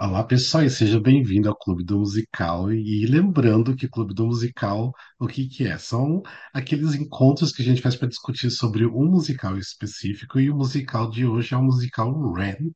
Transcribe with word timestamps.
Olá, 0.00 0.22
pessoal, 0.22 0.62
e 0.64 0.70
seja 0.70 1.00
bem-vindo 1.00 1.48
ao 1.48 1.56
Clube 1.56 1.82
do 1.84 1.98
Musical. 1.98 2.72
E 2.72 3.04
lembrando 3.06 3.74
que 3.74 3.88
Clube 3.88 4.14
do 4.14 4.26
Musical, 4.26 4.92
o 5.18 5.26
que 5.26 5.48
que 5.48 5.66
é? 5.66 5.76
São 5.76 6.22
aqueles 6.54 6.94
encontros 6.94 7.50
que 7.52 7.62
a 7.62 7.64
gente 7.64 7.82
faz 7.82 7.96
para 7.96 8.06
discutir 8.08 8.48
sobre 8.50 8.86
um 8.86 9.06
musical 9.10 9.58
específico, 9.58 10.38
e 10.38 10.50
o 10.50 10.56
musical 10.56 11.10
de 11.10 11.26
hoje 11.26 11.52
é 11.52 11.56
o 11.56 11.62
musical 11.62 12.32
Rent. 12.32 12.72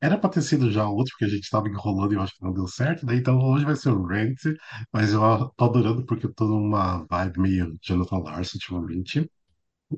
Era 0.00 0.18
para 0.18 0.30
ter 0.30 0.42
sido 0.42 0.70
já 0.72 0.88
outro, 0.88 1.12
porque 1.12 1.26
a 1.26 1.28
gente 1.28 1.44
estava 1.44 1.68
enrolando 1.68 2.12
e 2.12 2.16
eu 2.16 2.22
acho 2.22 2.34
que 2.36 2.44
não 2.44 2.52
deu 2.52 2.68
certo, 2.68 3.06
daí 3.06 3.18
então 3.18 3.38
hoje 3.38 3.64
vai 3.64 3.76
ser 3.76 3.90
o 3.90 4.06
Rent, 4.06 4.38
mas 4.92 5.12
eu 5.12 5.20
tô 5.56 5.64
adorando 5.66 6.04
porque 6.06 6.26
eu 6.26 6.34
tô 6.34 6.46
numa 6.48 7.04
vibe 7.10 7.40
meio 7.40 7.78
Jonathan 7.82 8.18
Larson 8.18 8.56
ultimamente. 8.58 9.30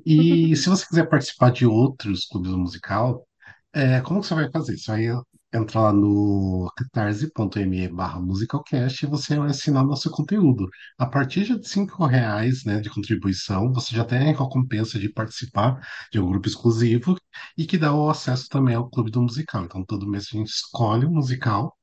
E 0.05 0.55
se 0.57 0.69
você 0.69 0.85
quiser 0.87 1.09
participar 1.09 1.51
de 1.51 1.65
outros 1.65 2.25
clubes 2.27 2.51
do 2.51 2.57
musical, 2.59 3.27
é, 3.73 4.01
como 4.01 4.21
que 4.21 4.27
você 4.27 4.35
vai 4.35 4.51
fazer? 4.51 4.77
Você 4.77 4.91
vai 4.91 5.07
entrar 5.53 5.81
lá 5.81 5.93
no 5.93 6.71
catarse.me 6.75 7.87
barra 7.89 8.19
musicalcast 8.19 9.05
e 9.05 9.09
você 9.09 9.37
vai 9.37 9.49
assinar 9.49 9.85
nosso 9.85 10.09
conteúdo. 10.11 10.67
A 10.97 11.05
partir 11.05 11.45
de 11.45 11.67
cinco 11.67 12.05
reais, 12.05 12.63
né, 12.65 12.79
de 12.79 12.89
contribuição, 12.89 13.71
você 13.71 13.95
já 13.95 14.03
tem 14.05 14.19
a 14.19 14.23
recompensa 14.23 14.99
de 14.99 15.09
participar 15.09 15.79
de 16.11 16.19
um 16.19 16.29
grupo 16.29 16.47
exclusivo 16.47 17.15
e 17.57 17.65
que 17.65 17.77
dá 17.77 17.93
o 17.93 18.09
acesso 18.09 18.47
também 18.49 18.75
ao 18.75 18.89
clube 18.89 19.11
do 19.11 19.21
musical. 19.21 19.63
Então, 19.65 19.85
todo 19.85 20.09
mês 20.09 20.27
a 20.33 20.37
gente 20.37 20.49
escolhe 20.49 21.05
um 21.05 21.11
musical 21.11 21.75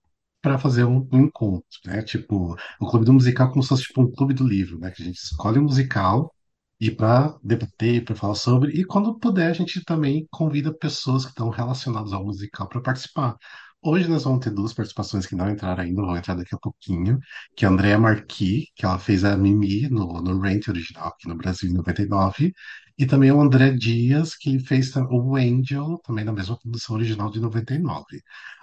para 0.43 0.59
fazer 0.59 0.85
um, 0.85 1.07
um 1.13 1.19
encontro, 1.21 1.67
né? 1.85 2.03
Tipo, 2.03 2.57
o 2.81 2.87
clube 2.91 3.05
do 3.05 3.13
musical 3.13 3.49
é 3.49 3.51
como 3.51 3.63
se 3.63 3.69
fosse 3.69 3.83
tipo 3.85 4.03
um 4.03 4.11
clube 4.11 4.35
do 4.35 4.47
livro, 4.47 4.79
né? 4.79 4.91
Que 4.91 5.03
a 5.03 5.05
gente 5.07 5.19
escolhe 5.19 5.59
um 5.59 5.65
musical 5.65 6.35
e 6.81 6.91
para 6.91 7.39
debater, 7.45 8.05
para 8.05 8.15
falar 8.17 8.35
sobre, 8.35 8.73
e 8.73 8.85
quando 8.85 9.19
puder, 9.19 9.51
a 9.51 9.53
gente 9.53 9.85
também 9.85 10.27
convida 10.31 10.73
pessoas 10.73 11.25
que 11.25 11.31
estão 11.31 11.51
relacionadas 11.51 12.13
ao 12.13 12.25
musical 12.25 12.69
para 12.69 12.81
participar. 12.81 13.37
Hoje 13.83 14.09
nós 14.09 14.25
vamos 14.25 14.45
ter 14.45 14.51
duas 14.51 14.75
participações 14.75 15.27
que 15.27 15.35
não 15.35 15.51
entraram 15.51 15.83
ainda, 15.83 16.03
vão 16.03 16.17
entrar 16.17 16.35
daqui 16.35 16.55
a 16.55 16.59
pouquinho, 16.59 17.19
que 17.57 17.65
é 17.65 17.69
a 17.69 17.71
Andrea 17.71 17.99
Marquis, 17.99 18.67
que 18.75 18.85
ela 18.85 18.99
fez 18.99 19.25
a 19.25 19.37
Mimi 19.37 19.89
no, 19.89 20.21
no 20.21 20.41
Rent 20.41 20.69
original 20.69 21.09
aqui 21.09 21.29
no 21.29 21.37
Brasil 21.37 21.71
em 21.71 21.75
99, 21.75 22.05
e 22.05 22.09
nove, 22.09 22.55
e 22.99 23.07
também 23.07 23.33
o 23.33 23.41
André 23.41 23.71
Dias, 23.73 24.35
que 24.37 24.59
fez 24.59 24.95
o 24.97 25.37
Angel, 25.37 25.99
também 26.05 26.25
na 26.25 26.33
mesma 26.33 26.59
produção 26.59 26.97
original 26.97 27.31
de 27.31 27.41
99. 27.41 28.05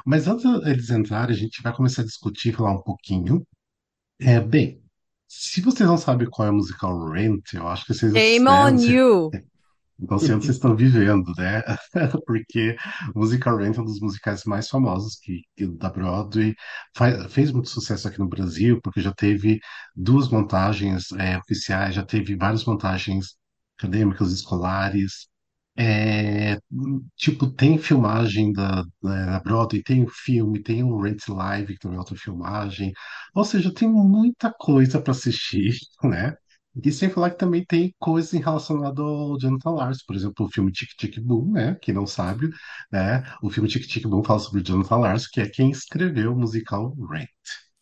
Mas 0.06 0.28
antes 0.28 0.44
deles 0.62 0.90
entrarem, 0.92 1.36
a 1.36 1.40
gente 1.40 1.62
vai 1.64 1.74
começar 1.76 2.04
a 2.04 2.06
discutir, 2.06 2.54
falar 2.54 2.74
um 2.74 2.84
pouquinho. 2.84 3.46
É, 4.20 4.40
bem, 4.40 4.82
se 5.28 5.62
vocês 5.62 5.88
não 5.88 5.98
sabem 5.98 6.28
qual 6.30 6.48
é 6.48 6.52
o 6.52 6.56
musical 6.56 7.10
Rent, 7.10 7.54
eu 7.54 7.68
acho 7.68 7.86
que 7.86 7.94
vocês, 7.94 8.14
né, 8.14 8.22
on 8.48 8.78
you! 8.80 9.32
sei 10.20 10.36
onde 10.36 10.46
vocês 10.46 10.58
estão 10.58 10.76
vivendo, 10.76 11.32
né? 11.38 11.62
Porque 12.26 12.76
o 13.16 13.20
musical 13.20 13.58
Rent 13.58 13.78
é 13.78 13.82
um 13.82 13.86
dos 13.86 14.00
musicais 14.00 14.44
mais 14.46 14.70
famosos 14.70 15.16
que, 15.18 15.42
que 15.56 15.68
da 15.68 15.90
Broadway 15.90 16.56
Fa- 16.96 17.28
fez 17.30 17.52
muito 17.52 17.70
sucesso 17.70 18.08
aqui 18.08 18.20
no 18.20 18.28
Brasil, 18.28 18.80
porque 18.82 19.02
já 19.02 19.14
teve 19.14 19.60
duas 19.96 20.30
montagens 20.30 21.12
é, 21.14 21.38
oficiais, 21.38 21.96
já 21.96 22.04
teve 22.06 22.36
várias 22.36 22.66
montagens 22.66 23.36
acadêmicas, 23.80 24.32
escolares. 24.32 25.28
É, 25.80 26.58
tipo, 27.16 27.48
tem 27.52 27.78
filmagem 27.78 28.52
da, 28.54 28.84
da 29.02 29.40
Broadway, 29.42 29.84
tem 29.84 30.04
o 30.04 30.10
filme, 30.10 30.62
tem 30.64 30.84
o 30.84 31.00
Rent 31.00 31.28
Live, 31.28 31.74
que 31.74 31.80
também 31.80 31.98
é 31.98 32.00
outra 32.00 32.16
filmagem. 32.16 32.92
Ou 33.36 33.44
seja, 33.46 33.74
tem 33.74 33.88
muita 33.90 34.52
coisa 34.52 35.00
para 35.02 35.12
assistir, 35.12 35.78
né? 36.04 36.36
E 36.84 36.92
sem 36.92 37.10
falar 37.10 37.32
que 37.32 37.38
também 37.40 37.66
tem 37.66 37.94
coisas 38.00 38.34
em 38.34 38.40
relacionado 38.40 39.02
ao 39.02 39.38
Jonathan 39.40 39.72
Larson, 39.72 40.04
por 40.06 40.16
exemplo, 40.16 40.46
o 40.46 40.50
filme 40.52 40.72
Tic 40.72 40.90
Tic 40.98 41.20
Boom, 41.20 41.52
né? 41.54 41.76
Quem 41.82 41.94
não 41.94 42.06
sabe, 42.06 42.50
né? 42.92 43.24
O 43.42 43.50
filme 43.50 43.68
Tic 43.70 43.86
Tic 43.88 44.04
Boom 44.08 44.24
fala 44.24 44.40
sobre 44.40 44.62
o 44.62 44.64
Jonathan 44.64 44.98
Larson, 44.98 45.28
que 45.34 45.42
é 45.42 45.50
quem 45.50 45.72
escreveu 45.72 46.34
o 46.34 46.40
musical 46.40 46.94
Rent. 47.12 47.28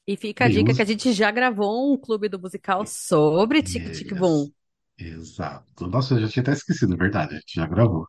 E 0.07 0.15
fica 0.15 0.45
a 0.45 0.49
dica 0.49 0.73
que 0.73 0.81
a 0.81 0.85
gente 0.85 1.11
já 1.13 1.31
gravou 1.31 1.93
um 1.93 1.97
clube 1.97 2.29
do 2.29 2.39
musical 2.39 2.85
sobre 2.85 3.63
Tic 3.63 3.89
Tic 3.89 4.13
Boom. 4.13 4.51
Exato. 4.97 5.87
Nossa, 5.87 6.13
eu 6.13 6.21
já 6.21 6.29
tinha 6.29 6.41
até 6.41 6.53
esquecido, 6.53 6.93
é 6.93 6.97
verdade, 6.97 7.33
a 7.33 7.37
gente 7.37 7.55
já 7.55 7.67
gravou. 7.67 8.07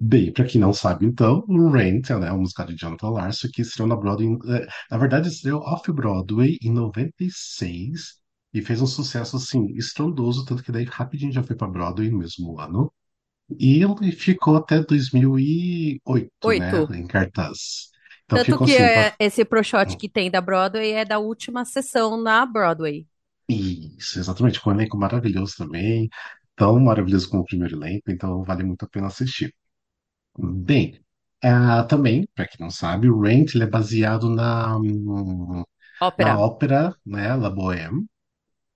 Bem, 0.00 0.30
para 0.32 0.44
quem 0.44 0.60
não 0.60 0.72
sabe, 0.72 1.06
então, 1.06 1.42
o 1.48 1.70
Rent, 1.70 2.10
né, 2.10 2.28
é 2.28 2.32
um 2.32 2.40
musical 2.40 2.66
de 2.66 2.76
Jonathan 2.76 3.08
Larson 3.10 3.48
que 3.52 3.62
estreou 3.62 3.88
na 3.88 3.96
Broadway, 3.96 4.36
eh, 4.48 4.66
na 4.90 4.98
verdade, 4.98 5.28
estreou 5.28 5.62
off-Broadway 5.62 6.58
em 6.62 6.70
96 6.70 8.18
e 8.52 8.60
fez 8.60 8.82
um 8.82 8.86
sucesso, 8.86 9.36
assim, 9.36 9.66
estrondoso, 9.76 10.44
tanto 10.44 10.62
que 10.62 10.70
daí 10.72 10.84
rapidinho 10.84 11.32
já 11.32 11.42
foi 11.42 11.56
para 11.56 11.68
Broadway 11.68 12.10
no 12.10 12.18
mesmo 12.18 12.60
ano. 12.60 12.92
E 13.58 13.82
ele 13.82 14.12
ficou 14.12 14.56
até 14.56 14.80
2008, 14.82 16.48
né, 16.48 16.80
Oito. 16.80 16.94
em 16.94 17.06
cartaz. 17.06 17.88
Então 18.24 18.38
Tanto 18.38 18.52
ficou 18.52 18.66
que 18.66 18.74
assim, 18.74 18.82
é, 18.82 19.14
esse 19.18 19.44
pro 19.44 19.64
shot 19.64 19.96
que 19.96 20.08
tem 20.08 20.30
da 20.30 20.40
Broadway 20.40 20.92
é 20.92 21.04
da 21.04 21.18
última 21.18 21.64
sessão 21.64 22.20
na 22.20 22.46
Broadway. 22.46 23.06
Isso, 23.52 24.18
exatamente, 24.20 24.60
com 24.60 24.70
um 24.70 24.74
elenco 24.74 24.96
maravilhoso 24.96 25.54
também, 25.58 26.08
tão 26.56 26.78
maravilhoso 26.78 27.28
como 27.28 27.42
o 27.42 27.46
primeiro 27.46 27.76
elenco, 27.76 28.10
então 28.10 28.44
vale 28.44 28.62
muito 28.64 28.84
a 28.84 28.88
pena 28.88 29.08
assistir. 29.08 29.54
Bem, 30.38 31.00
ah, 31.42 31.84
também, 31.84 32.28
para 32.34 32.46
quem 32.48 32.60
não 32.60 32.70
sabe, 32.70 33.08
o 33.10 33.20
Rent 33.20 33.54
ele 33.54 33.64
é 33.64 33.66
baseado 33.68 34.30
na, 34.30 34.78
na 34.78 35.64
Ópera. 36.00 36.38
ópera, 36.38 36.94
né, 37.04 37.34
La 37.34 37.50
Bohème, 37.50 38.06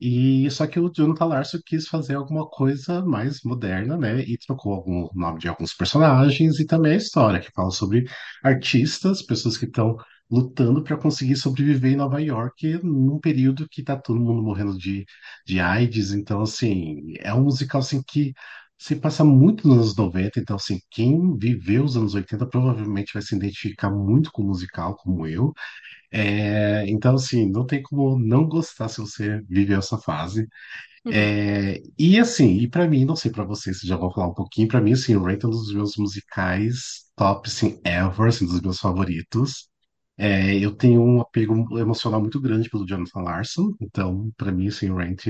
e 0.01 0.51
só 0.51 0.67
que 0.67 0.81
o 0.81 0.91
Jonathan 0.93 1.27
Larson 1.27 1.59
quis 1.65 1.89
fazer 1.89 2.17
alguma 2.17 2.49
coisa 2.49 3.05
mais 3.05 3.43
moderna, 3.45 3.97
né, 3.97 4.21
e 4.23 4.39
trocou 4.39 4.75
algum 4.75 5.09
nome 5.15 5.39
de 5.41 5.49
alguns 5.49 5.75
personagens 5.75 6.61
e 6.61 6.67
também 6.67 6.93
a 6.95 6.97
história, 6.97 7.41
que 7.41 7.53
fala 7.53 7.71
sobre 7.71 8.05
artistas, 8.43 9.23
pessoas 9.23 9.56
que 9.59 9.67
estão 9.67 9.97
lutando 10.31 10.83
para 10.83 10.97
conseguir 10.97 11.37
sobreviver 11.37 11.93
em 11.93 11.97
Nova 11.97 12.21
York 12.21 12.81
num 12.83 13.19
período 13.21 13.69
que 13.71 13.83
tá 13.83 13.97
todo 13.97 14.19
mundo 14.21 14.43
morrendo 14.43 14.77
de, 14.79 15.05
de 15.47 15.61
AIDS, 15.61 16.12
então 16.12 16.41
assim, 16.43 17.15
é 17.21 17.33
um 17.35 17.45
musical 17.45 17.81
assim 17.81 18.03
que 18.07 18.33
se 18.79 18.97
passa 18.97 19.25
muito 19.25 19.67
nos 19.69 19.77
anos 19.79 19.97
90, 19.97 20.41
então 20.41 20.57
assim, 20.57 20.81
quem 20.91 21.37
viveu 21.39 21.85
os 21.85 21.97
anos 21.97 22.15
80 22.15 22.47
provavelmente 22.47 23.12
vai 23.15 23.23
se 23.23 23.35
identificar 23.37 23.91
muito 23.91 24.31
com 24.33 24.43
o 24.43 24.47
musical, 24.47 24.97
como 24.97 25.27
eu, 25.27 25.53
é, 26.12 26.85
então, 26.89 27.15
assim, 27.17 27.51
não 27.51 27.67
tem 27.67 27.83
como 27.83 28.19
não 28.19 28.47
gostar 28.49 28.89
se 28.89 29.01
você 29.01 29.41
viveu 29.49 29.79
essa 29.79 29.99
fase. 29.99 30.47
É, 31.11 31.83
e 31.99 32.19
assim, 32.19 32.59
e 32.59 32.69
pra 32.69 32.89
mim, 32.89 33.05
não 33.05 33.17
sei 33.17 33.31
pra 33.31 33.45
vocês, 33.45 33.81
se 33.81 33.87
já 33.87 33.97
vou 33.97 34.12
falar 34.12 34.29
um 34.29 34.35
pouquinho, 34.35 34.69
pra 34.69 34.81
mim, 34.81 34.93
assim, 34.93 35.17
o 35.17 35.25
Rent 35.25 35.45
é 35.45 35.47
um 35.47 35.51
dos 35.51 35.73
meus 35.75 35.97
musicais 35.97 37.05
top, 37.17 37.49
assim, 37.49 37.81
ever, 37.85 38.29
assim, 38.29 38.47
dos 38.47 38.61
meus 38.61 38.79
favoritos. 38.81 39.69
É, 40.17 40.57
eu 40.57 40.73
tenho 40.73 41.03
um 41.03 41.21
apego 41.21 41.79
emocional 41.79 42.21
muito 42.21 42.41
grande 42.41 42.71
pelo 42.71 42.87
Jonathan 42.87 43.21
Larson, 43.21 43.75
então, 43.81 44.31
pra 44.37 44.53
mim, 44.53 44.69
assim, 44.69 44.91
o 44.91 44.97
Rent 44.97 45.27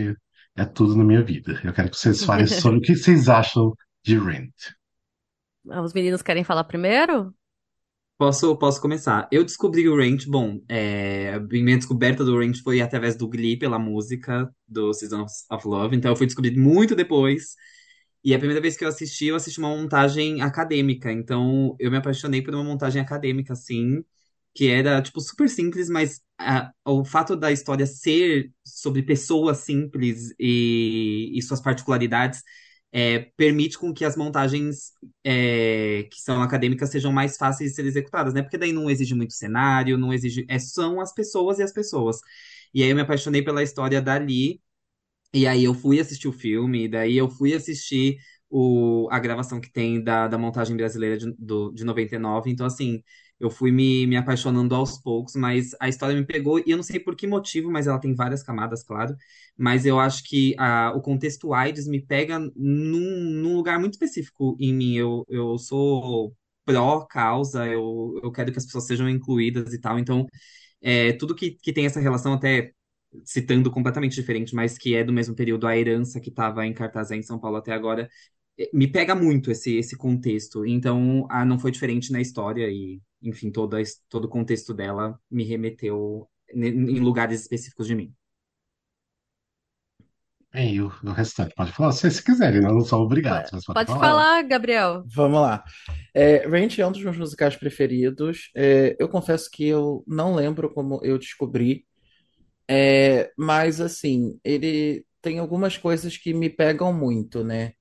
é 0.57 0.65
tudo 0.65 0.95
na 0.95 1.05
minha 1.05 1.23
vida. 1.23 1.61
Eu 1.65 1.73
quero 1.73 1.91
que 1.91 1.97
vocês 1.97 2.25
falem 2.25 2.47
sobre 2.47 2.79
o 2.79 2.83
que 2.83 2.95
vocês 2.95 3.29
acham 3.29 3.73
de 4.05 4.19
Rent. 4.19 4.53
Os 5.83 5.95
meninos 5.95 6.23
querem 6.23 6.45
falar 6.45 6.65
primeiro? 6.65 7.35
Posso, 8.17 8.57
posso 8.57 8.81
começar. 8.81 9.29
Eu 9.33 9.43
descobri 9.43 9.89
o 9.89 9.97
Range, 9.97 10.29
bom, 10.29 10.61
é, 10.69 11.35
a 11.35 11.41
minha 11.41 11.77
descoberta 11.77 12.25
do 12.25 12.39
Range 12.39 12.63
foi 12.63 12.81
através 12.81 13.17
do 13.17 13.29
Glee, 13.29 13.59
pela 13.59 13.79
música 13.79 14.49
do 14.69 14.93
Seasons 14.93 15.45
of 15.51 15.67
Love, 15.67 15.97
então 15.97 16.13
eu 16.13 16.17
fui 16.17 16.27
descobrir 16.27 16.57
muito 16.57 16.95
depois. 16.95 17.57
E 18.25 18.35
a 18.35 18.39
primeira 18.39 18.61
vez 18.61 18.77
que 18.77 18.85
eu 18.85 18.89
assisti, 18.89 19.27
eu 19.27 19.37
assisti 19.37 19.59
uma 19.61 19.71
montagem 19.77 20.43
acadêmica, 20.43 21.13
então 21.13 21.77
eu 21.79 21.91
me 21.91 21.97
apaixonei 21.99 22.43
por 22.43 22.55
uma 22.55 22.65
montagem 22.65 23.03
acadêmica, 23.03 23.53
assim, 23.53 24.05
que 24.55 24.69
era, 24.69 25.03
tipo, 25.03 25.21
super 25.21 25.49
simples, 25.49 25.89
mas 25.91 26.21
o 26.85 27.05
fato 27.05 27.37
da 27.37 27.53
história 27.53 27.87
ser 27.87 28.53
sobre 28.65 29.03
pessoas 29.03 29.59
simples 29.59 30.35
e, 30.39 31.33
e 31.35 31.43
suas 31.43 31.61
particularidades 31.61 32.43
é, 32.93 33.21
permite 33.37 33.77
com 33.79 33.93
que 33.93 34.05
as 34.05 34.17
montagens 34.17 34.93
é, 35.25 36.05
que 36.11 36.21
são 36.21 36.41
acadêmicas 36.43 36.91
sejam 36.91 37.13
mais 37.13 37.37
fáceis 37.37 37.71
de 37.71 37.77
ser 37.77 37.87
executadas, 37.87 38.33
né? 38.35 38.43
Porque 38.43 38.59
daí 38.59 38.73
não 38.73 38.89
exige 38.91 39.15
muito 39.15 39.35
cenário, 39.35 39.99
não 39.99 40.13
exige. 40.13 40.45
É, 40.49 40.59
são 40.59 41.01
as 41.01 41.13
pessoas 41.13 41.59
e 41.59 41.63
as 41.63 41.73
pessoas. 41.73 42.19
E 42.73 42.83
aí 42.83 42.91
eu 42.91 42.95
me 42.97 43.03
apaixonei 43.03 43.43
pela 43.43 43.63
história 43.63 44.01
dali, 44.01 44.61
e 45.33 45.47
aí 45.47 45.65
eu 45.65 45.75
fui 45.75 46.01
assistir 46.01 46.29
o 46.29 46.33
filme, 46.33 46.85
e 46.85 46.89
daí 46.89 47.17
eu 47.17 47.29
fui 47.29 47.55
assistir 47.55 48.19
o, 48.49 49.09
a 49.11 49.19
gravação 49.19 49.61
que 49.61 49.71
tem 49.73 50.03
da, 50.03 50.29
da 50.29 50.39
montagem 50.39 50.77
brasileira 50.77 51.19
de, 51.19 51.33
do, 51.39 51.73
de 51.73 51.85
99. 51.85 52.51
Então, 52.51 52.67
assim, 52.67 53.03
eu 53.41 53.51
fui 53.51 53.71
me, 53.73 54.07
me 54.07 54.17
apaixonando 54.17 54.75
aos 54.75 54.99
poucos, 54.99 55.35
mas 55.35 55.71
a 55.81 55.89
história 55.89 56.17
me 56.17 56.25
pegou, 56.27 56.59
e 56.61 56.65
eu 56.71 56.77
não 56.77 56.85
sei 56.85 57.01
por 57.01 57.17
que 57.17 57.27
motivo, 57.27 57.71
mas 57.71 57.87
ela 57.87 57.99
tem 58.01 58.15
várias 58.15 58.43
camadas, 58.43 58.83
claro. 58.83 59.15
Mas 59.57 59.85
eu 59.87 59.99
acho 60.01 60.23
que 60.25 60.55
a, 60.59 60.93
o 60.95 61.01
contexto 61.01 61.53
AIDS 61.53 61.87
me 61.87 62.01
pega 62.01 62.39
num, 62.39 62.51
num 62.57 63.57
lugar 63.57 63.79
muito 63.79 63.95
específico 63.95 64.57
em 64.61 64.73
mim. 64.75 64.95
Eu, 64.97 65.25
eu 65.29 65.59
sou 65.59 66.35
pró-causa, 66.65 67.67
eu, 67.67 68.19
eu 68.23 68.33
quero 68.33 68.51
que 68.53 68.59
as 68.59 68.65
pessoas 68.65 68.87
sejam 68.87 69.09
incluídas 69.09 69.73
e 69.75 69.81
tal. 69.81 69.99
Então, 69.99 70.27
é, 70.83 71.13
tudo 71.15 71.35
que, 71.35 71.53
que 71.53 71.73
tem 71.73 71.87
essa 71.87 72.01
relação, 72.01 72.35
até 72.35 72.73
citando 73.25 73.71
completamente 73.71 74.15
diferente, 74.15 74.55
mas 74.55 74.77
que 74.79 74.95
é 74.95 75.05
do 75.05 75.13
mesmo 75.13 75.35
período, 75.35 75.67
a 75.67 75.77
herança 75.77 76.21
que 76.21 76.31
estava 76.31 76.67
em 76.67 76.75
cartaz 76.75 77.11
em 77.11 77.23
São 77.23 77.39
Paulo 77.39 77.57
até 77.59 77.73
agora, 77.73 78.09
eh, 78.59 78.71
me 78.73 78.87
pega 78.89 79.15
muito 79.15 79.51
esse, 79.51 79.77
esse 79.77 79.97
contexto. 79.97 80.65
Então, 80.67 81.27
ah, 81.31 81.45
não 81.45 81.59
foi 81.59 81.71
diferente 81.71 82.13
na 82.13 82.21
história 82.21 82.69
e, 82.71 83.01
enfim, 83.25 83.51
toda, 83.51 83.79
todo 84.09 84.27
o 84.27 84.29
contexto 84.29 84.75
dela 84.75 85.19
me 85.31 85.45
remeteu 85.45 86.29
em 86.53 87.01
lugares 87.01 87.41
específicos 87.43 87.87
de 87.87 87.95
mim. 87.95 88.15
E 90.55 90.81
o, 90.81 90.87
o 90.87 91.11
restante 91.11 91.53
pode 91.57 91.73
falar 91.73 91.91
se, 91.91 92.09
se 92.09 92.23
quiserem, 92.23 92.61
não, 92.61 92.75
não 92.75 92.85
são 92.85 93.01
obrigados, 93.01 93.51
mas 93.53 93.65
pode 93.65 93.85
Pode 93.87 93.89
falar. 93.89 94.09
falar, 94.09 94.43
Gabriel. 94.43 95.03
Vamos 95.13 95.41
lá. 95.41 95.65
É, 96.15 96.47
Ranch 96.47 96.79
é 96.79 96.87
um 96.87 96.93
dos 96.93 97.03
meus 97.03 97.17
musicais 97.17 97.57
preferidos. 97.57 98.51
É, 98.55 98.95
eu 99.01 99.09
confesso 99.09 99.51
que 99.51 99.67
eu 99.67 100.05
não 100.07 100.33
lembro 100.35 100.73
como 100.73 101.01
eu 101.03 101.19
descobri, 101.19 101.85
é, 102.69 103.33
mas 103.37 103.81
assim, 103.81 104.39
ele 104.45 105.05
tem 105.21 105.39
algumas 105.39 105.77
coisas 105.77 106.17
que 106.17 106.33
me 106.33 106.49
pegam 106.49 106.93
muito, 106.93 107.43
né? 107.43 107.73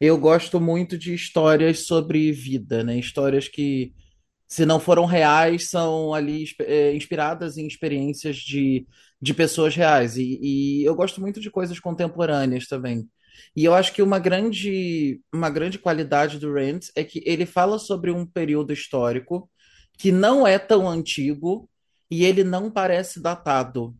Eu 0.00 0.16
gosto 0.18 0.60
muito 0.60 0.96
de 0.96 1.14
histórias 1.14 1.86
sobre 1.86 2.32
vida, 2.32 2.84
né? 2.84 2.96
Histórias 2.98 3.48
que 3.48 3.92
se 4.50 4.66
não 4.66 4.80
foram 4.80 5.06
reais, 5.06 5.70
são 5.70 6.12
ali 6.14 6.44
é, 6.60 6.94
inspiradas 6.94 7.56
em 7.58 7.66
experiências 7.66 8.36
de, 8.38 8.86
de 9.22 9.34
pessoas 9.34 9.76
reais. 9.76 10.16
E, 10.16 10.40
e 10.42 10.84
eu 10.84 10.94
gosto 10.94 11.20
muito 11.20 11.40
de 11.40 11.50
coisas 11.50 11.80
contemporâneas 11.80 12.66
também. 12.66 13.08
E 13.56 13.64
eu 13.64 13.74
acho 13.74 13.92
que 13.92 14.02
uma 14.02 14.18
grande, 14.18 15.20
uma 15.32 15.50
grande 15.50 15.78
qualidade 15.78 16.38
do 16.38 16.52
Rent 16.52 16.88
é 16.96 17.04
que 17.04 17.22
ele 17.24 17.46
fala 17.46 17.78
sobre 17.78 18.10
um 18.10 18.26
período 18.26 18.72
histórico 18.72 19.50
que 19.98 20.12
não 20.12 20.46
é 20.46 20.58
tão 20.58 20.88
antigo 20.88 21.68
e 22.10 22.24
ele 22.24 22.42
não 22.44 22.70
parece 22.70 23.20
datado. 23.20 23.94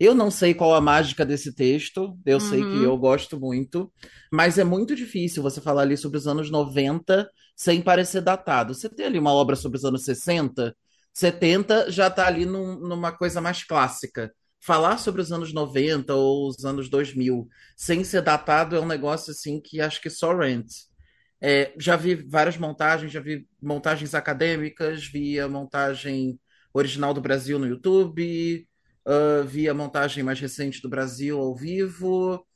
Eu 0.00 0.14
não 0.14 0.30
sei 0.30 0.52
qual 0.52 0.74
a 0.74 0.80
mágica 0.80 1.24
desse 1.24 1.54
texto, 1.54 2.18
eu 2.26 2.40
sei 2.40 2.60
que 2.60 2.76
Uhum. 2.78 2.82
eu 2.84 2.98
gosto 2.98 3.38
muito, 3.38 3.92
mas 4.32 4.58
é 4.58 4.64
muito 4.64 4.96
difícil 4.96 5.42
você 5.42 5.60
falar 5.60 5.82
ali 5.82 5.96
sobre 5.96 6.18
os 6.18 6.26
anos 6.26 6.50
90 6.50 7.28
sem 7.56 7.82
parecer 7.82 8.20
datado. 8.22 8.74
Você 8.74 8.88
tem 8.88 9.06
ali 9.06 9.18
uma 9.18 9.32
obra 9.32 9.56
sobre 9.56 9.78
os 9.78 9.84
anos 9.84 10.04
60, 10.04 10.76
70 11.12 11.90
já 11.90 12.08
está 12.08 12.26
ali 12.26 12.44
num- 12.46 12.78
numa 12.80 13.12
coisa 13.12 13.40
mais 13.40 13.64
clássica. 13.64 14.32
Falar 14.60 14.98
sobre 14.98 15.20
os 15.20 15.32
anos 15.32 15.52
90 15.52 16.14
ou 16.14 16.48
os 16.48 16.64
anos 16.64 16.88
2000 16.88 17.48
sem 17.76 18.04
ser 18.04 18.22
datado 18.22 18.76
é 18.76 18.80
um 18.80 18.86
negócio 18.86 19.32
assim 19.32 19.60
que 19.60 19.80
acho 19.80 20.00
que 20.00 20.08
só 20.10 20.34
Rent. 20.36 20.66
É, 21.40 21.72
já 21.78 21.96
vi 21.96 22.14
várias 22.14 22.56
montagens, 22.56 23.10
já 23.12 23.20
vi 23.20 23.46
montagens 23.60 24.14
acadêmicas, 24.14 25.04
vi 25.06 25.40
a 25.40 25.48
montagem 25.48 26.38
original 26.72 27.12
do 27.12 27.20
Brasil 27.20 27.58
no 27.58 27.66
YouTube, 27.66 28.66
ah, 29.04 29.42
vi 29.44 29.68
a 29.68 29.74
montagem 29.74 30.22
mais 30.22 30.38
recente 30.40 30.80
do 30.80 30.88
Brasil 30.88 31.38
ao 31.40 31.54
vivo, 31.56 32.46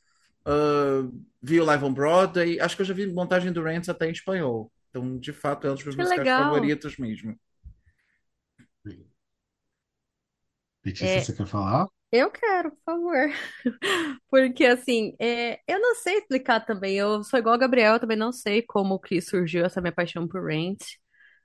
ah, 0.46 1.08
vi 1.42 1.60
o 1.60 1.64
Live 1.66 1.84
on 1.84 1.94
Broadway. 1.94 2.60
Acho 2.60 2.76
que 2.76 2.82
eu 2.82 2.87
já 2.87 2.94
vi 2.94 3.06
montagem 3.12 3.52
do 3.52 3.62
Rent 3.62 3.88
até 3.88 4.08
em 4.08 4.12
espanhol. 4.12 4.72
Então, 4.90 5.18
de 5.18 5.32
fato, 5.32 5.66
é 5.66 5.70
um 5.70 5.74
dos 5.74 5.84
meus 5.84 5.96
Que 5.96 6.02
musicais 6.02 6.30
legal. 6.30 6.32
favoritos 6.32 6.96
mesmo. 6.98 7.38
Letícia, 10.84 11.20
É. 11.20 11.20
você 11.20 11.34
quer 11.34 11.46
falar? 11.46 11.86
Eu 12.12 12.30
quero, 12.30 12.70
por 12.72 12.78
favor. 12.84 13.30
Porque, 14.30 14.64
assim, 14.66 15.14
é, 15.20 15.60
eu 15.68 15.80
não 15.80 15.94
sei 15.96 16.18
explicar 16.18 16.60
também. 16.64 16.96
Eu 16.96 17.22
sou 17.24 17.38
igual 17.38 17.54
a 17.54 17.58
Gabriel, 17.58 17.94
eu 17.94 18.00
também 18.00 18.16
não 18.16 18.32
sei 18.32 18.62
como 18.62 18.98
que 19.00 19.20
surgiu 19.20 19.64
essa 19.64 19.80
minha 19.80 19.92
paixão 19.92 20.26
por 20.28 20.44
Rent. 20.46 20.82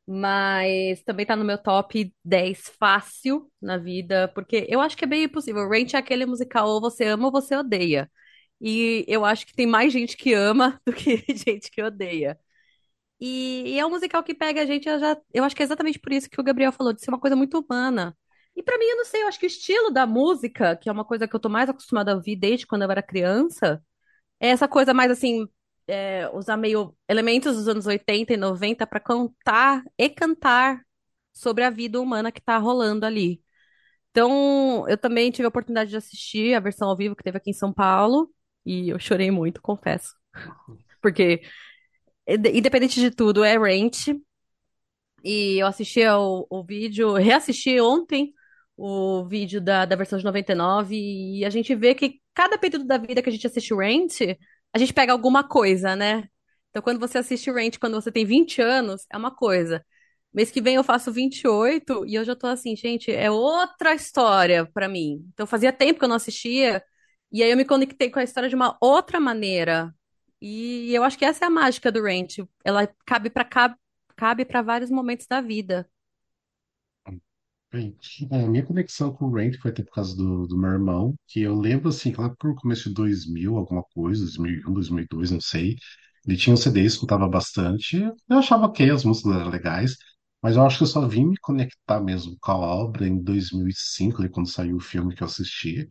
Mas 0.08 1.04
também 1.04 1.26
tá 1.26 1.36
no 1.36 1.46
meu 1.46 1.58
top 1.62 2.14
10 2.26 2.62
fácil 2.80 3.52
na 3.62 3.78
vida. 3.78 4.30
Porque 4.36 4.66
eu 4.70 4.82
acho 4.82 4.98
que 4.98 5.06
é 5.06 5.08
bem 5.08 5.24
impossível. 5.26 5.70
Rent 5.70 5.94
é 5.96 5.98
aquele 5.98 6.26
musical 6.26 6.68
ou 6.70 6.82
você 6.82 7.06
ama 7.06 7.26
ou 7.28 7.32
você 7.32 7.56
odeia. 7.56 8.12
E 8.62 9.06
eu 9.08 9.26
acho 9.26 9.46
que 9.48 9.54
tem 9.56 9.68
mais 9.68 9.94
gente 9.94 10.18
que 10.18 10.34
ama 10.34 10.80
do 10.88 10.94
que 10.94 11.18
gente 11.36 11.72
que 11.72 11.82
odeia. 11.84 12.40
E, 13.22 13.76
e 13.76 13.80
é 13.80 13.86
um 13.86 13.92
musical 13.92 14.24
que 14.24 14.36
pega 14.36 14.64
a 14.64 14.68
gente, 14.68 14.90
eu 14.90 15.00
já, 15.00 15.18
eu 15.34 15.44
acho 15.46 15.56
que 15.56 15.64
é 15.64 15.66
exatamente 15.66 16.00
por 16.00 16.12
isso 16.14 16.30
que 16.30 16.42
o 16.42 16.44
Gabriel 16.46 16.72
falou, 16.74 16.94
de 16.94 17.02
ser 17.02 17.12
uma 17.12 17.20
coisa 17.20 17.36
muito 17.36 17.60
humana. 17.60 18.18
E 18.56 18.64
pra 18.64 18.78
mim, 18.80 18.86
eu 18.86 18.98
não 18.98 19.06
sei, 19.06 19.24
eu 19.24 19.28
acho 19.28 19.40
que 19.40 19.46
o 19.46 19.48
estilo 19.48 19.92
da 19.92 20.08
música, 20.08 20.76
que 20.76 20.90
é 20.90 20.92
uma 20.94 21.06
coisa 21.06 21.28
que 21.28 21.36
eu 21.36 21.40
tô 21.40 21.50
mais 21.50 21.70
acostumada 21.70 22.12
a 22.14 22.16
ouvir 22.16 22.36
desde 22.36 22.68
quando 22.68 22.84
eu 22.84 22.92
era 22.92 23.04
criança, 23.04 23.84
é 24.40 24.50
essa 24.50 24.68
coisa 24.68 24.94
mais 24.94 25.12
assim, 25.12 25.48
é, 25.88 26.30
usar 26.34 26.58
meio 26.58 26.96
elementos 27.10 27.56
dos 27.58 27.68
anos 27.68 27.88
80 27.88 28.34
e 28.34 28.38
90 28.38 28.88
pra 28.88 29.00
cantar 29.00 29.84
e 29.98 30.10
cantar 30.10 30.82
sobre 31.34 31.64
a 31.64 31.70
vida 31.70 32.02
humana 32.02 32.32
que 32.32 32.42
tá 32.42 32.58
rolando 32.58 33.06
ali. 33.06 33.42
Então, 34.12 34.88
eu 34.90 34.98
também 34.98 35.32
tive 35.32 35.46
a 35.46 35.50
oportunidade 35.50 35.90
de 35.92 35.98
assistir 35.98 36.54
a 36.56 36.60
versão 36.60 36.90
ao 36.90 36.98
vivo 36.98 37.16
que 37.16 37.24
teve 37.24 37.38
aqui 37.38 37.50
em 37.52 37.54
São 37.54 37.74
Paulo, 37.74 38.30
e 38.66 38.90
eu 38.90 39.00
chorei 39.00 39.32
muito, 39.32 39.62
confesso. 39.62 40.14
Porque 41.02 41.42
Independente 42.28 43.00
de 43.00 43.12
tudo, 43.12 43.44
é 43.44 43.58
Rent. 43.58 44.10
E 45.24 45.62
eu 45.62 45.68
assisti 45.68 46.04
ao, 46.04 46.48
o 46.50 46.64
vídeo, 46.64 47.14
reassisti 47.16 47.80
ontem 47.80 48.34
o 48.78 49.26
vídeo 49.28 49.62
da, 49.62 49.86
da 49.86 49.96
versão 49.96 50.18
de 50.18 50.26
99 50.26 50.96
e 50.96 51.46
a 51.46 51.50
gente 51.50 51.76
vê 51.76 51.94
que 51.94 52.20
cada 52.34 52.58
período 52.58 52.86
da 52.86 52.98
vida 52.98 53.22
que 53.22 53.30
a 53.30 53.32
gente 53.32 53.46
assiste 53.46 53.74
Rent, 53.76 54.22
a 54.74 54.78
gente 54.80 54.94
pega 54.94 55.12
alguma 55.12 55.44
coisa, 55.48 55.96
né? 55.96 56.28
Então, 56.70 56.82
quando 56.82 57.00
você 57.00 57.18
assiste 57.20 57.52
Rent 57.52 57.78
quando 57.78 57.94
você 58.02 58.12
tem 58.12 58.26
20 58.26 58.62
anos, 58.62 59.06
é 59.12 59.18
uma 59.18 59.30
coisa. 59.36 59.86
Mês 60.34 60.50
que 60.50 60.62
vem 60.62 60.76
eu 60.76 60.84
faço 60.84 61.12
28 61.12 62.06
e 62.08 62.16
eu 62.16 62.24
já 62.24 62.36
tô 62.36 62.48
assim, 62.48 62.76
gente, 62.76 63.12
é 63.12 63.30
outra 63.30 63.94
história 63.94 64.66
pra 64.66 64.88
mim. 64.88 65.24
Então, 65.34 65.46
fazia 65.46 65.74
tempo 65.74 66.00
que 66.00 66.06
eu 66.06 66.10
não 66.10 66.16
assistia 66.16 66.82
e 67.32 67.44
aí 67.44 67.52
eu 67.52 67.58
me 67.58 67.66
conectei 67.66 68.10
com 68.10 68.20
a 68.20 68.24
história 68.24 68.50
de 68.50 68.56
uma 68.56 68.78
outra 68.82 69.20
maneira. 69.20 69.94
E 70.42 70.94
eu 70.94 71.04
acho 71.04 71.18
que 71.18 71.26
essa 71.26 71.46
é 71.46 71.48
a 71.48 71.52
mágica 71.52 71.92
do 71.92 72.02
Rent. 72.04 72.40
Ela 72.64 72.88
cabe 73.06 73.30
para 73.30 73.46
cabe 74.16 74.46
para 74.46 74.62
vários 74.62 74.90
momentos 74.92 75.28
da 75.28 75.42
vida. 75.42 75.90
Bem, 77.72 77.98
é, 78.32 78.44
a 78.44 78.48
minha 78.48 78.66
conexão 78.66 79.14
com 79.14 79.26
o 79.26 79.34
Rank 79.34 79.56
foi 79.62 79.72
até 79.72 79.82
por 79.84 79.92
causa 79.94 80.16
do, 80.16 80.46
do 80.46 80.58
meu 80.58 80.72
irmão, 80.72 81.16
que 81.28 81.42
eu 81.42 81.56
lembro 81.58 81.88
assim, 81.90 82.12
lá 82.14 82.30
pro 82.36 82.54
começo 82.56 82.90
de 82.90 82.96
2000, 82.96 83.56
alguma 83.56 83.82
coisa, 83.94 84.24
2001, 84.24 84.74
2002, 84.74 85.32
não 85.32 85.40
sei. 85.40 85.78
Ele 86.28 86.36
tinha 86.38 86.54
um 86.54 86.58
CD, 86.58 86.82
escutava 86.84 87.28
bastante. 87.30 87.98
Eu 88.30 88.38
achava 88.38 88.72
que 88.72 88.84
as 88.84 89.06
músicas 89.06 89.34
eram 89.36 89.50
legais, 89.50 89.96
mas 90.44 90.56
eu 90.58 90.66
acho 90.66 90.78
que 90.78 90.84
eu 90.84 90.88
só 90.88 91.08
vim 91.08 91.26
me 91.26 91.38
conectar 91.40 92.02
mesmo 92.02 92.36
com 92.42 92.52
a 92.52 92.58
obra 92.58 93.08
em 93.08 93.22
2005, 93.24 94.22
ali, 94.22 94.30
quando 94.30 94.50
saiu 94.50 94.76
o 94.78 94.80
filme 94.80 95.16
que 95.16 95.24
eu 95.24 95.28
assisti 95.28 95.90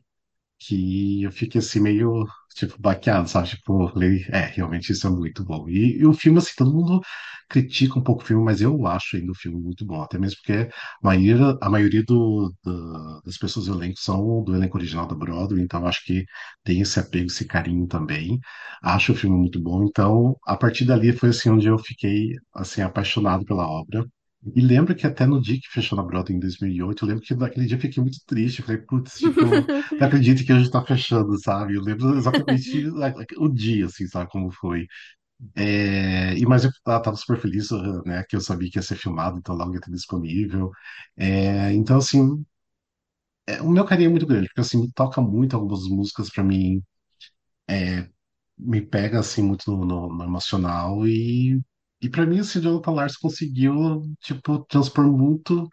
que 0.58 1.22
eu 1.22 1.32
fiquei 1.32 1.58
assim 1.60 1.80
meio, 1.80 2.26
tipo, 2.54 2.76
baqueado, 2.80 3.28
sabe? 3.28 3.48
Tipo, 3.50 3.88
falei, 3.88 4.24
é, 4.30 4.46
realmente 4.46 4.92
isso 4.92 5.06
é 5.06 5.10
muito 5.10 5.44
bom. 5.44 5.68
E, 5.68 5.98
e 5.98 6.06
o 6.06 6.12
filme, 6.12 6.38
assim, 6.38 6.52
todo 6.56 6.72
mundo 6.72 7.00
critica 7.48 7.98
um 7.98 8.02
pouco 8.02 8.22
o 8.22 8.26
filme, 8.26 8.44
mas 8.44 8.60
eu 8.60 8.86
acho 8.86 9.16
ainda 9.16 9.32
o 9.32 9.34
filme 9.34 9.60
muito 9.60 9.84
bom, 9.84 10.02
até 10.02 10.18
mesmo 10.18 10.36
porque 10.38 10.68
a 11.02 11.06
maioria, 11.06 11.56
a 11.60 11.68
maioria 11.70 12.02
do, 12.04 12.52
do- 12.62 13.20
das 13.24 13.36
pessoas 13.38 13.66
do 13.66 13.74
elenco 13.74 13.98
são 13.98 14.42
do 14.44 14.54
elenco 14.54 14.76
original 14.78 15.06
da 15.06 15.14
Broadway, 15.14 15.62
então 15.62 15.86
acho 15.86 16.04
que 16.04 16.24
tem 16.64 16.80
esse 16.80 16.98
apego, 17.00 17.26
esse 17.26 17.44
carinho 17.46 17.86
também. 17.86 18.38
Acho 18.82 19.12
o 19.12 19.14
filme 19.16 19.36
muito 19.36 19.60
bom, 19.60 19.84
então 19.84 20.36
a 20.46 20.56
partir 20.56 20.84
dali 20.84 21.12
foi 21.12 21.30
assim 21.30 21.50
onde 21.50 21.66
eu 21.68 21.78
fiquei, 21.78 22.34
assim, 22.54 22.82
apaixonado 22.82 23.44
pela 23.44 23.66
obra. 23.68 24.04
E 24.54 24.60
lembro 24.62 24.94
que 24.96 25.06
até 25.06 25.26
no 25.26 25.40
dia 25.40 25.56
que 25.60 25.68
fechou 25.70 25.96
na 25.96 26.02
Broadway 26.04 26.36
em 26.36 26.40
2008, 26.40 27.04
eu 27.04 27.08
lembro 27.08 27.22
que 27.24 27.34
naquele 27.34 27.66
dia 27.66 27.76
eu 27.76 27.80
fiquei 27.80 28.02
muito 28.02 28.18
triste. 28.26 28.60
Eu 28.60 28.66
falei, 28.66 28.80
putz, 28.82 29.20
tipo, 29.20 29.66
não 30.00 30.06
acredito 30.06 30.44
que 30.44 30.52
hoje 30.52 30.70
tá 30.70 30.82
fechando, 30.84 31.38
sabe? 31.42 31.74
Eu 31.76 31.82
lembro 31.82 32.16
exatamente 32.16 32.78
o 33.38 33.48
dia, 33.48 33.86
assim, 33.86 34.06
sabe, 34.06 34.30
como 34.30 34.50
foi. 34.52 34.86
É, 35.56 36.34
e 36.38 36.46
mas 36.46 36.64
eu 36.64 36.70
tava 36.84 37.16
super 37.16 37.38
feliz, 37.40 37.68
né, 38.06 38.24
que 38.28 38.36
eu 38.36 38.40
sabia 38.42 38.70
que 38.70 38.78
ia 38.78 38.82
ser 38.82 38.96
filmado, 38.96 39.38
então 39.38 39.54
logo 39.56 39.74
ia 39.74 39.80
ter 39.80 39.90
disponível. 39.92 40.70
É, 41.16 41.72
então, 41.74 41.98
assim, 41.98 42.44
é, 43.46 43.60
o 43.62 43.68
meu 43.70 43.84
carinho 43.84 44.08
é 44.08 44.10
muito 44.10 44.26
grande, 44.26 44.46
porque, 44.48 44.60
assim, 44.60 44.80
me 44.80 44.92
toca 44.92 45.20
muito 45.20 45.54
algumas 45.56 45.84
músicas 45.88 46.30
pra 46.30 46.42
mim, 46.44 46.82
me 48.58 48.80
pega, 48.82 49.20
assim, 49.20 49.42
muito 49.42 49.70
no, 49.70 49.84
no- 49.84 50.08
no 50.16 50.24
emocional 50.24 51.06
e, 51.06 51.60
e 52.02 52.08
pra 52.10 52.26
mim, 52.26 52.40
assim, 52.40 52.60
Jonathan 52.60 52.92
Larson 52.92 53.18
conseguiu, 53.22 54.02
tipo, 54.20 54.64
transpor 54.66 55.06
muito, 55.10 55.68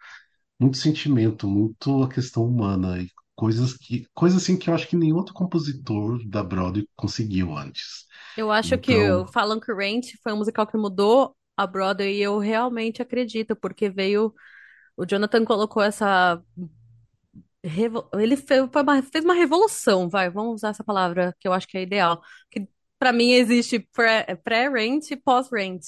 muito 0.60 0.76
sentimento, 0.78 1.48
muito 1.48 2.02
a 2.04 2.08
questão 2.10 2.44
humana 2.46 3.00
e 3.02 3.08
coisas 3.36 3.74
que, 3.76 4.06
coisas 4.14 4.42
assim 4.42 4.58
que 4.58 4.70
eu 4.70 4.74
acho 4.74 4.88
que 4.88 4.96
nenhum 4.96 5.16
outro 5.16 5.34
compositor 5.34 6.20
da 6.28 6.42
Broadway 6.44 6.86
conseguiu 6.96 7.56
antes. 7.56 8.06
Eu 8.36 8.50
acho 8.52 8.78
que 8.78 8.96
Então, 8.96 9.10
o 9.10 9.26
Falam 9.26 9.58
que 9.60 9.72
Rent 9.72 10.12
foi 10.22 10.32
um 10.32 10.36
musical 10.38 10.66
que 10.66 10.76
mudou 10.76 11.36
a 11.56 11.66
Broadway 11.66 12.16
e 12.18 12.22
eu 12.22 12.38
realmente 12.38 13.02
acredito, 13.02 13.56
porque 13.56 13.90
veio. 13.90 14.32
O 14.96 15.06
Jonathan 15.06 15.44
colocou 15.44 15.82
essa. 15.82 16.42
Ele 18.14 18.36
fez 18.36 18.60
uma, 18.62 19.02
fez 19.02 19.24
uma 19.24 19.34
revolução, 19.34 20.08
vai, 20.08 20.30
vamos 20.30 20.54
usar 20.56 20.70
essa 20.70 20.84
palavra 20.84 21.34
que 21.40 21.46
eu 21.48 21.52
acho 21.52 21.66
que 21.66 21.76
é 21.78 21.82
ideal. 21.82 22.22
Que 22.50 22.68
para 22.98 23.12
mim 23.12 23.32
existe 23.32 23.80
pré- 23.92 24.36
pré-rent 24.44 25.10
e 25.10 25.16
pós-rent, 25.16 25.84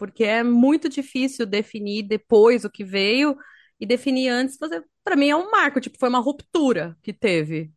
porque 0.00 0.24
é 0.24 0.42
muito 0.42 0.88
difícil 0.88 1.46
definir 1.46 2.04
depois 2.04 2.64
o 2.64 2.70
que 2.70 2.84
veio 2.84 3.36
e 3.78 3.86
definir 3.86 4.30
antes. 4.30 4.58
Para 5.04 5.16
mim 5.16 5.28
é 5.30 5.36
um 5.36 5.50
marco, 5.50 5.80
tipo, 5.80 5.98
foi 6.00 6.08
uma 6.08 6.20
ruptura 6.20 6.96
que 7.02 7.12
teve. 7.12 7.70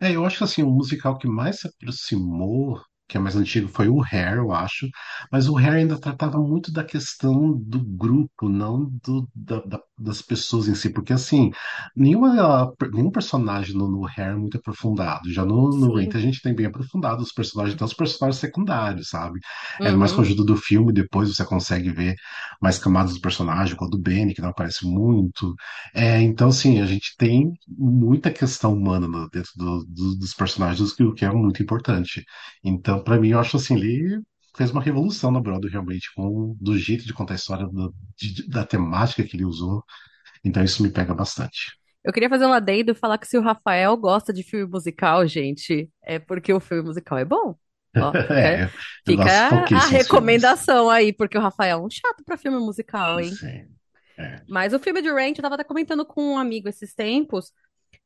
é, 0.00 0.14
eu 0.14 0.24
acho 0.24 0.38
que 0.38 0.44
assim, 0.44 0.62
o 0.62 0.70
musical 0.70 1.18
que 1.18 1.26
mais 1.28 1.60
se 1.60 1.66
aproximou, 1.68 2.80
que 3.14 3.18
é 3.18 3.20
mais 3.20 3.36
antigo, 3.36 3.68
foi 3.68 3.88
o 3.88 4.02
Hair, 4.02 4.38
eu 4.38 4.52
acho. 4.52 4.88
Mas 5.30 5.48
o 5.48 5.56
Hair 5.56 5.74
ainda 5.74 5.98
tratava 6.00 6.38
muito 6.38 6.72
da 6.72 6.82
questão 6.84 7.52
do 7.56 7.80
grupo, 7.80 8.48
não 8.48 8.90
do, 9.04 9.28
da, 9.34 9.60
da- 9.60 9.82
das 9.98 10.20
pessoas 10.20 10.66
em 10.68 10.74
si. 10.74 10.90
Porque, 10.90 11.12
assim, 11.12 11.50
nenhuma, 11.96 12.72
nenhum 12.92 13.10
personagem 13.10 13.74
no, 13.76 13.88
no 13.88 14.04
Hair 14.06 14.30
é 14.32 14.34
muito 14.36 14.56
aprofundado. 14.58 15.30
Já 15.32 15.44
no, 15.44 15.68
no 15.76 15.96
a 15.96 16.18
gente 16.20 16.40
tem 16.42 16.54
bem 16.54 16.66
aprofundado 16.66 17.22
os 17.22 17.32
personagens, 17.32 17.74
até 17.76 17.84
os 17.84 17.94
personagens 17.94 18.40
secundários, 18.40 19.08
sabe? 19.08 19.38
É 19.82 19.92
mais 19.92 20.12
com 20.12 20.20
a 20.20 20.24
Uhum. 20.24 20.24
ajuda 20.24 20.44
do 20.44 20.56
filme, 20.56 20.92
depois 20.92 21.28
você 21.34 21.44
consegue 21.44 21.90
ver 21.92 22.14
mais 22.60 22.78
camadas 22.78 23.14
do 23.14 23.20
personagem, 23.20 23.76
com 23.76 23.84
a 23.84 23.88
do 23.88 23.98
Benny, 23.98 24.34
que 24.34 24.42
não 24.42 24.50
aparece 24.50 24.84
muito. 24.86 25.54
É, 25.94 26.20
então, 26.22 26.48
assim, 26.48 26.80
a 26.80 26.86
gente 26.86 27.14
tem 27.16 27.52
muita 27.68 28.30
questão 28.30 28.74
humana 28.74 29.06
dentro 29.32 29.50
do- 29.56 29.84
do- 29.86 30.16
dos 30.18 30.34
personagens, 30.34 30.92
o 31.00 31.14
que 31.14 31.24
é 31.24 31.30
muito 31.32 31.62
importante. 31.62 32.24
Então, 32.62 33.02
pra 33.04 33.18
mim, 33.20 33.30
eu 33.30 33.38
acho 33.40 33.56
assim, 33.56 33.76
ele 33.76 34.22
fez 34.56 34.70
uma 34.70 34.82
revolução 34.82 35.30
na 35.30 35.40
Broadway, 35.40 35.70
realmente, 35.72 36.12
com 36.14 36.56
do 36.60 36.78
jeito 36.78 37.04
de 37.06 37.12
contar 37.14 37.34
a 37.34 37.36
história, 37.36 37.66
do- 37.66 37.94
de- 38.16 38.48
da 38.48 38.64
temática 38.66 39.24
que 39.24 39.36
ele 39.36 39.44
usou. 39.44 39.84
Então, 40.44 40.64
isso 40.64 40.82
me 40.82 40.90
pega 40.92 41.14
bastante. 41.14 41.78
Eu 42.02 42.12
queria 42.12 42.28
fazer 42.28 42.44
um 42.46 42.52
adendo 42.52 42.92
e 42.92 42.94
falar 42.94 43.16
que 43.18 43.26
se 43.26 43.38
o 43.38 43.42
Rafael 43.42 43.96
gosta 43.96 44.32
de 44.32 44.42
filme 44.42 44.66
musical, 44.70 45.26
gente, 45.26 45.90
é 46.02 46.18
porque 46.18 46.52
o 46.52 46.60
filme 46.60 46.82
musical 46.82 47.16
é 47.18 47.24
bom. 47.24 47.54
Ó, 47.98 48.14
fica, 48.36 48.60
É, 48.60 48.68
fica 49.06 49.46
a 49.72 49.86
pouquíssimos 49.88 50.08
filmes. 50.08 50.44
recomendação 50.44 50.90
aí, 50.90 51.12
porque 51.12 51.38
o 51.38 51.40
Rafael 51.40 51.78
é 51.78 51.82
um 51.82 51.90
chato 51.90 52.22
pra 52.24 52.36
filme 52.36 52.58
musical, 52.58 53.20
hein? 53.20 53.40
Sim, 53.40 53.76
é. 54.18 54.44
Mas 54.46 54.72
o 54.74 54.78
filme 54.78 55.00
de 55.02 55.10
Ranch, 55.10 55.38
eu 55.38 55.42
tava 55.42 55.54
até 55.54 55.64
comentando 55.64 56.04
com 56.04 56.34
um 56.34 56.38
amigo 56.38 56.68
esses 56.68 56.94
tempos, 56.94 57.52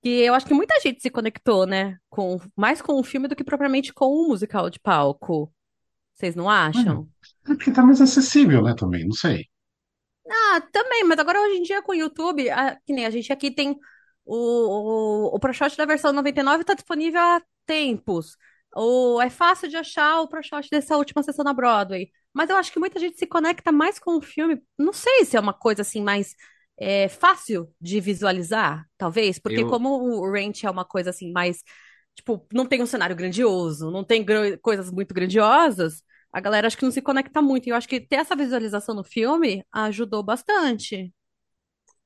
que 0.02 0.08
eu 0.08 0.34
acho 0.34 0.46
que 0.46 0.54
muita 0.54 0.78
gente 0.80 1.02
se 1.02 1.10
conectou, 1.10 1.66
né? 1.66 1.98
Com, 2.08 2.38
mais 2.56 2.80
com 2.80 2.94
o 2.94 3.04
filme 3.04 3.28
do 3.28 3.36
que 3.36 3.44
propriamente 3.44 3.92
com 3.92 4.06
o 4.06 4.28
musical 4.28 4.70
de 4.70 4.78
palco. 4.78 5.52
Vocês 6.14 6.34
não 6.34 6.48
acham? 6.48 7.08
é 7.44 7.54
porque 7.54 7.70
tá 7.70 7.82
mais 7.82 8.00
acessível, 8.00 8.62
né, 8.62 8.74
também, 8.76 9.04
não 9.04 9.14
sei. 9.14 9.46
Ah, 10.28 10.60
também, 10.72 11.04
mas 11.04 11.18
agora 11.18 11.40
hoje 11.40 11.58
em 11.58 11.62
dia 11.62 11.80
com 11.82 11.92
o 11.92 11.94
YouTube, 11.94 12.50
ah, 12.50 12.76
que 12.84 12.92
nem 12.92 13.06
a 13.06 13.10
gente 13.10 13.32
aqui 13.32 13.50
tem 13.50 13.78
o, 14.24 14.36
o, 14.36 15.36
o 15.36 15.38
ProShot 15.40 15.76
da 15.76 15.86
versão 15.86 16.12
99 16.12 16.64
tá 16.64 16.74
disponível 16.74 17.20
há 17.20 17.42
tempos. 17.64 18.36
O, 18.76 19.20
é 19.22 19.30
fácil 19.30 19.68
de 19.68 19.76
achar 19.76 20.20
o 20.20 20.28
ProShot 20.28 20.68
dessa 20.70 20.96
última 20.96 21.22
sessão 21.22 21.44
na 21.44 21.54
Broadway. 21.54 22.10
Mas 22.32 22.50
eu 22.50 22.56
acho 22.56 22.70
que 22.70 22.78
muita 22.78 23.00
gente 23.00 23.18
se 23.18 23.26
conecta 23.26 23.72
mais 23.72 23.98
com 23.98 24.16
o 24.18 24.20
filme. 24.20 24.62
Não 24.78 24.92
sei 24.92 25.24
se 25.24 25.36
é 25.36 25.40
uma 25.40 25.54
coisa 25.54 25.82
assim 25.82 26.02
mais 26.02 26.34
é, 26.78 27.08
fácil 27.08 27.72
de 27.80 28.00
visualizar, 28.00 28.86
talvez, 28.96 29.38
porque 29.38 29.64
Eu, 29.64 29.64
como 29.64 29.88
o 30.20 30.30
Ranch 30.30 30.64
é 30.64 30.70
uma 30.70 30.84
coisa 30.84 31.10
assim 31.10 31.32
mais, 31.32 31.62
tipo, 32.14 32.46
não 32.52 32.66
tem 32.66 32.82
um 32.82 32.86
cenário 32.86 33.16
grandioso, 33.16 33.90
não 33.90 34.04
tem 34.04 34.24
coisas 34.62 34.90
muito 34.90 35.14
grandiosas, 35.14 36.02
a 36.32 36.40
galera 36.40 36.66
acho 36.66 36.76
que 36.76 36.84
não 36.84 36.90
se 36.92 37.02
conecta 37.02 37.40
muito. 37.42 37.66
E 37.66 37.70
eu 37.70 37.76
acho 37.76 37.88
que 37.88 38.00
ter 38.00 38.16
essa 38.16 38.36
visualização 38.36 38.94
no 38.94 39.04
filme 39.04 39.64
ajudou 39.72 40.22
bastante. 40.22 41.12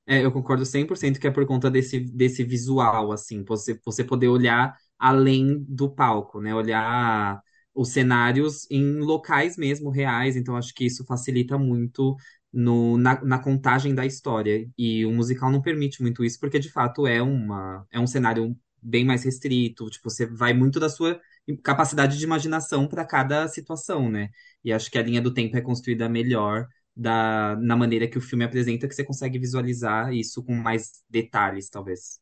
é, 0.06 0.24
eu 0.24 0.32
concordo 0.32 0.64
100% 0.66 1.20
que 1.20 1.26
é 1.26 1.30
por 1.30 1.46
conta 1.46 1.70
desse, 1.70 2.00
desse 2.00 2.42
visual, 2.44 3.12
assim, 3.12 3.44
você, 3.44 3.78
você 3.84 4.02
poder 4.04 4.28
olhar 4.28 4.76
além 4.98 5.64
do 5.68 5.90
palco, 5.94 6.40
né? 6.40 6.54
Olhar 6.54 7.40
os 7.74 7.90
cenários 7.90 8.68
em 8.70 8.98
locais 9.00 9.56
mesmo 9.56 9.90
reais, 9.90 10.36
então 10.36 10.56
acho 10.56 10.74
que 10.74 10.84
isso 10.86 11.04
facilita 11.06 11.56
muito 11.58 12.16
no, 12.52 12.96
na, 12.98 13.22
na 13.24 13.38
contagem 13.38 13.94
da 13.94 14.04
história. 14.06 14.68
E 14.76 15.04
o 15.06 15.12
musical 15.12 15.50
não 15.50 15.62
permite 15.62 16.02
muito 16.02 16.24
isso, 16.24 16.38
porque 16.40 16.58
de 16.58 16.70
fato 16.70 17.06
é 17.06 17.22
uma, 17.22 17.86
é 17.90 17.98
um 18.00 18.06
cenário 18.06 18.56
bem 18.82 19.04
mais 19.04 19.24
restrito, 19.24 19.88
tipo, 19.90 20.10
você 20.10 20.26
vai 20.26 20.52
muito 20.52 20.80
da 20.80 20.88
sua 20.88 21.20
capacidade 21.62 22.18
de 22.18 22.24
imaginação 22.24 22.88
para 22.88 23.04
cada 23.04 23.46
situação, 23.48 24.10
né? 24.10 24.28
E 24.64 24.72
acho 24.72 24.90
que 24.90 24.98
a 24.98 25.02
linha 25.02 25.20
do 25.20 25.32
tempo 25.32 25.56
é 25.56 25.60
construída 25.60 26.08
melhor 26.08 26.66
da, 26.94 27.56
na 27.56 27.76
maneira 27.76 28.08
que 28.08 28.18
o 28.18 28.20
filme 28.20 28.44
apresenta, 28.44 28.88
que 28.88 28.94
você 28.94 29.04
consegue 29.04 29.38
visualizar 29.38 30.12
isso 30.12 30.42
com 30.44 30.54
mais 30.54 31.02
detalhes, 31.08 31.70
talvez. 31.70 32.20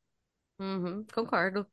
Uhum, 0.59 1.05
concordo. 1.13 1.67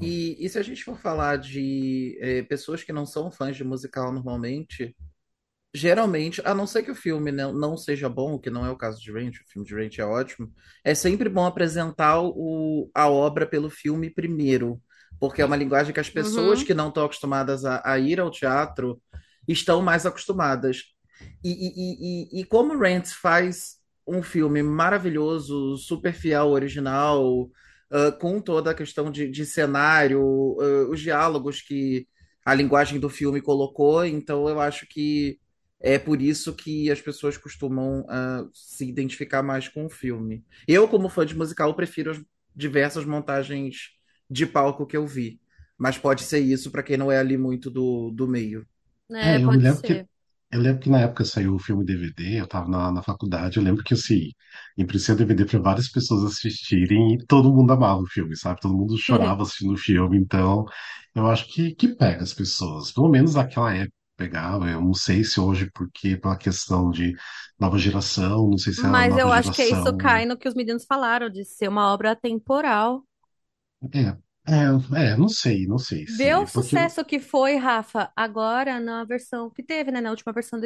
E, 0.00 0.36
e 0.38 0.48
se 0.48 0.58
a 0.58 0.62
gente 0.62 0.84
for 0.84 0.98
falar 0.98 1.36
de 1.36 2.16
eh, 2.20 2.42
pessoas 2.44 2.82
que 2.82 2.92
não 2.92 3.04
são 3.04 3.30
fãs 3.30 3.56
de 3.56 3.64
musical 3.64 4.12
normalmente, 4.12 4.96
geralmente, 5.74 6.40
a 6.44 6.54
não 6.54 6.66
ser 6.66 6.82
que 6.82 6.90
o 6.90 6.94
filme 6.94 7.30
não, 7.32 7.52
não 7.52 7.76
seja 7.76 8.08
bom, 8.08 8.34
o 8.34 8.40
que 8.40 8.50
não 8.50 8.66
é 8.66 8.70
o 8.70 8.76
caso 8.76 9.00
de 9.00 9.12
Rent, 9.12 9.36
o 9.36 9.50
filme 9.50 9.66
de 9.66 9.74
Rent 9.74 9.98
é 9.98 10.04
ótimo, 10.04 10.52
é 10.84 10.94
sempre 10.94 11.28
bom 11.28 11.44
apresentar 11.46 12.20
o, 12.22 12.90
a 12.94 13.08
obra 13.08 13.46
pelo 13.46 13.70
filme 13.70 14.10
primeiro, 14.10 14.80
porque 15.18 15.42
é 15.42 15.44
uma 15.44 15.56
linguagem 15.56 15.92
que 15.92 16.00
as 16.00 16.10
pessoas 16.10 16.60
Uhum. 16.60 16.64
que 16.64 16.74
não 16.74 16.88
estão 16.88 17.04
acostumadas 17.04 17.64
a, 17.64 17.82
a 17.84 17.98
ir 17.98 18.20
ao 18.20 18.30
teatro 18.30 19.00
estão 19.46 19.82
mais 19.82 20.06
acostumadas. 20.06 20.82
E, 21.44 21.50
e, 21.50 22.38
e, 22.38 22.40
e 22.40 22.44
como 22.44 22.78
Rent 22.78 23.08
faz 23.08 23.76
um 24.06 24.22
filme 24.22 24.62
maravilhoso, 24.62 25.76
super 25.76 26.12
fiel 26.14 26.48
original, 26.48 27.50
ah, 27.90 28.12
com 28.12 28.40
toda 28.40 28.70
a 28.70 28.74
questão 28.74 29.10
de, 29.10 29.28
de 29.30 29.44
cenário, 29.46 30.22
ah, 30.60 30.90
os 30.90 31.00
diálogos 31.00 31.60
que 31.62 32.06
a 32.44 32.54
linguagem 32.54 32.98
do 32.98 33.08
filme 33.10 33.40
colocou, 33.40 34.04
então 34.04 34.48
eu 34.48 34.60
acho 34.60 34.86
que 34.88 35.38
é 35.80 35.98
por 35.98 36.20
isso 36.20 36.54
que 36.54 36.90
as 36.90 37.00
pessoas 37.00 37.36
costumam 37.38 38.04
ah, 38.08 38.46
se 38.52 38.86
identificar 38.88 39.42
mais 39.42 39.68
com 39.68 39.86
o 39.86 39.90
filme. 39.90 40.44
Eu, 40.68 40.88
como 40.88 41.08
fã 41.08 41.24
de 41.26 41.34
musical, 41.36 41.74
prefiro 41.74 42.10
as 42.12 42.20
diversas 42.54 43.04
montagens 43.04 43.90
de 44.28 44.46
palco 44.46 44.86
que 44.86 44.96
eu 44.96 45.06
vi, 45.06 45.40
mas 45.78 45.98
pode 45.98 46.22
ser 46.22 46.40
isso 46.40 46.70
para 46.70 46.82
quem 46.82 46.96
não 46.96 47.10
é 47.10 47.18
ali 47.18 47.36
muito 47.36 47.70
do, 47.70 48.10
do 48.10 48.28
meio. 48.28 48.66
É, 49.10 49.36
É, 49.36 49.40
eu 49.44 49.50
pode 49.50 49.66
lembro 49.66 49.82
que 49.82 49.92
ser. 49.92 50.08
eu 50.50 50.60
lembro 50.60 50.80
que 50.82 50.90
na 50.90 51.00
época 51.00 51.24
saiu 51.24 51.54
o 51.54 51.58
filme 51.58 51.84
DVD, 51.84 52.40
eu 52.40 52.46
tava 52.48 52.68
na, 52.68 52.90
na 52.90 53.02
faculdade, 53.02 53.56
eu 53.58 53.62
lembro 53.62 53.84
que 53.84 53.94
assim, 53.94 54.30
impressei 54.78 55.14
o 55.14 55.18
DVD 55.18 55.44
para 55.46 55.58
várias 55.60 55.88
pessoas 55.90 56.24
assistirem 56.24 57.14
e 57.14 57.26
todo 57.26 57.52
mundo 57.54 57.72
amava 57.72 58.00
o 58.00 58.06
filme, 58.06 58.36
sabe? 58.36 58.60
Todo 58.60 58.74
mundo 58.76 58.96
chorava 58.98 59.42
assistindo 59.42 59.74
o 59.74 59.76
filme, 59.76 60.18
então 60.18 60.64
eu 61.14 61.26
acho 61.28 61.46
que, 61.52 61.74
que 61.74 61.88
pega 61.88 62.22
as 62.22 62.32
pessoas, 62.34 62.90
pelo 62.92 63.08
menos 63.10 63.34
naquela 63.34 63.74
época 63.74 63.94
pegava, 64.20 64.68
eu 64.70 64.80
não 64.80 64.94
sei 64.94 65.24
se 65.24 65.40
hoje, 65.40 65.70
porque 65.74 66.16
pela 66.16 66.36
questão 66.36 66.90
de 66.90 67.14
nova 67.58 67.78
geração, 67.78 68.50
não 68.50 68.58
sei 68.58 68.72
se 68.74 68.86
é 68.86 68.90
Mas 68.92 69.16
eu 69.16 69.30
acho 69.32 69.52
que 69.52 69.62
isso 69.64 69.92
geração. 69.92 69.94
cai 69.94 70.24
no 70.26 70.36
que 70.36 70.48
os 70.48 70.54
meninos 70.54 70.84
falaram, 70.84 71.28
de 71.30 71.44
ser 71.44 71.68
uma 71.68 71.92
obra 71.92 72.12
atemporal. 72.12 73.04
É, 73.94 74.00
é, 74.52 75.10
é, 75.12 75.16
não 75.16 75.28
sei, 75.28 75.66
não 75.66 75.78
sei 75.78 76.06
Vê 76.06 76.34
o 76.34 76.44
se, 76.44 76.48
porque 76.52 76.76
sucesso 76.86 77.04
que 77.04 77.18
foi, 77.20 77.56
Rafa, 77.56 78.12
agora 78.16 78.78
na 78.80 79.04
versão 79.04 79.48
que 79.50 79.62
teve, 79.62 79.90
né? 79.90 80.00
Na 80.00 80.10
última 80.10 80.32
versão 80.32 80.58
de 80.58 80.62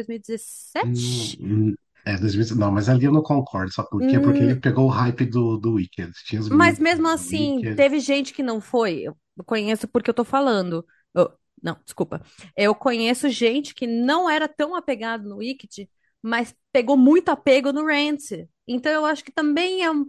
Hum, 0.83 1.35
2017. 1.37 1.39
hum, 1.41 1.75
É, 2.05 2.17
2019, 2.19 2.61
não, 2.61 2.73
mas 2.73 2.89
ali 2.89 3.05
eu 3.07 3.13
não 3.13 3.23
concordo, 3.23 3.73
sabe 3.73 3.89
por 3.91 4.05
quê? 4.07 4.21
Porque 4.21 4.43
ele 4.43 4.55
Hum, 4.55 4.61
pegou 4.61 4.87
o 4.87 4.89
hype 4.91 5.25
do, 5.27 5.57
do 5.59 5.73
Wicked. 5.75 6.13
Tinha 6.27 6.41
os 6.41 6.49
mas 6.49 6.79
mesmo 6.79 7.09
assim, 7.09 7.65
Wicked. 7.65 7.75
teve 7.75 7.99
gente 8.01 8.33
que 8.33 8.43
não 8.43 8.61
foi. 8.61 9.05
Eu 9.05 9.17
conheço 9.47 9.89
porque 9.89 10.11
eu 10.11 10.15
tô 10.15 10.25
falando. 10.25 10.87
Eu- 11.15 11.33
não, 11.65 11.79
desculpa. 11.83 12.21
Eu 12.55 12.75
conheço 12.75 13.29
gente 13.31 13.75
que 13.75 13.87
não 13.87 14.29
era 14.29 14.47
tão 14.47 14.77
apegado 14.77 15.27
no 15.27 15.39
Wicked, 15.39 15.89
mas 16.23 16.55
pegou 16.71 16.97
muito 16.97 17.31
apego 17.31 17.73
no 17.73 17.87
Rent. 17.87 18.33
Então 18.69 18.93
eu 18.93 19.07
acho 19.07 19.25
que 19.25 19.33
também 19.33 19.83
é 19.83 19.91
um. 19.91 20.05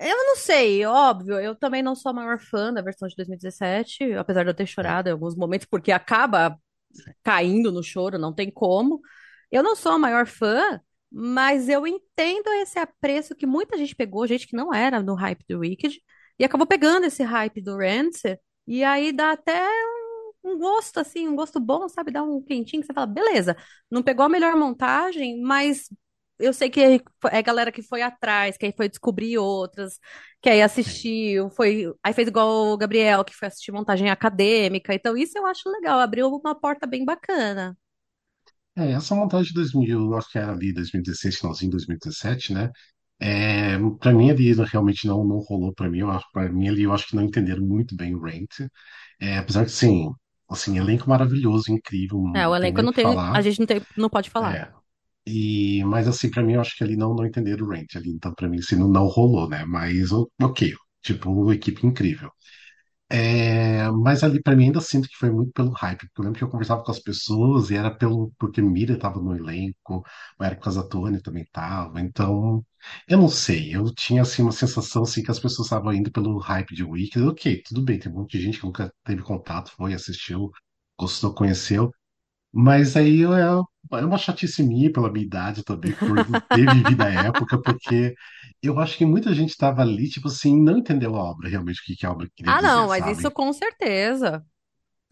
Eu 0.00 0.16
não 0.26 0.36
sei, 0.36 0.84
óbvio, 0.84 1.38
eu 1.40 1.54
também 1.56 1.82
não 1.82 1.94
sou 1.94 2.10
a 2.10 2.12
maior 2.12 2.40
fã 2.40 2.72
da 2.72 2.82
versão 2.82 3.08
de 3.08 3.16
2017, 3.16 4.12
apesar 4.14 4.44
de 4.44 4.50
eu 4.50 4.54
ter 4.54 4.66
chorado 4.66 5.08
em 5.08 5.12
alguns 5.12 5.36
momentos, 5.36 5.66
porque 5.70 5.92
acaba 5.92 6.58
caindo 7.22 7.72
no 7.72 7.82
choro, 7.82 8.18
não 8.18 8.34
tem 8.34 8.50
como. 8.50 9.00
Eu 9.50 9.62
não 9.62 9.76
sou 9.76 9.92
a 9.92 9.98
maior 9.98 10.26
fã, 10.26 10.80
mas 11.10 11.68
eu 11.68 11.86
entendo 11.86 12.48
esse 12.62 12.78
apreço 12.78 13.34
que 13.34 13.46
muita 13.46 13.76
gente 13.78 13.94
pegou, 13.94 14.26
gente 14.26 14.46
que 14.46 14.56
não 14.56 14.72
era 14.74 15.02
no 15.02 15.14
hype 15.14 15.44
do 15.48 15.60
Wicked, 15.60 16.00
e 16.38 16.44
acabou 16.44 16.66
pegando 16.66 17.06
esse 17.06 17.22
hype 17.22 17.60
do 17.60 17.76
Rent, 17.76 18.16
e 18.66 18.84
aí 18.84 19.12
dá 19.12 19.32
até 19.32 19.66
um, 19.66 19.97
um 20.44 20.58
gosto, 20.58 20.98
assim, 21.00 21.28
um 21.28 21.36
gosto 21.36 21.60
bom, 21.60 21.88
sabe? 21.88 22.10
Dá 22.12 22.22
um 22.22 22.42
quentinho 22.42 22.80
que 22.82 22.86
você 22.86 22.92
fala, 22.94 23.06
beleza, 23.06 23.56
não 23.90 24.02
pegou 24.02 24.24
a 24.24 24.28
melhor 24.28 24.56
montagem, 24.56 25.40
mas 25.40 25.88
eu 26.38 26.52
sei 26.52 26.70
que 26.70 27.02
é 27.30 27.42
galera 27.42 27.72
que 27.72 27.82
foi 27.82 28.00
atrás, 28.02 28.56
que 28.56 28.66
aí 28.66 28.72
foi 28.76 28.88
descobrir 28.88 29.38
outras, 29.38 29.98
que 30.40 30.48
aí 30.48 30.60
é. 30.60 30.62
assistiu, 30.62 31.50
foi, 31.50 31.92
aí 32.02 32.12
fez 32.12 32.28
igual 32.28 32.68
o 32.72 32.76
Gabriel, 32.76 33.24
que 33.24 33.34
foi 33.34 33.48
assistir 33.48 33.72
montagem 33.72 34.08
acadêmica. 34.10 34.94
Então, 34.94 35.16
isso 35.16 35.36
eu 35.36 35.46
acho 35.46 35.68
legal, 35.68 35.98
abriu 35.98 36.28
uma 36.28 36.54
porta 36.54 36.86
bem 36.86 37.04
bacana. 37.04 37.76
É, 38.76 38.92
essa 38.92 39.14
montagem 39.14 39.48
de 39.48 39.54
2000, 39.54 39.98
eu 40.00 40.14
acho 40.16 40.30
que 40.30 40.38
era 40.38 40.52
ali 40.52 40.72
2016, 40.72 41.38
finalzinho 41.38 41.70
de 41.70 41.76
2017, 41.76 42.52
né? 42.54 42.70
É, 43.20 43.76
para 43.98 44.12
mim 44.12 44.30
ali 44.30 44.52
realmente 44.54 45.06
não, 45.06 45.24
não 45.24 45.38
rolou 45.38 45.74
para 45.74 45.90
mim. 45.90 46.00
Para 46.32 46.48
mim 46.52 46.68
ali 46.68 46.84
eu 46.84 46.92
acho 46.92 47.08
que 47.08 47.16
não 47.16 47.24
entenderam 47.24 47.62
muito 47.66 47.96
bem 47.96 48.14
o 48.14 48.22
Rent. 48.22 48.60
É, 49.20 49.38
apesar 49.38 49.64
que 49.64 49.70
sim, 49.72 50.12
assim, 50.48 50.78
elenco 50.78 51.08
maravilhoso, 51.08 51.70
incrível, 51.72 52.22
É, 52.34 52.46
o 52.46 52.54
elenco 52.54 52.82
não 52.82 52.92
tem, 52.92 53.06
a 53.32 53.40
gente 53.40 53.58
não 53.58 53.66
tem, 53.66 53.80
não 53.96 54.10
pode 54.10 54.30
falar. 54.30 54.58
É, 54.60 54.68
e, 55.26 55.84
mas 55.84 56.08
assim, 56.08 56.30
para 56.30 56.42
mim 56.42 56.54
eu 56.54 56.60
acho 56.60 56.76
que 56.76 56.84
ali 56.84 56.96
não, 56.96 57.14
não 57.14 57.26
entenderam 57.26 57.66
o 57.66 57.70
Rent 57.70 57.96
ali. 57.96 58.10
Então 58.10 58.34
para 58.34 58.48
mim 58.48 58.58
assim, 58.58 58.76
não, 58.76 58.88
não 58.88 59.06
rolou, 59.06 59.48
né? 59.48 59.64
Mas 59.66 60.10
ok, 60.42 60.74
tipo, 61.02 61.30
uma 61.30 61.54
equipe 61.54 61.86
incrível. 61.86 62.30
É, 63.10 63.90
mas 63.90 64.22
ali 64.22 64.42
pra 64.42 64.54
mim 64.54 64.64
ainda 64.66 64.80
sinto 64.82 65.08
que 65.08 65.16
foi 65.16 65.30
muito 65.30 65.50
pelo 65.52 65.70
hype, 65.72 66.00
porque 66.08 66.20
eu 66.20 66.24
lembro 66.24 66.38
que 66.38 66.44
eu 66.44 66.48
conversava 66.50 66.82
com 66.84 66.90
as 66.92 66.98
pessoas 67.00 67.70
e 67.70 67.74
era 67.76 67.90
pelo 67.90 68.30
porque 68.38 68.60
Mira 68.60 68.94
estava 68.94 69.18
no 69.18 69.34
elenco, 69.34 70.04
o 70.38 70.44
Eric 70.44 70.60
Casatoni 70.62 71.22
também 71.22 71.42
estava, 71.42 72.00
então 72.02 72.62
eu 73.08 73.16
não 73.18 73.28
sei, 73.30 73.74
eu 73.74 73.92
tinha 73.94 74.20
assim 74.22 74.42
uma 74.42 74.52
sensação 74.52 75.04
assim 75.04 75.22
que 75.22 75.30
as 75.30 75.38
pessoas 75.40 75.66
estavam 75.68 75.92
indo 75.94 76.10
pelo 76.12 76.36
hype 76.38 76.74
de 76.74 76.84
Wicked, 76.84 77.24
ok, 77.26 77.62
tudo 77.66 77.82
bem, 77.82 77.98
tem 77.98 78.12
um 78.12 78.16
monte 78.16 78.36
de 78.38 78.44
gente 78.44 78.58
que 78.60 78.66
nunca 78.66 78.92
teve 79.04 79.22
contato, 79.22 79.72
foi, 79.74 79.94
assistiu, 79.94 80.50
gostou, 80.98 81.34
conheceu, 81.34 81.90
mas 82.58 82.96
aí 82.96 83.20
eu- 83.20 83.34
é, 83.34 83.42
é 84.00 84.04
uma 84.04 84.18
chatice 84.18 84.62
minha 84.62 84.92
pela 84.92 85.10
minha 85.12 85.24
idade 85.26 85.64
também, 85.64 85.96
por 86.02 86.24
ter 86.50 86.68
vivido 86.68 87.02
a 87.02 87.10
época, 87.10 87.60
porque 87.62 88.14
eu 88.62 88.78
acho 88.80 88.96
que 88.98 89.04
muita 89.06 89.34
gente 89.34 89.50
estava 89.50 89.82
ali, 89.82 90.08
tipo 90.08 90.28
assim, 90.28 90.60
não 90.62 90.78
entendeu 90.78 91.14
a 91.16 91.22
obra, 91.30 91.48
realmente, 91.48 91.80
o 91.80 91.84
que 91.84 91.96
que 91.96 92.06
a 92.06 92.12
obra 92.12 92.28
queria 92.34 92.54
Ah, 92.54 92.60
não, 92.62 92.86
dizer, 92.86 92.88
mas 92.88 93.06
isso 93.06 93.30
sabe? 93.30 93.30
com 93.30 93.52
certeza. 93.52 94.44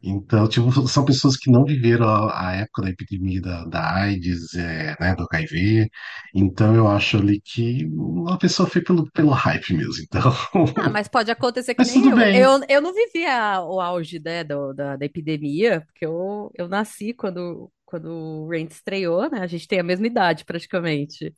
Então, 0.09 0.49
tipo, 0.49 0.71
são 0.89 1.05
pessoas 1.05 1.37
que 1.37 1.51
não 1.51 1.65
viveram 1.65 2.09
a, 2.09 2.49
a 2.51 2.53
época 2.57 2.83
da 2.83 2.91
epidemia 2.91 3.41
da, 3.41 3.65
da 3.67 3.95
AIDS, 4.03 4.55
é, 4.55 4.97
né, 5.01 5.15
do 5.17 5.27
HIV. 5.33 5.91
Então, 6.35 6.75
eu 6.75 6.89
acho 6.89 7.17
ali 7.19 7.41
que 7.41 7.89
a 8.29 8.37
pessoa 8.39 8.69
foi 8.69 8.83
pelo, 8.83 9.11
pelo 9.13 9.31
hype 9.31 9.75
mesmo. 9.75 10.03
Então, 10.05 10.33
Ah, 10.79 10.91
mas 10.91 11.09
pode 11.09 11.31
acontecer 11.31 11.75
que 11.75 11.85
mas 11.85 11.87
nem 11.87 12.03
tudo 12.03 12.11
eu. 12.11 12.19
bem. 12.19 12.51
Eu, 12.59 12.61
eu 12.69 12.81
não 12.83 12.93
vivi 12.93 13.25
a- 13.25 13.63
o 13.63 13.81
auge, 13.81 14.19
né, 14.21 14.45
do- 14.45 14.75
da, 14.75 14.97
da 14.97 15.07
epidemia, 15.07 15.81
porque 15.87 16.05
eu, 16.05 16.51
eu 16.55 16.69
nasci 16.69 17.15
quando, 17.15 17.73
quando 17.87 18.11
o 18.11 18.49
Rent 18.49 18.71
estreou, 18.73 19.31
né? 19.31 19.41
A 19.41 19.47
gente 19.47 19.67
tem 19.67 19.81
a 19.81 19.83
mesma 19.83 20.07
idade 20.07 20.45
praticamente. 20.45 21.35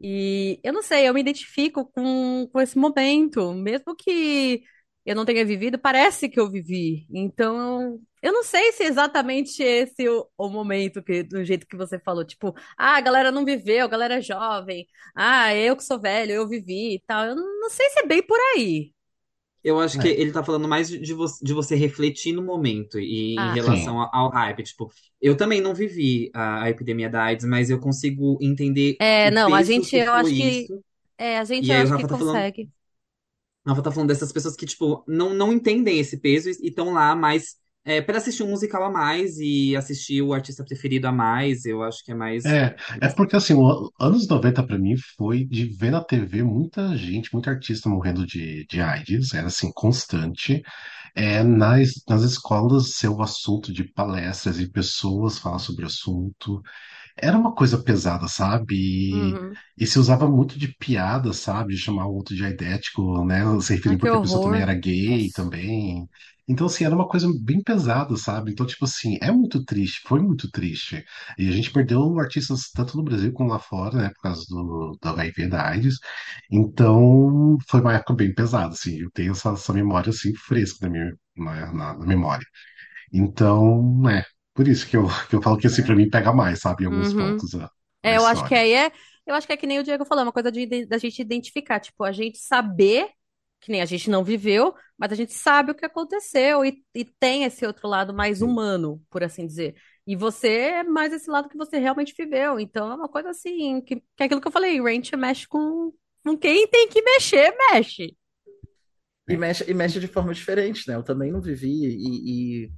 E 0.00 0.60
eu 0.64 0.72
não 0.72 0.82
sei, 0.82 1.08
eu 1.08 1.14
me 1.14 1.20
identifico 1.22 1.86
com, 1.86 2.48
com 2.52 2.60
esse 2.60 2.78
momento, 2.78 3.52
mesmo 3.54 3.96
que 3.96 4.62
eu 5.06 5.16
não 5.16 5.24
tenha 5.24 5.44
vivido, 5.46 5.78
parece 5.78 6.28
que 6.28 6.40
eu 6.40 6.50
vivi. 6.50 7.06
Então, 7.14 8.00
eu 8.22 8.32
não 8.32 8.42
sei 8.44 8.72
se 8.72 8.82
é 8.84 8.86
exatamente 8.88 9.62
esse 9.62 10.08
o, 10.08 10.28
o 10.36 10.48
momento 10.50 11.02
que, 11.02 11.22
do 11.22 11.44
jeito 11.44 11.66
que 11.66 11.76
você 11.76 11.98
falou, 12.00 12.24
tipo, 12.26 12.54
ah, 12.76 12.96
a 12.96 13.00
galera 13.00 13.30
não 13.32 13.44
viveu, 13.44 13.84
a 13.86 13.88
galera 13.88 14.16
é 14.16 14.20
jovem, 14.22 14.86
ah, 15.14 15.54
eu 15.54 15.76
que 15.76 15.84
sou 15.84 16.00
velho, 16.00 16.32
eu 16.32 16.48
vivi 16.48 16.96
e 16.96 17.00
tal. 17.06 17.24
Eu 17.26 17.36
não 17.36 17.70
sei 17.70 17.88
se 17.90 18.00
é 18.00 18.06
bem 18.06 18.22
por 18.26 18.38
aí. 18.56 18.92
Eu 19.64 19.80
acho 19.80 19.98
que 19.98 20.06
É, 20.06 20.08
ele 20.08 20.30
tá 20.32 20.44
falando 20.44 20.68
mais 20.68 20.88
de, 20.88 21.12
vo- 21.12 21.26
de 21.42 21.52
você 21.52 21.74
refletir 21.74 22.32
no 22.32 22.42
momento 22.42 23.00
e 23.00 23.48
em 23.48 23.52
Ah, 23.52 23.58
sim. 23.58 23.92
relação 23.92 24.00
ao, 24.00 24.14
ao 24.14 24.30
hype. 24.30 24.62
Tipo, 24.62 24.88
eu 25.20 25.36
também 25.36 25.60
não 25.60 25.74
vivi 25.74 26.30
a, 26.34 26.64
a 26.64 26.70
epidemia 26.70 27.10
da 27.10 27.24
AIDS, 27.24 27.44
mas 27.46 27.68
eu 27.68 27.80
consigo 27.80 28.38
entender 28.40 28.98
é, 28.98 29.30
o 29.30 29.30
não, 29.30 29.54
a 29.54 29.62
gente, 29.62 29.94
que 29.94 29.96
eu 29.96 30.12
acho 30.14 30.34
que, 30.34 30.72
isso. 30.72 30.82
é, 31.18 31.38
a 31.38 31.44
gente, 31.44 31.70
E 31.70 31.72
eu 31.72 31.80
acho 31.80 31.92
que 31.94 32.06
tá 32.06 32.16
falando, 32.16 32.50
Rafa 33.66 33.82
tá 33.82 33.90
falando 33.90 34.08
dessas 34.08 34.32
pessoas 34.32 34.54
que, 34.56 34.66
tipo, 34.66 35.04
não, 35.06 35.34
não 35.34 35.52
entendem 35.52 35.98
esse 35.98 36.16
peso 36.18 36.48
e 36.48 36.68
estão 36.68 36.92
lá 36.92 37.16
mais 37.16 37.56
é, 37.86 38.00
para 38.00 38.18
assistir 38.18 38.42
um 38.42 38.50
musical 38.50 38.82
a 38.82 38.90
mais 38.90 39.38
e 39.38 39.76
assistir 39.76 40.20
o 40.20 40.34
artista 40.34 40.64
preferido 40.64 41.06
a 41.06 41.12
mais. 41.12 41.64
Eu 41.64 41.84
acho 41.84 42.04
que 42.04 42.10
é 42.10 42.14
mais. 42.14 42.44
É, 42.44 42.74
é 43.00 43.08
porque 43.08 43.36
assim, 43.36 43.54
anos 44.00 44.26
90 44.26 44.66
pra 44.66 44.76
mim 44.76 44.96
foi 45.16 45.44
de 45.44 45.66
ver 45.66 45.92
na 45.92 46.02
TV 46.02 46.42
muita 46.42 46.96
gente, 46.96 47.32
muito 47.32 47.48
artista 47.48 47.88
morrendo 47.88 48.26
de, 48.26 48.66
de 48.66 48.80
AIDS, 48.80 49.32
era 49.32 49.46
assim, 49.46 49.70
constante. 49.72 50.62
É, 51.14 51.42
nas, 51.42 52.02
nas 52.08 52.22
escolas 52.22 52.94
ser 52.96 53.08
o 53.08 53.22
assunto 53.22 53.72
de 53.72 53.84
palestras 53.84 54.60
e 54.60 54.68
pessoas 54.70 55.38
falar 55.38 55.60
sobre 55.60 55.84
o 55.84 55.86
assunto. 55.86 56.60
Era 57.18 57.38
uma 57.38 57.54
coisa 57.54 57.82
pesada, 57.82 58.28
sabe? 58.28 58.74
E, 58.76 59.40
Uhum. 59.40 59.56
e 59.78 59.86
se 59.86 59.98
usava 59.98 60.28
muito 60.28 60.58
de 60.58 60.68
piada, 60.78 61.32
sabe? 61.32 61.74
De 61.74 61.80
chamar 61.80 62.06
o 62.06 62.14
outro 62.14 62.34
de 62.36 62.44
aidético, 62.44 63.24
né? 63.24 63.42
Se 63.60 63.74
referindo 63.74 64.00
que 64.00 64.06
porque 64.06 64.16
a 64.16 64.20
pessoa 64.20 64.40
também 64.42 64.60
era 64.60 64.74
gay 64.74 65.30
Nossa. 65.30 65.32
também. 65.32 66.06
Então, 66.48 66.66
assim, 66.66 66.84
era 66.84 66.94
uma 66.94 67.08
coisa 67.08 67.28
bem 67.42 67.62
pesada, 67.62 68.16
sabe? 68.16 68.52
Então, 68.52 68.66
tipo 68.66 68.84
assim, 68.84 69.18
é 69.20 69.30
muito 69.32 69.64
triste, 69.64 70.00
foi 70.06 70.20
muito 70.20 70.50
triste. 70.50 71.04
E 71.38 71.48
a 71.48 71.52
gente 71.52 71.72
perdeu 71.72 72.18
artistas 72.20 72.70
tanto 72.72 72.96
no 72.96 73.02
Brasil 73.02 73.32
como 73.32 73.50
lá 73.50 73.58
fora, 73.58 73.96
né? 73.98 74.08
Por 74.10 74.22
causa 74.22 74.44
do, 74.48 74.96
do 75.00 75.08
HIV, 75.08 75.48
da 75.48 75.68
AIDS. 75.68 75.96
Então, 76.50 77.58
foi 77.68 77.80
uma 77.80 77.94
época 77.94 78.14
bem 78.14 78.32
pesada, 78.34 78.68
assim. 78.74 78.98
Eu 79.00 79.10
tenho 79.12 79.32
essa, 79.32 79.50
essa 79.50 79.72
memória, 79.72 80.10
assim, 80.10 80.32
fresca 80.34 80.86
na 80.86 80.92
minha, 80.92 81.12
na, 81.36 81.72
na- 81.72 81.98
na 81.98 82.06
memória. 82.06 82.46
Então, 83.12 84.08
é. 84.10 84.24
Por 84.56 84.66
isso 84.68 84.88
que 84.88 84.96
eu, 84.96 85.06
que 85.28 85.36
eu 85.36 85.42
falo 85.42 85.58
que, 85.58 85.66
assim, 85.68 85.84
pra 85.84 85.94
mim 85.96 86.10
pega 86.10 86.32
mais, 86.32 86.60
sabe? 86.60 86.84
Em 86.84 86.86
alguns 86.86 87.12
Uhum. 87.12 87.14
pontos 87.14 87.54
a, 87.54 87.70
a 88.04 88.10
É, 88.10 88.16
eu 88.18 88.26
acho 88.26 88.44
que 88.44 88.54
aí 88.54 88.72
é, 88.74 88.92
eu 89.26 89.34
acho 89.34 89.46
que 89.46 89.52
é 89.52 89.56
que 89.56 89.66
nem 89.66 89.78
o 89.80 89.84
Diego 89.84 90.04
falou, 90.04 90.22
é 90.22 90.26
uma 90.26 90.32
coisa 90.32 90.52
de, 90.52 90.86
da 90.86 90.98
gente 90.98 91.20
identificar, 91.22 91.80
tipo, 91.80 92.04
a 92.04 92.12
gente 92.12 92.38
saber, 92.38 93.10
que 93.60 93.72
nem 93.72 93.82
a 93.82 93.86
gente 93.86 94.10
não 94.10 94.24
viveu, 94.24 94.74
mas 94.98 95.12
a 95.12 95.16
gente 95.16 95.34
sabe 95.34 95.72
o 95.72 95.74
que 95.74 95.84
aconteceu 95.86 96.64
e, 96.64 96.84
e 96.94 97.04
tem 97.04 97.44
esse 97.44 97.66
outro 97.66 97.88
lado 97.88 98.14
mais 98.14 98.42
humano, 98.42 99.02
por 99.10 99.24
assim 99.24 99.46
dizer. 99.46 99.76
E 100.06 100.16
você 100.16 100.48
é 100.48 100.84
mais 100.84 101.12
esse 101.12 101.30
lado 101.30 101.48
que 101.48 101.56
você 101.56 101.78
realmente 101.78 102.14
viveu. 102.16 102.60
Então 102.60 102.90
é 102.92 102.94
uma 102.96 103.08
coisa 103.08 103.30
assim, 103.30 103.80
que, 103.82 103.96
que 103.96 104.04
é 104.22 104.24
aquilo 104.26 104.40
que 104.40 104.48
eu 104.48 104.52
falei, 104.52 104.80
Ranch 104.80 105.12
mexe 105.16 105.48
com, 105.48 105.92
com 106.24 106.38
quem 106.38 106.66
tem 106.68 106.88
que 106.88 107.02
mexer, 107.02 107.54
mexe. 107.72 108.16
E 109.28 109.36
mexe, 109.36 109.64
e 109.68 109.74
mexe 109.74 109.98
de 110.00 110.06
forma 110.06 110.32
diferente, 110.32 110.86
né? 110.88 110.94
Eu 110.94 111.02
também 111.02 111.32
não 111.32 111.40
vivi 111.40 111.68
e, 111.68 112.64
e, 112.66 112.72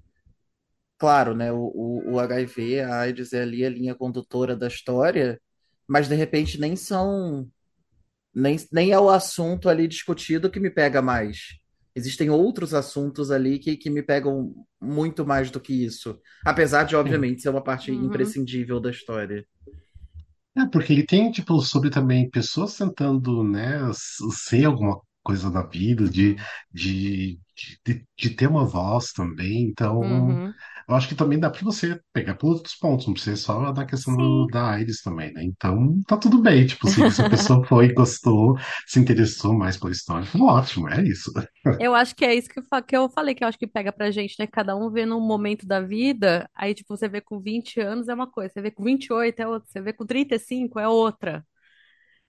claro, 0.99 1.35
né? 1.35 1.53
O, 1.53 1.59
o, 1.75 2.13
o 2.15 2.21
HIV, 2.21 2.81
a 2.81 3.01
AIDS 3.01 3.33
é 3.33 3.43
ali 3.43 3.65
a 3.65 3.71
linha 3.71 3.95
condutora 3.95 4.57
da 4.57 4.69
história, 4.69 5.41
mas 5.89 6.09
de 6.09 6.15
repente 6.15 6.61
nem 6.61 6.77
são, 6.77 7.49
nem, 8.35 8.57
nem 8.73 8.93
é 8.93 9.01
o 9.01 9.11
assunto 9.11 9.69
ali 9.69 9.89
discutido 9.89 10.51
que 10.51 10.61
me 10.61 10.71
pega 10.71 11.03
mais. 11.03 11.59
Existem 11.95 12.31
outros 12.31 12.75
assuntos 12.75 13.31
ali 13.31 13.59
que, 13.59 13.77
que 13.77 13.91
me 13.91 14.03
pegam 14.03 14.55
muito 14.81 15.27
mais 15.27 15.51
do 15.51 15.61
que 15.61 15.73
isso. 15.85 16.19
Apesar 16.45 16.85
de, 16.85 16.97
obviamente, 16.97 17.43
ser 17.43 17.51
uma 17.51 17.63
parte 17.65 17.91
Uhum, 17.91 17.93
imprescindível 17.93 18.81
da 18.81 18.91
história. 18.91 19.45
É, 20.57 20.67
porque 20.67 20.93
ele 20.93 21.07
tem, 21.07 21.31
tipo, 21.31 21.61
sobre 21.63 21.91
também 21.91 22.29
pessoas 22.31 22.77
tentando, 22.77 23.45
né, 23.45 23.79
ser 24.33 24.65
alguma 24.65 25.01
coisa 25.23 25.51
na 25.51 25.63
vida, 25.63 26.09
de, 26.09 26.37
de, 26.73 27.39
de, 27.87 28.07
de 28.19 28.31
ter 28.31 28.49
uma 28.49 28.65
voz 28.67 29.13
também. 29.13 29.63
Então, 29.65 30.01
uhum. 30.01 30.55
Eu 30.89 30.95
acho 30.95 31.09
que 31.09 31.15
também 31.15 31.39
dá 31.39 31.51
pra 31.51 31.61
você 31.63 32.01
pegar 32.13 32.35
por 32.37 32.49
outros 32.55 32.75
pontos, 32.77 33.07
não 33.07 33.15
precisa 33.15 33.37
só 33.37 33.73
da 33.73 33.85
questão 33.87 34.17
do- 34.17 34.47
da 34.49 34.71
AIDS 34.73 35.03
também, 35.03 35.33
né? 35.33 35.43
Então, 35.45 36.01
tá 36.07 36.17
tudo 36.17 36.41
bem, 36.43 36.67
tipo 36.67 36.87
se 36.89 37.01
a 37.21 37.27
pessoa 37.27 37.65
foi, 37.67 37.93
gostou, 37.95 38.57
se 38.87 38.99
interessou 39.01 39.53
mais 39.57 39.77
pela 39.77 39.93
história, 39.93 40.27
ótimo, 40.41 40.89
é 40.89 41.03
isso. 41.05 41.33
Eu 41.81 41.95
acho 41.95 42.15
que 42.17 42.25
é 42.25 42.35
isso 42.35 42.49
que 42.49 42.59
eu, 42.59 42.65
fa- 42.65 42.83
que 42.83 42.97
eu 42.97 43.09
falei, 43.09 43.35
que 43.35 43.45
eu 43.45 43.49
acho 43.49 43.59
que 43.59 43.67
pega 43.67 43.93
pra 43.93 44.11
gente, 44.11 44.35
né? 44.39 44.47
Cada 44.49 44.75
um 44.77 44.91
vê 44.91 45.07
num 45.07 45.21
momento 45.21 45.65
da 45.67 45.81
vida, 45.81 46.51
aí, 46.55 46.75
tipo, 46.75 46.97
você 46.97 47.09
vê 47.09 47.21
com 47.21 47.41
20 47.41 47.81
anos 47.81 48.09
é 48.09 48.15
uma 48.15 48.29
coisa, 48.31 48.53
você 48.53 48.61
vê 48.63 48.71
com 48.71 48.83
28 48.83 49.41
é 49.41 49.47
outra, 49.47 49.69
você 49.71 49.81
vê 49.81 49.93
com 49.93 50.05
35 50.07 50.81
é 50.81 50.89
outra. 50.89 51.47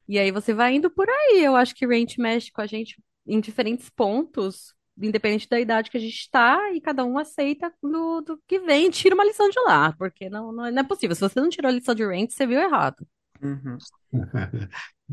E 0.08 0.19
aí 0.19 0.32
você 0.32 0.54
vai 0.54 0.76
indo 0.76 0.89
por 0.91 1.10
aí. 1.10 1.43
Eu 1.43 1.56
acho 1.56 1.76
que 1.76 1.86
Range 1.86 2.15
mexe 2.19 2.52
com 2.52 2.62
a 2.62 2.67
gente 2.67 3.02
em 3.28 3.39
diferentes 3.41 3.89
pontos, 3.89 4.74
independente 5.01 5.47
da 5.49 5.59
idade 5.59 5.89
que 5.89 5.97
a 5.97 5.99
gente 5.99 6.29
tá, 6.31 6.71
e 6.73 6.81
cada 6.81 7.05
um 7.05 7.17
aceita 7.17 7.71
do, 7.81 8.21
do 8.21 8.41
que 8.47 8.59
vem 8.59 8.88
e 8.88 8.91
tira 8.91 9.15
uma 9.15 9.25
lição 9.25 9.49
de 9.49 9.59
lá, 9.62 9.93
porque 9.93 10.29
não, 10.29 10.51
não, 10.51 10.65
é 10.65 10.71
não 10.71 10.81
é 10.81 10.83
possível. 10.83 11.15
Se 11.15 11.21
você 11.21 11.39
não 11.39 11.49
tirou 11.49 11.69
a 11.69 11.73
lição 11.73 11.95
de 11.95 12.03
Range, 12.05 12.31
você 12.31 12.45
viu 12.47 12.59
errado. 12.59 13.05
Uhum. 13.41 13.77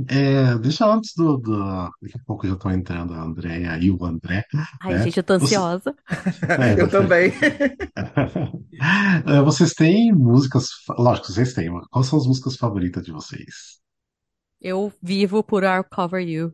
É, 0.09 0.59
deixa 0.59 0.87
antes 0.87 1.15
do, 1.17 1.39
do. 1.39 1.57
Daqui 2.03 2.19
a 2.19 2.25
pouco 2.27 2.45
eu 2.45 2.51
já 2.51 2.57
tô 2.57 2.71
entrando, 2.71 3.15
a 3.15 3.23
Andréia 3.23 3.79
e 3.81 3.91
o 3.91 4.05
André, 4.05 4.45
Ai, 4.83 4.93
né? 4.93 5.03
gente, 5.05 5.17
eu 5.17 5.25
tô 5.25 5.39
Você, 5.39 5.57
ansiosa. 5.57 5.97
é, 6.77 6.79
Eu 6.79 6.87
também. 6.91 7.33
Eh, 9.27 9.41
Vocês 9.45 9.73
têm 9.73 10.13
músicas. 10.13 10.69
Lógico, 10.99 11.29
vocês 11.29 11.55
têm. 11.55 11.71
mas 11.71 11.87
Quais 11.89 12.07
são 12.09 12.19
as 12.19 12.27
músicas 12.27 12.57
favoritas 12.57 13.05
de 13.05 13.13
vocês? 13.13 13.81
Eu 14.61 14.93
vivo 15.03 15.43
por 15.43 15.63
I'll 15.65 15.85
Cover 15.85 16.21
You. 16.21 16.53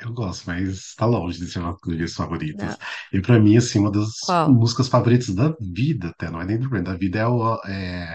Eu 0.00 0.12
gosto, 0.12 0.44
mas 0.46 0.94
tá 0.94 1.06
longe 1.06 1.38
de 1.40 1.50
ser 1.50 1.58
uma 1.58 1.72
das 1.72 1.96
minhas 1.96 2.14
favoritas. 2.14 2.68
Não, 2.68 2.76
E 3.12 3.20
pra 3.20 3.38
mim, 3.40 3.56
assim, 3.56 3.80
uma 3.80 3.90
das 3.90 4.08
qual? 4.20 4.48
músicas 4.48 4.88
favoritas 4.88 5.34
da 5.34 5.54
vida, 5.60 6.08
até, 6.10 6.30
não 6.30 6.40
é 6.40 6.44
nem 6.44 6.58
do 6.58 6.68
Brand, 6.68 6.84
da 6.84 6.94
vida 6.94 7.18
é 7.18 7.26
o. 7.26 7.60
É, 7.66 8.14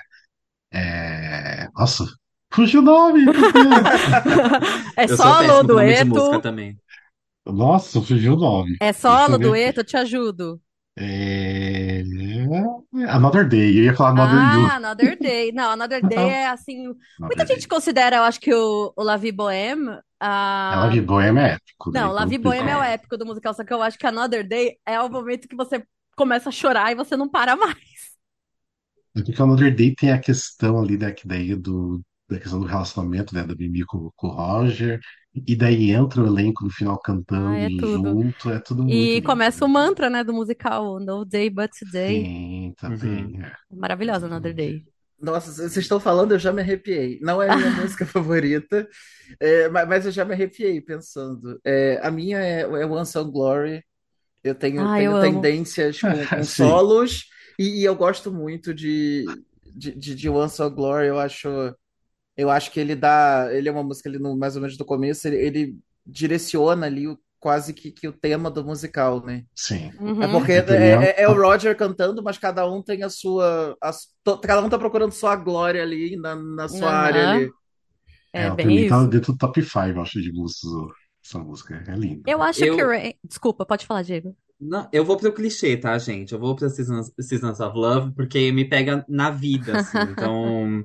é... 0.74 1.70
Nossa, 1.76 2.06
fugiu 2.54 2.82
o 2.82 2.84
nome, 2.84 3.30
meu 3.30 3.48
Deus! 3.52 3.94
É 4.96 5.08
Eu 5.08 5.18
sou 5.18 5.34
solo, 5.34 5.36
péssimo 5.36 5.70
com 5.70 5.74
nome 5.74 5.94
de 5.94 6.04
música 6.06 6.40
dueto. 6.40 6.40
também. 6.40 6.80
Nossa, 7.46 8.02
fugiu 8.02 8.34
o 8.34 8.38
nome. 8.38 8.80
É 8.80 8.94
Deixa 9.08 9.28
solo, 9.28 9.36
eu 9.36 9.40
ver 9.40 9.40
dueto, 9.40 9.80
eu 9.80 9.84
te 9.84 9.98
ajudo. 9.98 10.62
É... 10.96 12.04
Another 13.10 13.48
Day, 13.48 13.80
eu 13.80 13.84
ia 13.86 13.96
falar 13.96 14.12
Another 14.12 14.44
You. 14.44 14.72
Ah, 14.72 14.76
Another 14.76 15.18
Day. 15.20 15.52
Não, 15.52 15.72
Another 15.72 16.06
Day 16.06 16.30
é 16.30 16.48
assim. 16.48 16.94
Muita 17.26 17.46
Another 17.46 17.46
gente 17.46 17.68
Day. 17.68 17.68
considera, 17.68 18.18
eu 18.18 18.24
acho 18.24 18.40
que 18.40 18.54
o, 18.54 18.94
o 18.96 19.04
La 19.04 19.18
Vie 19.18 19.32
Bohème. 19.32 20.00
Ah, 20.70 20.90
de 20.90 21.02
Bohème 21.02 21.38
é 21.40 21.54
épico, 21.56 21.92
Não, 21.92 22.14
Vie 22.28 22.38
bem. 22.40 22.40
Bohème 22.40 22.70
é 22.72 22.78
o 22.78 22.84
épico 22.84 23.18
do 23.18 23.26
musical, 23.26 23.54
só 23.54 23.64
que 23.64 23.74
eu 23.74 23.82
acho 23.84 23.98
que 24.00 24.08
Another 24.08 24.48
Day 24.48 24.80
é 24.86 25.00
o 25.02 25.10
momento 25.10 25.48
que 25.48 25.56
você 25.56 25.86
começa 26.16 26.50
a 26.50 26.52
chorar 26.52 26.92
e 26.92 26.96
você 26.96 27.16
não 27.18 27.30
para 27.30 27.56
mais. 27.56 27.78
Porque 29.14 29.40
o 29.42 29.44
Another 29.46 29.76
Day 29.76 29.94
tem 29.96 30.12
a 30.12 30.20
questão 30.20 30.80
ali, 30.80 30.98
né, 30.98 31.12
que 31.12 31.28
daí 31.28 31.56
do, 31.56 32.02
da 32.30 32.40
questão 32.40 32.60
do 32.60 32.66
relacionamento, 32.68 33.34
né, 33.36 33.44
da 33.44 33.56
Mimi 33.56 33.84
com, 33.86 34.10
com 34.16 34.28
o 34.28 34.32
Roger. 34.32 35.00
E 35.36 35.56
daí 35.56 35.92
entra 35.92 36.22
o 36.22 36.28
elenco 36.28 36.64
no 36.64 36.70
final 36.72 37.00
Ah, 37.44 37.58
cantando 37.60 37.60
é 37.60 37.70
tudo. 37.70 38.20
junto, 38.20 38.50
é 38.50 38.60
tudo 38.60 38.84
muito 38.84 39.18
E 39.18 39.22
lindo, 39.22 39.24
começa 39.24 39.66
o 39.66 39.70
muito 39.70 39.80
lindo. 39.80 39.98
mantra, 39.98 40.10
né, 40.10 40.24
do 40.24 40.34
musical 40.34 41.00
No 41.00 41.26
Day 41.26 41.50
But 41.50 41.72
Today. 41.80 42.30
Sim, 42.30 42.74
Uhum. 42.88 43.32
também, 43.32 43.42
é, 43.44 43.54
Maravilhosa, 43.72 44.28
Another. 44.28 44.54
Day. 44.56 44.88
Nossa, 45.24 45.52
vocês 45.54 45.78
estão 45.78 46.00
falando, 46.02 46.34
eu 46.34 46.40
já 46.40 46.52
me 46.54 46.62
arrepiei. 46.62 47.20
Não 47.22 47.42
é 47.42 47.50
a 47.50 47.52
minha 47.52 47.70
música 47.72 48.06
favorita, 48.06 48.90
é, 49.40 49.70
ma- 49.70 49.86
mas 49.86 50.06
eu 50.06 50.12
já 50.12 50.26
me 50.26 50.34
arrepiei 50.34 50.82
pensando. 50.82 51.60
É, 51.66 52.00
a 52.04 52.12
minha 52.12 52.40
é, 52.40 52.62
é 52.64 52.68
One 52.86 53.06
Song 53.06 53.32
Glory. 53.32 53.84
Eu 54.44 54.56
tenho, 54.56 54.90
Ah, 54.90 55.02
eu 55.02 55.12
tenho 55.12 55.16
amo. 55.16 55.52
tendências 55.56 56.04
com, 56.04 56.28
com 56.30 56.46
solos 56.48 57.26
e, 57.60 57.82
e 57.82 57.86
eu 57.86 57.96
gosto 57.96 58.32
muito 58.34 58.74
de, 58.74 59.44
de, 59.76 59.92
de, 59.94 60.16
de 60.16 60.30
One 60.30 60.50
Song 60.50 60.76
Glory. 60.76 61.08
Eu 61.08 61.20
acho, 61.20 61.48
eu 62.38 62.50
acho 62.50 62.72
que 62.72 62.80
ele 62.80 62.96
dá. 62.96 63.50
Ele 63.52 63.70
é 63.70 63.72
uma 63.72 63.84
música 63.84 64.10
ali 64.10 64.20
no, 64.20 64.36
mais 64.38 64.56
ou 64.56 64.62
menos 64.62 64.78
do 64.78 64.86
começo, 64.86 65.28
ele, 65.28 65.38
ele 65.38 65.80
direciona 66.06 66.86
ali 66.88 67.08
o- 67.08 67.20
quase 67.44 67.74
que, 67.76 67.92
que 67.92 68.08
o 68.10 68.14
tema 68.14 68.52
do 68.52 68.66
musical, 68.66 69.24
né? 69.26 69.46
sim. 69.56 69.92
É 70.20 70.28
Uhum. 70.28 70.28
porque 70.28 70.54
é, 70.54 70.62
também 70.64 70.94
a, 70.94 71.02
é- 71.02 71.24
é 71.24 71.30
o 71.30 71.34
a- 71.34 71.40
Roger 71.40 71.78
cantando, 71.78 72.24
mas 72.24 72.38
cada 72.38 72.68
um 72.70 72.84
tem 72.84 73.04
a 73.04 73.10
sua. 73.10 73.78
a 73.82 73.92
cada 74.44 74.62
um 74.64 74.70
tá 74.70 74.80
procurando 74.80 75.12
sua 75.14 75.36
glória 75.36 75.82
ali 75.84 76.18
na, 76.18 76.36
na 76.36 76.70
sua 76.70 76.94
área 76.94 77.24
Aham. 77.24 77.24
ali. 77.24 77.56
É 78.36 78.48
é, 78.48 78.56
pra 78.58 78.72
bem 78.72 78.72
mim 78.72 78.86
tá 78.86 79.04
isso. 79.04 79.08
dentro 79.08 79.34
do 79.34 79.38
top 79.40 79.62
5, 79.64 79.80
eu 80.00 80.02
acho, 80.02 80.22
de 80.22 80.32
gostos 80.32 80.70
essa 81.26 81.40
música. 81.40 81.84
É 81.88 81.96
linda. 81.96 82.26
Eu 82.26 82.42
acho 82.42 82.68
que 82.68 82.82
Eu, 82.82 82.84
Rain... 82.84 83.14
Desculpa, 83.24 83.66
pode 83.66 83.86
falar, 83.86 84.02
Diego. 84.04 84.36
não, 84.60 84.90
eu 84.94 85.04
vou 85.04 85.18
pro 85.18 85.34
clichê, 85.34 85.76
tá, 85.78 85.98
gente? 85.98 86.32
Eu 86.34 86.40
vou 86.40 86.56
pra 86.56 86.70
Seasons, 86.70 87.12
Seasons 87.20 87.60
of 87.60 87.78
Love 87.78 88.14
porque 88.16 88.52
me 88.52 88.68
pega 88.68 89.06
na 89.10 89.30
vida, 89.30 89.76
assim. 89.76 90.00
Então, 90.12 90.84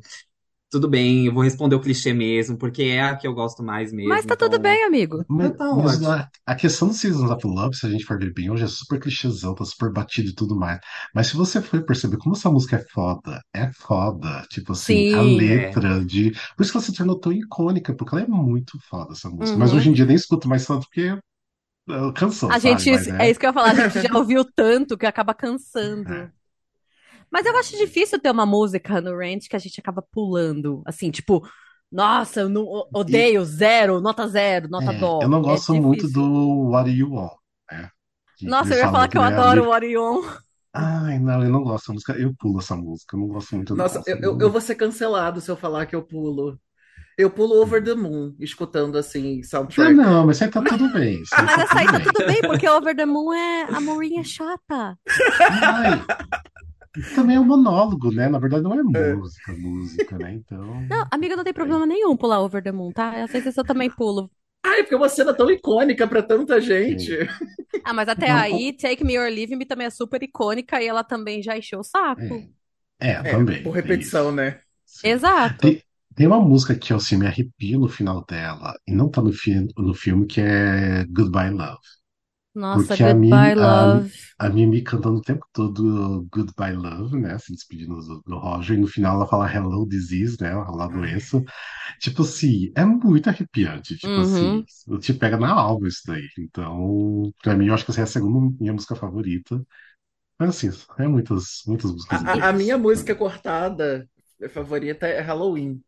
tudo 0.71 0.89
bem, 0.89 1.27
eu 1.27 1.35
vou 1.35 1.43
responder 1.43 1.75
o 1.77 1.81
clichê 1.81 2.13
mesmo, 2.13 2.59
porque 2.59 2.83
é 2.85 3.03
a 3.03 3.17
que 3.17 3.27
eu 3.27 3.35
gosto 3.35 3.63
mais 3.63 3.93
Mas 4.03 4.25
mesmo. 4.25 4.27
tá 4.27 4.37
tudo 4.37 4.59
Então, 4.59 4.61
bem, 4.61 4.85
amigo. 4.85 5.25
Mas, 5.29 5.53
então 5.53 5.57
tá 5.57 5.71
mas 5.75 6.03
ótimo. 6.03 6.07
a, 6.07 6.29
a 6.47 6.55
questão 6.57 6.89
do 6.89 6.95
Seasons 6.95 7.31
of 7.31 7.47
Love, 7.47 7.77
se 7.77 7.87
a 7.87 7.91
gente 7.91 8.05
for 8.05 8.19
ver 8.19 8.33
bem 8.35 8.51
hoje, 8.51 8.65
é 8.65 8.69
super 8.69 9.01
clichêzão, 9.01 9.55
tá 9.55 9.65
super 9.65 9.93
batido 9.93 10.31
e 10.31 10.35
tudo 10.35 10.57
mais. 10.57 10.81
Mas 11.15 11.29
se 11.29 11.37
você 11.37 11.63
for 11.63 11.85
perceber 11.85 12.19
como 12.19 12.35
essa 12.37 12.51
música 12.51 12.77
é 12.77 12.85
foda, 12.93 13.43
é 13.55 13.71
foda. 13.73 14.45
Tipo 14.51 14.73
assim, 14.73 15.07
a 15.13 15.21
Sim. 15.21 15.45
É. 15.55 15.79
letra 15.79 16.05
de. 16.05 16.33
Por 16.57 16.63
isso 16.65 16.73
que 16.73 16.79
ela 16.79 16.87
se 16.87 16.95
tornou 16.95 17.19
tão 17.21 17.33
icônica, 17.33 17.95
porque 17.97 18.15
ela 18.17 18.25
é 18.25 18.29
muito 18.29 18.79
foda, 18.89 19.13
essa 19.15 19.31
música. 19.31 19.59
Mas 19.59 19.73
Uhum. 19.73 19.79
hoje 19.79 19.91
em 19.91 19.95
dia 19.95 20.07
nem 20.07 20.17
escuto 20.17 20.49
mais 20.49 20.67
tanto 20.67 20.87
porque 20.89 21.03
é, 21.91 22.13
cansou, 22.15 22.55
A 22.55 22.59
sabe? 22.59 22.87
gente, 22.87 22.91
Mas 22.91 23.09
é 23.19 23.29
é. 23.29 23.31
isso 23.31 23.39
que 23.39 23.47
eu 23.47 23.51
ia 23.51 23.53
falar, 23.55 23.71
a 23.73 23.75
gente 23.75 24.01
já 24.01 24.09
ouviu 24.15 24.45
tanto 24.45 24.97
que 24.97 25.07
acaba 25.07 25.35
cansando. 25.35 26.09
é. 26.09 26.38
Mas 27.31 27.47
eu 27.47 27.57
acho 27.59 27.77
difícil 27.77 28.21
ter 28.21 28.31
uma 28.31 28.47
música 28.47 29.01
no 29.01 29.17
Ranch 29.17 29.49
que 29.49 29.57
a 29.57 29.59
gente 29.59 29.81
acaba 29.81 30.03
pulando. 30.13 30.83
Assim, 30.87 31.11
tipo, 31.11 31.47
nossa, 31.91 32.41
eu 32.41 32.49
não, 32.49 32.65
E 32.93 32.93
odeio, 32.93 33.45
zero, 33.45 34.01
nota 34.01 34.27
zero, 34.29 34.69
nota 34.69 34.93
é, 34.93 35.15
eu 35.21 35.29
dó. 35.29 35.29
não 35.29 35.43
É 35.47 35.59
gosto 35.59 35.75
muito 35.75 36.09
difícil. 36.09 36.11
do 36.11 36.71
What 36.71 36.91
Do 36.91 36.97
You 36.97 37.13
Want, 37.13 37.33
né? 37.71 37.91
Que, 38.37 38.47
Nossa, 38.47 38.75
eu 38.75 38.79
ia 38.79 38.89
falar 38.89 39.09
que 39.09 39.17
eu 39.19 39.23
né, 39.23 39.29
adoro 39.37 39.65
o 39.67 39.69
Orion. 39.71 40.23
Ai, 40.73 41.19
não, 41.19 41.43
eu 41.43 41.51
não 41.51 41.63
gosto 41.63 41.85
dessa 41.85 41.93
música. 41.93 42.13
Eu 42.15 42.35
pulo 42.39 42.61
essa 42.61 42.77
música, 42.77 43.17
eu 43.17 43.21
não 43.21 43.29
gosto 43.29 43.55
muito, 43.57 43.77
não. 43.77 43.85
Nossa, 43.85 44.03
eu, 44.07 44.17
eu, 44.23 44.37
eu 44.41 44.51
não- 44.51 44.51
vou 44.51 44.61
ser 44.61 44.75
cancelado 44.75 45.41
se 45.41 45.51
eu 45.51 45.57
falar 45.57 45.87
que 45.87 45.95
eu 45.97 46.03
pulo. 46.03 46.59
Eu 47.19 47.31
pulo 47.31 47.61
Over 47.63 47.85
the 47.85 47.95
Moon, 47.95 48.35
escutando 48.41 48.99
assim, 48.99 49.43
Ah, 49.43 49.45
soundtrack. 49.47 49.93
não, 49.93 50.27
mas 50.27 50.37
isso 50.37 50.45
aí 50.45 50.51
tá 50.51 50.63
tudo 50.63 50.93
bem. 50.93 51.23
Isso 51.23 51.41
aí 51.41 51.47
Mas 51.47 51.55
tá 51.55 51.63
essa 51.63 51.79
aí 51.79 51.87
tudo 51.87 51.91
tá 51.91 51.99
bem. 51.99 52.11
tudo 52.13 52.23
bem, 52.25 52.45
porque 52.45 52.69
Over 52.69 52.95
the 52.97 53.07
Moon 53.07 53.33
é. 53.33 53.63
A 53.73 53.81
Mourinha 53.81 54.21
é 54.21 54.25
chata. 54.25 54.99
Ai, 55.49 56.09
também 57.13 57.37
é 57.37 57.41
um 57.41 57.45
monólogo, 57.45 58.11
né? 58.13 58.29
Na 58.29 58.39
verdade, 58.39 58.63
não 58.65 58.75
é 58.75 58.83
É. 58.93 59.19
música, 59.19 59.53
música, 59.57 60.19
né? 60.19 60.35
Então. 60.35 60.89
Não, 60.91 61.07
amiga, 61.11 61.37
não 61.37 61.45
tem 61.45 61.53
é. 61.55 61.55
problema 61.55 61.87
nenhum 61.87 62.17
pular 62.17 62.41
Over 62.41 62.63
the 62.63 62.73
Moon, 62.73 62.93
tá? 62.93 63.23
Às 63.25 63.33
vezes 63.33 63.57
eu 63.57 63.65
também 63.65 63.91
pulo. 63.91 64.31
Ai, 64.65 64.83
porque 64.83 64.95
é 64.95 64.97
uma 64.99 65.09
cena 65.09 65.35
tão 65.35 65.51
icônica 65.51 66.07
pra 66.07 66.23
tanta 66.23 66.61
gente. 66.61 67.13
Ah, 67.83 67.93
mas 67.95 68.09
até 68.09 68.31
Não, 68.31 68.37
aí, 68.37 68.73
Take 68.77 69.05
Me 69.05 69.19
or 69.19 69.29
Leave 69.31 69.57
Me 69.57 69.65
também 69.67 69.87
é 69.87 69.91
super 69.91 70.23
icônica 70.23 70.83
e 70.83 70.87
ela 70.87 71.03
também 71.05 71.43
já 71.43 71.57
encheu 71.57 71.81
o 71.81 71.85
saco. 71.85 72.47
é, 73.01 73.11
é, 73.11 73.23
É, 73.23 73.23
também. 73.25 73.63
por 73.63 73.73
repetição, 73.73 74.33
né? 74.33 74.61
Sim. 74.85 75.09
Exato. 75.11 75.59
Tem, 75.61 75.83
tem 76.15 76.27
uma 76.27 76.41
música 76.41 76.75
que 76.79 76.93
eu 76.93 76.97
assim, 76.97 77.17
me 77.17 77.27
arrepio 77.27 77.81
no 77.81 77.89
final 77.89 78.25
dela, 78.27 78.75
e 78.87 78.93
não 78.93 79.11
tá 79.11 79.23
no, 79.23 79.33
fi 79.33 79.67
no 79.77 79.95
filme, 79.95 80.27
que 80.27 80.41
é 80.41 81.05
Goodbye 81.07 81.51
Love. 81.51 81.79
Nossa, 82.59 82.95
Porque 82.95 83.03
a 83.03 83.15
Mimi, 83.15 83.51
Goodbye 83.51 83.55
a, 83.59 83.87
Love. 83.87 84.35
a 84.39 84.49
Mimi 84.51 84.83
cantando 84.83 85.19
o 85.19 85.23
tempo 85.23 85.47
todo 85.53 86.27
Goodbye 86.33 86.75
Love, 86.77 87.19
né? 87.19 87.39
Se 87.39 87.53
despedindo 87.53 87.97
do, 88.01 88.23
do 88.27 88.39
Roger, 88.39 88.77
e 88.77 88.81
no 88.81 88.87
final 88.87 89.17
ela 89.17 89.27
fala 89.27 89.51
Hello 89.53 89.87
Disease, 89.89 90.37
né? 90.41 90.55
Olá 90.57 90.87
doença. 90.89 91.43
Tipo 92.01 92.23
assim, 92.23 92.73
é 92.77 92.85
muito 92.85 93.29
arrepiante. 93.31 93.97
Tipo 93.99 94.21
Uhum. 94.21 94.23
assim, 94.23 94.67
te 95.01 95.15
pega 95.15 95.39
na 95.39 95.51
alma 95.53 95.89
isso 95.89 96.03
daí. 96.07 96.29
Então, 96.39 97.33
pra 97.43 97.55
mim, 97.57 97.67
eu 97.69 97.75
acho 97.75 97.85
que 97.85 97.91
essa 97.93 98.01
é 98.03 98.05
a 98.05 98.07
segunda 98.09 98.57
minha 98.61 98.73
música 98.75 98.97
favorita. 98.97 99.63
Mas 100.39 100.51
assim, 100.51 100.71
é 100.99 101.09
muitas, 101.09 101.63
muitas 101.67 101.93
músicas 101.93 102.23
A, 102.25 102.49
a- 102.49 102.53
minha 102.53 102.77
música 102.79 103.15
cortada 103.15 104.09
favorita 104.51 105.07
é 105.07 105.21
Halloween. 105.21 105.83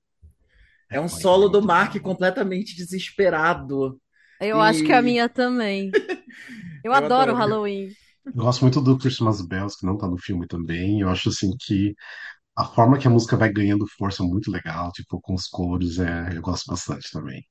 É 0.91 1.01
É 1.01 1.01
um 1.01 1.09
solo 1.09 1.49
do 1.49 1.63
Mark 1.63 1.99
completamente 2.01 2.77
desesperado. 2.77 4.01
Eu 4.41 4.61
acho 4.61 4.83
que 4.83 4.93
a 4.93 5.03
E 5.03 5.03
minha 5.03 5.29
também. 5.29 5.99
Eu 6.85 6.93
eu 6.95 7.05
adoro 7.07 7.35
adoro. 7.35 7.35
Halloween. 7.35 7.97
Eu 8.35 8.45
gosto 8.45 8.63
muito 8.63 8.81
do 8.81 8.99
Christmas 8.99 9.41
Bells, 9.43 9.77
que 9.79 9.87
não 9.87 9.99
tá 9.99 10.09
no 10.09 10.19
filme 10.19 10.47
também. 10.49 11.01
Eu 11.01 11.09
acho 11.11 11.29
assim 11.31 11.53
que 11.61 11.95
a 12.57 12.65
forma 12.67 12.99
que 12.99 13.07
a 13.09 13.11
música 13.11 13.37
vai 13.37 13.53
ganhando 13.53 13.87
força 13.99 14.23
é 14.25 14.27
muito 14.27 14.51
legal, 14.51 14.93
tipo, 14.93 15.21
com 15.23 15.35
os 15.35 15.47
coros, 15.49 15.99
é, 16.01 16.37
eu 16.37 16.43
gosto 16.43 16.67
bastante 16.71 17.11
também. 17.13 17.45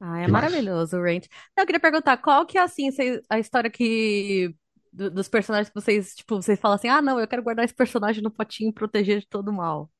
Ah, 0.00 0.18
é 0.20 0.26
que 0.26 0.30
mais? 0.30 0.52
maravilhoso 0.52 0.96
o 0.96 1.02
Ranch. 1.02 1.28
Não, 1.56 1.62
eu 1.62 1.66
queria 1.66 1.80
perguntar, 1.80 2.16
qual 2.18 2.44
que 2.44 2.58
é 2.58 2.62
assim, 2.62 2.88
a 3.30 3.38
história 3.38 3.70
que 3.70 4.52
do- 4.92 5.10
dos 5.10 5.28
personagens 5.28 5.68
que 5.68 5.74
vocês, 5.80 6.14
tipo, 6.14 6.36
vocês 6.42 6.58
falam 6.60 6.74
assim, 6.74 6.88
ah, 6.88 7.00
não, 7.00 7.20
eu 7.20 7.28
quero 7.28 7.42
guardar 7.42 7.64
esse 7.64 7.74
personagem 7.74 8.22
no 8.22 8.30
potinho 8.30 8.70
e 8.70 8.72
proteger 8.72 9.20
de 9.20 9.28
todo 9.28 9.52
mal. 9.52 9.90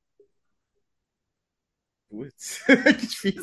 Putz, 2.13 2.61
que 3.01 3.07
difícil. 3.07 3.41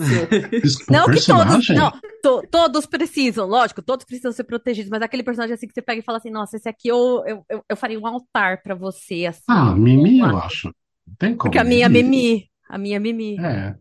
Não 0.91 1.07
que 1.07 1.25
todos, 1.25 1.69
não, 1.69 1.91
to- 2.21 2.43
todos 2.51 2.85
precisam, 2.85 3.47
lógico, 3.47 3.81
todos 3.81 4.05
precisam 4.05 4.31
ser 4.31 4.43
protegidos, 4.43 4.91
mas 4.91 5.01
aquele 5.01 5.23
personagem 5.23 5.55
assim 5.55 5.67
que 5.67 5.73
você 5.73 5.81
pega 5.81 6.01
e 6.01 6.03
fala 6.03 6.19
assim, 6.19 6.29
nossa, 6.29 6.55
esse 6.55 6.69
aqui 6.69 6.87
eu, 6.87 7.23
eu, 7.25 7.45
eu, 7.49 7.65
eu 7.67 7.75
faria 7.75 7.99
um 7.99 8.05
altar 8.05 8.61
pra 8.61 8.75
você, 8.75 9.25
assim, 9.25 9.41
Ah, 9.47 9.73
Mimi, 9.73 10.19
eu 10.19 10.37
acho. 10.37 10.67
Não 11.07 11.15
tem 11.17 11.35
porque 11.35 11.57
como, 11.57 11.61
a 11.61 11.63
minha 11.63 11.89
Mimi. 11.89 12.47
A 12.69 12.77
minha 12.77 12.99
Mimi. 12.99 13.39
É. 13.39 13.75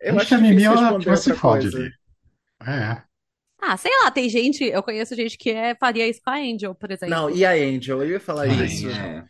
Eu 0.00 0.16
Acho 0.16 0.26
que 0.26 0.34
a 0.34 0.38
Mimi 0.38 0.64
ela 0.64 0.98
vai 0.98 1.16
se 1.16 1.30
outra 1.30 1.34
fode 1.36 1.70
coisa. 1.70 1.78
ali. 1.78 1.90
É. 2.66 3.02
Ah, 3.62 3.76
sei 3.76 3.92
lá, 4.02 4.10
tem 4.10 4.28
gente, 4.28 4.64
eu 4.64 4.82
conheço 4.82 5.14
gente 5.14 5.38
que 5.38 5.50
é, 5.50 5.76
faria 5.76 6.08
isso 6.08 6.20
com 6.24 6.30
a 6.30 6.38
Angel, 6.38 6.74
por 6.74 6.90
exemplo. 6.90 7.14
Não, 7.14 7.30
e 7.30 7.44
a 7.44 7.52
Angel? 7.52 8.02
Eu 8.02 8.10
ia 8.10 8.20
falar 8.20 8.42
Ai, 8.48 8.64
isso. 8.64 8.88
É, 8.88 9.24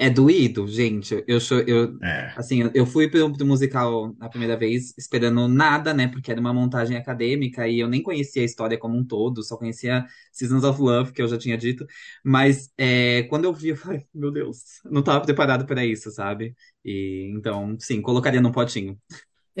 é 0.00 0.10
doído, 0.10 0.66
gente. 0.68 1.14
Eu, 1.26 1.38
eu, 1.66 2.00
É. 2.02 2.36
assim, 2.36 2.70
eu- 2.74 2.86
fui 2.86 3.08
pro, 3.10 3.32
pro 3.32 3.46
musical 3.46 4.14
a 4.20 4.28
primeira 4.28 4.56
vez 4.56 4.94
esperando 4.98 5.46
nada, 5.48 5.94
né? 5.94 6.08
Porque 6.08 6.30
era 6.30 6.40
uma 6.40 6.54
montagem 6.54 6.96
acadêmica 6.96 7.68
e 7.68 7.78
eu 7.80 7.88
nem 7.88 8.02
conhecia 8.02 8.42
a 8.42 8.44
história 8.44 8.78
como 8.78 8.96
um 8.98 9.04
todo, 9.06 9.42
só 9.42 9.56
conhecia 9.56 10.06
Seasons 10.32 10.64
of 10.64 10.80
Love, 10.80 11.12
que 11.12 11.22
eu 11.22 11.28
já 11.28 11.38
tinha 11.38 11.56
dito. 11.58 11.86
Mas 12.24 12.72
é, 12.78 13.24
quando 13.24 13.44
eu 13.44 13.52
vi, 13.54 13.68
eu 13.70 13.76
falei, 13.76 14.06
meu 14.14 14.30
Deus, 14.32 14.58
não 14.84 15.02
tava 15.02 15.24
preparado 15.24 15.66
para 15.66 15.84
isso, 15.84 16.10
sabe? 16.10 16.54
E 16.84 17.30
então, 17.36 17.76
sim, 17.80 18.00
colocaria 18.02 18.40
num 18.40 18.52
potinho. 18.52 18.98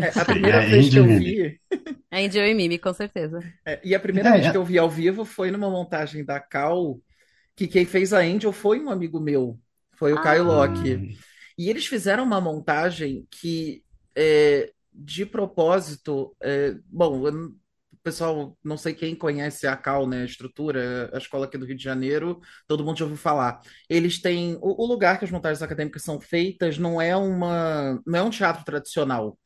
É, 0.00 0.08
a 0.20 0.24
primeira 0.24 0.60
é 0.60 0.62
vez 0.62 0.88
que 0.88 0.98
eu 0.98 1.08
vi, 1.08 1.60
Angel 2.12 2.46
e 2.46 2.54
Mimi, 2.54 2.78
com 2.78 2.92
certeza. 2.94 3.40
é, 3.66 3.80
e 3.84 3.94
a 3.94 4.00
primeira 4.00 4.32
É, 4.32 4.32
vez 4.32 4.48
é. 4.50 4.50
que 4.50 4.56
eu 4.56 4.64
vi 4.64 4.78
ao 4.78 4.88
vivo 4.90 5.24
foi 5.24 5.50
numa 5.50 5.70
montagem 5.70 6.24
da 6.24 6.40
Cal, 6.40 7.00
que 7.56 7.68
quem 7.68 7.86
fez 7.86 8.12
a 8.12 8.20
Angel 8.20 8.52
foi 8.52 8.80
um 8.80 8.90
amigo 8.90 9.20
meu, 9.20 9.60
foi 10.00 10.14
o 10.14 10.20
Caio 10.20 10.44
Ah, 10.44 10.46
Locke. 10.46 11.02
Hum, 11.02 11.24
E 11.58 11.70
eles 11.70 11.86
fizeram 11.86 12.24
uma 12.24 12.40
montagem 12.42 13.28
que, 13.30 13.84
é, 14.16 14.72
de 14.94 15.26
propósito, 15.26 16.36
é, 16.42 16.74
bom, 16.86 17.26
eu 17.28 17.54
pessoal, 18.04 18.58
não 18.64 18.78
sei 18.78 18.94
quem 18.94 19.14
conhece 19.14 19.66
a 19.66 19.76
Cal, 19.76 20.06
né, 20.08 20.22
a 20.22 20.26
estrutura, 20.26 21.10
a 21.14 21.18
escola 21.18 21.46
aqui 21.46 21.58
do 21.58 21.66
Rio 21.66 21.76
de 21.76 21.84
Janeiro, 21.84 22.40
todo 22.66 22.84
mundo 22.84 22.98
já 22.98 23.04
ouviu 23.06 23.18
falar. 23.18 23.60
Eles 23.90 24.20
têm, 24.22 24.56
o, 24.62 24.84
o 24.84 24.86
lugar 24.86 25.18
que 25.18 25.24
as 25.26 25.30
montagens 25.30 25.62
acadêmicas 25.62 26.02
são 26.02 26.20
feitas 26.20 26.78
não 26.78 27.00
é 27.00 27.16
uma, 27.16 28.00
não 28.06 28.18
é 28.20 28.22
um 28.22 28.30
teatro 28.30 28.64
tradicional. 28.64 29.38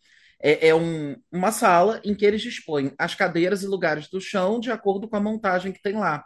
É, 0.43 0.69
é 0.69 0.75
um- 0.75 1.17
uma 1.33 1.51
sala 1.53 2.01
em 2.05 2.15
que 2.15 2.25
eles 2.25 2.43
dispõem 2.43 2.93
as 2.99 3.15
cadeiras 3.15 3.63
e 3.63 3.67
lugares 3.67 4.09
do 4.09 4.21
chão 4.21 4.61
de 4.61 4.71
acordo 4.71 5.09
com 5.09 5.17
a 5.17 5.21
montagem 5.21 5.73
que 5.73 5.83
tem 5.83 5.95
lá. 5.95 6.25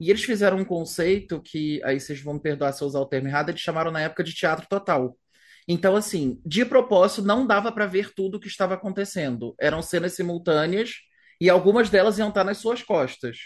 E 0.00 0.10
eles 0.10 0.24
fizeram 0.24 0.58
um 0.58 0.64
conceito 0.64 1.40
que, 1.42 1.80
aí 1.84 2.00
vocês 2.00 2.20
vão 2.20 2.34
me 2.34 2.40
perdoar 2.42 2.72
se 2.72 2.82
eu 2.82 2.88
usar 2.88 3.00
o 3.00 3.06
termo 3.06 3.28
errado, 3.28 3.50
eles 3.50 3.60
chamaram 3.60 3.90
na 3.90 4.00
época 4.00 4.24
de 4.24 4.34
teatro 4.34 4.66
total. 4.68 5.16
Então, 5.68 5.94
assim, 5.96 6.40
de 6.44 6.64
propósito, 6.64 7.22
não 7.22 7.46
dava 7.46 7.70
para 7.72 7.86
ver 7.86 8.12
tudo 8.14 8.36
o 8.36 8.40
que 8.40 8.48
estava 8.48 8.74
acontecendo. 8.74 9.54
Eram 9.60 9.80
cenas 9.82 10.14
simultâneas 10.14 10.90
e 11.40 11.48
algumas 11.48 11.88
delas 11.90 12.18
iam 12.18 12.28
estar 12.30 12.44
nas 12.44 12.58
suas 12.58 12.82
costas. 12.82 13.36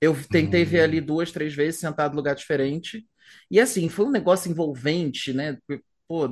Eu 0.00 0.14
tentei 0.30 0.64
ver 0.64 0.80
ali 0.82 1.00
hum. 1.00 1.02
duas, 1.02 1.32
três 1.32 1.54
vezes, 1.54 1.80
sentado 1.80 2.12
em 2.12 2.16
lugar 2.16 2.34
diferente. 2.34 3.04
E 3.50 3.58
assim, 3.60 3.88
foi 3.88 4.04
um 4.06 4.10
negócio 4.10 4.50
envolvente, 4.50 5.32
né? 5.32 5.56
pô, 6.06 6.28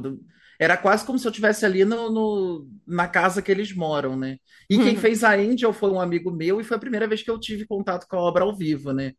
era 0.61 0.77
quase 0.77 1.05
como 1.05 1.19
se 1.19 1.27
eu 1.27 1.31
estivesse 1.31 1.65
ali 1.65 1.85
no, 1.85 2.11
no- 2.11 2.69
na 2.87 3.09
casa 3.09 3.43
que 3.43 3.51
eles 3.51 3.75
moram, 3.75 4.17
né? 4.17 4.39
E 4.71 4.79
quem 4.79 4.95
Uhum. 4.95 4.97
fez 4.97 5.25
a 5.25 5.35
Angel 5.35 5.73
foi 5.73 5.91
um 5.91 6.01
amigo 6.01 6.31
meu 6.31 6.61
e 6.61 6.65
foi 6.65 6.77
a 6.77 6.81
primeira 6.81 7.09
vez 7.09 7.23
que 7.23 7.31
eu 7.31 7.41
tive 7.41 7.67
contato 7.67 8.07
com 8.09 8.17
a 8.17 8.21
obra 8.21 8.45
ao 8.45 8.55
vivo, 8.57 8.93
né? 8.93 9.13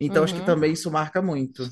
Então 0.00 0.24
acho 0.24 0.34
que 0.34 0.42
Uhum. 0.42 0.44
também 0.44 0.72
isso 0.72 0.90
marca 0.90 1.22
muito. 1.22 1.64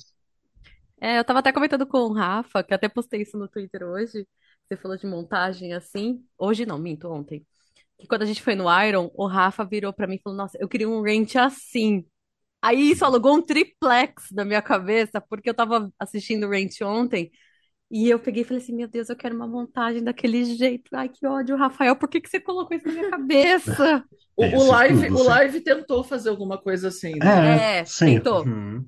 É, 1.00 1.18
eu 1.18 1.24
tava 1.24 1.40
até 1.40 1.52
comentando 1.52 1.86
com 1.86 1.98
o 1.98 2.12
Rafa, 2.12 2.62
que 2.62 2.72
até 2.74 2.88
postei 2.88 3.22
isso 3.22 3.36
no 3.38 3.48
Twitter 3.48 3.82
hoje. 3.82 4.26
Você 4.68 4.76
falou 4.76 4.96
de 4.96 5.06
montagem 5.06 5.72
assim. 5.74 6.24
Hoje 6.38 6.64
não, 6.64 6.78
minto, 6.78 7.08
ontem. 7.10 7.44
Que 7.98 8.06
quando 8.08 8.22
a 8.22 8.26
gente 8.26 8.42
foi 8.42 8.54
no 8.56 8.66
Iron, 8.84 9.10
o 9.14 9.26
Rafa 9.26 9.64
virou 9.64 9.92
pra 9.92 10.06
mim 10.06 10.16
e 10.16 10.22
falou: 10.22 10.38
Nossa, 10.38 10.58
eu 10.60 10.68
queria 10.68 10.88
um 10.88 11.02
rent 11.02 11.36
assim. 11.36 12.04
Aí 12.62 12.92
isso 12.92 13.04
alugou 13.04 13.36
um 13.36 13.42
triplex 13.42 14.28
na 14.32 14.44
minha 14.44 14.62
cabeça, 14.62 15.20
porque 15.20 15.50
eu 15.50 15.54
tava 15.54 15.92
assistindo 15.98 16.46
o 16.46 16.50
rent 16.50 16.80
ontem. 16.82 17.30
E 17.92 18.10
eu 18.10 18.18
peguei 18.20 18.42
e 18.42 18.46
falei 18.46 18.62
assim: 18.62 18.74
Meu 18.74 18.88
Deus, 18.88 19.10
eu 19.10 19.16
quero 19.16 19.36
uma 19.36 19.48
montagem 19.48 20.04
daquele 20.04 20.44
jeito. 20.46 20.90
Ai, 20.94 21.08
que 21.10 21.26
ódio, 21.26 21.56
Rafael, 21.56 21.96
por 21.96 22.08
que 22.10 22.20
que 22.22 22.30
você 22.30 22.40
colocou 22.40 22.76
isso 22.76 22.86
na 22.88 22.92
minha 22.94 23.06
cabeça? 23.06 24.04
O, 24.36 24.44
É, 24.44 24.56
o 24.56 24.62
isso 24.62 24.66
Live, 24.66 25.08
tudo, 25.08 25.14
o. 25.14 25.22
Live 25.22 25.60
tentou 25.62 26.02
fazer 26.04 26.30
alguma 26.30 26.58
coisa 26.60 26.88
assim, 26.88 27.20
né? 27.20 27.42
É, 27.56 27.80
É, 27.80 27.84
sim. 27.84 28.20
tentou. 28.20 28.44
Uhum. 28.44 28.86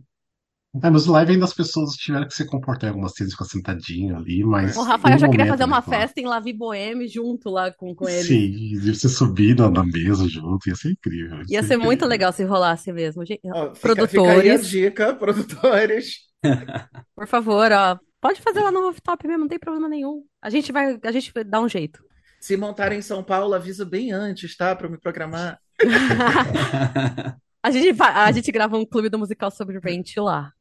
É, 0.83 0.91
mas 0.91 1.07
o 1.09 1.13
live 1.13 1.33
ainda 1.33 1.45
as 1.45 1.55
pessoas 1.55 1.93
tiveram 1.95 2.27
que 2.27 2.35
se 2.35 2.47
comportar 2.47 2.89
em 2.89 2.91
algumas 2.91 3.13
vezes, 3.19 3.35
ficar 3.35 3.45
sentadinho 3.47 4.17
ali, 4.17 4.45
mas 4.45 4.77
O 4.77 4.83
Rafael 4.83 5.19
um 5.19 5.19
já 5.19 5.29
queria 5.29 5.47
fazer 5.47 5.65
uma 5.65 5.81
claro. 5.83 5.83
festa 5.83 6.21
em 6.21 6.27
La 6.27 6.39
Vie 6.41 6.53
Boheme 6.53 7.09
junto 7.09 7.49
lá 7.51 7.73
com, 7.73 7.95
com 7.95 8.07
eles. 8.09 8.39
Sim, 8.39 8.79
de 8.81 8.95
você 8.95 9.09
subir 9.09 9.57
na, 9.57 9.71
na 9.71 9.85
mesa 9.85 10.29
junto, 10.29 10.69
ia 10.69 10.77
ser 10.77 10.93
incrível. 10.93 11.39
Ia 11.39 11.47
Ia 11.49 11.63
ser 11.63 11.63
ser 11.63 11.77
muito 11.77 12.05
incrível. 12.05 12.07
legal 12.07 12.33
se 12.33 12.45
rolasse 12.45 12.93
mesmo. 12.93 13.23
Ó, 13.51 13.75
fica, 13.75 14.07
fica 14.07 14.33
aí 14.33 14.51
a 14.51 14.57
Produtores, 14.57 14.59
dica, 14.59 15.15
produtores. 15.15 16.19
por 17.15 17.27
favor, 17.27 17.71
ó, 17.73 17.99
pode 18.25 18.41
fazer 18.41 18.63
lá 18.63 18.73
no 18.73 18.81
rooftop 18.81 19.29
mesmo, 19.29 19.43
não 19.43 19.49
tem 19.49 19.59
problema 19.59 19.87
nenhum. 19.87 20.25
A 20.41 20.49
gente 20.49 20.73
vai, 20.73 20.99
a 21.03 21.13
gente 21.13 21.31
vai 21.31 21.45
dar 21.45 21.61
um 21.61 21.69
jeito. 21.69 22.03
Se 22.41 22.57
montarem 22.57 22.99
em 22.99 23.03
São 23.03 23.23
Paulo, 23.23 23.53
avisa 23.53 23.85
bem 23.85 24.13
antes, 24.13 24.57
tá? 24.57 24.75
Pra 24.75 24.87
eu 24.87 24.91
me 24.91 24.99
programar. 24.99 25.61
A 27.63 27.71
gente 27.71 27.99
a 27.99 28.31
gente 28.31 28.53
grava 28.53 28.77
um 28.77 28.85
clube 28.85 29.09
do 29.09 29.19
musical 29.19 29.51
sobre 29.51 29.79
Rent 29.79 30.19
lá. 30.19 30.53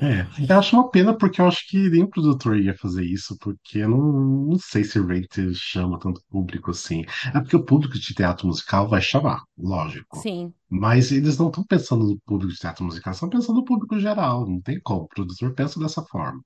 É, 0.00 0.26
eu 0.50 0.58
acho 0.58 0.74
uma 0.74 0.90
pena 0.90 1.16
porque 1.16 1.40
eu 1.40 1.46
acho 1.46 1.64
que 1.68 1.88
nem 1.88 2.02
o 2.02 2.10
produtor 2.10 2.58
ia 2.58 2.76
fazer 2.76 3.04
isso, 3.04 3.36
porque 3.38 3.78
eu 3.78 3.88
não, 3.88 4.00
não 4.48 4.58
sei 4.58 4.82
se 4.82 4.98
o 4.98 5.06
Rated 5.06 5.54
chama 5.54 6.00
tanto 6.00 6.20
público 6.28 6.72
assim. 6.72 7.04
É 7.32 7.38
porque 7.38 7.54
o 7.54 7.64
público 7.64 7.96
de 7.96 8.12
teatro 8.12 8.48
musical 8.48 8.88
vai 8.88 9.00
chamar, 9.00 9.44
lógico. 9.56 10.18
Sim. 10.18 10.52
Mas 10.68 11.12
eles 11.12 11.38
não 11.38 11.50
estão 11.50 11.62
pensando 11.62 12.04
no 12.04 12.18
público 12.26 12.52
de 12.52 12.58
teatro 12.58 12.84
musical, 12.84 13.12
estão 13.12 13.30
pensando 13.30 13.56
no 13.56 13.64
público 13.64 13.96
geral, 14.00 14.44
não 14.44 14.60
tem 14.60 14.80
como. 14.80 15.02
O 15.02 15.08
produtor 15.08 15.54
pensa 15.54 15.78
dessa 15.78 16.02
forma. 16.02 16.42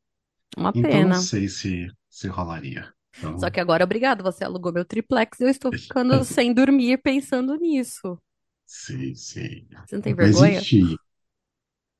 Uma 0.56 0.72
Então 0.74 1.00
não 1.02 1.12
pena. 1.12 1.14
sei 1.14 1.48
se, 1.48 1.88
se 2.10 2.28
rolaria. 2.28 2.92
Então, 3.16 3.36
Só 3.36 3.50
que 3.50 3.60
agora, 3.60 3.84
obrigado, 3.84 4.22
você 4.22 4.44
alugou 4.44 4.72
meu 4.72 4.84
triplex 4.84 5.38
e 5.40 5.44
eu 5.44 5.48
estou 5.48 5.72
ficando 5.72 6.24
sem 6.24 6.52
dormir 6.52 6.98
pensando 7.02 7.54
nisso. 7.56 8.18
sim, 8.66 9.14
sim. 9.14 9.66
Você 9.86 9.96
não 9.96 10.02
tem 10.02 10.14
Mas 10.18 10.42
vergonha? 10.54 10.68
enfim, 10.82 10.96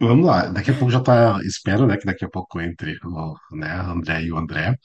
vamos 0.00 0.26
lá. 0.26 0.46
Daqui 0.48 0.70
a 0.70 0.74
pouco 0.76 0.90
já 0.92 1.00
tá. 1.00 1.38
Espero, 1.44 1.86
né, 1.86 1.96
que 1.96 2.04
daqui 2.06 2.24
a 2.24 2.28
pouco 2.30 2.60
entre 2.60 2.96
o, 3.04 3.34
né, 3.52 3.68
a 3.70 3.90
André 3.92 4.22
e 4.24 4.32
o 4.32 4.36
André. 4.38 4.76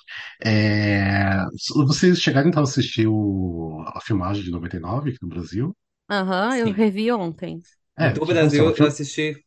É, 0.44 1.44
vocês 1.88 2.20
chegaram 2.22 2.50
então 2.50 2.62
a 2.62 2.64
assistir 2.66 3.08
o- 3.08 3.84
a 3.88 4.02
filmagem 4.02 4.44
de 4.44 4.52
99 4.52 5.10
aqui 5.12 5.20
no 5.22 5.30
Brasil? 5.30 5.76
Aham, 6.10 6.56
eu 6.58 6.70
Sim. 6.70 6.74
revi 6.74 7.12
ontem. 7.12 7.66
É, 7.98 8.10
Do 8.14 8.22
que 8.22 8.26
Brasil, 8.26 8.74
funciona. 8.74 8.76
eu 8.80 8.86
assisti. 8.88 9.46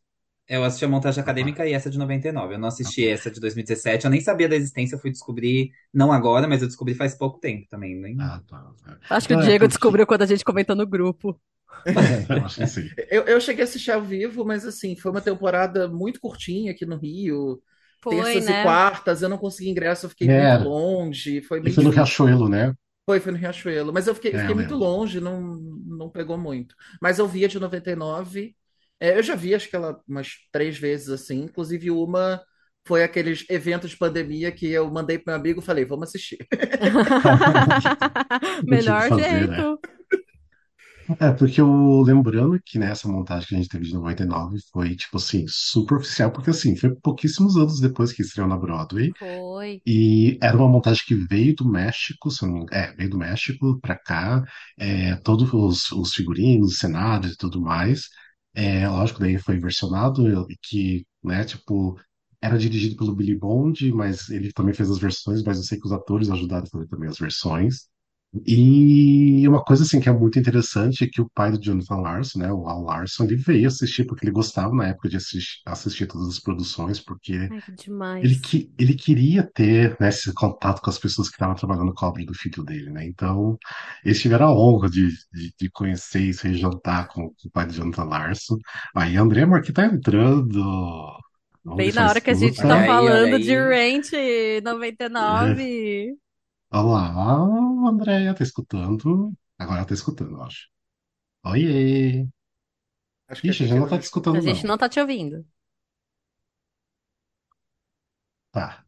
Eu 0.55 0.63
assisti 0.63 0.85
a 0.85 0.87
montagem 0.87 1.21
acadêmica 1.21 1.65
e 1.67 1.73
essa 1.73 1.89
de 1.89 1.97
99. 1.97 2.53
Eu 2.55 2.59
não 2.59 2.67
assisti 2.67 3.07
essa 3.07 3.31
de 3.31 3.39
2017. 3.39 4.05
Eu 4.05 4.11
nem 4.11 4.21
sabia 4.21 4.47
da 4.49 4.55
existência, 4.55 4.95
eu 4.95 4.99
fui 4.99 5.11
descobrir, 5.11 5.71
não 5.93 6.11
agora, 6.11 6.47
mas 6.47 6.61
eu 6.61 6.67
descobri 6.67 6.93
faz 6.95 7.15
pouco 7.15 7.39
tempo 7.39 7.67
também. 7.69 7.95
Nem... 7.95 8.17
Ah, 8.19 8.41
tá. 8.47 8.71
Acho 9.09 9.27
que 9.27 9.33
o 9.35 9.39
é 9.39 9.43
Diego 9.43 9.59
porque- 9.59 9.67
descobriu 9.67 10.05
quando 10.07 10.21
a 10.23 10.25
gente 10.25 10.43
comentou 10.45 10.75
no 10.75 10.85
grupo. 10.87 11.39
É, 11.85 12.33
eu 12.39 12.45
acho 12.45 12.57
que 12.59 12.67
sim. 12.67 12.89
Eu, 13.09 13.23
eu 13.23 13.41
cheguei 13.41 13.63
a 13.63 13.65
assistir 13.65 13.91
ao 13.91 14.01
vivo, 14.01 14.45
mas 14.45 14.65
assim, 14.65 14.95
foi 14.95 15.11
uma 15.11 15.21
temporada 15.21 15.87
muito 15.87 16.19
curtinha 16.19 16.71
aqui 16.71 16.85
no 16.85 16.97
Rio. 16.97 17.61
Foi, 18.01 18.15
Terças 18.15 18.45
né? 18.45 18.59
e 18.59 18.63
quartas, 18.63 19.21
eu 19.21 19.29
não 19.29 19.37
consegui 19.37 19.69
ingresso, 19.69 20.05
eu 20.05 20.09
fiquei 20.09 20.29
É. 20.29 20.57
muito 20.57 20.69
longe. 20.69 21.41
Foi 21.41 21.59
E 21.59 21.61
bem 21.61 21.73
foi 21.73 21.83
no. 21.83 21.89
Riachuelo, 21.89 22.47
né? 22.47 22.73
Foi, 23.05 23.19
foi 23.19 23.31
no 23.33 23.37
Riachuelo. 23.37 23.91
Mas 23.93 24.07
eu 24.07 24.15
fiquei, 24.15 24.31
É, 24.31 24.39
fiquei 24.39 24.55
muito 24.55 24.75
longe, 24.75 25.19
não, 25.19 25.41
não 25.41 26.09
pegou 26.09 26.37
muito. 26.37 26.75
Mas 27.01 27.19
eu 27.19 27.27
via 27.27 27.47
de 27.47 27.59
99. 27.59 28.55
É, 29.03 29.17
eu 29.17 29.23
já 29.23 29.35
vi, 29.35 29.53
acho 29.53 29.69
que 29.69 29.75
ela 29.75 29.99
umas 30.07 30.29
três 30.51 30.77
vezes 30.77 31.09
assim. 31.09 31.43
Inclusive, 31.43 31.91
uma 31.91 32.41
foi 32.87 33.03
aqueles 33.03 33.45
eventos 33.49 33.91
de 33.91 33.97
pandemia 33.97 34.51
que 34.51 34.67
eu 34.71 34.89
mandei 34.91 35.17
pro 35.19 35.27
meu 35.33 35.39
amigo 35.39 35.59
e 35.61 35.65
falei, 35.65 35.85
vamos 35.85 36.09
assistir. 36.09 36.37
Melhor 38.67 39.03
fazer, 39.03 39.47
né? 39.47 39.65
jeito. 39.65 39.79
É, 41.19 41.31
porque 41.33 41.59
eu 41.59 42.01
lembrando 42.01 42.57
que 42.65 42.79
nessa 42.79 43.07
montagem 43.09 43.47
que 43.47 43.55
a 43.55 43.57
gente 43.57 43.67
teve 43.69 43.85
de 43.85 43.93
99 43.93 44.57
foi, 44.71 44.95
tipo 44.95 45.17
assim, 45.17 45.43
super 45.49 45.97
oficial, 45.97 46.31
porque 46.31 46.49
assim, 46.51 46.75
foi 46.77 46.95
pouquíssimos 46.95 47.57
anos 47.57 47.79
depois 47.81 48.13
que 48.13 48.21
estreou 48.21 48.47
na 48.47 48.57
Broadway. 48.57 49.11
Foi. 49.17 49.81
E 49.85 50.37
era 50.41 50.57
uma 50.57 50.67
montagem 50.69 51.03
que 51.07 51.15
veio 51.15 51.55
do 51.55 51.65
México, 51.69 52.29
se 52.31 52.45
não- 52.45 52.65
é, 52.71 52.93
veio 52.95 53.09
do 53.11 53.17
México 53.17 53.79
pra 53.81 53.97
cá, 53.97 54.43
é, 54.77 55.15
todos 55.17 55.51
os, 55.53 55.91
os 55.93 56.13
figurinos, 56.13 56.73
os 56.73 56.77
cenários 56.79 57.33
e 57.33 57.37
tudo 57.37 57.61
mais. 57.61 58.09
É, 58.55 58.87
lógico, 58.87 59.19
daí 59.19 59.37
foi 59.39 59.59
versionado, 59.59 60.23
que, 60.61 61.05
né, 61.23 61.43
tipo, 61.43 61.99
era 62.41 62.57
dirigido 62.57 62.95
pelo 62.95 63.15
Billy 63.15 63.35
Bond, 63.37 63.91
mas 63.93 64.29
ele 64.29 64.51
também 64.53 64.73
fez 64.75 64.89
as 64.91 64.99
versões, 64.99 65.43
mas 65.43 65.57
eu 65.57 65.63
sei 65.63 65.79
que 65.79 65.87
os 65.87 65.91
atores 65.93 66.29
ajudaram 66.29 66.65
também 66.89 67.09
as 67.09 67.17
versões. 67.17 67.87
E 68.45 69.47
uma 69.47 69.63
coisa 69.63 69.83
assim 69.83 69.99
que 69.99 70.09
é 70.09 70.11
muito 70.11 70.39
interessante 70.39 71.03
é 71.03 71.07
que 71.07 71.21
o 71.21 71.29
pai 71.29 71.51
do 71.51 71.61
Jonathan 71.61 71.97
Larson, 71.97 72.39
né, 72.39 72.51
o 72.51 72.67
Al 72.67 72.83
Larson, 72.83 73.25
ele 73.25 73.35
veio 73.35 73.67
assistir 73.67 74.05
porque 74.05 74.25
ele 74.25 74.31
gostava 74.31 74.73
na 74.73 74.87
época 74.87 75.07
de 75.07 75.17
assistir, 75.17 75.61
assistir 75.65 76.07
todas 76.07 76.27
as 76.27 76.39
produções, 76.39 76.99
porque 76.99 77.47
Ai, 77.51 77.61
que 77.61 77.71
demais. 77.71 78.23
ele, 78.23 78.39
que, 78.39 78.71
ele 78.77 78.95
queria 78.95 79.43
ter, 79.43 79.95
né, 79.99 80.09
esse 80.09 80.33
contato 80.33 80.81
com 80.81 80.89
as 80.89 80.97
pessoas 80.97 81.29
que 81.29 81.35
estavam 81.35 81.55
trabalhando 81.55 81.93
com 81.93 82.05
a 82.05 82.09
obra 82.09 82.25
do 82.25 82.33
filho 82.33 82.63
dele, 82.63 82.89
né? 82.89 83.05
Então, 83.05 83.57
eles 84.03 84.19
tiveram 84.19 84.47
a 84.47 84.55
honra 84.55 84.89
de, 84.89 85.09
de, 85.31 85.53
de 85.59 85.69
conhecer 85.69 86.21
e 86.21 86.33
se 86.33 86.53
jantar 86.55 87.07
com, 87.09 87.29
com 87.29 87.47
o 87.47 87.51
pai 87.51 87.67
de 87.67 87.75
Jonathan 87.75 88.05
Larson. 88.05 88.57
Aí, 88.95 89.15
André 89.15 89.45
Marque 89.45 89.71
tá 89.71 89.85
entrando. 89.85 90.59
Vamos 91.63 91.77
Bem 91.77 91.93
na 91.93 92.09
hora 92.09 92.19
que 92.19 92.29
a 92.29 92.33
gente 92.33 92.57
tá 92.57 92.79
aí, 92.79 92.87
falando 92.87 93.33
olha 93.33 93.39
de 93.39 93.55
aí. 93.55 93.69
Rent 93.69 94.11
99. 94.63 96.17
Olá, 96.73 97.37
Andréia, 97.89 98.33
tá 98.35 98.43
escutando? 98.43 99.33
Agora 99.57 99.79
ela 99.79 99.87
tá 99.87 99.93
escutando, 99.93 100.31
eu 100.37 100.43
acho. 100.43 100.67
Oiê! 101.45 102.27
Acho 103.27 103.41
que 103.41 103.49
Ixi, 103.49 103.63
achei 103.63 103.67
já 103.67 103.73
que 103.75 103.79
não 103.79 103.87
era 103.87 103.95
tá 103.95 103.99
te 103.99 104.03
escutando, 104.05 104.37
A 104.37 104.41
gente 104.41 104.65
não 104.67 104.77
tá 104.77 104.89
te 104.89 104.99
ouvindo. 104.99 105.45
Tá. 108.51 108.85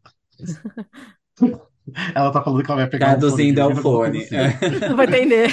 Ela 2.15 2.31
tá 2.31 2.43
falando 2.43 2.63
que 2.63 2.71
ela 2.71 2.81
vai 2.81 2.89
pegar 2.89 3.07
um 3.07 3.09
Traduzindo 3.11 3.59
ao 3.61 3.75
fone. 3.75 3.81
fone. 3.83 4.27
de 4.27 4.35
ouvido, 4.35 4.39
alguma 4.39 4.59
coisa 4.63 4.77
assim. 4.77 4.89
Não 4.89 4.95
vai 4.97 5.05
entender. 5.05 5.49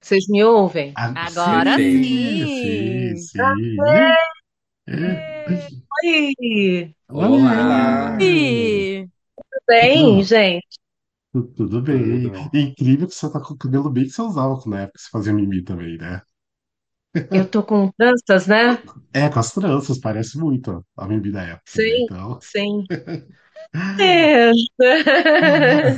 Vocês 0.00 0.26
me 0.28 0.44
ouvem? 0.44 0.92
Ah, 0.94 1.12
Agora 1.14 1.76
sim, 1.76 2.46
sim. 2.46 3.16
sim, 3.16 3.16
sim. 3.16 3.80
É. 3.88 4.16
Oi, 6.02 6.34
Olá. 7.08 8.16
Ih, 8.20 9.08
tudo 9.36 9.62
bem, 9.68 10.22
gente? 10.24 10.66
Tu- 11.36 11.42
Tudo 11.54 11.82
bem. 11.82 12.20
Tudo. 12.20 12.52
E 12.52 12.58
incrível 12.60 13.06
que 13.08 13.14
você 13.14 13.30
tá 13.30 13.40
com 13.40 13.54
o 13.54 13.58
cabelo 13.58 13.90
bem 13.90 14.04
que 14.04 14.10
você 14.10 14.22
usava 14.22 14.60
na 14.68 14.80
época 14.82 14.98
que 14.98 15.02
você 15.04 15.10
fazia 15.10 15.32
mimi 15.32 15.62
também, 15.62 15.96
né? 15.98 16.20
Eu 17.30 17.48
tô 17.48 17.62
com 17.62 17.90
tranças, 17.92 18.46
né? 18.48 18.78
É, 19.12 19.28
com 19.28 19.38
as 19.38 19.52
tranças, 19.52 19.98
parece 19.98 20.38
muito 20.38 20.84
a 20.96 21.06
mimi 21.08 21.30
da 21.32 21.42
época, 21.42 21.78
né? 21.80 21.96
Sim, 21.96 22.08
Então, 22.08 22.40
sim. 22.40 22.88
É. 23.98 24.52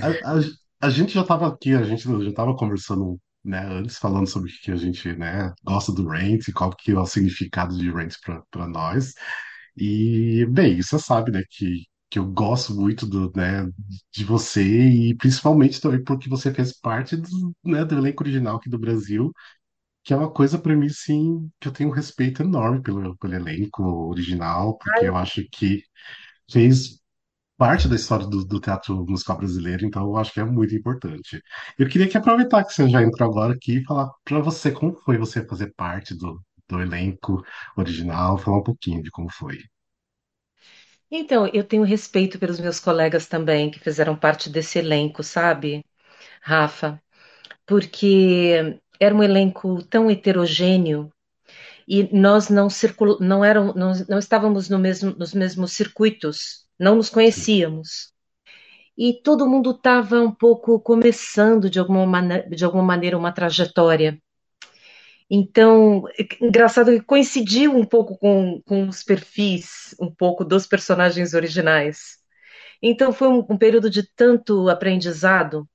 a, 0.02 0.08
a- 0.38 0.40
a 0.80 0.90
gente 0.90 1.12
já 1.14 1.24
tava 1.24 1.46
aqui, 1.48 1.74
a 1.74 1.82
gente 1.82 2.04
já 2.24 2.32
tava 2.32 2.56
conversando, 2.56 3.20
né, 3.44 3.60
antes, 3.66 3.98
falando 3.98 4.28
sobre 4.28 4.50
o 4.50 4.54
que 4.62 4.70
a 4.70 4.76
gente, 4.76 5.12
né, 5.16 5.52
gosta 5.64 5.92
do 5.92 6.08
Rent, 6.08 6.52
qual 6.54 6.70
que 6.76 6.92
é 6.92 6.98
o 6.98 7.06
significado 7.06 7.76
de 7.76 7.90
Rent 7.90 8.14
pra 8.24 8.42
pra 8.50 8.66
nós. 8.68 9.12
E, 9.76 10.46
bem, 10.50 10.80
você 10.82 10.98
sabe, 10.98 11.32
né, 11.32 11.42
que, 11.50 11.84
que 12.10 12.18
eu 12.18 12.26
gosto 12.26 12.74
muito 12.74 13.06
do, 13.06 13.30
né, 13.36 13.66
de 14.12 14.24
você 14.24 14.62
e 14.64 15.14
principalmente 15.16 15.80
também 15.80 16.02
porque 16.02 16.28
você 16.28 16.52
fez 16.54 16.72
parte 16.78 17.16
do, 17.16 17.54
né, 17.64 17.84
do 17.84 17.96
elenco 17.98 18.22
original 18.24 18.56
aqui 18.56 18.68
do 18.70 18.78
Brasil, 18.78 19.32
que 20.04 20.14
é 20.14 20.16
uma 20.16 20.30
coisa 20.32 20.58
para 20.58 20.74
mim, 20.76 20.88
sim, 20.88 21.50
que 21.60 21.68
eu 21.68 21.72
tenho 21.72 21.90
um 21.90 21.92
respeito 21.92 22.42
enorme 22.42 22.82
pelo, 22.82 23.16
pelo 23.18 23.34
elenco 23.34 23.82
original, 24.10 24.78
porque 24.78 25.06
eu 25.06 25.16
acho 25.16 25.44
que 25.52 25.82
fez 26.50 27.00
parte 27.58 27.88
da 27.88 27.96
história 27.96 28.26
do, 28.26 28.44
do 28.44 28.60
teatro 28.60 29.04
musical 29.06 29.38
brasileiro, 29.38 29.84
então 29.86 30.04
eu 30.04 30.16
acho 30.16 30.32
que 30.32 30.40
é 30.40 30.44
muito 30.44 30.74
importante. 30.74 31.42
Eu 31.78 31.88
queria 31.88 32.08
que 32.08 32.16
aproveitar 32.18 32.64
que 32.64 32.72
você 32.74 32.88
já 32.88 33.02
entrou 33.02 33.28
agora 33.30 33.54
aqui 33.54 33.78
e 33.78 33.84
falar 33.84 34.10
para 34.24 34.40
você 34.40 34.72
como 34.72 34.94
foi 34.96 35.18
você 35.18 35.44
fazer 35.46 35.74
parte 35.76 36.14
do, 36.16 36.42
do 36.68 36.80
elenco 36.80 37.44
original, 37.76 38.38
falar 38.38 38.58
um 38.58 38.62
pouquinho 38.62 39.02
de 39.02 39.10
como 39.10 39.30
foi. 39.32 39.58
Então, 41.10 41.46
eu 41.52 41.64
tenho 41.64 41.82
respeito 41.84 42.38
pelos 42.38 42.60
meus 42.60 42.78
colegas 42.80 43.26
também 43.26 43.70
que 43.70 43.78
fizeram 43.80 44.16
parte 44.16 44.50
desse 44.50 44.78
elenco, 44.78 45.22
sabe, 45.22 45.84
Rafa? 46.42 47.02
Porque 47.66 48.78
era 49.00 49.14
um 49.14 49.22
elenco 49.22 49.82
tão 49.84 50.10
heterogêneo 50.10 51.10
e 51.88 52.04
nós 52.16 52.48
não 52.50 52.70
circul... 52.70 53.18
não 53.20 53.44
eram, 53.44 53.74
não, 53.74 53.92
não 54.08 54.18
estávamos 54.18 54.68
no 54.68 54.78
mesmo, 54.78 55.12
nos 55.16 55.34
mesmos 55.34 55.72
circuitos, 55.72 56.66
não 56.78 56.96
nos 56.96 57.10
conhecíamos. 57.10 58.12
E 58.98 59.14
todo 59.22 59.48
mundo 59.48 59.72
estava 59.72 60.20
um 60.20 60.34
pouco 60.34 60.80
começando 60.80 61.70
de 61.70 61.78
alguma, 61.80 62.06
mane... 62.06 62.48
de 62.50 62.64
alguma 62.64 62.84
maneira 62.84 63.18
uma 63.18 63.32
trajetória. 63.32 64.18
Então, 65.30 66.04
engraçado 66.40 66.90
que 66.92 67.00
coincidiu 67.02 67.76
um 67.76 67.84
pouco 67.84 68.16
com, 68.18 68.62
com 68.66 68.88
os 68.88 69.02
perfis, 69.02 69.94
um 70.00 70.10
pouco 70.14 70.44
dos 70.44 70.66
personagens 70.66 71.34
originais. 71.34 72.16
Então, 72.82 73.12
foi 73.12 73.28
um, 73.28 73.46
um 73.50 73.58
período 73.58 73.90
de 73.90 74.02
tanto 74.16 74.68
aprendizado 74.68 75.68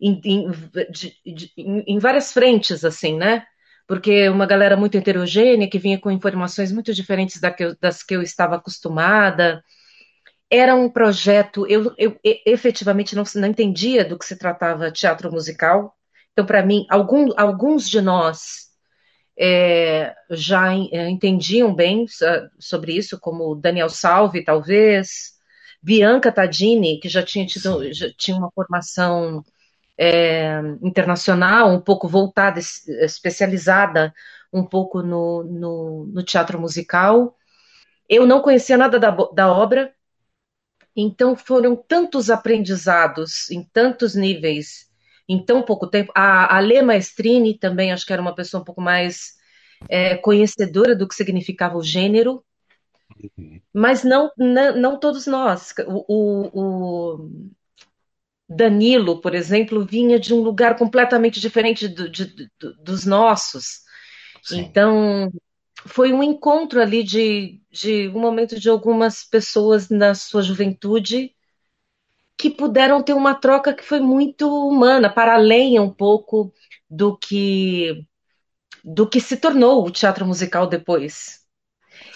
em, 0.00 0.20
em, 0.24 0.50
de- 0.90 1.14
de- 1.34 1.52
em- 1.58 1.98
várias 1.98 2.32
frentes, 2.32 2.84
assim, 2.84 3.16
né? 3.18 3.44
Porque 3.88 4.28
uma 4.28 4.46
galera 4.46 4.76
muito 4.76 4.96
heterogênea, 4.98 5.68
que 5.70 5.78
vinha 5.78 6.00
com 6.00 6.10
informações 6.10 6.72
muito 6.72 6.94
diferentes 6.94 7.40
da 7.40 7.50
que 7.52 7.64
eu- 7.64 7.76
das 7.80 8.02
que 8.02 8.14
eu 8.16 8.22
estava 8.22 8.56
acostumada. 8.56 9.62
Era 10.50 10.74
um 10.74 10.90
projeto, 10.90 11.66
eu, 11.66 11.94
eu 11.98 12.18
efetivamente 12.46 13.16
não, 13.16 13.24
não 13.36 13.48
entendia 13.48 14.04
do 14.04 14.18
que 14.18 14.24
se 14.26 14.36
tratava 14.36 14.90
teatro 14.92 15.32
musical. 15.32 15.96
Então, 16.32 16.44
para 16.46 16.64
mim, 16.64 16.86
algum, 16.90 17.28
alguns 17.36 17.88
de 17.88 18.00
nós 18.00 18.70
é, 19.44 20.14
já 20.30 20.72
é, 20.72 21.10
entendiam 21.10 21.74
bem 21.74 22.06
sobre 22.60 22.96
isso, 22.96 23.18
como 23.18 23.56
Daniel 23.56 23.88
Salvi, 23.88 24.44
talvez, 24.44 25.32
Bianca 25.82 26.30
Tadini, 26.30 27.00
que 27.00 27.08
já 27.08 27.24
tinha 27.24 27.44
tido, 27.44 27.92
já 27.92 28.08
tinha 28.16 28.36
uma 28.36 28.52
formação 28.52 29.44
é, 29.98 30.60
internacional, 30.80 31.72
um 31.72 31.80
pouco 31.80 32.06
voltada, 32.06 32.60
especializada 32.60 34.14
um 34.52 34.64
pouco 34.64 35.02
no, 35.02 35.42
no, 35.42 36.06
no 36.06 36.22
teatro 36.22 36.60
musical. 36.60 37.36
Eu 38.08 38.24
não 38.26 38.42
conhecia 38.42 38.76
nada 38.76 38.96
da, 39.00 39.10
da 39.10 39.52
obra, 39.52 39.92
então 40.94 41.34
foram 41.34 41.74
tantos 41.74 42.30
aprendizados 42.30 43.50
em 43.50 43.64
tantos 43.64 44.14
níveis 44.14 44.91
em 45.28 45.44
tão 45.44 45.62
pouco 45.62 45.86
tempo. 45.86 46.12
A, 46.14 46.56
a 46.56 46.60
Lê 46.60 46.82
Maestrini 46.82 47.58
também 47.58 47.92
acho 47.92 48.06
que 48.06 48.12
era 48.12 48.22
uma 48.22 48.34
pessoa 48.34 48.60
um 48.60 48.64
pouco 48.64 48.80
mais 48.80 49.32
é, 49.88 50.16
conhecedora 50.16 50.94
do 50.94 51.06
que 51.08 51.14
significava 51.14 51.76
o 51.76 51.82
gênero, 51.82 52.44
Uhum. 53.22 53.60
mas 53.72 54.02
não, 54.02 54.30
não, 54.36 54.76
não 54.76 54.98
todos 54.98 55.26
nós. 55.26 55.72
O, 55.86 56.04
o, 56.08 56.60
o, 56.60 57.30
Danilo, 58.48 59.20
por 59.20 59.34
exemplo, 59.34 59.84
vinha 59.84 60.18
de 60.18 60.34
um 60.34 60.40
lugar 60.40 60.76
completamente 60.76 61.40
diferente 61.40 61.88
do, 61.88 62.08
de, 62.08 62.50
do, 62.58 62.74
dos 62.82 63.06
nossos. 63.06 63.80
Sim. 64.42 64.60
Então, 64.60 65.30
foi 65.86 66.12
um 66.12 66.22
encontro 66.22 66.80
ali 66.80 67.02
de, 67.02 67.60
de 67.70 68.08
um 68.08 68.20
momento 68.20 68.58
de 68.58 68.68
algumas 68.68 69.24
pessoas 69.24 69.88
na 69.88 70.14
sua 70.14 70.42
juventude 70.42 71.34
que 72.38 72.50
puderam 72.50 73.02
ter 73.02 73.14
uma 73.14 73.34
troca 73.34 73.74
que 73.74 73.84
foi 73.84 74.00
muito 74.00 74.48
humana, 74.48 75.12
para 75.12 75.34
além 75.34 75.78
um 75.78 75.90
pouco 75.90 76.52
do 76.90 77.16
que 77.16 78.06
do 78.84 79.08
que 79.08 79.20
se 79.20 79.36
tornou 79.36 79.86
o 79.86 79.90
teatro 79.90 80.26
musical 80.26 80.66
depois. 80.66 81.40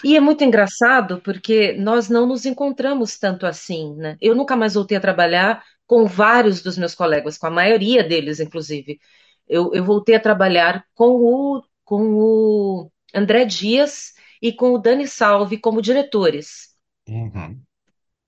E 0.03 0.15
é 0.15 0.19
muito 0.19 0.43
engraçado 0.43 1.21
porque 1.21 1.73
nós 1.73 2.09
não 2.09 2.25
nos 2.25 2.45
encontramos 2.45 3.17
tanto 3.17 3.45
assim, 3.45 3.95
né? 3.95 4.17
Eu 4.21 4.35
nunca 4.35 4.55
mais 4.55 4.73
voltei 4.73 4.97
a 4.97 5.01
trabalhar 5.01 5.63
com 5.85 6.05
vários 6.05 6.61
dos 6.61 6.77
meus 6.77 6.93
colegas, 6.93 7.37
com 7.37 7.47
a 7.47 7.51
maioria 7.51 8.03
deles, 8.03 8.39
inclusive. 8.39 8.99
Eu, 9.47 9.73
eu 9.73 9.83
voltei 9.83 10.15
a 10.15 10.19
trabalhar 10.19 10.85
com 10.93 11.11
o, 11.11 11.63
com 11.85 12.13
o 12.15 12.91
André 13.13 13.45
Dias 13.45 14.13
e 14.41 14.51
com 14.51 14.71
o 14.73 14.77
Dani 14.77 15.07
Salvi 15.07 15.57
como 15.57 15.81
diretores. 15.81 16.75
Uhum. 17.07 17.61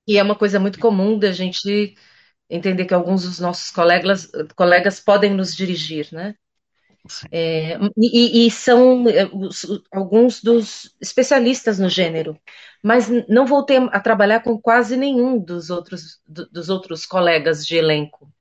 E 0.09 0.17
é 0.17 0.23
uma 0.23 0.35
coisa 0.35 0.59
muito 0.59 0.79
comum 0.79 1.19
da 1.19 1.31
gente 1.31 1.93
entender 2.49 2.85
que 2.85 2.95
alguns 2.95 3.21
dos 3.21 3.39
nossos 3.39 3.69
colegas, 3.69 4.27
colegas 4.55 4.99
podem 4.99 5.31
nos 5.35 5.55
dirigir, 5.55 6.07
né? 6.11 6.33
É, 7.31 7.77
e, 7.95 8.47
e, 8.47 8.51
são 8.51 9.07
é, 9.07 9.29
alguns 9.91 10.41
dos 10.41 10.95
especialistas 10.99 11.77
no 11.77 11.87
gênero, 11.87 12.35
mas 12.83 13.07
não 13.27 13.45
voltei 13.45 13.77
a 13.77 13.99
trabalhar 13.99 14.39
com 14.41 14.59
quase 14.59 14.97
nenhum 14.97 15.37
dos 15.37 15.69
outros, 15.69 16.19
do, 16.27 16.49
dos 16.49 16.69
outros 16.69 17.05
colegas 17.05 17.63
de 17.63 17.75
elenco. 17.75 18.33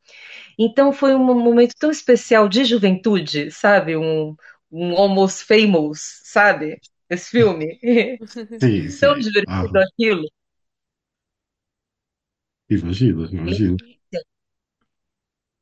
Então 0.58 0.90
foi 0.90 1.14
um 1.14 1.22
momento 1.22 1.74
tão 1.78 1.90
especial 1.90 2.48
de 2.48 2.64
juventude, 2.64 3.50
sabe? 3.50 3.94
Um, 3.94 4.34
um 4.72 4.96
Almost 4.96 5.44
Famous, 5.44 6.22
sabe? 6.24 6.80
Esse 7.10 7.30
filme. 7.30 7.78
Sim, 8.58 8.88
tão 9.00 9.20
sim. 9.20 9.30
Ah, 9.46 9.62
divertido 9.62 9.78
aquilo. 9.80 10.24
Imagina, 12.70 13.28
imagina. 13.32 13.76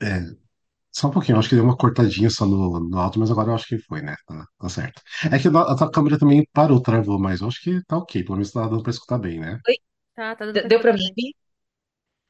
É, 0.03 0.21
só 0.93 1.09
um 1.09 1.11
pouquinho, 1.13 1.37
eu 1.37 1.41
acho 1.41 1.49
que 1.51 1.57
deu 1.57 1.65
uma 1.65 1.77
cortadinha 1.77 2.31
só 2.31 2.47
no, 2.47 2.81
no 2.81 2.99
áudio, 2.99 3.21
mas 3.21 3.31
agora 3.31 3.51
eu 3.51 3.57
acho 3.57 3.67
que 3.69 3.79
foi, 3.81 4.03
né? 4.03 4.17
Tá, 4.27 4.47
tá 4.59 4.69
certo. 4.71 5.03
É 5.33 5.39
que 5.39 5.49
a 5.49 5.77
tua 5.77 5.91
câmera 5.93 6.19
também 6.19 6.47
parou, 6.53 6.81
travou, 6.83 7.19
mas 7.21 7.41
eu 7.41 7.49
acho 7.49 7.63
que 7.63 7.83
tá 7.87 7.99
ok, 7.99 8.23
pelo 8.25 8.37
menos 8.37 8.53
tá 8.53 8.69
dando 8.69 8.83
pra 8.83 8.91
escutar 8.93 9.19
bem, 9.19 9.41
né? 9.41 9.61
Oi? 9.69 9.77
Tá, 10.15 10.35
tá 10.37 10.45
dando 10.47 10.61
pra 10.61 10.69
Deu 10.69 10.81
para 10.81 10.93
escutar 10.93 10.95
mim? 10.95 11.13
bem. 11.17 11.33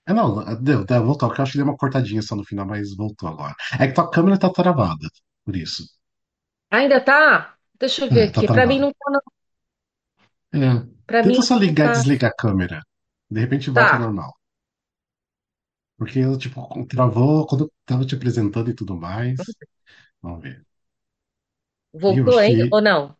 É, 0.08 0.12
não, 0.12 0.36
deu, 0.62 0.84
deu, 0.84 1.04
voltou, 1.04 1.28
porque 1.28 1.40
eu 1.40 1.42
acho 1.44 1.52
que 1.52 1.58
deu 1.58 1.66
uma 1.66 1.76
cortadinha 1.76 2.22
só 2.22 2.36
no 2.36 2.44
final, 2.44 2.66
mas 2.66 2.94
voltou 2.96 3.28
agora. 3.28 3.54
É 3.80 3.86
que 3.88 3.94
tua 3.94 4.10
câmera 4.10 4.38
tá 4.38 4.50
travada, 4.50 5.08
por 5.44 5.56
isso. 5.56 5.82
Ainda 6.70 7.00
tá? 7.04 7.56
Deixa 7.80 8.04
eu 8.04 8.10
ver 8.10 8.22
É, 8.22 8.30
tá 8.30 8.42
aqui. 8.42 8.48
Para 8.48 8.66
mim 8.66 8.78
travada. 8.78 8.80
não 8.80 8.92
tá, 8.92 9.10
não. 9.10 9.20
É, 10.52 10.68
tenta 11.20 11.42
mim 11.42 11.42
só 11.42 11.56
não 11.64 11.64
ligar 11.64 11.86
e 11.88 11.90
tá. 11.90 11.92
desligar 11.92 12.30
a 12.30 12.34
câmera. 12.34 12.80
De 13.30 13.40
repente 13.40 13.70
volta 13.70 13.94
ao 13.94 13.98
Tá. 13.98 14.06
normal. 14.06 14.32
Porque 15.96 16.18
eu, 16.20 16.36
tipo, 16.38 16.86
travou 16.86 17.46
quando 17.46 17.64
eu 17.64 17.72
tava 17.84 18.04
te 18.06 18.14
apresentando 18.14 18.70
e 18.70 18.74
tudo 18.74 18.96
mais. 18.96 19.56
Vamos 20.22 20.42
ver. 20.42 20.66
E 22.08 22.16
eu 22.16 22.28
Voltou 22.28 22.38
que. 22.42 22.56
ou 22.70 22.80
não? 22.80 23.16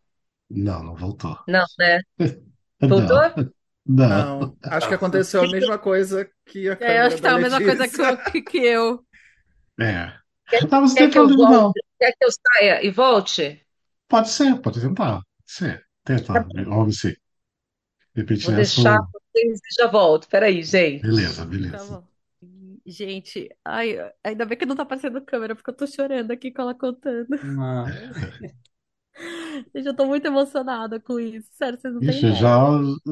Não, 0.49 0.83
não 0.83 0.95
voltou. 0.95 1.37
Não, 1.47 1.65
né? 1.79 1.99
Voltou? 2.87 3.17
Não, 3.17 3.47
não. 3.85 4.27
Não, 4.45 4.57
acho 4.69 4.87
que 4.87 4.93
aconteceu 4.95 5.43
a 5.43 5.47
mesma 5.47 5.79
coisa 5.79 6.29
que 6.45 6.69
a 6.69 6.75
É, 6.79 6.99
eu 6.99 7.03
acho 7.05 7.15
que 7.17 7.21
da 7.21 7.29
tá 7.29 7.35
a 7.35 7.37
mesma 7.39 7.61
coisa 7.61 7.87
que, 7.87 8.01
Letícia. 8.01 8.03
eu- 8.03 8.21
que, 8.21 8.41
que 8.41 8.57
eu. 8.59 9.05
É. 9.79 10.13
Quer, 10.49 10.61
Não, 10.71 10.81
mas 10.81 10.95
não 10.95 10.95
quer 10.95 11.09
que 11.09 11.17
eu 11.19 11.27
não. 11.49 11.73
volte? 11.73 11.79
Quer 11.99 12.11
que 12.13 12.25
eu 12.25 12.29
saia 12.31 12.83
e 12.85 12.89
volte? 12.91 13.65
Pode 14.07 14.29
ser, 14.29 14.61
pode 14.61 14.81
tentar. 14.81 15.21
Pode 15.21 15.51
ser. 15.51 15.85
Tá 16.31 16.39
Tenta, 16.43 16.43
bom. 16.43 16.65
vamos 16.65 17.01
ver. 17.01 17.19
De 18.15 18.21
repente 18.21 18.49
Vou 18.49 18.51
nessa. 18.51 18.81
deixar 18.81 18.97
vocês 19.13 19.59
e 19.59 19.75
já 19.81 19.87
volto. 19.87 20.27
Peraí, 20.27 20.63
gente. 20.63 21.05
Beleza, 21.05 21.43
Tá 21.69 21.83
beleza. 21.83 21.83
bom. 21.85 22.07
Gente, 22.89 23.49
ai, 23.65 23.97
ainda 24.23 24.45
bem 24.45 24.57
que 24.57 24.65
não 24.65 24.75
tá 24.75 24.83
aparecendo 24.83 25.21
câmera, 25.25 25.53
porque 25.55 25.69
eu 25.69 25.75
tô 25.75 25.85
chorando 25.85 26.31
aqui 26.31 26.51
com 26.53 26.61
ela 26.61 26.73
contando. 26.73 27.27
Ah, 27.41 27.91
Gente, 29.73 29.87
eu 29.87 29.95
tô 29.95 30.05
muito 30.05 30.25
emocionada 30.27 30.99
com 30.99 31.19
isso. 31.19 31.49
Sério, 31.53 31.79
vocês 31.79 31.93
não 31.93 32.03
têm 32.03 32.19
Ixi, 32.19 32.25
eu 32.27 32.33
ideia. 32.33 32.33
já, 32.33 32.57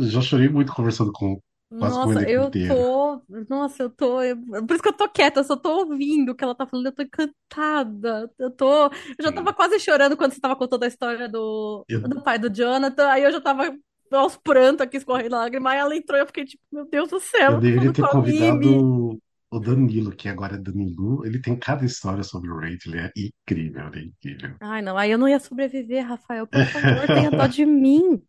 já 0.01 0.21
chorei 0.21 0.49
muito 0.49 0.73
conversando 0.73 1.11
com 1.11 1.39
quase 1.77 1.99
com 1.99 2.11
Nossa, 2.11 2.21
eu 2.29 2.51
inteiro. 2.51 2.55
tô. 2.65 3.21
Nossa, 3.49 3.83
eu 3.83 3.89
tô. 3.89 4.21
eu- 4.21 4.37
Por 4.65 4.73
isso 4.75 4.83
que 4.83 4.89
eu 4.89 4.93
tô 4.93 5.09
quieta, 5.09 5.39
eu 5.39 5.43
só 5.43 5.55
tô 5.57 5.79
ouvindo 5.79 6.31
o 6.31 6.35
que 6.35 6.43
ela 6.43 6.55
tá 6.55 6.65
falando, 6.65 6.85
eu 6.87 6.91
tô 6.95 7.01
encantada. 7.03 8.31
Eu 8.37 8.51
tô. 8.51 8.85
Eu 8.87 9.23
já 9.23 9.31
tava 9.31 9.51
Sim. 9.51 9.53
quase 9.53 9.79
chorando 9.79 10.15
quando 10.15 10.33
você 10.33 10.39
tava 10.39 10.55
contando 10.55 10.83
a 10.83 10.87
história 10.87 11.27
do, 11.27 11.85
Eu, 11.87 12.01
do 12.03 12.21
pai 12.23 12.37
do 12.39 12.49
Jonathan, 12.53 13.09
aí 13.09 13.23
eu 13.23 13.31
já 13.31 13.41
tava 13.41 13.75
aos 14.11 14.37
prantos 14.37 14.81
aqui, 14.81 14.97
escorrendo 14.97 15.35
lágrima, 15.35 15.71
aí 15.71 15.79
ela 15.79 15.95
entrou 15.95 16.17
e 16.17 16.21
eu 16.21 16.27
fiquei 16.27 16.45
tipo, 16.45 16.63
meu 16.71 16.85
Deus 16.87 17.09
do 17.09 17.19
céu, 17.19 17.53
eu 17.53 17.59
tá 17.75 17.85
deveria 17.85 17.93
ter 17.93 18.05
com 18.07 18.07
a 18.07 18.15
Mimi. 18.15 18.87
convidado 18.87 19.19
o 19.57 19.59
Danilo, 19.59 20.15
que 20.15 20.29
agora 20.29 20.55
é 20.55 20.59
Danilo. 20.59 21.25
Ele 21.25 21.39
tem 21.41 21.57
cada 21.57 21.85
história 21.85 22.23
sobre 22.23 22.49
o 22.51 22.57
Rage, 22.59 22.79
ele 22.87 22.99
é 22.99 23.11
incrível, 23.15 23.87
ele 23.87 23.99
é 23.99 24.03
incrível. 24.05 24.59
Ai, 24.59 24.81
não, 24.81 24.97
aí 24.97 25.11
eu 25.11 25.17
não 25.17 25.27
ia 25.29 25.39
sobreviver, 25.39 26.05
Rafael, 26.05 26.45
por 26.47 26.65
favor, 26.65 27.07
tenha 27.09 27.31
dó 27.31 27.47
de 27.47 27.65
mim. 27.65 28.21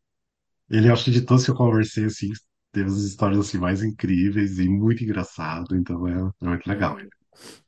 Ele, 0.71 0.91
acho 0.91 1.05
que 1.05 1.11
de 1.11 1.23
todos 1.23 1.45
que 1.45 1.51
eu 1.51 1.55
conversei, 1.57 2.05
assim, 2.05 2.31
teve 2.73 2.89
as 2.89 2.99
histórias 2.99 3.41
assim, 3.41 3.59
mais 3.59 3.83
incríveis 3.83 4.59
e 4.59 4.69
muito 4.69 5.03
engraçado, 5.05 5.75
então 5.77 6.07
é, 6.09 6.13
é 6.43 6.47
muito 6.49 6.67
legal. 6.69 6.97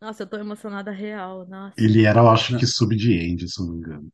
Nossa, 0.01 0.23
eu 0.23 0.27
tô 0.29 0.37
emocionada 0.37 0.91
real, 0.91 1.47
nossa. 1.47 1.79
Ele 1.79 2.05
era, 2.05 2.21
eu 2.21 2.29
acho 2.29 2.59
que 2.59 2.67
sub 2.67 2.95
de 2.95 3.19
Andy, 3.19 3.49
se 3.49 3.59
eu 3.63 3.65
não 3.67 3.73
me 3.73 3.79
engano. 3.81 4.13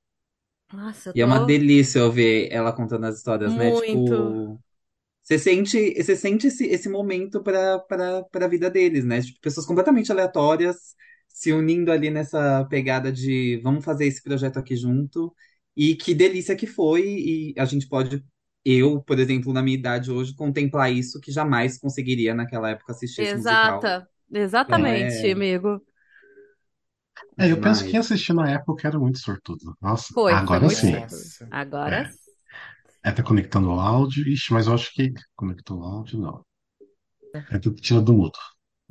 Nossa, 0.72 1.10
eu 1.10 1.14
E 1.14 1.20
é 1.20 1.24
uma 1.24 1.38
delícia 1.40 1.98
eu 2.00 2.10
ver 2.12 2.48
ela 2.52 2.72
contando 2.72 3.04
as 3.06 3.16
histórias, 3.18 3.54
né? 3.56 3.70
muito. 3.70 3.72
Tipo, 3.72 4.60
você 5.24 5.38
sente, 5.38 5.94
você 6.02 6.16
sente 6.16 6.48
esse, 6.48 6.66
esse 6.66 6.88
momento 6.90 7.42
para 7.42 7.80
para 7.80 8.24
para 8.24 8.46
a 8.46 8.48
vida 8.50 8.70
deles, 8.70 9.04
né? 9.04 9.22
Tipo, 9.22 9.40
pessoas 9.40 9.66
completamente 9.66 10.12
aleatórias 10.12 10.94
se 11.28 11.52
unindo 11.52 11.92
ali 11.92 12.10
nessa 12.10 12.64
pegada 12.66 13.12
de 13.12 13.58
vamos 13.62 13.84
fazer 13.84 14.06
esse 14.06 14.22
projeto 14.22 14.58
aqui 14.58 14.76
junto. 14.76 15.34
E 15.76 15.96
que 15.96 16.14
delícia 16.14 16.56
que 16.56 16.66
foi, 16.68 17.02
e 17.04 17.54
a 17.58 17.64
gente 17.66 17.88
pode 17.88 18.24
eu, 18.64 19.02
por 19.02 19.18
exemplo, 19.18 19.52
na 19.52 19.62
minha 19.62 19.76
idade 19.76 20.10
hoje, 20.10 20.34
contemplar 20.34 20.90
isso 20.92 21.20
que 21.20 21.30
jamais 21.32 21.78
conseguiria 21.78 22.34
naquela 22.34 22.70
época 22.70 22.92
assistir 22.92 23.22
esse 23.22 23.36
musical. 23.36 23.80
Exata, 23.80 24.08
Então 24.68 24.86
exatamente, 24.86 25.26
é 25.26 25.32
amigo. 25.32 25.82
É, 27.38 27.50
eu 27.50 27.60
penso 27.60 27.84
que 27.84 27.90
quem 27.90 28.00
assistiu 28.00 28.34
na 28.34 28.50
época 28.50 28.86
era 28.88 28.98
muito 28.98 29.18
sortudo. 29.18 29.76
Nossa, 29.80 30.12
Foi, 30.12 30.32
foi 30.32 30.36
agora 30.36 30.60
muito 30.60 30.80
sim. 30.80 30.94
Agora 31.50 32.08
É. 32.08 32.23
É, 33.04 33.12
tá 33.12 33.22
conectando 33.22 33.68
o 33.68 33.78
áudio. 33.78 34.26
Ixi, 34.26 34.52
mas 34.52 34.66
eu 34.66 34.74
acho 34.74 34.92
que 34.92 35.12
conectou 35.36 35.78
o 35.80 35.84
áudio, 35.84 36.18
não. 36.20 36.44
É 37.50 37.58
tudo 37.58 37.76
tira 37.76 38.00
do 38.00 38.12
mudo. 38.14 38.38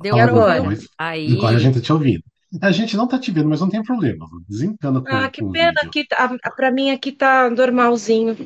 deu 0.00 0.16
Fala 0.16 0.30
coisa. 0.68 0.86
Aí, 0.98 1.36
Agora 1.36 1.56
a 1.56 1.58
gente 1.58 1.74
tá 1.74 1.80
te 1.80 1.92
ouvindo. 1.92 2.22
A 2.62 2.70
gente 2.70 2.96
não 2.96 3.08
tá 3.08 3.18
te 3.18 3.32
vendo, 3.32 3.48
mas 3.48 3.60
não 3.60 3.68
tem 3.68 3.82
problema. 3.82 4.26
Desencana 4.48 5.00
com, 5.00 5.08
Ah, 5.08 5.28
que 5.28 5.40
com 5.42 5.50
pena 5.50 5.72
vídeo. 5.72 5.90
que 5.90 6.06
tá- 6.06 6.30
pra 6.54 6.70
mim 6.70 6.90
aqui 6.90 7.10
tá 7.10 7.50
normalzinho. 7.50 8.36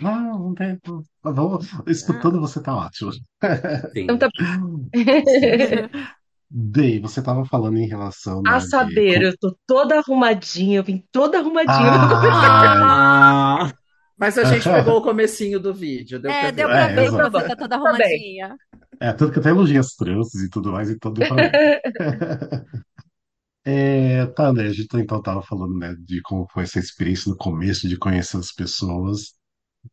Não, 0.00 0.38
não 0.38 0.54
tem. 0.54 0.78
não- 0.86 1.02
bom. 1.34 1.58
Escutando 1.86 2.40
você 2.40 2.62
tá 2.62 2.74
ótimo. 2.74 3.10
Então 3.94 4.16
tá. 4.16 4.28
Bem, 6.48 7.00
você 7.02 7.22
tava 7.22 7.44
falando 7.44 7.76
em 7.76 7.86
relação, 7.86 8.40
A 8.46 8.52
né, 8.52 8.58
de. 8.58 8.68
saber, 8.68 9.18
com- 9.18 9.24
eu 9.26 9.36
tô 9.38 9.56
toda 9.66 9.98
arrumadinha, 9.98 10.78
eu 10.78 10.84
vim 10.84 11.04
toda 11.12 11.38
arrumadinha. 11.38 11.76
Ah, 11.76 13.64
Ah, 13.64 13.72
Mas 14.20 14.38
a 14.38 14.44
gente 14.44 14.68
pegou 14.70 14.98
o 14.98 15.02
comecinho 15.02 15.58
do 15.58 15.72
vídeo, 15.74 16.20
deu 16.20 16.30
pra 16.38 16.48
é, 16.48 16.52
deu 16.52 16.68
ver. 16.68 16.74
pra 16.74 16.90
é, 16.90 16.94
ver 16.94 17.04
exato. 17.06 17.30
você 17.30 17.46
tá 17.46 17.56
toda 17.56 17.76
Tá 17.82 17.90
arrumadinha. 17.90 18.56
É, 19.00 19.12
tanto 19.14 19.32
que 19.32 19.38
até 19.40 19.48
elogiei 19.50 19.78
as 19.78 19.94
tranças 19.94 20.42
e 20.42 20.50
tudo 20.50 20.72
mais, 20.72 20.90
então 20.90 21.12
deu 21.12 21.26
pra 21.26 21.36
ver. 21.36 21.50
É, 23.64 24.26
tá, 24.26 24.52
né? 24.52 24.64
A 24.64 24.72
gente 24.72 24.88
então 24.96 25.22
tava 25.22 25.42
falando, 25.42 25.76
né, 25.78 25.94
de 26.00 26.20
como 26.22 26.46
foi 26.50 26.62
essa 26.64 26.78
experiência 26.78 27.30
no 27.30 27.36
começo, 27.36 27.88
de 27.88 27.96
conhecer 27.98 28.38
as 28.38 28.52
pessoas. 28.52 29.34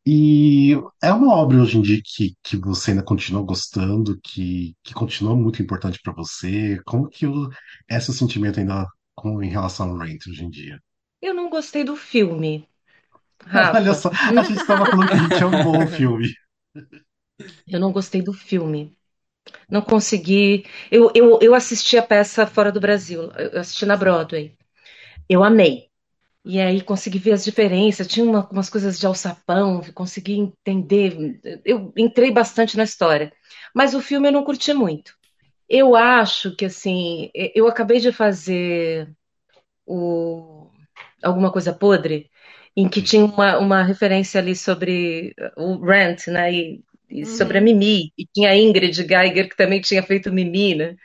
E 0.05 0.73
é 1.01 1.13
uma 1.13 1.33
obra 1.35 1.61
hoje 1.61 1.77
em 1.77 1.81
dia 1.81 2.01
que, 2.03 2.35
que 2.43 2.57
você 2.57 2.91
ainda 2.91 3.03
continua 3.03 3.43
gostando, 3.43 4.19
que, 4.23 4.75
que 4.83 4.93
continua 4.93 5.35
muito 5.35 5.61
importante 5.61 5.99
pra 6.03 6.13
você. 6.13 6.79
Como 6.85 7.09
que 7.09 7.27
o, 7.27 7.49
é 7.89 7.99
seu 7.99 8.13
sentimento 8.13 8.59
ainda 8.59 8.85
com, 9.15 9.43
em 9.43 9.49
relação 9.49 9.91
ao 9.91 9.97
Rent 9.97 10.27
hoje 10.27 10.45
em 10.45 10.49
dia? 10.49 10.79
Eu 11.21 11.33
não 11.33 11.49
gostei 11.49 11.83
do 11.83 11.95
filme, 11.95 12.67
Olha 13.73 13.93
só, 13.93 14.11
a 14.35 14.43
gente 14.43 14.65
tava 14.65 14.87
falando 14.87 15.09
que 15.09 15.15
a 15.17 15.19
gente 15.19 15.43
amou 15.43 15.83
o 15.83 15.87
filme. 15.87 16.29
Eu 17.67 17.79
não 17.79 17.91
gostei 17.91 18.21
do 18.21 18.33
filme. 18.33 18.97
Não 19.69 19.81
consegui. 19.81 20.65
Eu, 20.91 21.11
eu, 21.15 21.39
eu 21.41 21.55
assisti 21.55 21.97
a 21.97 22.03
peça 22.03 22.47
fora 22.47 22.71
do 22.71 22.81
Brasil. 22.81 23.31
Eu 23.33 23.59
assisti 23.61 23.85
na 23.85 23.97
Broadway. 23.97 24.57
Eu 25.29 25.43
amei. 25.43 25.89
E 26.45 26.59
aí 26.61 26.81
consegui 26.81 27.19
ver 27.19 27.33
as 27.33 27.45
diferenças. 27.45 28.07
Tinha 28.07 28.25
uma- 28.25 28.47
umas 28.51 28.69
coisas 28.69 28.99
de 28.99 29.05
alçapão, 29.07 29.81
consegui 29.95 30.35
entender. 30.39 31.39
Eu 31.65 31.93
entrei 31.97 32.31
bastante 32.31 32.77
na 32.77 32.83
história. 32.85 33.33
Mas 33.75 33.93
o 33.95 34.01
filme 34.01 34.29
eu 34.29 34.33
não 34.33 34.43
curti 34.45 34.73
muito. 34.73 35.13
Eu 35.69 35.95
acho 35.95 36.55
que, 36.55 36.65
assim, 36.65 37.31
eu 37.55 37.67
acabei 37.67 37.99
de 37.99 38.11
fazer 38.11 39.09
o 39.85 40.69
Alguma 41.23 41.51
Coisa 41.51 41.73
Podre, 41.73 42.29
em 42.77 42.89
que 42.89 43.03
tinha 43.03 43.25
uma, 43.25 43.59
uma 43.59 43.83
referência 43.83 44.41
ali 44.41 44.55
sobre 44.55 45.35
o 45.57 45.79
Rent, 45.85 46.27
né? 46.29 46.53
E, 46.53 46.85
e 47.09 47.27
sobre 47.27 47.59
a 47.59 47.61
Uhum. 47.61 47.61
Mimi. 47.61 48.13
E 48.17 48.27
tinha 48.27 48.51
a 48.51 48.57
Ingrid 48.57 48.95
Geiger, 48.95 49.49
que 49.49 49.57
também 49.57 49.81
tinha 49.81 50.03
feito 50.03 50.33
Mimi, 50.33 50.75
né? 50.75 50.97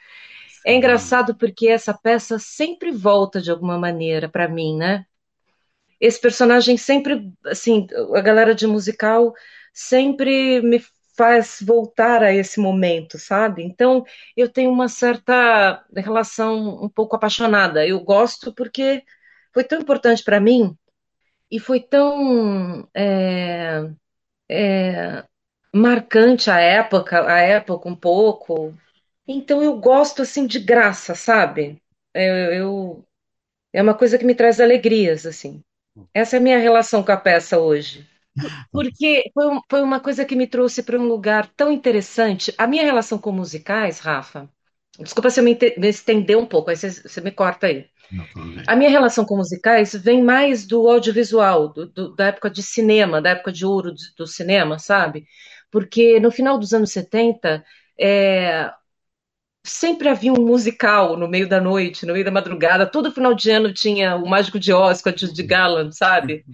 É 0.66 0.74
engraçado 0.74 1.36
porque 1.36 1.68
essa 1.68 1.94
peça 1.94 2.38
sempre 2.38 2.92
volta 2.92 3.40
de 3.42 3.50
alguma 3.50 3.78
maneira 3.78 4.28
para 4.28 4.48
mim, 4.48 4.76
né? 4.78 5.06
Esse 6.00 6.20
personagem 6.20 6.76
sempre, 6.76 7.32
assim, 7.46 7.86
a 8.14 8.20
galera 8.20 8.54
de 8.54 8.66
musical 8.66 9.34
sempre 9.72 10.60
me 10.62 10.82
faz 11.16 11.58
voltar 11.62 12.22
a 12.22 12.34
esse 12.34 12.58
momento, 12.60 13.18
sabe? 13.18 13.62
Então 13.62 14.04
eu 14.36 14.48
tenho 14.48 14.70
uma 14.72 14.88
certa 14.88 15.84
relação 15.96 16.82
um 16.84 16.88
pouco 16.88 17.14
apaixonada. 17.16 17.86
Eu 17.86 18.00
gosto 18.00 18.52
porque 18.54 19.04
foi 19.52 19.64
tão 19.64 19.80
importante 19.80 20.24
para 20.24 20.40
mim 20.40 20.76
e 21.52 21.60
foi 21.60 21.80
tão 21.80 22.88
é, 22.94 23.90
é, 24.50 25.24
marcante 25.74 26.50
a 26.50 26.60
época, 26.60 27.26
a 27.32 27.40
época 27.40 27.88
um 27.88 27.96
pouco. 27.96 28.74
Então 29.28 29.62
eu 29.62 29.78
gosto 29.78 30.22
assim 30.22 30.46
de 30.46 30.58
graça, 30.60 31.14
sabe? 31.14 31.82
Eu, 32.14 32.36
eu- 32.54 33.04
é 33.72 33.82
uma 33.82 33.94
coisa 33.96 34.18
que 34.18 34.24
me 34.24 34.34
traz 34.34 34.60
alegrias, 34.60 35.26
assim. 35.26 35.62
Essa 36.14 36.36
é 36.36 36.40
a 36.40 36.42
minha 36.42 36.58
relação 36.58 37.02
com 37.04 37.12
a 37.12 37.16
peça 37.16 37.58
hoje. 37.60 38.08
Porque 38.72 39.30
foi, 39.34 39.60
foi 39.70 39.82
uma 39.82 40.00
coisa 40.00 40.24
que 40.24 40.36
me 40.36 40.46
trouxe 40.46 40.82
para 40.82 40.98
um 40.98 41.04
lugar 41.06 41.48
tão 41.56 41.72
interessante. 41.72 42.54
A 42.58 42.66
minha 42.66 42.84
relação 42.84 43.18
com 43.18 43.32
musicais, 43.32 44.00
Rafa, 44.00 44.48
desculpa 44.98 45.30
se 45.30 45.40
eu 45.40 45.44
me, 45.44 45.58
me 45.78 45.88
estender 45.88 46.38
um 46.38 46.46
pouco, 46.46 46.70
aí 46.70 46.76
você, 46.76 46.90
você 46.90 47.20
me 47.22 47.32
corta 47.32 47.68
aí. 47.68 47.88
A 48.66 48.76
minha 48.76 48.90
relação 48.90 49.24
com 49.24 49.36
musicais 49.36 49.92
vem 49.94 50.22
mais 50.22 50.66
do 50.66 50.88
audiovisual, 50.88 51.68
do- 51.72 51.86
do- 51.86 52.14
da 52.14 52.26
época 52.26 52.50
de 52.50 52.62
cinema, 52.62 53.20
da 53.20 53.30
época 53.30 53.52
de 53.52 53.64
ouro 53.66 53.92
do, 53.92 53.98
do 54.18 54.26
cinema, 54.26 54.78
sabe? 54.78 55.26
Porque 55.70 56.20
no 56.20 56.30
final 56.30 56.58
dos 56.58 56.72
anos 56.72 56.92
70, 56.92 57.64
é, 57.98 58.70
sempre 59.64 60.08
havia 60.08 60.32
um 60.32 60.44
musical 60.46 61.16
no 61.16 61.28
meio 61.28 61.48
da 61.48 61.60
noite, 61.60 62.06
no 62.06 62.12
meio 62.12 62.24
da 62.24 62.30
madrugada. 62.30 62.86
Todo 62.90 63.12
final 63.12 63.34
de 63.34 63.50
ano 63.50 63.72
tinha 63.72 64.16
o 64.16 64.28
Mágico 64.28 64.58
de 64.58 64.72
Oz 64.72 65.02
com 65.02 65.08
a 65.10 65.16
Judy 65.16 65.42
Garland, 65.42 65.96
sabe? 65.96 66.44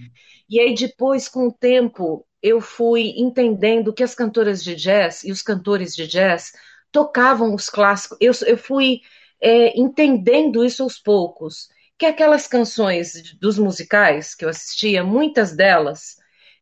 E 0.49 0.61
aí 0.61 0.75
depois, 0.75 1.29
com 1.29 1.49
o 1.49 1.53
tempo, 1.53 2.27
eu 2.43 2.61
fui 2.61 3.15
entendendo 3.17 3.93
que 3.93 4.03
as 4.03 4.15
cantoras 4.15 4.63
de 4.63 4.75
jazz 4.75 5.25
e 5.25 5.33
os 5.33 5.43
cantores 5.43 5.95
de 5.95 6.07
jazz 6.07 6.53
tocavam 6.93 7.55
os 7.55 7.69
clássicos. 7.69 8.19
Eu, 8.21 8.33
eu 8.47 8.57
fui 8.59 9.01
é, 9.41 9.78
entendendo 9.78 10.64
isso 10.64 10.82
aos 10.82 10.99
poucos. 10.99 11.68
Que 11.99 12.07
aquelas 12.07 12.47
canções 12.47 13.34
dos 13.41 13.59
musicais 13.59 14.34
que 14.34 14.45
eu 14.45 14.49
assistia, 14.49 15.03
muitas 15.05 15.55
delas 15.57 16.16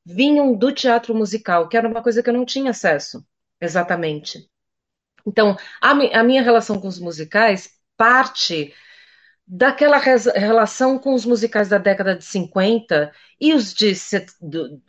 vinham 0.05 0.55
do 0.57 0.73
teatro 0.73 1.15
musical, 1.15 1.69
que 1.69 1.77
era 1.77 1.89
uma 1.89 2.03
coisa 2.03 2.23
que 2.23 2.31
eu 2.31 2.35
não 2.35 2.45
tinha 2.45 2.71
acesso 2.71 3.25
exatamente. 3.61 4.49
Então, 5.27 5.57
a, 5.81 5.91
a 5.91 6.25
minha 6.25 6.43
relação 6.43 6.81
com 6.81 6.89
os 6.89 6.99
musicais 6.99 7.71
parte 7.97 8.75
daquela 9.47 9.99
relação 9.99 10.99
com 10.99 11.15
os 11.15 11.25
musicais 11.25 11.69
da 11.69 11.79
década 11.79 12.17
de 12.17 12.25
50 12.25 13.13
e 13.41 13.55
os 13.55 13.75
de, 13.75 13.93
do- 14.41 14.83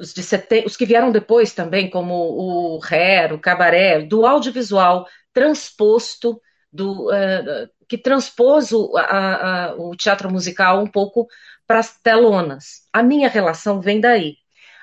os 0.00 0.12
de 0.14 0.22
70, 0.22 0.66
os 0.66 0.76
que 0.76 0.86
vieram 0.86 1.10
depois 1.12 1.52
também, 1.54 1.88
como 1.90 2.14
o 2.14 2.80
Hair, 2.84 3.32
o 3.32 3.40
Cabaré, 3.40 4.02
do 4.02 4.26
audiovisual 4.26 5.06
transposto, 5.32 6.40
do, 6.72 7.12
eh, 7.12 7.68
que 7.88 7.98
transpôs 7.98 8.72
o, 8.72 8.96
a- 8.96 9.70
a- 9.70 9.74
o 9.76 9.96
teatro 9.96 10.30
musical 10.30 10.82
um 10.82 10.86
pouco 10.86 11.26
para 11.66 11.78
as 11.80 11.98
telonas. 12.00 12.82
A 12.92 13.02
minha 13.02 13.28
relação 13.28 13.80
vem 13.80 14.00
daí. 14.00 14.36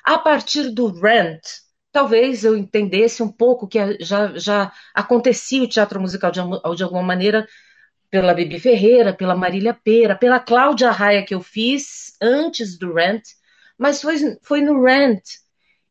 A 0.04 0.18
partir 0.18 0.70
do 0.72 0.88
Rent, 0.88 1.42
talvez 1.92 2.44
eu 2.44 2.56
entendesse 2.58 3.24
um 3.24 3.32
pouco 3.32 3.68
que 3.68 3.80
já, 4.02 4.38
já 4.38 4.72
acontecia 4.94 5.64
o 5.64 5.68
teatro 5.70 6.00
musical 6.00 6.32
de, 6.32 6.42
de 6.76 6.84
alguma 6.84 7.04
maneira 7.04 7.48
pela 8.10 8.34
Bibi 8.34 8.60
Ferreira, 8.60 9.14
pela 9.14 9.36
Marília 9.36 9.74
Pera, 9.74 10.16
pela 10.16 10.40
Cláudia 10.40 10.92
Raia 10.92 11.26
que 11.26 11.34
eu 11.36 11.42
fiz 11.42 12.14
antes 12.22 12.78
do 12.78 12.94
Rent, 12.94 13.24
mas 13.78 14.02
foi, 14.02 14.16
foi 14.44 14.62
no 14.62 14.84
Rent 14.84 15.24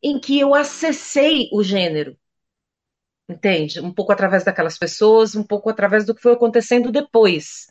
em 0.03 0.18
que 0.20 0.38
eu 0.38 0.55
acessei 0.55 1.49
o 1.53 1.62
gênero, 1.62 2.16
entende? 3.29 3.81
Um 3.81 3.93
pouco 3.93 4.12
através 4.12 4.45
daquelas 4.45 4.79
pessoas, 4.79 5.35
um 5.35 5.45
pouco 5.45 5.70
através 5.70 6.05
do 6.05 6.14
que 6.14 6.22
foi 6.22 6.33
acontecendo 6.35 6.93
depois. 6.93 7.66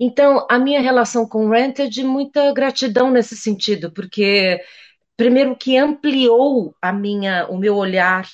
Então, 0.00 0.46
a 0.50 0.58
minha 0.58 0.80
relação 0.80 1.26
com 1.28 1.46
o 1.46 1.50
Rent 1.50 1.80
é 1.80 1.88
de 1.88 2.04
muita 2.04 2.52
gratidão 2.52 3.10
nesse 3.10 3.36
sentido, 3.36 3.92
porque 3.92 4.62
primeiro 5.16 5.56
que 5.56 5.76
ampliou 5.76 6.74
a 6.80 6.92
minha, 6.92 7.46
o 7.48 7.58
meu 7.58 7.76
olhar 7.76 8.26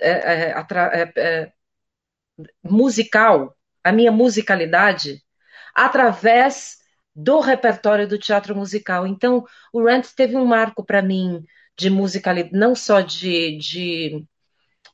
é, 0.00 0.10
é, 0.10 0.54
é, 0.54 1.12
é, 1.16 1.52
musical, 2.62 3.56
a 3.84 3.92
minha 3.92 4.12
musicalidade, 4.12 5.22
através 5.74 6.76
do 7.14 7.40
repertório 7.40 8.06
do 8.08 8.18
teatro 8.18 8.54
musical. 8.54 9.06
Então, 9.06 9.44
o 9.72 9.84
Rent 9.84 10.08
teve 10.14 10.36
um 10.36 10.44
marco 10.44 10.84
para 10.84 11.02
mim 11.02 11.44
de 11.76 11.90
musicalidade, 11.90 12.56
não 12.56 12.74
só 12.74 13.00
de, 13.00 13.56
de, 13.58 14.26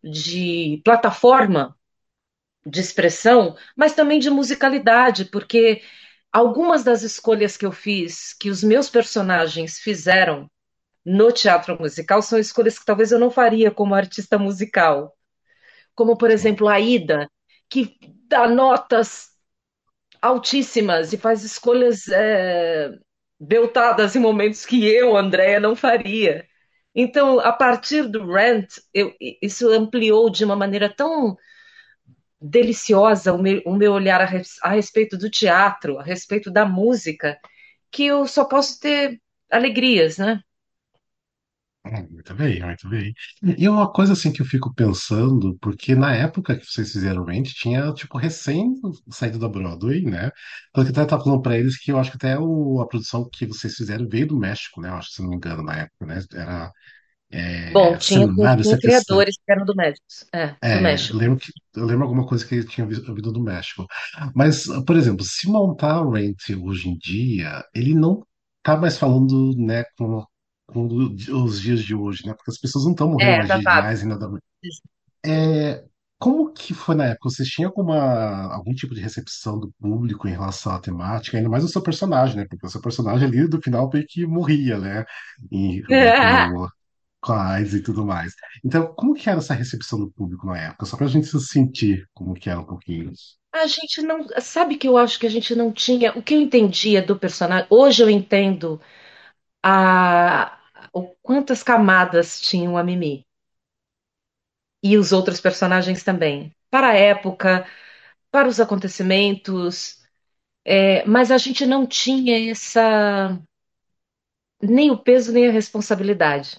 de 0.02 0.80
plataforma 0.84 1.76
de 2.66 2.80
expressão, 2.80 3.56
mas 3.76 3.94
também 3.94 4.18
de 4.18 4.30
musicalidade, 4.30 5.24
porque 5.26 5.82
algumas 6.32 6.84
das 6.84 7.02
escolhas 7.02 7.56
que 7.56 7.66
eu 7.66 7.72
fiz, 7.72 8.34
que 8.34 8.50
os 8.50 8.62
meus 8.62 8.88
personagens 8.90 9.78
fizeram 9.78 10.50
no 11.04 11.32
teatro 11.32 11.78
musical, 11.80 12.22
são 12.22 12.38
escolhas 12.38 12.78
que 12.78 12.84
talvez 12.86 13.12
eu 13.12 13.18
não 13.20 13.30
faria 13.30 13.70
como 13.70 13.94
artista 13.94 14.38
musical. 14.38 15.16
Como, 15.94 16.16
por 16.16 16.30
exemplo, 16.30 16.68
a 16.68 16.80
Ida, 16.80 17.30
que 17.70 17.98
dá 18.28 18.48
notas 18.48 19.30
altíssimas 20.20 21.12
e 21.12 21.18
faz 21.18 21.42
escolhas 21.44 22.08
é, 22.08 22.90
beltadas 23.40 24.16
em 24.16 24.20
momentos 24.20 24.64
que 24.66 24.86
eu, 24.86 25.16
Andréia, 25.16 25.60
não 25.60 25.76
faria. 25.76 26.46
Então, 26.94 27.40
a 27.40 27.52
partir 27.52 28.08
do 28.08 28.26
Rent, 28.30 28.78
eu, 28.92 29.14
isso 29.40 29.68
ampliou 29.70 30.30
de 30.30 30.44
uma 30.44 30.56
maneira 30.56 30.92
tão 30.94 31.36
deliciosa 32.40 33.32
o 33.32 33.40
meu, 33.40 33.62
o 33.64 33.74
meu 33.74 33.92
olhar 33.92 34.20
a, 34.20 34.24
res, 34.24 34.56
a, 34.62 34.70
respeito 34.70 35.16
do 35.16 35.30
teatro, 35.30 35.98
a 35.98 36.02
respeito 36.02 36.50
da 36.50 36.66
música, 36.66 37.38
que 37.90 38.06
eu 38.06 38.26
só 38.26 38.44
posso 38.44 38.80
ter 38.80 39.20
alegrias, 39.50 40.18
né? 40.18 40.42
Muito 41.84 42.32
bem, 42.34 42.62
muito 42.64 42.88
bem. 42.88 43.12
E 43.58 43.68
uma 43.68 43.90
coisa 43.92 44.12
assim 44.12 44.32
que 44.32 44.40
eu 44.40 44.46
fico 44.46 44.72
pensando, 44.72 45.58
porque 45.60 45.96
na 45.96 46.14
época 46.14 46.56
que 46.56 46.64
vocês 46.64 46.92
fizeram 46.92 47.22
o 47.22 47.24
Rent, 47.24 47.48
tinha, 47.54 47.92
tipo, 47.92 48.16
recém 48.18 48.74
saído 49.10 49.36
da 49.38 49.48
Broadway, 49.48 50.02
né? 50.04 50.30
Tanto 50.72 50.92
que 50.92 50.98
eu 50.98 51.02
até 51.02 51.10
tava 51.10 51.24
falando 51.24 51.42
pra 51.42 51.58
eles 51.58 51.76
que 51.76 51.90
eu 51.90 51.98
acho 51.98 52.10
que 52.12 52.16
até 52.16 52.38
o, 52.38 52.80
a 52.80 52.86
produção 52.86 53.28
que 53.28 53.46
vocês 53.46 53.74
fizeram 53.74 54.08
veio 54.08 54.28
do 54.28 54.38
México, 54.38 54.80
né? 54.80 54.90
Eu 54.90 54.94
acho, 54.94 55.10
se 55.10 55.22
não 55.22 55.30
me 55.30 55.36
engano, 55.36 55.62
na 55.64 55.74
época, 55.78 56.06
né? 56.06 56.20
Era 56.32 56.70
Bom, 57.68 57.94
é, 57.94 57.98
tinha, 57.98 58.28
cenário, 58.30 58.62
tinha 58.62 58.76
sequestração. 58.76 58.80
criadores 58.80 59.36
que 59.36 59.50
eram 59.52 59.64
do 59.64 59.74
México. 59.74 60.04
É, 60.34 60.56
do 60.70 60.78
É, 60.78 61.10
eu 61.10 61.16
México. 61.16 61.16
lembro 61.16 61.38
que 61.40 61.52
eu 61.74 61.84
lembro 61.84 62.04
alguma 62.04 62.24
coisa 62.26 62.46
que 62.46 62.54
ele 62.54 62.66
tinha 62.68 62.86
vi- 62.86 63.00
vindo 63.00 63.32
do 63.32 63.42
México. 63.42 63.84
Mas, 64.34 64.66
por 64.86 64.96
exemplo, 64.96 65.24
se 65.24 65.48
montar 65.48 66.00
o 66.02 66.10
Rent 66.12 66.38
hoje 66.62 66.88
em 66.88 66.96
dia, 66.98 67.64
ele 67.74 67.94
não 67.94 68.24
tá 68.62 68.76
mais 68.76 68.96
falando, 68.96 69.56
né, 69.56 69.82
com, 69.98 70.24
com 70.72 70.86
os 71.44 71.60
dias 71.60 71.82
de 71.84 71.94
hoje, 71.94 72.26
né? 72.26 72.34
Porque 72.34 72.50
as 72.50 72.58
pessoas 72.58 72.84
não 72.84 72.92
estão 72.92 73.10
morrendo 73.10 73.34
É, 73.34 73.38
mais 73.38 73.50
de, 73.52 73.66
de 73.66 73.78
datado. 73.78 73.80
AIDS 73.80 74.02
e 74.02 74.06
nada 74.06 74.28
mais. 74.28 74.42
É, 75.24 75.84
como 76.18 76.52
que 76.52 76.74
foi 76.74 76.94
na 76.96 77.06
época? 77.06 77.30
Vocês 77.30 77.48
tinham 77.48 77.68
alguma, 77.70 78.52
algum 78.54 78.74
tipo 78.74 78.94
de 78.94 79.00
recepção 79.00 79.58
do 79.60 79.72
público 79.80 80.28
em 80.28 80.32
relação 80.32 80.72
à 80.74 80.80
temática, 80.80 81.36
ainda 81.38 81.48
mais 81.50 81.64
o 81.64 81.68
seu 81.68 81.82
personagem, 81.82 82.36
né? 82.36 82.46
Porque 82.48 82.66
o 82.66 82.70
seu 82.70 82.80
personagem 82.82 83.26
ali, 83.28 83.48
do 83.48 83.60
final, 83.62 83.90
meio 83.92 84.06
que 84.08 84.26
morria, 84.26 84.78
né? 84.78 85.04
E, 85.52 85.82
com, 86.16 86.68
com 87.20 87.32
a 87.32 87.48
AIDS 87.54 87.74
e 87.74 87.82
tudo 87.82 88.04
mais. 88.06 88.34
Então, 88.64 88.94
como 88.94 89.14
que 89.14 89.28
era 89.30 89.38
essa 89.40 89.54
recepção 89.54 89.98
do 90.00 90.10
público 90.12 90.46
na 90.46 90.58
época? 90.58 90.86
Só 90.86 90.96
pra 90.96 91.06
gente 91.08 91.26
se 91.28 91.40
sentir 91.40 92.08
como 92.14 92.34
que 92.34 92.50
era 92.50 92.60
um 92.60 92.66
pouquinho. 92.66 93.12
A 93.52 93.66
gente 93.66 94.00
não. 94.02 94.26
Sabe 94.40 94.76
que 94.76 94.88
eu 94.88 94.96
acho 94.96 95.18
que 95.18 95.26
a 95.26 95.30
gente 95.30 95.54
não 95.54 95.72
tinha. 95.72 96.12
O 96.18 96.22
que 96.22 96.34
eu 96.34 96.40
entendia 96.40 97.02
do 97.02 97.18
personagem. 97.18 97.66
Hoje 97.70 98.02
eu 98.02 98.08
entendo 98.10 98.80
a, 99.62 100.58
o 100.92 101.08
quantas 101.22 101.62
camadas 101.62 102.40
tinham 102.40 102.76
a 102.78 102.84
Mimi. 102.84 103.26
E 104.82 104.96
os 104.98 105.12
outros 105.12 105.40
personagens 105.40 106.02
também. 106.02 106.54
Para 106.70 106.88
a 106.90 106.94
época, 106.94 107.66
para 108.30 108.48
os 108.48 108.60
acontecimentos. 108.60 110.00
é, 110.64 111.04
mas 111.06 111.30
a 111.30 111.38
gente 111.38 111.66
não 111.66 111.86
tinha 111.86 112.50
essa. 112.50 113.38
Nem 114.62 114.90
o 114.90 114.96
peso, 114.98 115.32
nem 115.32 115.48
a 115.48 115.52
responsabilidade. 115.52 116.58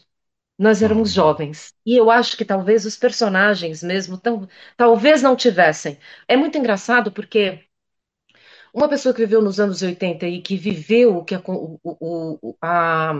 Nós 0.59 0.81
éramos 0.83 1.09
Uhum. 1.11 1.15
jovens. 1.15 1.73
E 1.85 1.95
eu 1.97 2.11
acho 2.11 2.37
que 2.37 2.45
talvez 2.45 2.85
os 2.85 2.95
personagens 2.97 3.83
mesmo, 3.83 4.17
tão, 4.19 4.47
talvez 4.77 5.21
não 5.23 5.35
tivessem. 5.35 5.99
É 6.27 6.37
muito 6.37 6.57
engraçado 6.57 7.11
porque 7.11 7.63
uma 8.73 8.89
pessoa 8.89 9.13
que 9.13 9.21
viveu 9.21 9.41
nos 9.41 9.59
anos 9.59 9.81
80 9.81 10.27
e 10.27 10.41
que 10.41 10.57
viveu 10.57 11.17
o 11.17 11.23
que 11.25 11.35
a, 11.35 11.41
o, 11.45 12.55
a, 12.61 13.13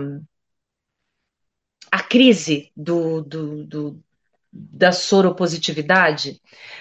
a 1.94 2.02
crise 2.02 2.72
do, 2.76 3.22
do, 3.22 3.64
do, 3.64 4.04
da 4.52 4.90
soropositividade, 4.90 6.40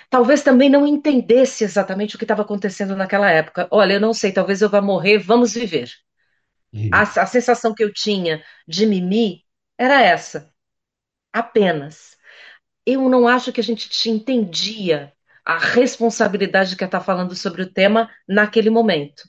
talvez 0.10 0.42
também 0.42 0.72
não 0.72 0.88
entendesse 0.88 1.64
exatamente 1.64 2.16
o 2.16 2.18
que 2.18 2.24
estava 2.24 2.42
acontecendo 2.42 2.96
naquela 2.96 3.30
época. 3.30 3.68
Olha, 3.70 3.94
eu 3.94 4.02
não 4.02 4.12
sei, 4.12 4.32
talvez 4.32 4.64
eu 4.64 4.70
vá 4.70 4.82
morrer, 4.82 5.20
vamos 5.20 5.54
viver. 5.54 5.92
A, 6.92 7.02
a 7.04 7.26
sensação 7.28 7.76
que 7.76 7.84
eu 7.84 7.94
tinha 7.94 8.44
de 8.68 8.88
Mimi 8.88 9.44
era 9.78 10.02
essa, 10.02 10.52
apenas. 11.34 12.18
eu 12.86 13.10
não 13.10 13.28
acho 13.28 13.54
que 13.54 13.62
a 13.62 13.64
gente 13.64 13.90
te 13.90 14.10
entendia 14.10 15.14
a 15.46 15.58
responsabilidade 15.60 16.76
que 16.76 16.84
está 16.86 17.02
falando 17.02 17.36
sobre 17.36 17.64
o 17.64 17.72
tema 17.72 18.10
naquele 18.28 18.70
momento, 18.72 19.24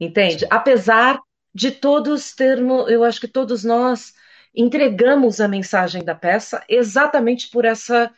entende? 0.00 0.46
Apesar 0.50 1.20
de 1.54 1.70
todos 1.72 2.34
termos, 2.34 2.90
eu 2.90 3.04
acho 3.04 3.20
que 3.20 3.28
todos 3.28 3.64
nós 3.64 4.14
entregamos 4.54 5.40
a 5.40 5.48
mensagem 5.48 6.04
da 6.04 6.14
peça 6.14 6.62
exatamente 6.68 7.50
por 7.50 7.64
essa 7.64 8.12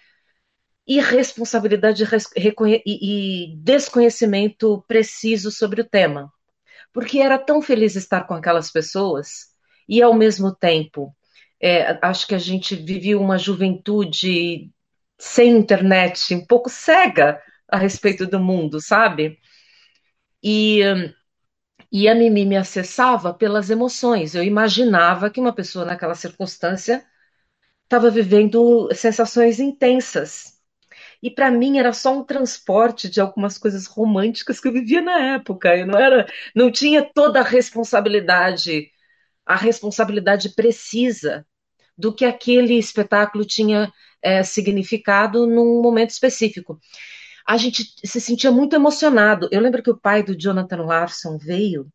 irresponsabilidade 0.86 2.04
e, 2.86 3.56
desconhecimento 3.56 4.84
preciso 4.86 5.50
sobre 5.50 5.80
o 5.80 5.88
tema, 5.88 6.32
porque 6.92 7.18
era 7.18 7.38
tão 7.38 7.60
feliz 7.60 7.96
estar 7.96 8.22
com 8.24 8.34
aquelas 8.34 8.70
pessoas 8.70 9.48
e 9.88 10.00
ao 10.02 10.14
mesmo 10.14 10.54
tempo 10.54 11.14
é, 11.60 11.98
acho 12.02 12.26
que 12.26 12.34
a 12.34 12.38
gente 12.38 12.74
vivia 12.74 13.18
uma 13.18 13.38
juventude 13.38 14.70
sem 15.18 15.56
internet, 15.56 16.34
um 16.34 16.46
pouco 16.46 16.68
cega 16.68 17.40
a 17.68 17.78
respeito 17.78 18.26
do 18.26 18.38
mundo, 18.38 18.80
sabe? 18.80 19.38
E, 20.42 20.82
e 21.90 22.08
a 22.08 22.14
Mimi 22.14 22.44
me 22.44 22.56
acessava 22.56 23.32
pelas 23.34 23.70
emoções. 23.70 24.34
Eu 24.34 24.42
imaginava 24.42 25.30
que 25.30 25.40
uma 25.40 25.52
pessoa 25.54 25.84
naquela 25.84 26.14
circunstância 26.14 27.04
estava 27.84 28.10
vivendo 28.10 28.88
sensações 28.94 29.60
intensas. 29.60 30.56
E 31.22 31.30
para 31.30 31.50
mim 31.50 31.78
era 31.78 31.92
só 31.92 32.16
um 32.16 32.24
transporte 32.24 33.08
de 33.08 33.20
algumas 33.20 33.58
coisas 33.58 33.86
românticas 33.86 34.60
que 34.60 34.68
eu 34.68 34.72
vivia 34.72 35.00
na 35.02 35.18
época. 35.36 35.76
Eu 35.76 35.86
não 35.86 35.98
era, 35.98 36.26
não 36.54 36.70
tinha 36.70 37.02
toda 37.02 37.40
a 37.40 37.44
responsabilidade, 37.44 38.90
a 39.46 39.56
responsabilidade 39.56 40.50
precisa 40.54 41.46
do 41.96 42.14
que 42.14 42.24
aquele 42.24 42.74
espetáculo 42.78 43.44
tinha 43.44 43.92
é, 44.22 44.42
significado 44.42 45.46
num 45.46 45.80
momento 45.82 46.10
específico. 46.10 46.78
A 47.46 47.56
gente 47.56 47.84
se 48.04 48.20
sentia 48.20 48.50
muito 48.50 48.74
emocionado. 48.74 49.48
Eu 49.52 49.60
lembro 49.60 49.82
que 49.82 49.90
o 49.90 49.96
pai 49.96 50.22
do 50.22 50.36
Jonathan 50.36 50.82
Larson 50.84 51.38
veio 51.38 51.88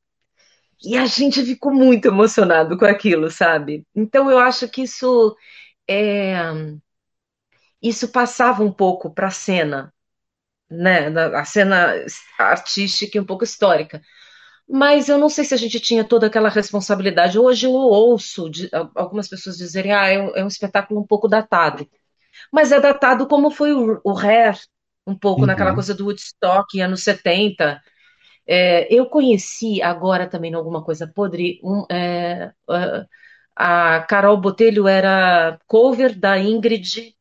e 0.83 0.97
a 0.97 1.05
gente 1.05 1.43
ficou 1.43 1.73
muito 1.73 2.07
emocionado 2.07 2.77
com 2.77 2.85
aquilo, 2.85 3.29
sabe? 3.29 3.85
Então 3.95 4.31
eu 4.31 4.39
acho 4.39 4.67
que 4.69 4.83
isso 4.83 5.35
é, 5.87 6.35
isso 7.81 8.07
passava 8.09 8.63
um 8.63 8.71
pouco 8.71 9.13
para 9.13 9.27
a 9.27 9.31
cena, 9.31 9.93
né? 10.69 11.07
A 11.35 11.45
cena 11.45 11.93
artística 12.39 13.17
e 13.17 13.21
um 13.21 13.25
pouco 13.25 13.43
histórica. 13.43 14.01
Mas 14.69 15.09
eu 15.09 15.17
não 15.17 15.29
sei 15.29 15.43
se 15.45 15.53
a 15.53 15.57
gente 15.57 15.79
tinha 15.79 16.03
toda 16.03 16.27
aquela 16.27 16.49
responsabilidade. 16.49 17.37
Hoje 17.39 17.65
eu 17.67 17.73
ouço 17.73 18.49
algumas 18.95 19.27
pessoas 19.27 19.57
dizerem 19.57 19.93
ah, 19.93 20.07
é 20.07 20.19
um, 20.19 20.35
é 20.35 20.43
um, 20.43 20.47
espetáculo 20.47 21.01
um 21.01 21.07
pouco 21.07 21.27
datado. 21.27 21.89
Mas 22.51 22.71
é 22.71 22.79
datado 22.79 23.27
como 23.27 23.51
foi 23.51 23.73
o, 23.73 24.01
o 24.03 24.17
Hair, 24.17 24.57
um 25.07 25.15
pouco 25.17 25.45
naquela 25.45 25.73
Uhum. 25.73 25.75
coisa 25.75 25.93
do 25.95 26.05
Woodstock, 26.05 26.79
anos 26.81 27.03
70. 27.03 27.81
É, 28.47 28.93
eu 28.93 29.07
conheci 29.07 29.81
agora 29.81 30.27
também 30.29 30.53
alguma 30.53 30.83
coisa 30.83 31.07
podre. 31.07 31.59
Um, 31.63 31.85
é, 31.91 32.51
a 33.55 34.01
Carol 34.03 34.37
Botelho 34.37 34.87
era 34.87 35.59
cover 35.67 36.17
da 36.17 36.37
Ingrid 36.39 37.15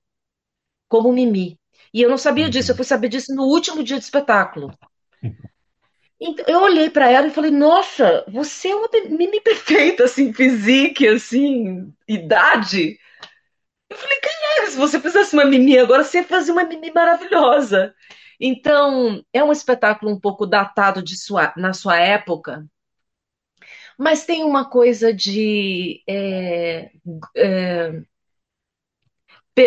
como 0.88 1.12
Mimi. 1.12 1.58
E 1.94 2.02
eu 2.02 2.10
não 2.10 2.18
sabia 2.18 2.50
disso, 2.50 2.72
eu 2.72 2.76
Uhum. 2.76 2.76
fui 2.76 2.84
saber 2.84 3.08
disso 3.08 3.34
no 3.34 3.44
último 3.44 3.82
dia 3.84 3.98
do 3.98 4.02
espetáculo. 4.02 4.72
Então, 6.20 6.44
eu 6.48 6.60
olhei 6.60 6.90
para 6.90 7.10
ela 7.10 7.26
e 7.28 7.30
falei: 7.30 7.50
Nossa, 7.50 8.24
você 8.28 8.68
é 8.68 8.74
uma 8.74 8.88
Mimi 9.08 9.40
perfeita, 9.40 10.04
assim, 10.04 10.32
física, 10.32 11.12
assim, 11.14 11.92
idade. 12.06 12.98
Eu 13.90 13.96
falei: 13.98 14.18
Quem 14.20 14.39
é? 14.58 14.70
Se 14.70 14.76
você 14.76 15.00
fizesse 15.00 15.34
uma 15.34 15.44
Mimi 15.44 15.78
agora, 15.78 16.04
você 16.04 16.18
ia 16.18 16.24
fazer 16.24 16.52
uma 16.52 16.64
Mimi 16.64 16.92
maravilhosa. 16.92 17.94
Então, 18.40 19.24
é 19.32 19.44
um 19.44 19.52
espetáculo 19.52 20.10
um 20.12 20.18
pouco 20.18 20.46
datado 20.46 21.02
de 21.02 21.16
sua, 21.16 21.52
na 21.56 21.72
sua 21.74 21.98
época, 22.00 22.66
mas 23.98 24.24
tem 24.24 24.42
uma 24.44 24.64
coisa 24.64 25.12
de 25.12 26.02
é, 26.08 26.90
é, 27.36 28.02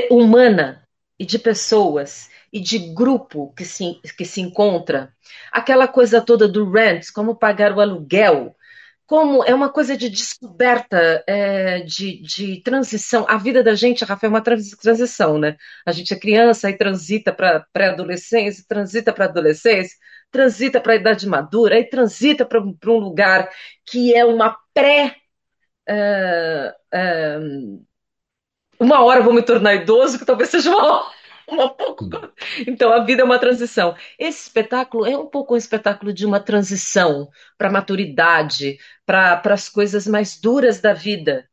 humana 0.09 0.87
e 1.19 1.25
de 1.25 1.37
pessoas 1.37 2.31
e 2.51 2.59
de 2.59 2.79
grupo 2.79 3.53
que 3.55 3.63
se, 3.63 3.99
que 4.17 4.25
se 4.25 4.41
encontra. 4.41 5.13
Aquela 5.51 5.87
coisa 5.87 6.19
toda 6.19 6.47
do 6.47 6.69
rent, 6.71 7.11
como 7.13 7.35
pagar 7.35 7.73
o 7.73 7.79
aluguel, 7.79 8.55
como 9.13 9.43
é 9.43 9.53
uma 9.53 9.69
coisa 9.69 9.95
de 9.95 10.09
descoberta, 10.09 11.23
é, 11.27 11.81
de, 11.81 12.19
de 12.23 12.63
transição. 12.63 13.27
A 13.29 13.37
vida 13.37 13.63
da 13.63 13.75
gente, 13.75 14.03
Rafael, 14.03 14.31
é 14.31 14.33
uma 14.33 14.41
transição, 14.41 15.37
né? 15.37 15.55
A 15.85 15.91
gente 15.91 16.11
é 16.11 16.19
criança 16.19 16.67
e 16.67 16.75
transita 16.75 17.31
para 17.31 17.63
pré-adolescência, 17.71 18.65
transita 18.67 19.13
para 19.13 19.25
adolescência, 19.25 19.95
transita 20.31 20.81
para 20.81 20.93
a 20.93 20.95
idade 20.95 21.27
madura, 21.27 21.77
e 21.77 21.83
transita 21.87 22.43
para 22.43 22.59
um 22.59 22.97
lugar 22.97 23.51
que 23.85 24.15
é 24.15 24.25
uma 24.25 24.57
pré. 24.73 25.15
Uh, 25.87 26.71
uh, 26.97 27.85
uma 28.79 29.03
hora 29.03 29.21
vou 29.21 29.31
me 29.31 29.43
tornar 29.43 29.75
idoso, 29.75 30.17
que 30.17 30.25
talvez 30.25 30.49
seja 30.49 30.71
uma 30.71 30.83
hora. 30.83 31.11
Pouco. 31.77 32.05
Então 32.67 32.91
a 32.93 33.03
vida 33.03 33.21
é 33.21 33.25
uma 33.25 33.39
transição. 33.39 33.95
Esse 34.17 34.43
espetáculo 34.43 35.05
é 35.05 35.17
um 35.17 35.27
pouco 35.27 35.53
um 35.53 35.57
espetáculo 35.57 36.13
de 36.13 36.25
uma 36.25 36.39
transição 36.39 37.29
para 37.57 37.69
a 37.69 37.71
maturidade, 37.71 38.77
para 39.05 39.41
as 39.45 39.69
coisas 39.69 40.07
mais 40.07 40.39
duras 40.39 40.79
da 40.81 40.93
vida. 40.93 41.47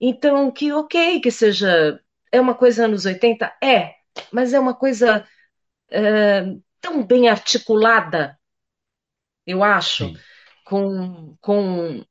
Então, 0.00 0.50
que 0.52 0.72
ok, 0.72 1.20
que 1.20 1.30
seja. 1.30 2.00
É 2.32 2.40
uma 2.40 2.54
coisa 2.54 2.86
anos 2.86 3.06
80? 3.06 3.54
É, 3.62 3.94
mas 4.32 4.54
é 4.54 4.60
uma 4.60 4.74
coisa 4.74 5.26
é, 5.90 6.44
tão 6.80 7.04
bem 7.04 7.28
articulada, 7.28 8.38
eu 9.46 9.62
acho, 9.62 10.12
Sim, 10.12 10.16
com, 10.64 11.36
com, 11.40 12.04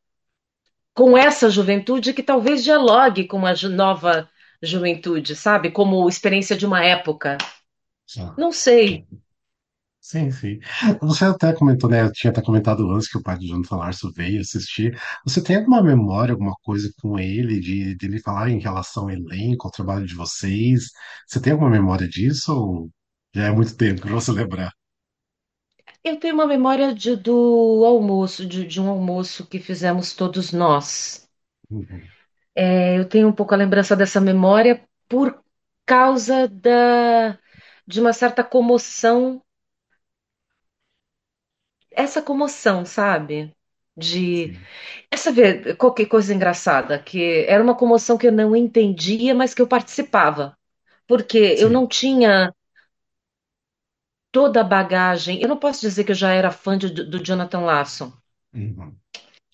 com 0.94 1.18
essa 1.18 1.50
juventude 1.50 2.14
que 2.14 2.24
talvez 2.24 2.64
dialogue 2.64 3.28
com 3.28 3.46
a 3.46 3.54
ju- 3.54 3.70
nova 3.70 4.30
juventude, 4.66 5.36
sabe? 5.36 5.72
Como 5.72 6.08
experiência 6.10 6.56
de 6.58 6.66
uma 6.66 6.84
época. 6.84 7.38
sim. 8.06 8.32
Não 8.38 8.52
sei. 8.52 9.08
Sim, 10.00 10.30
sim. 10.32 10.60
Você 11.02 11.26
até 11.26 11.52
comentou, 11.52 11.90
né? 11.90 12.04
Eu 12.04 12.12
tinha 12.12 12.30
até 12.32 12.40
comentado 12.42 12.88
antes 12.92 13.08
que 13.10 13.18
o 13.18 13.24
pai 13.24 13.38
do 13.40 13.48
Jonathan 13.48 13.78
Larson 13.78 14.12
veio 14.16 14.40
assistir. 14.42 15.00
Você 15.26 15.42
tem 15.44 15.56
alguma 15.56 15.82
memória, 15.82 16.32
alguma 16.34 16.54
coisa 16.64 16.92
com 17.02 17.18
ele, 17.18 17.60
de, 17.60 17.96
de 17.96 18.06
ele 18.06 18.20
falar 18.22 18.50
em 18.52 18.60
relação 18.60 19.04
ao 19.04 19.10
elenco, 19.12 19.66
ao 19.68 19.72
trabalho 19.72 20.06
de 20.06 20.14
vocês? 20.14 20.92
Você 21.28 21.42
tem 21.42 21.54
alguma 21.54 21.72
memória 21.72 22.08
disso 22.08 22.54
ou 22.56 22.92
já 23.34 23.46
é 23.48 23.52
muito 23.52 23.76
tempo 23.76 24.02
para 24.02 24.12
você 24.14 24.32
lembrar? 24.32 24.72
Eu 26.02 26.18
tenho 26.18 26.36
uma 26.36 26.48
memória 26.48 26.96
de- 26.96 27.18
do 27.18 27.84
almoço, 27.84 28.46
de, 28.46 28.66
de 28.66 28.80
um 28.80 28.88
almoço 28.90 29.46
que 29.46 29.60
fizemos 29.60 30.14
todos 30.14 30.54
nós. 30.54 31.28
Uhum. 31.70 32.15
É, 32.56 32.98
eu 32.98 33.08
tenho 33.08 33.28
um 33.28 33.34
pouco 33.34 33.54
a 33.54 33.58
lembrança 33.58 33.96
dessa 33.96 34.22
memória 34.22 34.82
por 35.10 35.44
causa 35.86 36.48
da, 36.48 37.38
de 37.88 38.00
uma 38.02 38.14
certa 38.14 38.44
comoção, 38.44 39.42
essa 41.92 42.22
comoção, 42.22 42.86
sabe? 42.86 43.56
De 43.98 44.54
Sim, 44.54 44.68
essa 45.12 45.32
ver 45.32 45.78
qualquer 45.78 46.08
coisa 46.08 46.34
engraçada, 46.34 47.00
que 47.00 47.46
era 47.48 47.64
uma 47.64 47.76
comoção 47.78 48.18
que 48.18 48.28
eu 48.28 48.32
não 48.32 48.56
entendia, 48.56 49.36
mas 49.36 49.54
que 49.54 49.62
eu 49.62 49.68
participava, 49.68 50.58
porque 51.08 51.38
eu 51.38 51.70
sim, 51.70 51.72
não 51.72 51.88
tinha 51.88 52.54
toda 54.32 54.62
a 54.62 54.64
bagagem. 54.64 55.42
Eu 55.42 55.48
não 55.50 55.58
posso 55.58 55.82
dizer 55.82 56.04
que 56.04 56.12
eu 56.12 56.16
já 56.16 56.32
era 56.32 56.52
fã 56.52 56.78
de- 56.78 56.90
do 57.04 57.18
Jonathan 57.24 57.62
Larson. 57.62 58.14
uhum. 58.54 59.00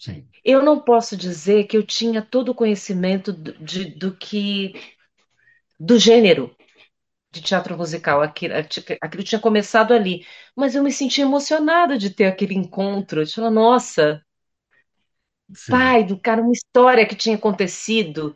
Sim, 0.01 0.27
Eu 0.43 0.63
não 0.63 0.79
posso 0.79 1.15
dizer 1.17 1.65
que 1.65 1.77
eu 1.77 1.85
tinha 1.85 2.21
todo 2.21 2.49
o 2.49 2.55
conhecimento 2.55 3.31
do, 3.33 3.53
de- 3.63 3.85
do 3.95 4.15
que 4.15 4.73
do 5.79 5.97
gênero 5.99 6.55
de 7.31 7.41
teatro 7.41 7.77
musical. 7.77 8.21
Aquilo, 8.23 8.55
aquilo 9.01 9.23
tinha 9.23 9.41
começado 9.41 9.93
ali, 9.93 10.25
mas 10.55 10.75
eu 10.75 10.83
me 10.83 10.91
senti 10.93 11.21
emocionada 11.21 11.97
de 11.97 12.09
ter 12.11 12.25
aquele 12.27 12.55
encontro. 12.55 13.25
De 13.25 13.33
falar, 13.35 13.51
nossa, 13.51 14.23
sim, 15.53 15.93
pai 15.93 16.03
do 16.03 16.19
cara, 16.19 16.41
uma 16.41 16.51
história 16.51 17.05
que 17.07 17.15
tinha 17.15 17.35
acontecido 17.35 18.35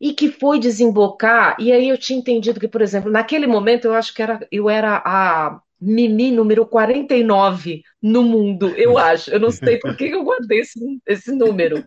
e 0.00 0.14
que 0.14 0.30
foi 0.30 0.60
desembocar. 0.60 1.56
E 1.60 1.72
aí 1.72 1.88
eu 1.88 1.98
tinha 1.98 2.18
entendido 2.18 2.60
que, 2.60 2.68
por 2.68 2.82
exemplo, 2.82 3.10
naquele 3.10 3.46
momento 3.46 3.86
eu 3.86 3.94
acho 3.94 4.14
que 4.14 4.22
era, 4.22 4.46
eu 4.52 4.70
era 4.70 5.02
a 5.04 5.60
Mimi 5.84 6.30
número 6.30 6.66
49 6.66 7.82
no 8.02 8.22
mundo, 8.22 8.74
eu 8.76 8.96
acho. 8.98 9.30
Eu 9.30 9.40
não 9.40 9.50
sei 9.50 9.78
por 9.78 9.94
que 9.96 10.06
eu 10.06 10.24
guardei 10.24 10.60
esse, 10.60 10.80
esse 11.06 11.32
número. 11.32 11.84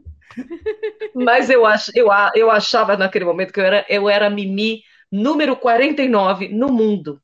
Mas 1.14 1.50
eu, 1.50 1.66
ach, 1.66 1.90
eu, 1.96 2.08
eu 2.36 2.50
achava 2.52 2.96
naquele 2.96 3.26
momento 3.26 3.52
que 3.54 3.60
eu 3.60 3.66
era, 3.66 3.86
eu 3.90 4.10
era 4.10 4.30
Mimi 4.30 4.84
número 5.12 5.56
49 5.58 6.48
no 6.50 6.68
mundo. 6.72 7.22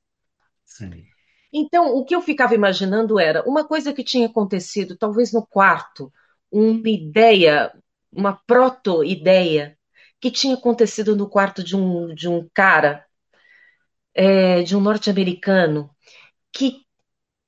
sim, 0.65 1.07
Então, 1.51 1.95
o 1.95 2.03
que 2.03 2.15
eu 2.15 2.21
ficava 2.21 2.55
imaginando 2.55 3.19
era 3.19 3.43
uma 3.47 3.65
coisa 3.67 3.93
que 3.93 4.03
tinha 4.03 4.27
acontecido, 4.27 4.97
talvez 4.97 5.31
no 5.31 5.45
quarto, 5.45 6.11
uma 6.51 6.89
ideia, 6.89 7.71
uma 8.11 8.33
proto-ideia, 8.47 9.77
que 10.19 10.31
tinha 10.31 10.55
acontecido 10.55 11.15
no 11.15 11.29
quarto 11.29 11.63
de 11.63 11.75
um, 11.75 12.13
de 12.15 12.27
um 12.27 12.47
cara, 12.53 13.05
é, 14.15 14.61
de 14.63 14.75
um 14.75 14.81
norte-americano, 14.81 15.92
que 16.53 16.81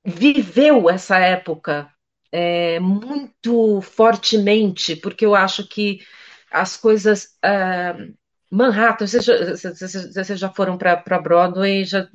viveu 0.05 0.89
essa 0.89 1.17
época 1.19 1.89
é, 2.31 2.79
muito 2.79 3.81
fortemente, 3.81 4.95
porque 4.95 5.25
eu 5.25 5.35
acho 5.35 5.67
que 5.67 5.99
as 6.51 6.77
coisas. 6.77 7.37
ah, 7.43 7.95
Manhattan, 8.51 9.07
vocês 9.07 9.25
já, 9.25 10.35
já 10.35 10.49
foram 10.53 10.77
para 10.77 11.19
Broadway, 11.19 11.83
já 11.85 12.07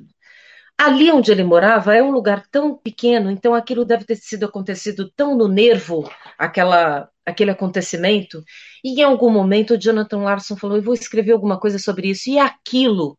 Ali 0.77 1.11
onde 1.11 1.31
ele 1.31 1.43
morava 1.43 1.93
é 1.95 2.01
um 2.01 2.09
lugar 2.11 2.43
tão 2.49 2.75
pequeno, 2.75 3.29
então 3.29 3.53
aquilo 3.53 3.85
deve 3.85 4.03
ter 4.03 4.15
sido 4.15 4.45
acontecido 4.47 5.11
tão 5.15 5.37
no 5.37 5.47
nervo, 5.47 6.09
aquela, 6.39 7.07
aquele 7.23 7.51
acontecimento. 7.51 8.43
E 8.83 8.99
em 8.99 9.03
algum 9.03 9.29
momento 9.29 9.75
o 9.75 9.77
Jonathan 9.79 10.23
Larson 10.23 10.57
falou: 10.57 10.77
Eu 10.77 10.81
vou 10.83 10.95
escrever 10.95 11.33
alguma 11.33 11.59
coisa 11.59 11.77
sobre 11.77 12.09
isso. 12.09 12.29
E 12.31 12.39
aquilo 12.39 13.15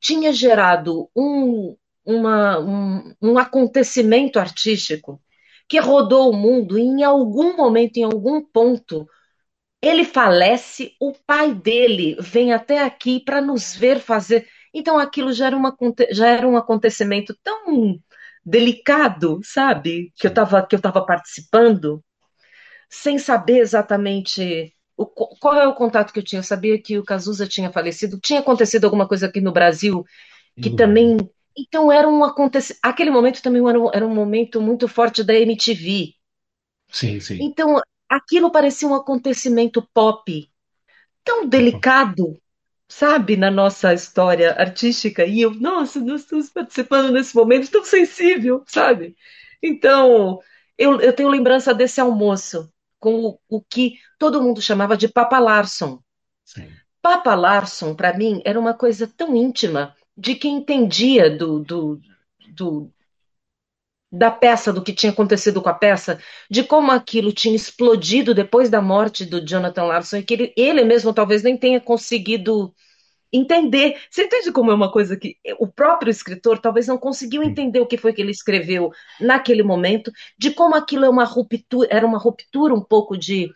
tinha 0.00 0.32
gerado 0.32 1.10
um, 1.14 1.76
uma, 2.04 2.58
um, 2.60 3.14
um 3.22 3.38
acontecimento 3.38 4.38
artístico 4.38 5.20
que 5.68 5.78
rodou 5.80 6.30
o 6.30 6.36
mundo. 6.36 6.78
E 6.78 6.82
em 6.82 7.02
algum 7.04 7.56
momento, 7.56 7.96
em 7.98 8.04
algum 8.04 8.42
ponto, 8.44 9.06
ele 9.82 10.04
falece, 10.04 10.94
o 11.00 11.12
pai 11.26 11.54
dele 11.54 12.16
vem 12.20 12.52
até 12.52 12.82
aqui 12.84 13.20
para 13.20 13.40
nos 13.40 13.74
ver 13.74 14.00
fazer. 14.00 14.46
Então 14.74 14.98
aquilo 14.98 15.32
já 15.32 15.46
era, 15.46 15.56
uma, 15.56 15.76
já 16.12 16.28
era 16.28 16.46
um 16.48 16.56
acontecimento 16.56 17.36
tão 17.42 17.98
delicado, 18.44 19.40
sabe? 19.44 20.12
Que 20.16 20.26
eu 20.26 20.30
estava 20.30 20.66
que 20.66 20.74
eu 20.74 20.78
estava 20.78 21.04
participando, 21.04 22.02
sem 22.90 23.18
saber 23.18 23.58
exatamente 23.58 24.74
o, 24.96 25.06
qual 25.06 25.54
é 25.56 25.66
o 25.66 25.74
contato 25.74 26.12
que 26.12 26.18
eu 26.18 26.24
tinha. 26.24 26.40
Eu 26.40 26.44
sabia 26.44 26.80
que 26.80 26.98
o 26.98 27.04
Cazuza 27.04 27.46
tinha 27.46 27.70
falecido, 27.72 28.18
tinha 28.20 28.40
acontecido 28.40 28.84
alguma 28.84 29.08
coisa 29.08 29.26
aqui 29.26 29.40
no 29.40 29.52
Brasil 29.52 30.04
que 30.60 30.70
Uhum. 30.70 30.76
também. 30.76 31.16
Então 31.56 31.90
era 31.90 32.08
um 32.08 32.24
acontecimento. 32.24 32.80
Aquele 32.82 33.10
momento 33.10 33.42
também 33.42 33.66
era 33.66 33.80
um, 33.80 33.90
era 33.92 34.06
um 34.06 34.14
momento 34.14 34.60
muito 34.60 34.88
forte 34.88 35.22
da 35.22 35.34
MTV. 35.34 36.14
Sim, 36.88 37.20
sim. 37.20 37.38
Então 37.40 37.80
aquilo 38.08 38.50
parecia 38.50 38.86
um 38.86 38.94
acontecimento 38.94 39.86
pop 39.94 40.50
tão 41.24 41.46
delicado, 41.46 42.38
sabe, 42.88 43.36
na 43.36 43.50
nossa 43.50 43.94
história 43.94 44.52
artística. 44.52 45.24
E 45.24 45.40
eu, 45.40 45.54
nossa, 45.54 46.00
nós 46.00 46.22
estamos 46.22 46.50
participando 46.50 47.12
nesse 47.12 47.34
momento 47.34 47.70
tão 47.70 47.84
sensível, 47.84 48.62
sabe? 48.66 49.16
Então, 49.62 50.40
eu, 50.76 51.00
eu 51.00 51.12
tenho 51.12 51.28
lembrança 51.28 51.72
desse 51.72 52.00
almoço 52.00 52.70
com 52.98 53.24
o, 53.24 53.38
o 53.48 53.62
que 53.62 53.98
todo 54.18 54.42
mundo 54.42 54.60
chamava 54.60 54.96
de 54.96 55.08
Papa 55.08 55.38
Larson. 55.38 56.00
Sim. 56.44 56.68
Papa 57.00 57.34
Larson, 57.34 57.94
para 57.94 58.16
mim, 58.16 58.40
era 58.44 58.58
uma 58.58 58.74
coisa 58.74 59.06
tão 59.06 59.34
íntima 59.34 59.94
de 60.22 60.36
quem 60.36 60.58
entendia 60.58 61.28
do, 61.28 61.58
do, 61.58 62.00
do, 62.54 62.92
da 64.10 64.30
peça, 64.30 64.72
do 64.72 64.82
que 64.82 64.92
tinha 64.92 65.10
acontecido 65.10 65.60
com 65.60 65.68
a 65.68 65.74
peça, 65.74 66.20
de 66.48 66.62
como 66.62 66.92
aquilo 66.92 67.32
tinha 67.32 67.56
explodido 67.56 68.32
depois 68.32 68.70
da 68.70 68.80
morte 68.80 69.24
do 69.24 69.44
Jonathan 69.44 69.82
Larson 69.82 70.18
e 70.18 70.22
que 70.22 70.34
ele, 70.34 70.54
ele 70.56 70.84
mesmo 70.84 71.12
talvez 71.12 71.42
nem 71.42 71.58
tenha 71.58 71.80
conseguido 71.80 72.72
entender. 73.32 74.00
Você 74.08 74.24
entende 74.24 74.52
como 74.52 74.70
é 74.70 74.74
uma 74.74 74.92
coisa 74.92 75.16
que 75.16 75.36
o 75.58 75.66
próprio 75.66 76.10
escritor 76.10 76.60
talvez 76.60 76.86
não 76.86 76.98
conseguiu 76.98 77.42
entender 77.42 77.80
o 77.80 77.86
que 77.86 77.96
foi 77.96 78.12
que 78.12 78.22
ele 78.22 78.30
escreveu 78.30 78.92
naquele 79.20 79.64
momento, 79.64 80.12
de 80.38 80.52
como 80.52 80.76
aquilo 80.76 81.04
é 81.04 81.08
uma 81.10 81.24
ruptura, 81.24 81.88
era 81.90 82.06
uma 82.06 82.18
ruptura 82.18 82.72
um 82.74 82.82
pouco 82.82 83.16
de, 83.16 83.50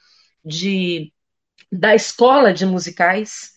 de 0.44 1.12
da 1.70 1.94
escola 1.94 2.52
de 2.52 2.66
musicais. 2.66 3.55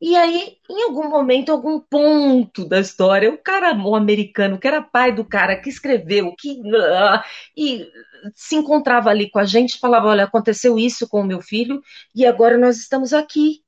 E 0.00 0.16
aí, 0.16 0.56
em 0.68 0.82
algum 0.84 1.08
momento, 1.10 1.52
algum 1.52 1.78
ponto 1.80 2.64
da 2.64 2.80
história, 2.80 3.30
o 3.30 3.36
cara, 3.38 3.74
o 3.76 3.94
americano, 3.94 4.58
que 4.58 4.66
era 4.66 4.80
pai 4.82 5.12
do 5.14 5.24
cara 5.24 5.60
que 5.60 5.68
escreveu, 5.68 6.34
que 6.38 6.58
ah, 6.74 7.22
e 7.56 7.86
se 8.34 8.56
encontrava 8.56 9.10
ali 9.10 9.30
com 9.30 9.38
a 9.38 9.44
gente, 9.44 9.78
falava: 9.78 10.08
olha, 10.08 10.24
aconteceu 10.24 10.78
isso 10.78 11.08
com 11.08 11.20
o 11.20 11.26
meu 11.26 11.40
filho 11.42 11.82
e 12.14 12.24
agora 12.26 12.56
nós 12.58 12.78
estamos 12.78 13.12
aqui. 13.12 13.62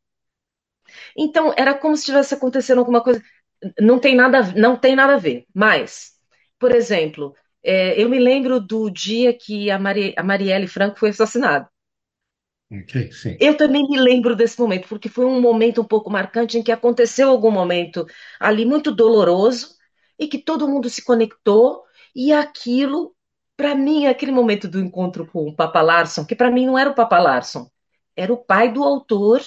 Então, 1.17 1.55
era 1.57 1.75
como 1.75 1.97
se 1.97 2.03
estivesse 2.03 2.35
acontecendo 2.35 2.79
alguma 2.79 3.03
coisa. 3.03 3.23
Não 3.81 3.99
tem 3.99 4.15
nada, 4.17 4.53
não 4.57 4.77
tem 4.77 4.97
nada 4.97 5.15
a 5.15 5.19
ver. 5.19 5.47
Mas, 5.55 6.13
por 6.59 6.73
exemplo, 6.75 7.35
é, 7.63 8.01
eu 8.01 8.09
me 8.09 8.19
lembro 8.19 8.61
do 8.61 8.91
dia 8.91 9.33
que 9.37 9.71
a, 9.71 9.79
Mari, 9.79 10.15
a 10.17 10.23
Marielle 10.23 10.67
Franco 10.67 10.99
foi 10.99 11.11
assassinada. 11.11 11.69
Ok, 12.73 13.13
sim. 13.13 13.39
Eu 13.39 13.57
também 13.57 13.87
me 13.89 13.99
lembro 13.99 14.37
desse 14.37 14.59
momento, 14.61 14.89
porque 14.89 15.09
foi 15.09 15.25
um 15.25 15.41
momento 15.41 15.81
um 15.81 15.85
pouco 15.85 16.11
marcante 16.11 16.59
em 16.59 16.63
que 16.63 16.71
aconteceu 16.73 17.29
algum 17.29 17.51
momento 17.51 18.07
ali 18.39 18.65
muito 18.65 18.93
doloroso 18.95 19.77
e 20.19 20.29
que 20.29 20.39
todo 20.39 20.69
mundo 20.69 20.89
se 20.89 21.05
conectou 21.05 21.83
e 22.15 22.33
aquilo, 22.33 23.15
para 23.57 23.75
mim, 23.75 24.07
aquele 24.07 24.31
momento 24.33 24.69
do 24.69 24.79
encontro 24.81 25.27
com 25.27 25.49
o 25.49 25.57
Papa 25.57 25.83
Larson, 25.83 26.25
que 26.25 26.37
para 26.37 26.51
mim 26.51 26.67
não 26.67 26.79
era 26.79 26.91
o 26.91 26.95
Papa 26.95 27.19
Larson, 27.19 27.69
era 28.17 28.33
o 28.33 28.37
pai 28.37 28.73
do 28.73 28.85
autor 28.85 29.41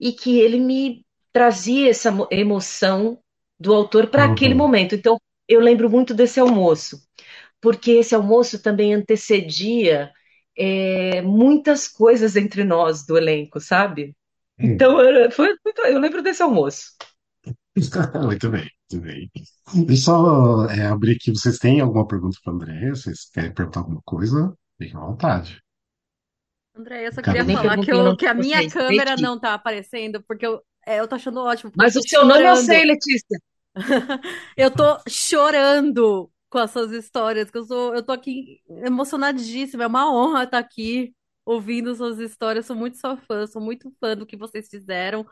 e 0.00 0.12
que 0.12 0.38
ele 0.38 0.58
me 0.58 1.04
trazia 1.32 1.90
essa 1.90 2.10
emoção 2.30 3.18
do 3.58 3.74
autor 3.74 4.08
para 4.08 4.24
aquele 4.24 4.54
Uhum. 4.54 4.58
momento. 4.58 4.94
Então, 4.94 5.18
eu 5.48 5.60
lembro 5.60 5.90
muito 5.90 6.14
desse 6.14 6.38
almoço, 6.40 7.02
porque 7.60 7.92
esse 7.92 8.14
almoço 8.14 8.62
também 8.62 8.94
antecedia 8.94 10.12
é, 10.58 11.22
muitas 11.22 11.88
coisas 11.88 12.36
entre 12.36 12.64
nós 12.64 13.06
do 13.06 13.16
elenco, 13.18 13.60
sabe? 13.60 14.16
Então, 14.62 15.00
era- 15.00 15.30
foi, 15.30 15.54
eu 15.86 16.00
lembro 16.00 16.22
desse 16.22 16.42
almoço. 16.42 16.92
Muito 18.24 18.50
bem, 18.50 18.68
muito 18.90 19.04
bem. 19.06 19.30
Deixa 19.86 20.10
eu 20.10 20.14
só 20.16 20.66
é, 20.66 20.86
abrir 20.86 21.16
aqui. 21.16 21.30
Vocês 21.30 21.58
têm 21.58 21.80
alguma 21.80 22.06
pergunta 22.06 22.38
para 22.42 22.52
André? 22.52 22.90
Vocês 22.90 23.28
querem 23.32 23.52
perguntar 23.54 23.80
alguma 23.80 24.02
coisa? 24.04 24.54
Fiquem 24.78 24.96
à 24.96 25.00
vontade. 25.04 25.62
André, 26.74 27.06
eu 27.06 27.12
só 27.12 27.22
queria 27.22 27.44
falar 27.44 27.78
que, 27.78 27.90
o 27.92 27.92
eu, 27.92 28.14
que 28.16 28.26
a 28.26 28.34
minha 28.34 28.62
vocês, 28.62 28.68
câmera 28.68 29.16
não 29.16 29.38
tá 29.38 29.54
aparecendo, 29.54 30.22
porque 30.22 30.46
eu, 30.46 30.62
é, 30.86 31.00
eu 31.00 31.08
tô 31.08 31.16
achando 31.16 31.40
ótimo, 31.40 31.72
Mas 31.74 31.96
eu 31.96 32.02
o 32.02 32.02
seu 32.02 32.24
nome 32.26 32.48
eu 32.48 32.56
chorando. 32.56 32.56
sei, 32.56 32.84
Letícia. 32.84 33.38
Eu 34.56 34.70
tô 34.70 34.98
chorando 35.08 36.30
com 36.50 36.58
as 36.58 36.70
suas 36.70 36.92
histórias, 36.92 37.50
que 37.50 37.58
eu 37.58 37.64
sou, 37.64 37.94
eu 37.94 38.02
tô 38.02 38.12
aqui 38.12 38.60
emocionadíssima. 38.68 39.84
É 39.84 39.86
uma 39.86 40.12
honra 40.12 40.44
estar 40.44 40.58
aqui 40.58 41.14
ouvindo 41.44 41.94
suas 41.94 42.18
histórias. 42.18 42.66
Sou 42.66 42.76
muito 42.76 42.98
sua 42.98 43.16
fã, 43.16 43.46
sou 43.46 43.60
muito 43.62 43.90
fã 44.00 44.16
do 44.16 44.26
que 44.26 44.36
vocês 44.36 44.68
fizeram. 44.68 45.26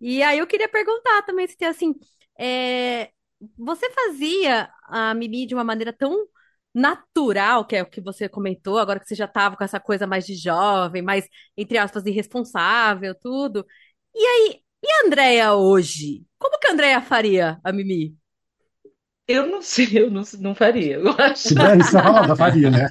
E 0.00 0.22
aí 0.22 0.38
eu 0.38 0.46
queria 0.46 0.68
perguntar 0.68 1.22
também 1.22 1.46
se 1.46 1.56
tem 1.56 1.68
assim, 1.68 1.94
é, 2.38 3.10
você 3.56 3.90
fazia 3.90 4.70
a 4.84 5.14
Mimi 5.14 5.46
de 5.46 5.54
uma 5.54 5.64
maneira 5.64 5.92
tão 5.92 6.26
natural, 6.74 7.64
que 7.66 7.76
é 7.76 7.82
o 7.82 7.86
que 7.90 8.00
você 8.00 8.28
comentou, 8.28 8.78
agora 8.78 8.98
que 9.00 9.06
você 9.06 9.14
já 9.14 9.28
tava 9.28 9.56
com 9.56 9.64
essa 9.64 9.78
coisa 9.80 10.06
mais 10.06 10.24
de 10.26 10.34
jovem, 10.34 11.02
mais, 11.02 11.28
entre 11.56 11.76
aspas, 11.78 12.06
irresponsável, 12.06 13.14
tudo. 13.14 13.66
E 14.14 14.24
aí, 14.24 14.62
e 14.82 14.90
a 14.90 15.06
Andrea 15.06 15.54
hoje? 15.54 16.24
Como 16.38 16.58
que 16.58 16.66
a 16.68 16.72
Andrea 16.72 17.02
faria 17.02 17.60
a 17.64 17.72
Mimi? 17.72 18.16
Eu 19.28 19.46
não 19.46 19.62
sei, 19.62 19.88
eu 19.94 20.10
não, 20.10 20.22
não 20.40 20.54
faria, 20.54 20.96
eu 20.96 21.10
acho. 21.18 21.48
Se 21.48 21.54
der 21.54 21.78
isso, 21.78 21.98
roda, 21.98 22.36
faria, 22.36 22.70
né? 22.70 22.88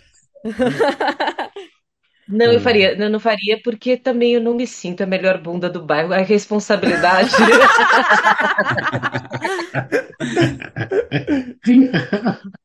Não, 2.28 2.46
eu 2.52 2.58
É. 2.58 2.60
faria, 2.60 2.98
eu 2.98 3.10
não 3.10 3.20
faria 3.20 3.62
porque 3.62 3.98
também 3.98 4.34
eu 4.34 4.42
não 4.42 4.54
me 4.54 4.66
sinto 4.66 5.02
a 5.02 5.06
melhor 5.06 5.42
bunda 5.42 5.70
do 5.70 5.84
bairro. 5.86 6.14
A 6.14 6.18
responsabilidade. 6.20 7.32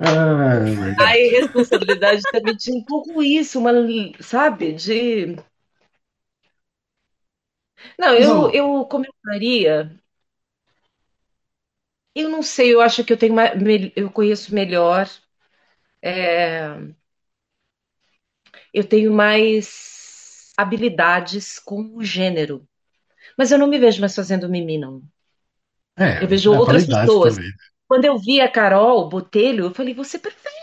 É. 0.00 1.04
A 1.04 1.16
irresponsabilidade 1.16 2.22
também 2.30 2.56
tinha 2.56 2.76
um 2.76 2.84
pouco 2.84 3.22
isso, 3.22 3.58
uma, 3.58 3.72
sabe, 4.20 4.72
de. 4.72 5.36
Não, 7.98 8.14
eu, 8.14 8.50
eu 8.52 8.86
começaria. 8.86 9.90
Eu 12.18 12.28
não 12.28 12.42
sei, 12.42 12.74
eu 12.74 12.80
acho 12.80 13.04
que 13.04 13.12
eu 13.12 13.16
tenho 13.18 13.32
uma, 13.32 13.44
eu 13.96 14.10
conheço 14.10 14.54
melhor, 14.54 15.08
é, 16.02 16.68
eu 18.72 18.84
tenho 18.86 19.12
mais 19.12 20.52
habilidades 20.56 21.58
com 21.58 21.94
o 21.96 22.02
gênero. 22.02 22.66
Mas 23.38 23.52
eu 23.52 23.58
não 23.58 23.68
me 23.68 23.78
vejo 23.78 24.00
mais 24.00 24.14
fazendo 24.16 24.48
mimi, 24.50 24.78
não. 24.78 25.02
é, 25.96 26.04
Eu 26.18 26.28
vejo 26.28 26.52
é 26.52 26.58
outras 26.58 26.86
pessoas. 26.86 27.36
também. 27.36 27.52
Quando 27.86 28.04
eu 28.04 28.18
vi 28.18 28.40
a 28.40 28.50
Carol 28.50 29.08
Botelho, 29.08 29.66
eu 29.66 29.74
falei, 29.74 29.94
você 29.94 30.16
é 30.16 30.20
perfeita! 30.20 30.58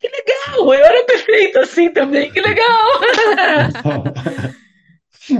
Que 0.00 0.08
legal! 0.08 0.74
Eu 0.74 0.84
era 0.84 1.04
perfeita 1.06 1.60
assim 1.60 1.92
também, 1.92 2.30
que 2.32 2.40
legal! 2.40 3.00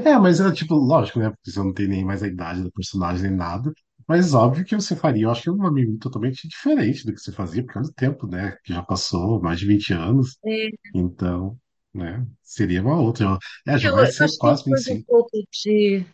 É, 0.05 0.19
mas 0.19 0.41
é 0.41 0.53
tipo, 0.53 0.75
lógico, 0.75 1.19
né? 1.19 1.31
Porque 1.31 1.51
você 1.51 1.59
não 1.61 1.73
tem 1.73 1.89
nem 1.89 2.05
mais 2.05 2.23
a 2.23 2.27
idade 2.29 2.63
do 2.63 2.73
personagem 2.73 3.23
nem 3.29 3.37
nada. 3.37 3.73
Mas 4.09 4.35
óbvio 4.35 4.65
que 4.65 4.75
você 4.75 4.97
faria, 4.97 5.25
eu 5.25 5.31
acho 5.31 5.43
que 5.43 5.51
uma 5.51 5.71
mimimi 5.73 5.99
totalmente 5.99 6.49
diferente 6.49 7.05
do 7.07 7.13
que 7.15 7.21
você 7.21 7.33
fazia, 7.33 7.65
por 7.65 7.75
causa 7.75 7.91
do 7.91 7.95
tempo, 7.95 8.27
né? 8.27 8.57
Que 8.65 8.73
já 8.75 8.83
passou 8.83 9.41
mais 9.43 9.61
de 9.61 9.67
20 9.67 9.93
anos. 9.93 10.39
É, 10.45 10.89
Então, 10.95 11.59
né? 11.95 12.27
Seria 12.43 12.83
uma 12.83 13.01
outra. 13.01 13.39
É, 13.67 13.79
já 13.79 13.91
Eu, 13.91 13.93
vai 13.93 14.07
eu 14.07 14.07
ser 14.07 14.25
acho 14.25 14.39
que 14.39 14.39
quase 14.39 14.65
coisa 14.67 14.93
um 14.93 15.03
25. 15.03 15.07
pouco 15.07 15.31
de, 15.51 16.05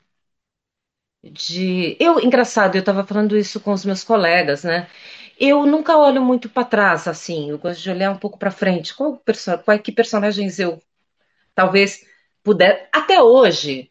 de. 1.22 1.96
Eu, 2.00 2.20
engraçado, 2.20 2.76
eu 2.76 2.80
estava 2.80 3.06
falando 3.06 3.36
isso 3.36 3.60
com 3.60 3.72
os 3.72 3.84
meus 3.84 4.04
colegas, 4.04 4.64
né? 4.64 4.88
Eu 5.38 5.66
nunca 5.66 5.96
olho 5.96 6.22
muito 6.22 6.48
para 6.48 6.64
trás, 6.64 7.08
assim. 7.08 7.50
Eu 7.50 7.58
gosto 7.58 7.80
de 7.82 7.90
olhar 7.90 8.10
um 8.12 8.18
pouco 8.18 8.38
para 8.38 8.50
frente. 8.50 8.94
Qual, 8.94 9.16
perso... 9.18 9.58
Qual, 9.58 9.78
que 9.78 9.90
personagens 9.92 10.58
eu 10.58 10.80
talvez 11.54 12.06
puder. 12.44 12.88
Até 12.92 13.22
hoje, 13.22 13.90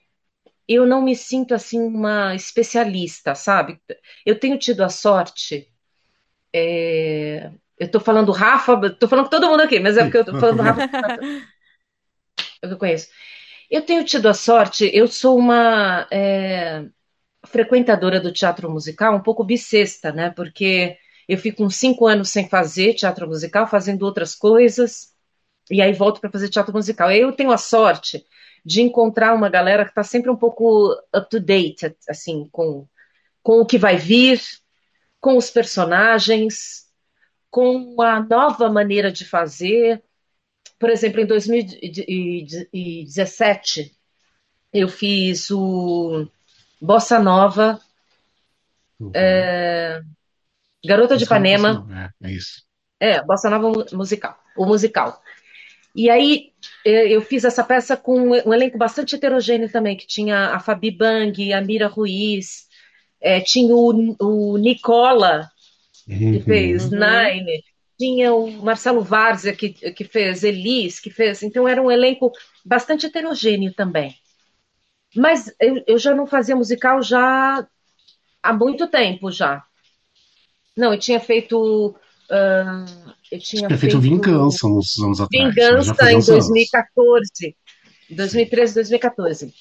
eu 0.68 0.86
não 0.86 1.01
me 1.01 1.16
sinto 1.16 1.53
assim 1.53 1.80
uma 1.80 2.36
especialista, 2.36 3.36
sabe? 3.36 3.80
Eu 4.26 4.39
tenho 4.39 4.57
tido 4.59 4.82
a 4.84 4.89
sorte. 4.89 5.70
é, 6.53 7.51
Eu 7.80 7.89
tô 7.91 7.99
falando 7.99 8.32
Rafa, 8.32 8.89
tô 8.91 9.07
falando 9.07 9.26
com 9.26 9.32
todo 9.32 9.49
mundo 9.49 9.61
aqui, 9.61 9.80
mas 9.80 9.97
é 9.97 10.03
porque 10.03 10.18
eu 10.18 10.26
tô 10.26 10.36
falando. 10.36 10.61
Rafa, 10.64 10.84
é 12.61 12.66
o 12.66 12.70
que 12.70 12.74
eu 12.76 12.78
conheço. 12.80 13.07
Eu 13.70 13.84
tenho 13.84 14.05
tido 14.05 14.28
a 14.30 14.34
sorte, 14.34 14.89
eu 14.93 15.07
sou 15.07 15.38
uma 15.38 16.07
é, 16.11 16.86
frequentadora 17.47 18.20
do 18.20 18.34
teatro 18.34 18.70
musical 18.72 19.16
um 19.16 19.22
pouco 19.24 19.43
bissexta, 19.43 20.11
né? 20.11 20.32
Porque 20.32 20.97
eu 21.28 21.38
fico 21.38 21.64
uns 21.66 21.78
cinco 21.78 22.07
anos 22.07 22.30
sem 22.30 22.49
fazer 22.49 22.95
teatro 22.95 23.28
musical, 23.28 23.68
fazendo 23.68 24.03
outras 24.03 24.36
coisas, 24.36 25.14
e 25.72 25.82
aí 25.82 25.93
volto 25.93 26.22
para 26.22 26.32
fazer 26.32 26.49
teatro 26.49 26.74
musical. 26.74 27.11
Eu 27.11 27.34
tenho 27.34 27.51
a 27.51 27.57
sorte 27.57 28.26
de 28.66 28.82
encontrar 28.82 29.34
uma 29.34 29.49
galera 29.49 29.84
que 29.84 29.91
está 29.91 30.03
sempre 30.03 30.30
um 30.32 30.36
pouco 30.38 30.91
up 31.16 31.30
to 31.30 31.39
date, 31.39 31.95
assim, 32.07 32.47
com, 32.51 32.88
com 33.41 33.59
o 33.61 33.66
que 33.66 33.78
vai 33.78 33.97
vir, 33.97 34.41
com 35.20 35.36
os 35.38 35.49
personagens, 35.49 36.86
com 37.51 38.01
a 38.01 38.22
nova 38.22 38.70
maneira 38.70 39.11
de 39.11 39.26
fazer. 39.26 40.01
Por 40.80 40.89
exemplo, 40.89 41.20
em 41.22 41.26
2017, 41.26 43.93
eu 44.72 44.88
fiz 44.88 45.49
o 45.51 46.26
Bossa 46.82 47.20
Nova, 47.20 47.80
Uhum. 48.99 49.11
Garota 50.86 51.18
de 51.18 51.24
Isso 51.24 51.34
não 51.34 51.41
posso, 51.41 51.55
Ipanema. 51.55 52.14
É, 52.22 52.28
é 52.28 52.32
isso. 52.32 52.64
é, 52.99 53.24
Bossa 53.24 53.49
Nova 53.49 53.70
mu- 53.70 53.86
musical, 53.93 54.38
o 54.55 54.66
musical. 54.66 55.22
E 55.96 56.10
aí 56.10 56.52
eh, 56.86 57.10
eu 57.12 57.22
fiz 57.22 57.44
essa 57.44 57.64
peça 57.64 57.96
com 57.96 58.20
um 58.30 58.54
elenco 58.54 58.78
bastante 58.78 59.16
heterogêneo 59.16 59.72
também, 59.72 59.96
que 59.98 60.08
tinha 60.08 60.48
a 60.56 60.60
Fabi 60.60 60.91
Bang, 60.91 61.54
a 61.54 61.62
Mira 61.62 61.88
Ruiz, 61.88 62.68
eh, 63.22 63.41
tinha 63.41 63.76
o, 63.76 64.16
o 64.20 64.58
Nicola, 64.58 65.50
que 66.06 66.41
fez 66.41 66.91
Uhum. 66.91 67.00
Uhum. 67.00 67.00
Nine, 67.00 67.64
tinha 68.00 68.34
o 68.34 68.52
Marcelo 68.64 69.02
Várzea, 69.04 69.56
que, 69.56 69.70
que 69.70 70.04
fez 70.04 70.44
Elis, 70.44 71.00
que 71.00 71.10
fez. 71.10 71.44
Então 71.44 71.68
era 71.68 71.82
um 71.82 71.91
elenco 71.91 72.32
bastante 72.66 73.06
heterogêneo 73.06 73.74
também. 73.74 74.16
Mas 75.16 75.54
eu, 75.60 75.84
eu 75.88 75.98
já 75.98 76.14
não 76.16 76.26
fazia 76.26 76.56
musical 76.56 77.02
já 77.02 77.68
há 78.41 78.54
muito 78.54 78.88
tempo 78.88 79.32
já. 79.32 79.64
Não, 80.76 80.94
eu 80.94 81.00
tinha 81.00 81.20
feito. 81.20 81.96
Ah, 82.30 82.86
eu 83.32 83.40
tinha 83.40 83.68
feito 83.68 83.80
feito 83.80 84.00
Vingança 84.00 84.68
uns 84.68 84.98
anos 85.00 85.22
atrás, 85.22 85.54
já 85.56 85.62
Vingança 85.70 86.12
em 86.12 86.18
uns 86.18 86.30
anos. 86.30 86.48
2014. 86.48 87.56
2013, 88.10 88.74
2014. 88.76 89.54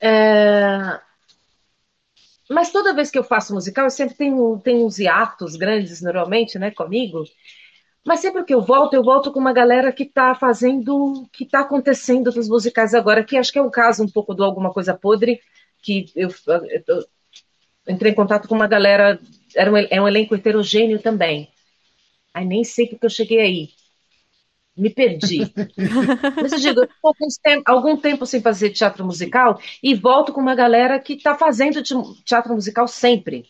É, 0.00 1.00
Mas 2.48 2.72
toda 2.72 2.94
vez 2.94 3.10
que 3.10 3.18
eu 3.18 3.22
faço 3.24 3.54
musical, 3.54 3.84
eu 3.84 3.90
sempre 3.90 4.16
tenho, 4.16 4.58
tenho 4.58 4.84
uns 4.84 4.98
hiatos 4.98 5.56
grandes, 5.56 6.02
normalmente, 6.02 6.58
né, 6.58 6.70
comigo. 6.70 7.22
Mas 8.04 8.20
sempre 8.20 8.42
que 8.44 8.52
eu 8.54 8.62
volto, 8.62 8.94
eu 8.94 9.04
volto 9.04 9.30
com 9.30 9.38
uma 9.38 9.52
galera 9.52 9.92
que 9.92 10.04
está 10.04 10.34
fazendo, 10.34 11.28
que 11.32 11.44
está 11.44 11.60
acontecendo 11.60 12.32
nos 12.32 12.48
musicais 12.48 12.94
agora, 12.94 13.22
que 13.22 13.36
acho 13.36 13.52
que 13.52 13.58
é 13.58 13.62
o 13.62 13.70
caso 13.70 14.02
um 14.02 14.08
pouco 14.08 14.34
do 14.34 14.42
Alguma 14.42 14.72
Coisa 14.72 14.94
Podre, 14.94 15.38
que 15.82 16.06
eu, 16.16 16.28
eu- 16.46 16.64
eu 16.88 17.04
entrei 17.86 18.10
em 18.12 18.14
contato 18.14 18.48
com 18.48 18.54
uma 18.54 18.66
galera, 18.66 19.20
era 19.56 19.72
um, 19.72 19.76
é 19.76 20.00
um 20.00 20.08
elenco 20.08 20.34
heterogêneo 20.34 21.00
também. 21.02 21.48
Ai, 22.34 22.44
nem 22.46 22.64
sei 22.64 22.88
porque 22.88 23.06
eu 23.06 23.10
cheguei 23.10 23.40
aí. 23.40 23.70
Me 24.76 24.90
perdi. 24.90 25.52
Mas 26.40 26.52
eu 26.52 26.58
digo, 26.60 26.80
eu 26.80 26.88
tô 26.88 27.08
alguns 27.08 27.36
tem- 27.38 27.62
algum 27.66 27.96
tempo 27.96 28.24
sem 28.26 28.40
fazer 28.40 28.70
teatro 28.70 29.04
musical 29.04 29.60
e 29.82 29.94
volto 29.94 30.32
com 30.32 30.40
uma 30.40 30.54
galera 30.54 30.98
que 31.00 31.14
está 31.14 31.34
fazendo 31.36 31.82
te- 31.82 31.94
teatro 32.24 32.54
musical 32.54 32.88
sempre. 32.88 33.46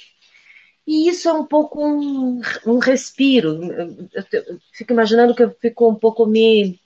E 0.87 1.09
isso 1.09 1.29
é 1.29 1.33
um 1.33 1.47
pouco 1.47 1.85
um, 1.85 2.41
um 2.67 2.79
respiro. 2.79 3.63
Eu, 3.65 4.09
eu- 4.33 4.45
eu 4.55 4.61
fico 4.75 4.93
imaginando 4.93 5.35
que 5.35 5.43
eu 5.45 5.55
fico 5.61 5.91
um 5.91 5.95
pouco 5.97 6.27
me 6.27 6.81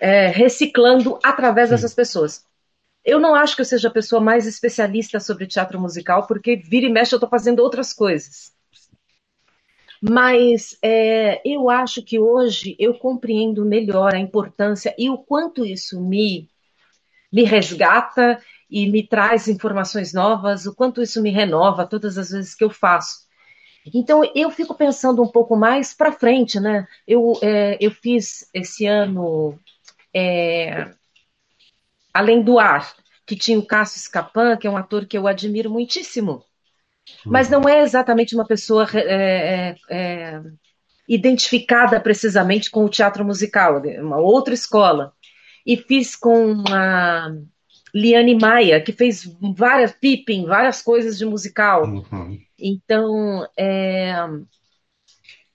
é, 0.00 0.28
reciclando 0.28 1.18
através 1.22 1.70
dessas 1.70 1.94
pessoas. 1.94 2.44
Eu 3.04 3.20
não 3.20 3.34
acho 3.34 3.54
que 3.54 3.60
eu 3.60 3.66
seja 3.66 3.88
a 3.88 3.92
pessoa 3.92 4.20
mais 4.20 4.46
especialista 4.46 5.20
sobre 5.20 5.46
teatro 5.46 5.78
musical, 5.78 6.26
porque 6.26 6.56
vira 6.56 6.86
e 6.86 6.88
mexe 6.88 7.14
eu 7.14 7.18
estou 7.18 7.28
fazendo 7.28 7.60
outras 7.60 7.92
coisas. 7.92 8.52
Mas 10.00 10.76
é, 10.82 11.40
eu 11.44 11.70
acho 11.70 12.02
que 12.02 12.18
hoje 12.18 12.76
eu 12.78 12.94
compreendo 12.94 13.64
melhor 13.64 14.14
a 14.14 14.18
importância 14.18 14.94
e 14.98 15.08
o 15.10 15.18
quanto 15.18 15.64
isso 15.64 16.00
me, 16.00 16.48
me 17.32 17.42
resgata 17.44 18.40
e 18.70 18.90
me 18.90 19.06
traz 19.06 19.48
informações 19.48 20.12
novas, 20.12 20.66
o 20.66 20.74
quanto 20.74 21.02
isso 21.02 21.22
me 21.22 21.30
renova 21.30 21.86
todas 21.86 22.18
as 22.18 22.30
vezes 22.30 22.54
que 22.54 22.64
eu 22.64 22.70
faço. 22.70 23.24
Então 23.92 24.22
eu 24.34 24.50
fico 24.50 24.74
pensando 24.74 25.22
um 25.22 25.28
pouco 25.28 25.56
mais 25.56 25.94
para 25.94 26.12
frente, 26.12 26.58
né? 26.58 26.86
Eu, 27.06 27.38
é, 27.42 27.76
eu 27.80 27.90
fiz 27.90 28.48
esse 28.52 28.86
ano 28.86 29.58
é, 30.12 30.90
além 32.14 32.40
do 32.40 32.60
ar, 32.60 32.94
que 33.26 33.34
tinha 33.34 33.58
o 33.58 33.66
Cássio 33.66 33.98
Escapan, 33.98 34.56
que 34.56 34.66
é 34.66 34.70
um 34.70 34.76
ator 34.76 35.04
que 35.04 35.18
eu 35.18 35.26
admiro 35.26 35.68
muitíssimo. 35.68 36.44
Mas 37.26 37.50
não 37.50 37.68
é 37.68 37.82
exatamente 37.82 38.34
uma 38.34 38.46
pessoa 38.46 38.86
é, 38.94 39.00
é, 39.00 39.76
é, 39.90 40.42
identificada 41.08 42.00
precisamente 42.00 42.70
com 42.70 42.84
o 42.84 42.88
teatro 42.88 43.24
musical, 43.24 43.82
uma 44.00 44.18
outra 44.18 44.54
escola. 44.54 45.12
E 45.66 45.76
fiz 45.76 46.14
com 46.14 46.62
a 46.70 47.30
Liane 47.94 48.34
Maia, 48.34 48.80
que 48.80 48.92
fez 48.92 49.24
várias 49.56 49.92
Pippin, 49.92 50.46
várias 50.46 50.82
coisas 50.82 51.18
de 51.18 51.24
musical. 51.24 51.84
Uhum. 51.84 52.38
Então, 52.58 53.46
é, 53.56 54.14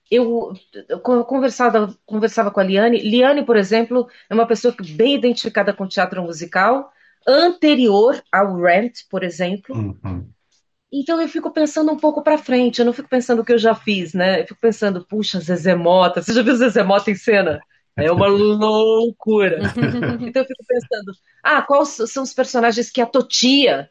eu, 0.09 0.53
eu 0.87 0.99
conversava, 0.99 1.95
conversava 2.05 2.49
com 2.51 2.59
a 2.59 2.63
Liane. 2.63 2.99
Liane, 2.99 3.45
por 3.45 3.55
exemplo, 3.55 4.07
é 4.29 4.33
uma 4.33 4.47
pessoa 4.47 4.75
bem 4.95 5.15
identificada 5.15 5.73
com 5.73 5.87
teatro 5.87 6.21
musical, 6.23 6.91
anterior 7.27 8.21
ao 8.31 8.55
Rent, 8.55 9.01
por 9.09 9.23
exemplo. 9.23 9.75
Uhum. 9.75 10.27
Então 10.91 11.21
eu 11.21 11.27
fico 11.27 11.51
pensando 11.51 11.91
um 11.91 11.97
pouco 11.97 12.23
para 12.23 12.37
frente, 12.37 12.79
eu 12.79 12.85
não 12.85 12.93
fico 12.93 13.07
pensando 13.07 13.41
o 13.41 13.45
que 13.45 13.53
eu 13.53 13.59
já 13.59 13.75
fiz, 13.75 14.13
né? 14.13 14.41
Eu 14.41 14.47
fico 14.47 14.59
pensando, 14.59 15.05
puxa, 15.05 15.39
Zezé 15.39 15.75
Mota, 15.75 16.21
você 16.21 16.33
já 16.33 16.41
viu 16.41 16.55
Zezé 16.55 16.81
Mota 16.81 17.11
em 17.11 17.15
cena? 17.15 17.59
É 17.95 18.11
uma 18.11 18.25
loucura. 18.27 19.59
então 20.19 20.41
eu 20.41 20.47
fico 20.47 20.65
pensando, 20.67 21.11
ah, 21.43 21.61
quais 21.61 21.89
são 22.11 22.23
os 22.23 22.33
personagens 22.33 22.89
que 22.89 23.01
a 23.01 23.05
Totia, 23.05 23.89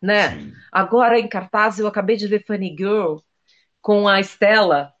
né? 0.00 0.30
Sim. 0.30 0.52
Agora 0.72 1.18
em 1.18 1.28
cartaz 1.28 1.78
eu 1.78 1.86
acabei 1.86 2.16
de 2.16 2.26
ver 2.26 2.46
Funny 2.46 2.74
Girl 2.76 3.18
com 3.82 4.08
a 4.08 4.18
Estela, 4.18 4.95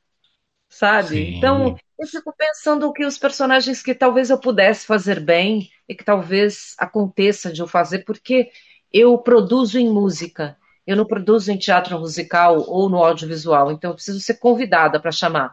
sabe? 0.68 1.08
Sim. 1.08 1.36
Então 1.36 1.76
eu 1.98 2.06
fico 2.06 2.34
pensando 2.36 2.92
que 2.92 3.04
os 3.04 3.18
personagens 3.18 3.82
que 3.82 3.94
talvez 3.94 4.30
eu 4.30 4.38
pudesse 4.38 4.86
fazer 4.86 5.20
bem 5.20 5.70
e 5.88 5.94
que 5.94 6.04
talvez 6.04 6.74
aconteça 6.78 7.52
de 7.52 7.60
eu 7.60 7.66
fazer, 7.66 8.00
porque 8.04 8.50
eu 8.92 9.16
produzo 9.18 9.78
em 9.78 9.88
música. 9.88 10.56
Eu 10.86 10.96
não 10.96 11.04
produzo 11.04 11.50
em 11.50 11.58
teatro 11.58 11.98
musical 11.98 12.64
ou 12.68 12.88
no 12.88 13.02
audiovisual, 13.02 13.72
então 13.72 13.90
eu 13.90 13.94
preciso 13.94 14.20
ser 14.20 14.34
convidada 14.34 15.00
para 15.00 15.10
chamar. 15.10 15.52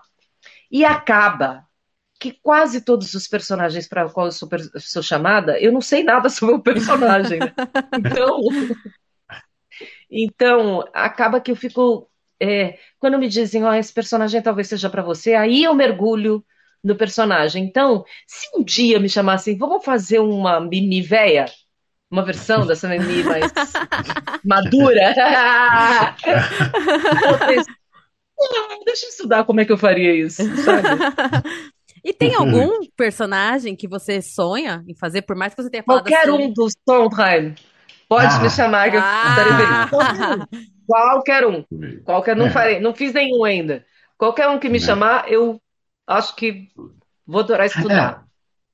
E 0.69 0.85
acaba 0.85 1.65
que 2.19 2.31
quase 2.31 2.81
todos 2.81 3.13
os 3.13 3.27
personagens 3.27 3.85
para 3.85 4.09
qual 4.09 4.27
eu 4.27 4.31
sou, 4.31 4.47
sou, 4.79 5.03
chamada, 5.03 5.59
eu 5.59 5.73
não 5.73 5.81
sei 5.81 6.03
nada 6.03 6.29
sobre 6.31 6.55
o 6.55 6.61
personagem. 6.61 7.39
Né? 7.39 7.53
Então, 7.99 8.39
então, 10.09 10.89
acaba 10.93 11.41
que 11.41 11.51
eu 11.51 11.55
fico. 11.55 12.09
É, 12.43 12.77
quando 12.99 13.17
me 13.17 13.29
dizem, 13.29 13.63
oh, 13.63 13.73
esse 13.73 13.93
personagem 13.93 14.41
talvez 14.41 14.67
seja 14.67 14.89
para 14.89 15.01
você, 15.01 15.33
aí 15.33 15.63
eu 15.63 15.73
mergulho 15.73 16.43
no 16.83 16.95
personagem. 16.95 17.63
Então, 17.63 18.03
se 18.27 18.47
um 18.57 18.63
dia 18.63 18.99
me 18.99 19.07
chamassem, 19.07 19.57
vamos 19.57 19.85
fazer 19.85 20.19
uma 20.19 20.59
mini 20.59 21.01
véia, 21.01 21.45
uma 22.11 22.21
versão 22.23 22.67
dessa 22.67 22.87
Mimi 22.89 23.23
mais 23.23 23.51
madura. 24.43 25.13
Deixa 28.85 29.05
eu 29.05 29.09
estudar 29.09 29.45
como 29.45 29.61
é 29.61 29.65
que 29.65 29.71
eu 29.71 29.77
faria 29.77 30.13
isso, 30.13 30.43
sabe? 30.63 30.87
E 32.03 32.11
tem 32.13 32.35
algum 32.35 32.69
personagem 32.97 33.75
que 33.75 33.87
você 33.87 34.21
sonha 34.21 34.83
em 34.87 34.93
fazer, 34.93 35.21
por 35.21 35.35
mais 35.37 35.55
que 35.55 35.63
você 35.63 35.69
tenha 35.69 35.83
falado 35.83 36.03
Qualquer 36.03 36.27
assim... 36.29 36.43
um 36.43 36.51
dos 36.53 36.73
Sondheim. 36.87 37.55
Pode 38.09 38.35
Ah. 38.35 38.39
me 38.39 38.49
chamar 38.49 38.91
que 38.91 38.97
eu 38.97 39.01
estarei 39.01 39.53
Ah. 39.53 39.87
feliz. 39.89 40.67
Qualquer 40.87 41.45
um. 41.47 41.65
Qualquer 42.03 42.35
não 42.35 42.49
É. 42.49 42.49
farei, 42.49 42.79
não 42.79 42.93
fiz 42.95 43.13
nenhum 43.13 43.43
ainda. 43.43 43.85
Qualquer 44.17 44.47
um 44.49 44.59
que 44.59 44.69
me 44.69 44.79
É. 44.79 44.79
chamar, 44.79 45.31
eu 45.31 45.61
acho 46.07 46.35
que 46.35 46.69
vou 47.25 47.41
adorar 47.41 47.65
estudar. 47.67 48.25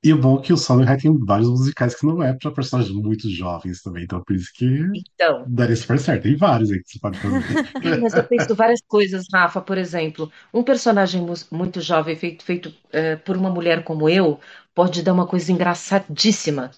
E 0.02 0.12
o 0.12 0.18
bom 0.20 0.38
é 0.38 0.42
que 0.42 0.52
o 0.52 0.56
Sondheim 0.56 0.96
tem 0.96 1.18
vários 1.26 1.48
musicais 1.48 1.94
que 1.94 2.06
não 2.06 2.22
é 2.22 2.32
para 2.34 2.50
personagens 2.50 2.94
muito 2.94 3.28
jovens 3.28 3.82
também, 3.82 4.04
então 4.04 4.22
por 4.24 4.34
isso 4.34 4.50
que 4.54 4.66
Então, 4.92 5.46
daria 5.46 5.76
super 5.76 5.98
certo. 5.98 6.22
Tem 6.22 6.36
vários 6.36 6.70
aí 6.70 6.82
que 6.82 6.90
você 6.90 6.98
pode 6.98 7.20
fazer. 7.20 7.60
mas 8.00 8.16
eu 8.16 8.24
penso 8.26 8.54
várias 8.54 8.80
coisas, 8.86 9.26
Rafa. 9.32 9.60
Por 9.60 9.78
exemplo, 9.78 10.30
um 10.52 10.62
personagem 10.62 11.22
mu- 11.22 11.34
muito 11.50 11.80
jovem 11.80 12.16
feito, 12.16 12.44
feito 12.44 12.74
eh, 12.92 13.16
por 13.16 13.36
uma 13.36 13.50
mulher 13.50 13.84
como 13.84 14.08
eu 14.08 14.40
pode 14.74 15.02
dar 15.02 15.12
uma 15.12 15.26
coisa 15.26 15.52
engraçadíssima. 15.52 16.70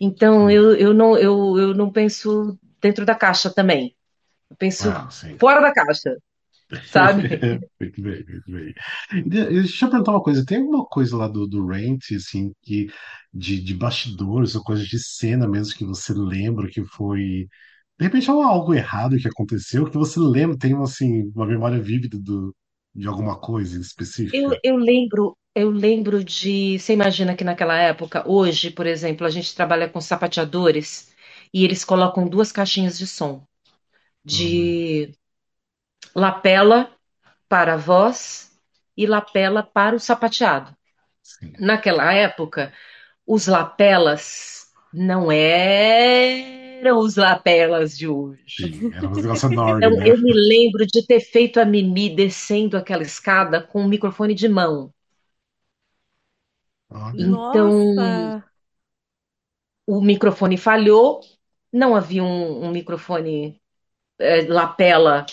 Então, 0.00 0.50
eu, 0.50 0.74
eu, 0.76 0.94
não, 0.94 1.16
eu, 1.16 1.58
eu 1.58 1.74
não 1.74 1.90
penso 1.90 2.58
dentro 2.80 3.04
da 3.04 3.14
caixa 3.14 3.50
também. 3.50 3.94
Eu 4.50 4.56
penso 4.56 4.92
Ah, 4.92 5.10
fora 5.38 5.60
da 5.60 5.72
caixa, 5.72 6.16
sabe? 6.84 7.24
Muito 7.80 8.02
bem, 8.02 8.24
muito 8.28 8.50
bem. 8.50 8.74
De- 9.26 9.46
Deixa 9.50 9.86
eu 9.86 9.90
perguntar 9.90 10.12
uma 10.12 10.22
coisa. 10.22 10.44
Tem 10.44 10.58
alguma 10.58 10.84
coisa 10.86 11.16
lá 11.16 11.28
do, 11.28 11.46
do 11.46 11.66
Rent, 11.66 12.10
assim, 12.12 12.52
que 12.62 12.88
de, 13.32 13.60
de 13.60 13.74
bastidores 13.74 14.54
ou 14.54 14.62
coisas 14.62 14.86
de 14.86 14.98
cena 14.98 15.48
mesmo 15.48 15.74
que 15.76 15.84
você 15.84 16.12
lembra 16.14 16.68
que 16.70 16.84
foi. 16.84 17.48
De 17.98 18.04
repente 18.06 18.28
é 18.30 18.32
algo 18.32 18.74
errado 18.74 19.18
que 19.18 19.28
aconteceu, 19.28 19.90
que 19.90 19.96
você 19.98 20.18
lembra, 20.20 20.56
tem 20.58 20.74
assim, 20.82 21.30
uma 21.34 21.46
memória 21.46 21.80
vívida 21.80 22.18
do, 22.18 22.54
de 22.94 23.06
alguma 23.08 23.38
coisa 23.40 23.78
Eu, 24.32 24.56
específica? 24.58 24.60
eu 24.62 24.76
lembro, 24.76 25.36
eu 25.54 25.70
lembro 25.70 26.22
de. 26.24 26.78
Você 26.78 26.92
imagina 26.92 27.36
que 27.36 27.44
naquela 27.44 27.76
época, 27.78 28.24
hoje, 28.28 28.70
por 28.70 28.86
exemplo, 28.86 29.26
a 29.26 29.30
gente 29.30 29.54
trabalha 29.54 29.88
com 29.88 30.00
sapateadores 30.00 31.12
e 31.52 31.64
eles 31.64 31.84
colocam 31.84 32.28
duas 32.28 32.52
caixinhas 32.52 32.98
de 32.98 33.06
som, 33.06 33.44
de 34.24 35.12
lapela 36.14 36.90
para 37.48 37.74
a 37.74 37.76
voz 37.76 38.52
e 38.96 39.06
lapela 39.06 39.62
para 39.62 39.96
o 39.96 40.00
sapateado. 40.00 40.76
Sim. 41.22 41.56
Naquela 41.58 42.12
época, 42.14 42.72
os 43.26 43.46
lapelas 43.46 44.68
não 44.92 45.32
eram 45.32 46.98
os 47.00 47.16
lapelas 47.16 47.96
de 47.98 48.08
hoje. 48.08 48.42
Sim, 48.56 48.90
era 48.92 49.08
um 49.08 49.14
negócio 49.14 49.46
enorme, 49.50 49.90
Então, 49.90 49.96
né? 49.96 50.06
eu 50.06 50.18
me 50.18 50.32
lembro 50.34 50.86
de 50.86 51.06
ter 51.06 51.20
feito 51.20 51.60
a 51.60 51.64
Mimi 51.64 52.14
descendo 52.14 52.76
aquela 52.76 53.02
escada 53.02 53.62
com 53.62 53.82
o 53.84 53.88
microfone 53.88 54.34
de 54.34 54.48
mão. 54.48 54.92
Olha, 56.88 57.26
Então, 57.26 57.26
Nossa! 57.26 58.44
o 59.86 60.00
microfone 60.00 60.56
falhou, 60.56 61.20
não 61.72 61.94
havia 61.96 62.22
um, 62.22 62.64
um 62.66 62.70
microfone 62.70 63.59
eh, 64.20 64.46
lapela 64.48 65.26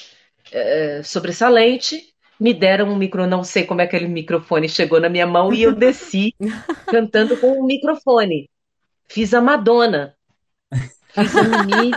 eh, 0.51 1.01
sobressalente. 1.03 2.13
Me 2.39 2.53
deram 2.53 2.89
um 2.89 2.95
micro, 2.95 3.25
não 3.27 3.43
sei 3.43 3.65
como 3.65 3.81
é 3.81 3.87
que 3.87 3.95
aquele 3.95 4.09
microfone 4.11 4.69
chegou 4.69 4.99
na 4.99 5.09
minha 5.09 5.25
mão 5.27 5.51
e 5.53 5.63
eu 5.63 5.73
desci 5.75 6.33
cantando 6.85 7.35
com 7.37 7.51
o 7.59 7.65
microfone. 7.65 8.49
Fiz 9.09 9.33
a 9.33 9.41
Madonna. 9.41 10.13
Fiz 11.13 11.35
a 11.35 11.43
Mimi, 11.65 11.91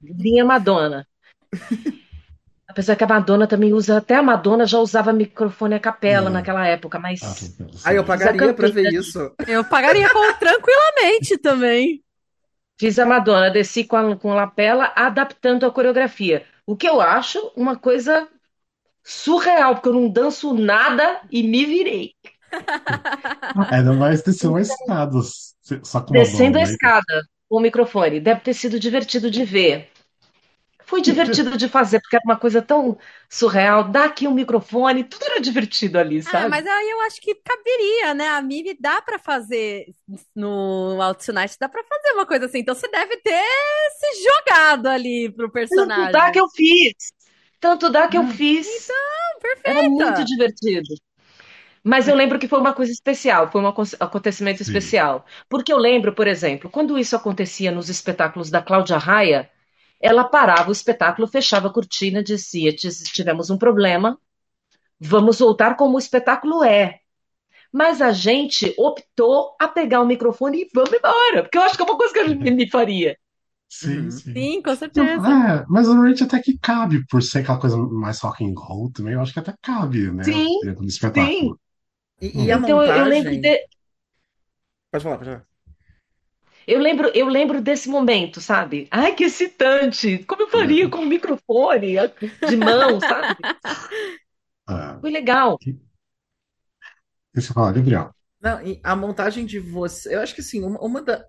vinha 0.00 0.44
Madonna. 0.44 1.06
Apesar 2.68 2.94
que 2.94 3.02
a 3.02 3.06
Madonna 3.08 3.46
também 3.46 3.72
usa, 3.72 3.96
até 3.96 4.14
a 4.14 4.22
Madonna 4.22 4.66
já 4.66 4.78
usava 4.78 5.12
microfone 5.12 5.74
a 5.74 5.80
capela 5.80 6.28
É. 6.28 6.32
naquela 6.32 6.66
época, 6.66 6.98
mas 6.98 7.20
ah. 7.22 7.64
Aí 7.86 7.96
eu 7.96 8.04
pagaria 8.04 8.54
pra 8.54 8.68
ver 8.68 8.92
isso. 8.92 9.32
Eu 9.48 9.64
pagaria 9.64 10.08
com- 10.10 10.32
tranquilamente 10.34 11.38
também. 11.38 12.02
Fiz 12.78 12.98
a 12.98 13.04
Madonna, 13.04 13.50
desci 13.50 13.84
com 13.84 13.96
a, 13.96 14.16
com 14.16 14.30
a 14.32 14.34
lapela, 14.34 14.92
adaptando 14.94 15.66
a 15.66 15.70
coreografia. 15.70 16.44
O 16.64 16.76
que 16.76 16.88
eu 16.88 17.00
acho 17.00 17.52
uma 17.56 17.76
coisa 17.76 18.28
surreal, 19.02 19.74
porque 19.74 19.88
eu 19.88 19.94
não 19.94 20.08
danço 20.08 20.54
nada 20.54 21.20
e 21.30 21.42
me 21.42 21.64
virei. 21.64 22.14
Ainda 23.70 23.92
mais 23.94 24.22
descer 24.22 24.48
uma 24.48 24.60
escada, 24.60 25.18
só 25.82 26.00
com 26.00 26.12
Descendo 26.12 26.58
a 26.58 26.60
né? 26.60 26.66
escada 26.70 27.22
com 27.48 27.56
o 27.56 27.60
microfone. 27.60 28.20
Deve 28.20 28.40
ter 28.40 28.54
sido 28.54 28.78
divertido 28.78 29.30
de 29.30 29.44
ver. 29.44 29.88
Foi 30.88 31.00
divertido 31.02 31.56
de 31.56 31.68
fazer, 31.68 32.00
porque 32.00 32.16
era 32.16 32.24
uma 32.24 32.36
coisa 32.38 32.62
tão 32.62 32.98
surreal. 33.28 33.84
Dá 33.90 34.04
aqui 34.06 34.26
um 34.26 34.34
microfone, 34.34 35.04
tudo 35.04 35.24
era 35.26 35.40
divertido 35.40 35.98
ali, 35.98 36.22
Ah, 36.24 36.46
sabe? 36.46 36.46
mas 36.46 36.66
aí 36.66 36.90
eu 36.90 37.00
acho 37.02 37.20
que 37.22 37.34
caberia, 37.36 38.12
né? 38.14 38.28
A 38.28 38.42
Mimi 38.42 38.76
dá 38.78 39.00
pra 39.00 39.18
fazer 39.18 39.86
no 40.34 41.00
Out 41.00 41.24
Tonight, 41.24 41.56
dá 41.58 41.68
pra 41.68 41.82
fazer 41.84 42.12
uma 42.14 42.26
coisa 42.26 42.46
assim. 42.46 42.58
Então 42.58 42.74
você 42.74 42.88
deve 42.88 43.16
ter 43.18 43.42
se 43.98 44.22
jogado 44.24 44.86
ali 44.88 45.32
pro 45.32 45.50
Tanto 45.68 45.92
personagem. 45.94 46.10
dá 46.10 46.30
que 46.30 46.40
eu 46.40 46.48
fiz. 46.50 46.94
Tanto 47.60 47.90
dá 47.90 48.08
que 48.08 48.16
eu 48.18 48.26
fiz. 48.26 48.94
Perfeita. 49.40 49.62
Era 49.64 49.82
muito 49.84 50.24
divertido. 50.24 50.88
Mas 51.82 52.08
eu 52.08 52.14
lembro 52.14 52.38
que 52.38 52.48
foi 52.48 52.58
uma 52.60 52.74
coisa 52.74 52.92
especial, 52.92 53.50
foi 53.50 53.60
um 53.60 53.68
acon- 53.68 53.84
acontecimento 54.00 54.62
Sim. 54.62 54.62
especial. 54.62 55.24
Porque 55.48 55.72
eu 55.72 55.78
lembro, 55.78 56.12
por 56.14 56.26
exemplo, 56.26 56.70
quando 56.70 56.98
isso 56.98 57.16
acontecia 57.16 57.70
nos 57.72 57.88
espetáculos 57.88 58.50
da 58.50 58.62
Cláudia 58.62 58.98
Raia, 58.98 59.50
ela 60.00 60.24
parava 60.24 60.68
o 60.70 60.72
espetáculo, 60.72 61.26
fechava 61.28 61.68
a 61.68 61.72
cortina, 61.72 62.22
dizia: 62.22 62.74
"Tis- 62.74 63.04
tivemos 63.10 63.50
um 63.50 63.58
problema, 63.58 64.18
vamos 65.00 65.38
voltar 65.40 65.76
como 65.76 65.96
o 65.96 65.98
espetáculo 66.00 66.64
é. 66.64 67.00
Mas 67.72 68.02
a 68.02 68.12
gente 68.12 68.74
optou 68.78 69.56
a 69.60 69.68
pegar 69.68 70.02
o 70.02 70.06
microfone 70.06 70.62
e 70.62 70.70
vamos 70.74 70.92
embora, 70.94 71.42
porque 71.44 71.58
eu 71.58 71.62
acho 71.62 71.76
que 71.76 71.82
é 71.82 71.86
uma 71.86 71.96
coisa 71.98 72.12
que 72.14 72.20
a 72.20 72.28
gente 72.28 72.50
me 72.50 72.70
faria. 72.70 73.18
Sim, 73.68 74.10
Uhum. 74.10 74.10
sim. 74.10 74.50
Sim, 74.52 74.62
com 74.62 74.74
Então, 74.90 75.06
certeza. 75.06 75.26
é, 75.26 75.64
mas 75.68 75.88
o 75.88 76.00
Rent 76.02 76.22
até 76.22 76.40
que 76.40 76.58
cabe, 76.58 77.04
por 77.06 77.22
ser 77.22 77.40
aquela 77.40 77.60
coisa 77.60 77.76
mais 77.76 78.20
rock 78.20 78.44
and 78.44 78.54
roll 78.58 78.90
também, 78.92 79.14
eu 79.14 79.20
acho 79.20 79.32
que 79.32 79.38
até 79.40 79.54
cabe, 79.62 80.10
né? 80.10 80.24
Sim, 80.24 80.58
do 80.60 80.84
espetáculo. 80.86 81.60
E, 82.20 82.46
e 82.46 82.52
a 82.52 82.58
Então 82.58 82.82
eu, 82.82 82.92
eu 82.92 83.04
lembro 83.04 83.38
de. 83.38 83.68
Pode 84.90 85.02
falar, 85.04 85.18
pode 85.18 85.30
falar. 85.30 85.57
Eu 86.68 86.78
lembro, 86.80 87.08
eu 87.14 87.26
lembro 87.28 87.60
desse 87.62 87.88
momento, 87.88 88.40
sabe? 88.42 88.88
Ai, 88.90 89.14
que 89.14 89.24
excitante! 89.24 90.18
Como 90.24 90.42
eu 90.42 90.48
faria 90.48 90.88
com 90.88 90.98
o 90.98 91.06
microfone 91.06 91.94
de 92.44 92.56
mão, 92.56 93.00
sabe? 93.00 93.34
Ah, 94.66 94.98
Foi 95.00 95.10
legal. 95.10 95.58
que- 95.58 95.78
que 97.34 97.40
você 97.40 97.52
fala, 97.52 97.72
Gabriel? 97.72 98.10
Não, 98.40 98.60
a 98.84 98.96
montagem 98.96 99.44
de 99.46 99.58
você. 99.58 100.14
Eu 100.14 100.20
acho 100.20 100.34
que 100.34 100.40
assim, 100.40 100.62
uma, 100.64 100.78
uma 100.80 101.02
da. 101.02 101.24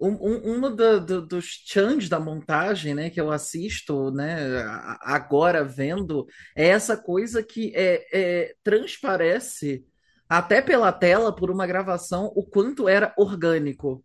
Um, 0.00 0.10
um, 0.12 0.56
uma 0.58 0.70
da- 0.70 0.98
do- 0.98 1.26
dos 1.26 1.46
chans 1.66 2.08
da 2.08 2.20
montagem, 2.20 2.94
né, 2.94 3.10
que 3.10 3.20
eu 3.20 3.32
assisto, 3.32 4.10
né, 4.12 4.36
agora 5.02 5.64
vendo, 5.64 6.26
é 6.56 6.68
essa 6.68 6.96
coisa 6.96 7.42
que 7.42 7.72
é, 7.76 8.06
é, 8.12 8.54
transparece 8.64 9.86
até 10.28 10.62
pela 10.62 10.92
tela, 10.92 11.34
por 11.34 11.50
uma 11.50 11.66
gravação, 11.66 12.32
o 12.34 12.44
quanto 12.44 12.88
era 12.88 13.14
orgânico. 13.16 14.04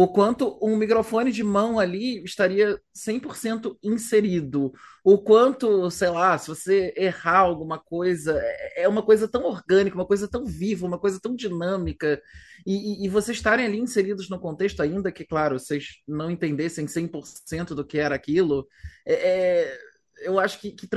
O 0.00 0.06
quanto 0.06 0.56
um 0.62 0.76
microfone 0.76 1.32
de 1.32 1.42
mão 1.42 1.76
ali 1.76 2.22
estaria 2.22 2.80
100% 2.94 3.76
inserido. 3.82 4.72
O 5.02 5.18
quanto, 5.18 5.90
sei 5.90 6.08
lá, 6.08 6.38
se 6.38 6.46
você 6.46 6.94
errar 6.96 7.38
alguma 7.38 7.80
coisa, 7.80 8.38
é 8.40 8.68
é 8.84 8.88
uma 8.88 9.02
coisa 9.02 9.26
tão 9.26 9.42
orgânica, 9.42 9.96
uma 9.96 10.06
coisa 10.06 10.28
tão 10.28 10.46
viva, 10.46 10.86
uma 10.86 11.00
coisa 11.00 11.18
tão 11.20 11.34
dinâmica. 11.34 12.22
E, 12.64 13.02
e, 13.02 13.06
e 13.06 13.08
vocês 13.08 13.36
estarem 13.36 13.66
ali 13.66 13.80
inseridos 13.80 14.30
no 14.30 14.38
contexto, 14.38 14.80
ainda 14.80 15.10
que, 15.10 15.24
claro, 15.24 15.58
vocês 15.58 15.96
não 16.06 16.30
entendessem 16.30 16.86
100% 16.86 17.74
do 17.74 17.84
que 17.84 17.98
era 17.98 18.14
aquilo, 18.14 18.68
é, 19.04 19.14
é, 19.14 19.78
eu 20.20 20.38
acho 20.38 20.60
que, 20.60 20.70
que 20.70 20.88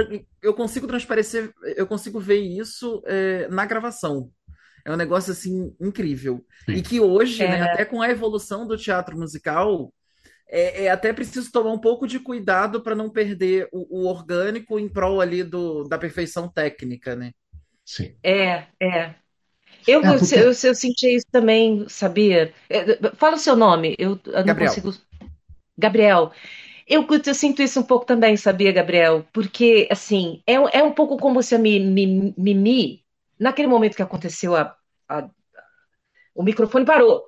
eu 0.43 0.53
consigo 0.53 0.85
transparecer, 0.85 1.51
eu 1.75 1.87
consigo 1.87 2.19
ver 2.19 2.39
isso 2.39 3.01
é, 3.07 3.47
na 3.47 3.65
gravação. 3.65 4.31
É 4.85 4.91
um 4.91 4.95
negócio 4.97 5.31
assim 5.31 5.75
incrível. 5.79 6.45
Sim. 6.65 6.73
E 6.73 6.81
que 6.81 6.99
hoje, 6.99 7.47
né, 7.47 7.61
É. 7.61 7.63
até 7.63 7.85
com 7.85 8.01
a 8.01 8.09
evolução 8.09 8.67
do 8.67 8.77
teatro 8.77 9.17
musical, 9.17 9.93
é, 10.49 10.85
é 10.85 10.91
até 10.91 11.13
preciso 11.13 11.51
tomar 11.51 11.71
um 11.73 11.79
pouco 11.79 12.07
de 12.07 12.19
cuidado 12.19 12.81
para 12.83 12.95
não 12.95 13.09
perder 13.09 13.69
o, 13.71 14.01
o 14.03 14.07
orgânico 14.09 14.79
em 14.79 14.89
prol 14.89 15.21
ali 15.21 15.43
do, 15.43 15.83
da 15.85 15.97
perfeição 15.97 16.49
técnica, 16.49 17.15
né? 17.15 17.31
Sim. 17.85 18.15
É, 18.23 18.67
é. 18.79 19.15
Eu, 19.87 20.01
É, 20.01 20.09
porque- 20.19 20.35
eu, 20.35 20.47
eu 20.49 20.75
senti 20.75 21.15
isso 21.15 21.27
também, 21.31 21.87
sabia? 21.89 22.53
É, 22.69 23.15
Fala 23.15 23.35
o 23.35 23.39
seu 23.39 23.55
nome, 23.55 23.95
eu, 23.99 24.19
eu 24.27 24.45
não 24.45 24.45
Gabriel. 24.45 24.55
consigo. 24.55 24.93
Gabriel. 25.77 26.31
Eu, 26.87 27.07
eu 27.27 27.35
sinto 27.35 27.61
isso 27.63 27.79
um 27.81 27.83
pouco 27.83 28.05
também, 28.05 28.37
sabia, 28.37 28.71
Gabriel? 28.73 29.25
Porque, 29.33 29.87
assim, 29.91 30.43
é, 30.47 30.59
um- 30.59 30.69
é 30.69 30.83
um 30.83 30.93
pouco 30.93 31.17
como 31.17 31.43
se 31.43 31.55
a 31.55 31.59
Mi- 31.59 31.79
Mi- 31.79 32.33
Mimi, 32.37 33.00
naquele 33.41 33.69
momento 33.69 33.97
que 33.97 34.03
aconteceu, 34.03 34.55
a, 34.55 34.75
a- 35.09 35.29
o 36.33 36.43
microfone 36.43 36.85
parou. 36.85 37.23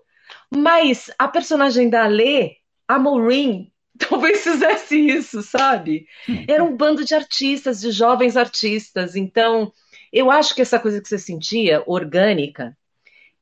Mas 0.53 1.11
a 1.17 1.27
personagem 1.27 1.89
da 1.89 2.07
Lê, 2.07 2.57
a 2.87 2.97
Maureen, 2.99 3.71
talvez 3.97 4.43
fizesse 4.43 4.97
isso, 4.97 5.41
sabe? 5.41 6.07
Era 6.47 6.63
um 6.63 6.75
bando 6.75 7.03
de 7.05 7.13
artistas, 7.15 7.81
de 7.81 7.91
jovens 7.91 8.37
artistas. 8.37 9.15
Então, 9.15 9.71
eu 10.11 10.31
acho 10.31 10.55
que 10.55 10.61
essa 10.61 10.79
coisa 10.79 11.01
que 11.01 11.07
você 11.07 11.17
sentia, 11.19 11.83
orgânica, 11.85 12.77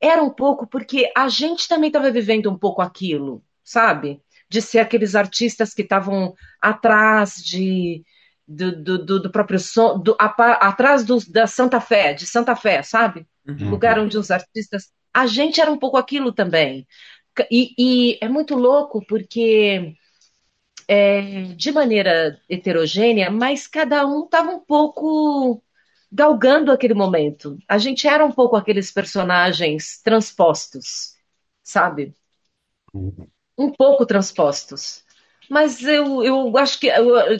era 0.00 0.22
um 0.22 0.30
pouco 0.30 0.66
porque 0.66 1.10
a 1.16 1.28
gente 1.28 1.68
também 1.68 1.88
estava 1.88 2.10
vivendo 2.10 2.50
um 2.50 2.58
pouco 2.58 2.82
aquilo, 2.82 3.44
sabe? 3.64 4.22
De 4.50 4.62
ser 4.62 4.80
aqueles 4.80 5.14
artistas 5.14 5.74
que 5.74 5.82
estavam 5.82 6.34
atrás 6.60 7.36
de, 7.36 8.04
do, 8.56 8.98
do, 8.98 9.20
do- 9.20 9.30
próprio 9.32 9.58
som, 9.58 9.98
do, 9.98 10.16
apa- 10.18 10.52
atrás 10.54 11.04
do- 11.04 11.18
da 11.30 11.46
Santa 11.46 11.80
Fé, 11.80 12.14
de 12.14 12.26
Santa 12.26 12.54
Fé, 12.56 12.82
sabe? 12.82 13.26
Uhum. 13.46 13.70
lugar 13.70 13.98
onde 13.98 14.16
os 14.18 14.30
artistas. 14.30 14.92
A 15.12 15.26
gente 15.26 15.60
era 15.60 15.70
um 15.70 15.78
pouco 15.78 15.96
aquilo 15.96 16.32
também. 16.32 16.86
E, 17.50 17.74
e 17.78 18.18
é 18.20 18.28
muito 18.28 18.54
louco 18.54 19.04
porque, 19.06 19.94
é, 20.88 21.42
de 21.56 21.72
maneira 21.72 22.40
heterogênea, 22.48 23.30
mas 23.30 23.66
cada 23.66 24.06
um 24.06 24.24
estava 24.24 24.50
um 24.50 24.60
pouco 24.60 25.62
galgando 26.10 26.70
aquele 26.72 26.94
momento. 26.94 27.58
A 27.68 27.78
gente 27.78 28.06
era 28.06 28.24
um 28.24 28.32
pouco 28.32 28.56
aqueles 28.56 28.90
personagens 28.92 30.00
transpostos, 30.02 31.14
sabe? 31.62 32.14
Uhum. 32.94 33.30
Um 33.56 33.70
pouco 33.70 34.06
transpostos. 34.06 35.04
Mas 35.48 35.82
eu, 35.82 36.22
eu 36.24 36.56
acho 36.56 36.78
que 36.78 36.86
eu- 36.86 37.38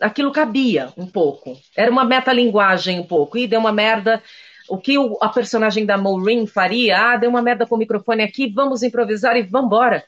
aquilo 0.00 0.32
cabia 0.32 0.92
um 0.96 1.06
pouco. 1.06 1.56
Era 1.76 1.90
uma 1.90 2.04
metalinguagem 2.04 3.00
um 3.00 3.06
pouco. 3.06 3.38
E 3.38 3.46
deu 3.46 3.60
uma 3.60 3.72
merda. 3.72 4.22
O 4.68 4.78
que 4.78 4.98
o- 4.98 5.18
a 5.20 5.28
personagem 5.28 5.84
da 5.86 5.96
Maureen 5.98 6.46
faria? 6.46 7.12
Ah, 7.12 7.16
deu 7.16 7.30
uma 7.30 7.42
merda 7.42 7.66
com 7.66 7.74
o 7.74 7.78
microfone 7.78 8.22
aqui, 8.22 8.48
vamos 8.52 8.82
improvisar 8.82 9.36
e 9.36 9.42
vambora. 9.42 10.04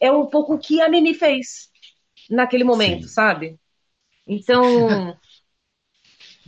É 0.00 0.10
um 0.12 0.26
pouco 0.26 0.54
o 0.54 0.58
que 0.58 0.80
a 0.80 0.88
Mimi 0.88 1.14
fez 1.14 1.68
naquele 2.30 2.64
momento, 2.64 3.02
Sim. 3.02 3.08
sabe? 3.08 3.58
Então, 4.26 5.16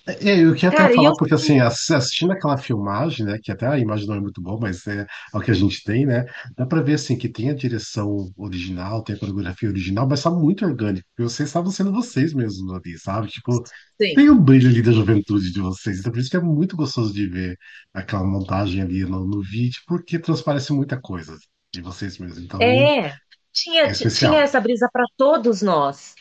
É, 0.08 0.38
eu 0.44 0.54
queria 0.54 0.68
até 0.70 0.88
Cara, 0.88 0.92
falar, 0.94 1.12
eu- 1.12 1.16
porque 1.16 1.34
assim, 1.34 1.58
ass- 1.58 1.90
assistindo 1.90 2.30
aquela 2.32 2.56
filmagem, 2.56 3.26
né, 3.26 3.38
que 3.42 3.50
até 3.50 3.66
a 3.66 3.76
imagem 3.78 4.06
não 4.06 4.14
é 4.14 4.20
muito 4.20 4.40
boa, 4.40 4.58
mas 4.60 4.86
é, 4.86 5.00
é 5.02 5.36
o 5.36 5.40
que 5.40 5.50
a 5.50 5.54
gente 5.54 5.82
tem, 5.82 6.06
né, 6.06 6.24
dá 6.56 6.64
pra 6.64 6.80
ver, 6.80 6.94
assim, 6.94 7.18
que 7.18 7.28
tem 7.28 7.50
a 7.50 7.54
direção 7.54 8.30
original, 8.36 9.02
tem 9.02 9.16
a 9.16 9.18
coreografia 9.18 9.68
original, 9.68 10.06
mas 10.08 10.22
tá 10.22 10.30
muito 10.30 10.64
orgânico, 10.64 11.04
porque 11.08 11.28
vocês 11.28 11.48
estavam 11.48 11.72
sendo 11.72 11.92
vocês 11.92 12.32
mesmos 12.32 12.72
ali, 12.72 12.96
sabe? 13.00 13.26
Tipo, 13.28 13.64
sim. 14.00 14.14
tem 14.14 14.30
um 14.30 14.40
brilho 14.40 14.68
ali 14.70 14.80
da 14.80 14.92
juventude 14.92 15.50
de 15.52 15.60
vocês, 15.60 15.98
então 15.98 16.12
por 16.12 16.20
isso 16.20 16.30
que 16.30 16.36
é 16.36 16.40
muito 16.40 16.76
gostoso 16.76 17.12
de 17.12 17.26
ver 17.26 17.58
aquela 17.92 18.24
montagem 18.24 18.80
ali 18.82 19.04
no, 19.04 19.26
no 19.26 19.42
vídeo, 19.42 19.80
porque 19.88 20.18
transparece 20.20 20.72
muita 20.72 21.00
coisa 21.00 21.36
de 21.74 21.80
vocês 21.82 22.16
mesmos, 22.18 22.38
então... 22.38 22.60
É, 22.60 23.14
tinha, 23.52 23.88
É 23.88 23.94
tinha 24.08 24.40
essa 24.40 24.60
brisa 24.60 24.88
para 24.92 25.04
todos 25.16 25.62
nós. 25.62 26.14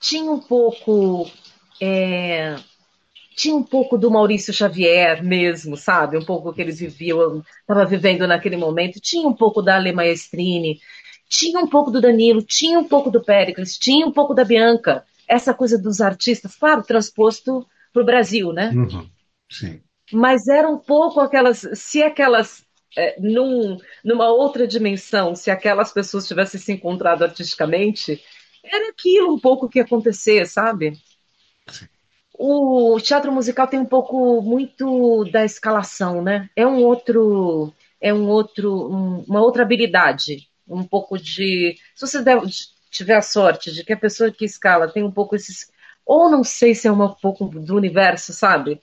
Tinha 0.00 0.30
um 0.32 0.40
pouco, 0.40 1.30
é, 1.80 2.56
tinha 3.34 3.54
um 3.54 3.62
pouco 3.62 3.98
do 3.98 4.10
Maurício 4.10 4.52
Xavier 4.52 5.22
mesmo, 5.22 5.76
sabe? 5.76 6.16
Um 6.16 6.24
pouco 6.24 6.52
que 6.52 6.60
ele 6.60 6.72
vivia, 6.72 7.14
estava 7.60 7.84
vivendo 7.84 8.26
naquele 8.26 8.56
momento. 8.56 9.00
Tinha 9.00 9.26
um 9.26 9.34
pouco 9.34 9.62
da 9.62 9.76
Ale 9.76 9.92
Maestrini, 9.92 10.80
tinha 11.28 11.58
um 11.60 11.66
pouco 11.66 11.90
do 11.90 12.00
Danilo, 12.00 12.42
tinha 12.42 12.78
um 12.78 12.86
pouco 12.86 13.10
do 13.10 13.22
Péricles, 13.22 13.78
tinha 13.78 14.06
um 14.06 14.12
pouco 14.12 14.34
da 14.34 14.44
Bianca. 14.44 15.04
Essa 15.26 15.54
coisa 15.54 15.78
dos 15.78 16.00
artistas, 16.00 16.54
claro, 16.56 16.82
transposto 16.82 17.66
para 17.92 18.02
o 18.02 18.04
Brasil, 18.04 18.52
né? 18.52 18.70
Uhum, 18.70 19.08
sim. 19.50 19.80
mas 20.12 20.48
era 20.48 20.68
um 20.68 20.78
pouco 20.78 21.20
aquelas, 21.20 21.66
se 21.74 22.02
aquelas, 22.02 22.64
é, 22.96 23.18
num, 23.20 23.78
numa 24.04 24.28
outra 24.28 24.66
dimensão, 24.66 25.34
se 25.34 25.50
aquelas 25.50 25.92
pessoas 25.92 26.26
tivessem 26.26 26.60
se 26.60 26.72
encontrado 26.72 27.22
artisticamente, 27.22 28.22
era 28.64 28.90
aquilo 28.90 29.34
um 29.34 29.40
pouco 29.40 29.68
que 29.68 29.80
acontecer, 29.80 30.46
sabe? 30.46 30.92
O 32.44 32.98
teatro 33.00 33.30
musical 33.32 33.66
tem 33.68 33.78
um 33.78 33.86
pouco 33.86 34.42
muito 34.42 35.24
da 35.30 35.44
escalação, 35.44 36.22
né? 36.22 36.50
É 36.56 36.66
um 36.66 36.82
outro, 36.82 37.72
é 38.00 38.12
um 38.12 38.28
outro, 38.28 38.90
um- 38.92 39.24
uma 39.28 39.40
outra 39.40 39.62
habilidade, 39.62 40.48
um 40.68 40.82
pouco 40.84 41.18
de, 41.18 41.76
se 41.94 42.06
você 42.06 42.22
der- 42.22 42.42
tiver 42.90 43.14
a 43.16 43.22
sorte 43.22 43.72
de 43.72 43.84
que 43.84 43.92
a 43.92 43.96
pessoa 43.96 44.30
que 44.32 44.44
escala 44.44 44.88
tem 44.92 45.02
um 45.04 45.10
pouco 45.12 45.36
esses, 45.36 45.70
ou 46.04 46.28
não 46.30 46.42
sei 46.44 46.74
se 46.74 46.88
é 46.88 46.92
um 46.92 47.08
pouco 47.14 47.46
do 47.48 47.76
universo, 47.76 48.32
sabe? 48.32 48.80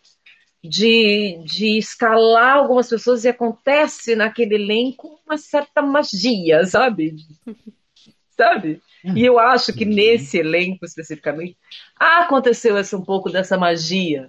de, 0.63 1.39
de 1.45 1.77
escalar 1.77 2.57
algumas 2.57 2.89
pessoas 2.89 3.23
e 3.25 3.29
acontece 3.29 4.15
naquele 4.15 4.55
elenco 4.55 5.19
uma 5.25 5.37
certa 5.37 5.81
magia, 5.81 6.65
sabe? 6.65 7.15
Sabe? 8.29 8.81
E 9.03 9.23
eu 9.23 9.39
acho 9.39 9.73
que 9.73 9.85
nesse 9.85 10.37
elenco 10.39 10.85
especificamente 10.85 11.57
aconteceu 11.97 12.77
esse 12.77 12.95
um 12.95 13.03
pouco 13.03 13.29
dessa 13.29 13.57
magia 13.57 14.27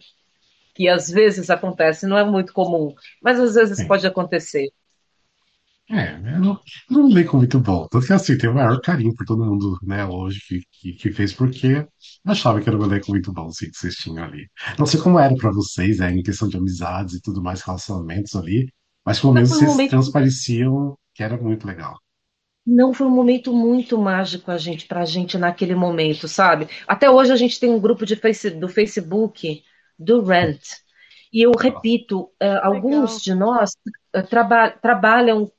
que 0.74 0.88
às 0.88 1.10
vezes 1.10 1.50
acontece, 1.50 2.06
não 2.06 2.16
é 2.16 2.24
muito 2.24 2.52
comum, 2.52 2.94
mas 3.20 3.38
às 3.38 3.54
vezes 3.54 3.78
Sim. 3.78 3.86
pode 3.86 4.06
acontecer. 4.06 4.68
É, 5.92 6.14
eu 6.14 6.40
não, 6.40 6.60
não 6.88 7.24
com 7.24 7.36
muito 7.38 7.58
bom. 7.58 7.88
Tanto 7.88 8.06
que 8.06 8.12
assim, 8.12 8.38
tenho 8.38 8.52
o 8.52 8.54
maior 8.54 8.80
carinho 8.80 9.12
por 9.14 9.26
todo 9.26 9.44
mundo, 9.44 9.76
né, 9.82 10.06
hoje 10.06 10.40
que, 10.46 10.62
que, 10.70 10.92
que 10.92 11.12
fez, 11.12 11.32
porque 11.32 11.84
achava 12.24 12.60
que 12.60 12.68
era 12.68 12.78
um 12.78 12.84
elenco 12.84 13.10
muito 13.10 13.32
bom, 13.32 13.48
assim, 13.48 13.68
que 13.68 13.76
vocês 13.76 13.96
tinham 13.96 14.22
ali. 14.24 14.48
Não 14.78 14.86
sei 14.86 15.00
como 15.00 15.18
era 15.18 15.34
pra 15.34 15.50
vocês, 15.50 15.98
né, 15.98 16.12
em 16.12 16.22
questão 16.22 16.48
de 16.48 16.56
amizades 16.56 17.14
e 17.14 17.20
tudo 17.20 17.42
mais, 17.42 17.62
relacionamentos 17.62 18.36
ali, 18.36 18.72
mas 19.04 19.18
pelo 19.18 19.32
menos 19.32 19.50
vocês 19.50 19.68
momento- 19.68 19.90
transpareciam 19.90 20.96
que 21.12 21.24
era 21.24 21.36
muito 21.36 21.66
legal. 21.66 21.98
Não 22.72 22.94
foi 22.94 23.06
um 23.06 23.10
momento 23.10 23.52
muito 23.52 23.98
mágico 23.98 24.50
a 24.50 24.56
gente, 24.58 24.86
pra 24.86 25.04
gente 25.04 25.36
naquele 25.36 25.74
momento, 25.74 26.28
sabe? 26.28 26.68
Até 26.86 27.10
hoje 27.10 27.32
a 27.32 27.36
gente 27.36 27.58
tem 27.58 27.68
um 27.70 27.80
grupo 27.80 28.06
de 28.06 28.14
face, 28.16 28.50
do 28.50 28.68
Facebook 28.68 29.62
do 29.98 30.22
Rent. 30.22 30.62
E 31.32 31.42
eu 31.42 31.52
repito, 31.52 32.30
eh, 32.40 32.60
alguns 32.62 33.20
de 33.22 33.34
nós 33.34 33.70
eh, 34.14 34.22
traba- 34.22 34.70
trabalham 34.70 35.50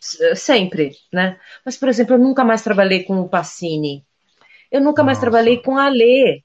s- 0.00 0.34
sempre, 0.36 0.92
né? 1.12 1.38
Mas, 1.64 1.76
por 1.76 1.88
exemplo, 1.88 2.14
eu 2.14 2.18
nunca 2.18 2.44
mais 2.44 2.62
trabalhei 2.62 3.04
com 3.04 3.20
o 3.20 3.28
Pacini. 3.28 4.04
Eu 4.72 4.82
nunca 4.82 5.04
mais 5.04 5.18
Nossa. 5.18 5.22
trabalhei 5.22 5.58
com 5.62 5.78
a 5.78 5.86
Alê. 5.86 6.42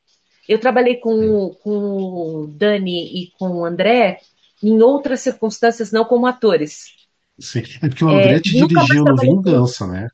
Eu 0.50 0.60
trabalhei 0.60 0.98
com, 0.98 1.56
com 1.64 1.72
o 1.72 2.48
Dani 2.48 3.24
e 3.24 3.32
com 3.40 3.50
o 3.50 3.66
André 3.66 4.20
em 4.64 4.82
outras 4.82 5.22
circunstâncias, 5.22 5.92
não 5.92 6.06
como 6.06 6.28
atores. 6.28 6.95
Sim. 7.40 7.64
É 7.82 7.88
porque 7.90 8.04
o 8.06 8.10
André 8.10 8.40
É, 8.40 8.40
te 8.42 8.56
nunca 8.56 8.82
mais 8.84 9.00
dirigiu 9.00 9.04
no 9.06 9.16
ele. 9.22 9.36
Vingança, 9.36 9.88
né? 9.88 10.08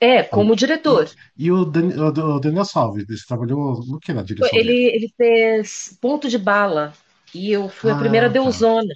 É, 0.00 0.22
como 0.22 0.54
diretor. 0.56 1.10
E 1.36 1.50
o, 1.50 1.64
Dan, 1.64 1.88
o, 1.96 2.36
o 2.36 2.40
Daniel 2.40 2.64
Salve, 2.64 3.04
você 3.06 3.26
trabalhou 3.26 3.84
no 3.86 3.98
que 3.98 4.12
na 4.12 4.22
direção 4.22 4.60
dele? 4.62 4.72
Ele, 4.72 4.96
ele 4.96 5.14
fez 5.16 5.96
Ponto 6.00 6.28
de 6.28 6.38
Bala 6.38 6.92
e 7.34 7.50
eu 7.52 7.68
fui 7.68 7.90
a 7.90 7.96
primeira 7.96 8.26
Ah, 8.26 8.30
tá. 8.30 8.32
Deusona. 8.32 8.94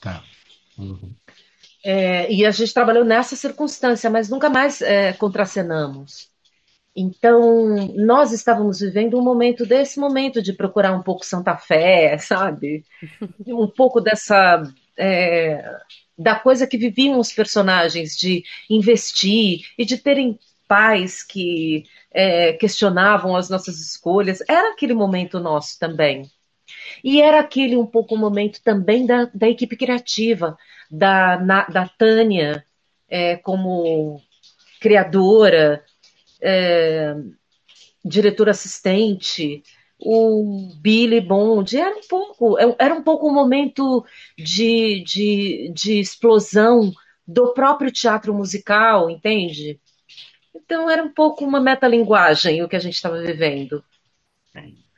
Tá. 0.00 0.24
Uhum. 0.78 1.14
É, 1.84 2.30
e 2.32 2.44
a 2.44 2.50
gente 2.50 2.74
trabalhou 2.74 3.04
nessa 3.04 3.34
circunstância, 3.36 4.10
mas 4.10 4.28
nunca 4.28 4.50
mais 4.50 4.82
é, 4.82 5.12
contracenamos. 5.14 6.28
Então, 6.96 7.40
nós 7.96 8.32
estávamos 8.32 8.80
vivendo 8.80 9.18
um 9.18 9.22
momento 9.24 9.66
desse 9.66 10.00
momento 10.00 10.42
de 10.42 10.52
procurar 10.54 10.92
um 10.94 11.02
pouco 11.02 11.24
Santa 11.26 11.56
Fé, 11.56 12.18
sabe? 12.18 12.84
Um 13.48 13.68
pouco 13.68 14.00
dessa. 14.00 14.62
é, 14.98 15.64
da 16.20 16.34
coisa 16.34 16.66
que 16.66 16.76
viviam 16.76 17.18
os 17.18 17.32
personagens, 17.32 18.16
de 18.16 18.44
investir 18.68 19.62
e 19.78 19.84
de 19.86 19.96
terem 19.96 20.38
pais 20.68 21.22
que 21.22 21.84
é, 22.12 22.52
questionavam 22.52 23.34
as 23.34 23.48
nossas 23.48 23.80
escolhas. 23.80 24.40
Era 24.48 24.72
aquele 24.72 24.94
momento 24.94 25.40
nosso 25.40 25.78
também. 25.78 26.30
E 27.02 27.20
era 27.22 27.40
aquele 27.40 27.76
um 27.76 27.86
pouco 27.86 28.14
o 28.14 28.18
momento 28.18 28.60
também 28.62 29.06
da, 29.06 29.24
da 29.34 29.48
equipe 29.48 29.76
criativa, 29.76 30.58
da, 30.90 31.38
na- 31.40 31.66
da 31.66 31.88
Tânia 31.88 32.64
é, 33.08 33.36
como 33.36 34.20
criadora, 34.80 35.84
é, 36.40 37.14
diretora 38.04 38.50
assistente, 38.52 39.62
o 40.00 40.72
Billy 40.80 41.20
Bond, 41.20 41.76
era 41.78 41.96
um 41.96 42.00
pouco, 42.08 42.56
era 42.78 42.94
um 42.94 43.02
pouco 43.02 43.28
um 43.28 43.34
momento 43.34 44.04
de, 44.38 45.02
de, 45.04 45.72
de 45.74 46.00
explosão 46.00 46.92
do 47.26 47.52
próprio 47.54 47.90
teatro 47.92 48.34
musical, 48.34 49.10
entende? 49.10 49.80
Então 50.54 50.90
era 50.90 51.02
um 51.04 51.12
pouco 51.12 51.44
uma 51.44 51.60
metalinguagem 51.60 52.62
o 52.62 52.68
que 52.68 52.76
a 52.76 52.80
gente 52.80 52.94
estava 52.96 53.20
vivendo. 53.22 53.84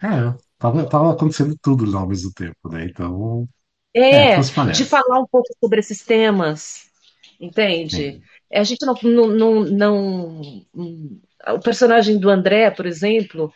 É, 0.03 0.09
tava, 0.59 0.89
tava 0.89 1.13
acontecendo 1.13 1.57
tudo 1.63 1.97
ao 1.97 2.07
mesmo 2.09 2.33
tempo, 2.33 2.69
né? 2.71 2.85
Então, 2.87 3.49
é, 4.11 4.27
É, 4.29 4.41
de 4.71 4.85
falar 4.85 5.21
um 5.21 5.27
pouco 5.27 5.49
sobre 5.61 5.81
esses 5.81 6.03
temas, 6.03 6.91
entende? 7.41 8.19
Sim, 8.19 8.29
A 8.53 8.63
gente 8.65 8.85
não, 8.87 8.95
não, 9.03 9.29
não, 9.29 9.65
não- 10.75 11.21
o 11.55 11.61
personagem 11.61 12.19
do 12.19 12.31
André, 12.31 12.71
por 12.71 12.87
exemplo, 12.87 13.53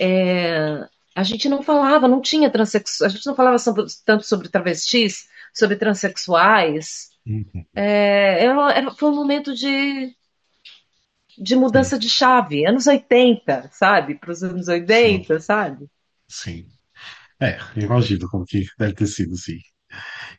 é, 0.00 0.88
a 1.16 1.22
gente 1.24 1.48
não 1.48 1.62
falava, 1.62 2.08
não 2.08 2.22
tinha 2.22 2.50
transexuais, 2.50 3.12
a 3.12 3.16
gente 3.16 3.26
não 3.26 3.36
falava 3.36 3.58
sobre- 3.58 3.86
tanto 4.04 4.24
sobre 4.26 4.48
travestis, 4.48 5.28
sobre 5.54 5.76
transexuais. 5.76 7.10
Uhum. 7.26 7.66
É, 7.74 8.44
era- 8.44 8.72
era- 8.74 8.90
foi 8.94 9.10
um 9.10 9.14
momento 9.16 9.54
de, 9.54 10.16
de 11.36 11.56
Sim, 11.64 11.94
mudança 11.96 11.98
de 11.98 12.08
chave, 12.08 12.64
anos 12.64 12.86
80, 12.86 13.68
sabe? 13.72 14.14
Para 14.14 14.30
os 14.30 14.42
anos 14.44 14.68
sim, 14.88 15.24
80, 15.28 15.40
sabe? 15.40 15.88
sim. 16.28 16.66
É, 17.40 17.58
imagino 17.80 18.28
como 18.30 18.44
que 18.46 18.64
deve 18.78 18.94
ter 18.94 19.06
sido, 19.08 19.36
sim. 19.36 19.58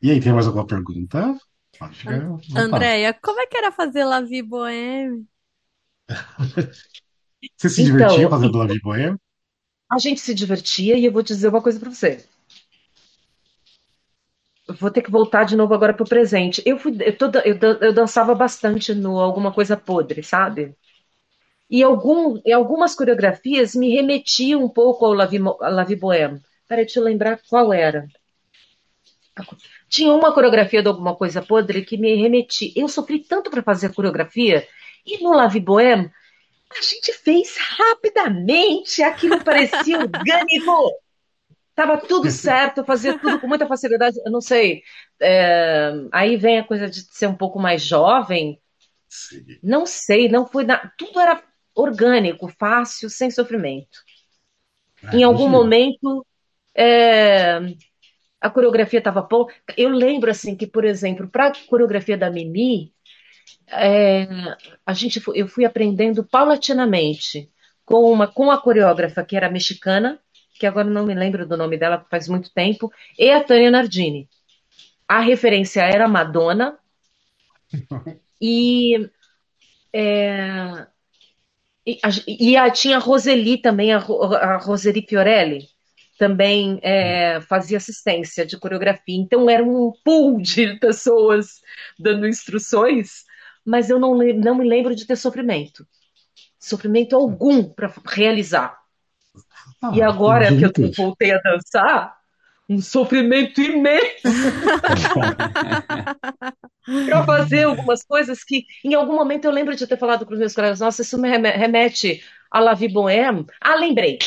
E 0.01 0.12
aí, 0.12 0.22
tem 0.22 0.34
mais 0.34 0.47
alguma 0.47 0.68
pergunta? 0.68 1.36
Pode 1.80 2.05
vontade. 2.49 2.93
Andréia, 2.95 3.14
como 3.14 3.39
é 3.41 3.47
que 3.47 3.57
era 3.57 3.72
fazer 3.74 4.05
La 4.05 4.22
Vie 4.22 4.41
Bohème? 4.43 5.28
Você 7.57 7.70
se 7.70 7.84
divertia 7.84 8.28
Então, 8.28 8.30
fazendo 8.30 8.57
La 8.57 8.68
Vie 8.68 8.82
Bohème? 8.82 9.18
A 9.92 10.00
gente 10.00 10.22
se 10.22 10.34
divertia 10.34 10.98
e 10.98 11.06
eu 11.06 11.12
vou 11.12 11.22
dizer 11.22 11.50
uma 11.50 11.62
coisa 11.62 11.80
para 11.80 11.92
você. 11.92 12.26
Vou 14.80 14.89
ter 14.89 15.02
que 15.02 15.12
voltar 15.12 15.44
de 15.44 15.56
novo 15.56 15.74
agora 15.74 15.94
pro 15.94 16.06
presente. 16.06 16.64
Eu 16.66 16.78
fui, 16.80 16.94
eu, 17.02 17.16
eu, 17.46 17.80
eu 17.82 17.94
dançava 17.94 18.34
bastante 18.34 18.94
no 18.94 19.20
Alguma 19.20 19.54
Coisa 19.54 19.76
Podre, 19.78 20.24
sabe? 20.24 20.76
E, 21.70 21.84
algum, 21.84 22.39
algumas 22.54 22.96
coreografias 22.96 23.76
me 23.76 23.89
remetiam 23.94 24.64
um 24.64 24.70
pouco 24.70 25.06
ao 25.06 25.14
La 25.14 25.26
Vie, 25.26 25.39
Mo- 25.39 25.58
à 25.62 25.70
La 25.70 25.84
Vie 25.84 25.96
Bohème. 25.96 26.42
Peraí, 26.68 26.86
deixa 26.86 27.00
eu 27.00 27.04
lembrar 27.04 27.39
qual 27.50 27.74
era. 27.74 28.08
Tinha 29.89 30.14
uma 30.14 30.34
coreografia 30.34 30.82
de 30.82 30.88
Alguma 30.88 31.16
Coisa 31.16 31.42
Podre 31.42 31.84
que 31.84 31.98
me 31.98 32.16
remetia. 32.16 32.72
Eu 32.76 32.88
sofri 32.88 33.20
tanto 33.20 33.50
para 33.50 33.62
fazer 33.64 33.88
a 33.88 33.94
coreografia, 33.94 34.68
e 35.06 35.22
no 35.24 35.32
La 35.34 35.48
Vie 35.48 35.62
Bohème, 35.62 36.10
a 36.80 36.82
gente 36.82 37.14
fez 37.14 37.56
rapidamente, 37.58 39.04
aquilo 39.04 39.44
parecia 39.44 40.00
orgânico. 40.00 40.92
Tava 41.76 41.98
tudo 41.98 42.30
certo, 42.32 42.84
fazia 42.86 43.18
tudo 43.20 43.40
com 43.40 43.48
muita 43.48 43.68
facilidade. 43.68 44.18
Eu 44.26 44.32
não 44.32 44.42
sei. 44.42 44.84
é, 45.22 45.92
aí 46.12 46.38
vem 46.38 46.60
a 46.60 46.66
coisa 46.68 46.90
de 46.90 47.02
ser 47.04 47.28
um 47.28 47.36
pouco 47.36 47.60
mais 47.60 47.82
jovem. 47.84 48.62
Sim. 49.10 49.46
Não 49.62 49.86
sei, 49.86 50.30
não 50.30 50.46
foi 50.48 50.64
na... 50.64 50.78
tudo 50.98 51.20
era 51.20 51.44
orgânico, 51.76 52.48
fácil, 52.60 53.10
sem 53.10 53.32
sofrimento. 53.32 54.00
Ah, 55.04 55.16
Em 55.16 55.24
algum 55.24 55.48
imagino. 55.48 55.50
momento 55.50 56.26
é, 56.76 57.60
a 58.42 58.50
coreografia 58.50 59.00
estava 59.00 59.22
bom. 59.22 59.48
Eu 59.78 59.90
lembro 59.90 60.32
assim 60.32 60.56
que, 60.56 60.68
por 60.68 60.86
exemplo, 60.86 61.30
para 61.30 61.48
a 61.50 61.54
coreografia 61.68 62.18
da 62.18 62.30
Mimi, 62.30 62.94
é, 63.68 64.28
a 64.86 64.93
gente, 64.93 65.22
eu 65.36 65.47
fui 65.47 65.66
aprendendo 65.66 66.24
paulatinamente 66.24 67.49
com 67.86 68.12
uma 68.12 68.28
com 68.28 68.52
a 68.52 68.62
coreógrafa 68.62 69.24
que 69.24 69.36
era 69.36 69.49
mexicana, 69.49 70.20
que 70.60 70.66
agora 70.66 70.89
não 70.89 71.06
me 71.06 71.14
lembro 71.16 71.47
do 71.47 71.58
nome 71.58 71.78
dela, 71.78 72.06
faz 72.10 72.28
muito 72.28 72.54
tempo, 72.54 72.91
e 73.18 73.30
a 73.32 73.43
Tânia 73.43 73.72
Nardini. 73.72 74.30
A 75.08 75.20
referência 75.22 75.82
era 75.84 76.08
Madonna 76.08 76.80
e, 78.39 79.10
é, 79.93 80.88
e, 81.86 81.99
a, 82.04 82.10
e 82.28 82.58
a- 82.58 82.70
tinha 82.72 82.97
a 82.97 82.99
Roseli 82.99 83.58
também, 83.62 83.93
a, 83.93 83.97
a 83.97 84.58
Roseli 84.58 85.06
Fiorelli, 85.08 85.68
também 86.18 86.80
é, 86.84 87.41
fazia 87.41 87.78
assistência 87.78 88.45
de 88.45 88.58
coreografia. 88.60 89.16
Então 89.16 89.49
era 89.49 89.64
um 89.64 89.91
pool 90.04 90.39
de 90.41 90.76
pessoas 90.80 91.62
dando 91.97 92.28
instruções, 92.28 93.26
mas 93.66 93.89
eu 93.89 93.99
não, 93.99 94.16
não 94.18 94.55
me 94.55 94.68
lembro 94.68 94.95
de 94.95 95.05
ter 95.05 95.16
sofrimento. 95.16 95.86
Sofrimento 96.59 97.16
algum 97.16 97.64
para 97.64 97.91
realizar. 98.07 98.78
Ah, 99.82 99.91
E 99.95 100.01
agora 100.01 100.55
que 100.55 100.66
eu 100.66 100.72
voltei 100.95 101.32
a 101.34 101.39
dançar, 101.41 102.16
um 102.70 102.82
sofrimento 102.82 103.62
imenso 103.62 104.22
para 107.05 107.26
fazer 107.26 107.64
algumas 107.64 108.03
coisas 108.03 108.43
que, 108.43 108.66
em 108.84 108.93
algum 108.93 109.16
momento, 109.16 109.45
eu 109.45 109.51
lembro 109.51 109.76
de 109.76 109.88
ter 109.88 109.97
falado 109.97 110.26
com 110.26 110.34
os 110.34 110.39
meus 110.39 110.53
colegas: 110.53 110.80
Nossa, 110.80 111.01
isso 111.01 111.20
me 111.20 111.30
reme- 111.30 111.51
remete 111.51 112.24
a 112.49 112.59
La 112.59 112.74
Vie 112.74 112.89
Bohème. 112.89 113.45
Ah, 113.59 113.76
lembrei. 113.76 114.18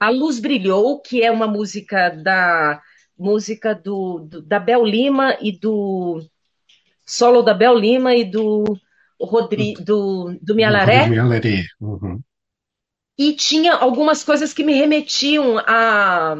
A 0.00 0.10
Luz 0.10 0.38
Brilhou, 0.38 1.00
que 1.00 1.22
é 1.22 1.30
uma 1.30 1.46
música 1.46 2.10
da 2.10 2.80
música 3.18 3.74
do, 3.74 4.20
do- 4.20 4.42
da 4.42 4.60
Bel 4.60 4.84
Lima 4.84 5.36
e 5.40 5.58
do 5.58 6.20
solo 7.08 7.42
da 7.42 7.54
Bel 7.54 7.74
Lima 7.76 8.14
e 8.14 8.24
do 8.24 8.64
Rodri, 9.20 9.74
do, 9.74 10.38
do 10.40 10.54
Mialaré. 10.54 11.08
Uhum. 11.80 12.20
E 13.18 13.32
tinha 13.34 13.74
algumas 13.74 14.22
coisas 14.22 14.52
que 14.52 14.62
me 14.62 14.74
remetiam 14.74 15.58
a, 15.66 16.36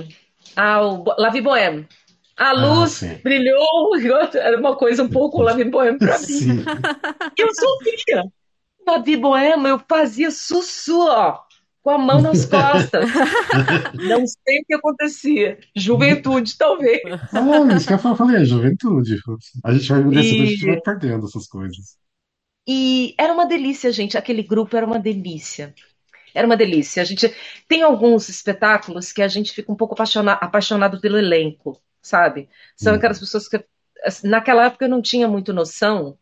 ao 0.57 1.05
La 1.19 1.31
Vie 1.31 1.41
Bohème. 1.43 1.89
A 2.37 2.51
Ah, 2.51 2.53
luz 2.53 2.93
sim. 2.93 3.19
brilhou, 3.25 3.97
era 4.35 4.57
uma 4.59 4.77
coisa 4.77 5.03
um 5.03 5.09
pouco 5.09 5.43
La 5.43 5.55
Vie 5.55 5.65
Bohème 5.65 5.99
para 5.99 6.19
mim. 6.21 6.65
Eu 7.37 7.53
sofria. 7.53 8.25
La 8.87 8.99
Vie 8.99 9.17
Bohème, 9.17 9.67
eu 9.67 9.81
fazia 9.89 10.31
sussu, 10.31 11.01
ó, 11.09 11.41
com 11.89 11.95
a 11.95 11.99
mão 11.99 12.21
nas 12.21 12.45
costas. 12.47 13.11
Não 13.95 14.27
sei 14.27 14.61
o 14.61 14.65
que 14.67 14.75
acontecia. 14.75 15.59
Juventude, 15.75 16.57
talvez. 16.59 17.01
Ah, 17.33 17.75
isso 17.77 17.87
que 17.87 17.95
eu 17.95 17.99
falei, 17.99 18.37
é 18.43 18.45
juventude. 18.45 19.17
A 19.65 19.73
gente 19.75 19.89
vai 19.89 20.01
envelhecendo, 20.01 20.43
a 20.43 20.47
gente 20.47 20.65
vai 20.67 20.77
E, 20.77 20.81
perdendo 20.81 21.27
essas 21.27 21.47
coisas. 21.47 21.99
e 22.67 23.15
era 23.19 23.33
uma 23.33 23.47
delícia, 23.47 23.91
gente. 23.93 24.17
Aquele 24.19 24.43
grupo 24.43 24.77
era 24.77 24.87
uma 24.87 24.99
delícia. 24.99 25.75
Era 26.35 26.47
uma 26.47 26.57
delícia. 26.57 27.03
A 27.03 27.07
gente 27.07 27.35
tem 27.69 27.83
alguns 27.83 28.29
espetáculos 28.29 29.13
que 29.13 29.23
a 29.23 29.29
gente 29.29 29.53
fica 29.53 29.73
um 29.73 29.77
pouco 29.77 29.95
apaixona- 29.95 30.35
apaixonado 30.35 31.01
pelo 31.01 31.19
elenco, 31.19 31.83
sabe? 32.03 32.49
São 32.77 32.95
aquelas 32.95 33.19
Uhum. 33.19 33.25
pessoas 33.25 33.49
que 33.49 33.65
assim, 34.05 34.29
naquela 34.29 34.67
época 34.67 34.87
eu 34.87 34.91
não 34.91 35.03
tinha 35.03 35.29
muito 35.29 35.53
noção 35.53 36.19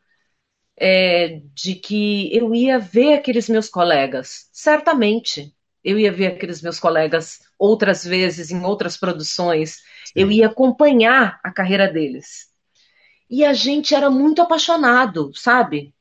é, 0.77 1.41
de 1.55 1.75
que 1.75 2.35
eu 2.37 2.55
ia 2.55 2.79
ver 2.79 3.15
aqueles 3.15 3.49
meus 3.49 3.69
colegas. 3.69 4.49
Certamente, 4.53 5.55
eu 5.83 5.99
ia 5.99 6.13
ver 6.13 6.27
aqueles 6.27 6.61
meus 6.61 6.79
colegas 6.79 7.41
outras 7.59 8.05
vezes 8.05 8.51
em 8.51 8.65
outras 8.65 8.97
produções. 8.97 9.79
Eu 10.15 10.31
ia 10.31 10.47
acompanhar 10.49 11.41
a 11.43 11.51
carreira 11.51 11.89
deles. 11.89 12.49
E 13.31 13.45
a 13.45 13.53
gente 13.53 13.95
era 13.95 14.11
muito 14.11 14.43
apaixonado, 14.43 15.33
sabe? 15.35 15.95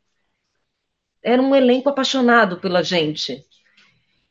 Era 1.24 1.42
um 1.42 1.56
elenco 1.56 1.90
apaixonado 1.90 2.60
pela 2.60 2.84
gente. 2.84 3.46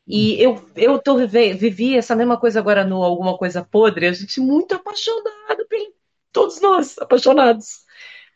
E 0.07 0.41
eu, 0.41 0.63
eu 0.75 0.99
tô 0.99 1.17
vivi 1.17 1.97
essa 1.97 2.15
mesma 2.15 2.39
coisa 2.39 2.59
agora 2.59 2.83
no 2.85 3.03
Alguma 3.03 3.37
Coisa 3.37 3.63
Podre, 3.63 4.05
a 4.07 4.13
gente 4.13 4.39
muito 4.39 4.75
apaixonado, 4.75 5.65
todos 6.31 6.61
nós 6.61 6.97
apaixonados 6.99 7.84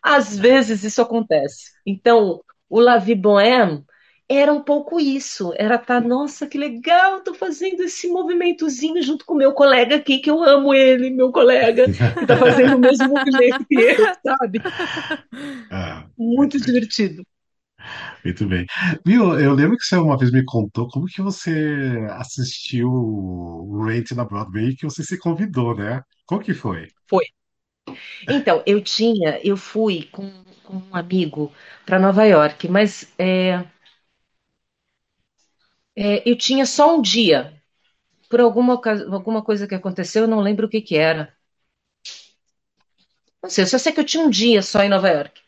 Às 0.02 0.38
vezes 0.38 0.84
isso 0.84 1.02
acontece. 1.02 1.72
Então, 1.86 2.42
o 2.70 2.80
La 2.80 2.98
Vie 2.98 3.16
Bohème 3.16 3.84
era 4.28 4.54
um 4.54 4.62
pouco 4.64 5.00
isso. 5.00 5.54
Era 5.58 5.78
tá, 5.78 6.00
nossa, 6.00 6.48
que 6.48 6.58
legal, 6.58 7.22
tô 7.24 7.34
fazendo 7.34 7.82
esse 7.84 8.08
movimentozinho 8.08 9.02
junto 9.02 9.26
com 9.26 9.34
o 9.34 9.38
meu 9.38 9.54
colega 9.54 9.96
aqui, 9.96 10.20
que 10.20 10.30
eu 10.30 10.44
amo 10.44 10.74
ele, 10.74 11.10
meu 11.10 11.32
colega, 11.32 11.92
que 12.20 12.26
tá 12.26 12.38
fazendo 12.38 12.76
o 12.78 12.80
mesmo 12.80 13.10
movimento 13.10 13.66
que 13.68 13.76
eu, 13.82 13.96
sabe? 14.26 14.62
Ah, 15.72 16.08
Muito 16.18 16.60
divertido. 16.60 17.24
Muito 18.24 18.48
bem. 18.48 18.66
Viu, 19.06 19.40
eu 19.40 19.54
lembro 19.54 19.78
que 19.78 19.84
você 19.84 19.96
uma 19.98 20.18
vez 20.18 20.32
me 20.32 20.44
contou 20.46 20.88
como 20.88 21.06
que 21.06 21.22
você 21.22 21.98
assistiu 22.12 22.90
o 22.92 23.84
Rent 23.86 24.12
na 24.12 24.26
Broadway, 24.26 24.76
que 24.76 24.86
você 24.86 25.04
se 25.04 25.18
convidou, 25.18 25.76
né? 25.76 26.02
Como 26.26 26.42
que 26.42 26.54
foi? 26.54 26.88
Foi. 27.10 27.26
Então, 28.28 28.64
eu 28.66 28.82
tinha, 28.82 29.40
eu 29.44 29.57
fui 29.57 30.03
com, 30.11 30.32
com 30.64 30.78
um 30.78 30.95
amigo 30.95 31.52
para 31.86 31.99
Nova 31.99 32.24
York, 32.26 32.68
mas 32.68 33.11
é, 33.18 33.64
é, 35.95 36.28
eu 36.30 36.38
tinha 36.38 36.66
só 36.66 36.95
um 36.98 37.02
dia. 37.02 37.53
Por 38.30 38.41
alguma, 38.41 38.76
alguma 39.14 39.44
coisa 39.44 39.68
que 39.68 39.76
aconteceu, 39.76 40.24
eu 40.24 40.28
não 40.30 40.41
lembro 40.41 40.68
o 40.68 40.70
que 40.70 40.82
que 40.82 40.98
era. 40.98 41.34
Não 43.44 43.49
sei, 43.49 43.64
eu 43.64 43.68
só 43.68 43.78
sei 43.78 43.91
que 43.91 43.99
eu 43.99 44.06
tinha 44.06 44.24
um 44.24 44.30
dia 44.30 44.61
só 44.61 44.82
em 44.82 44.88
Nova 44.90 45.10
York. 45.10 45.41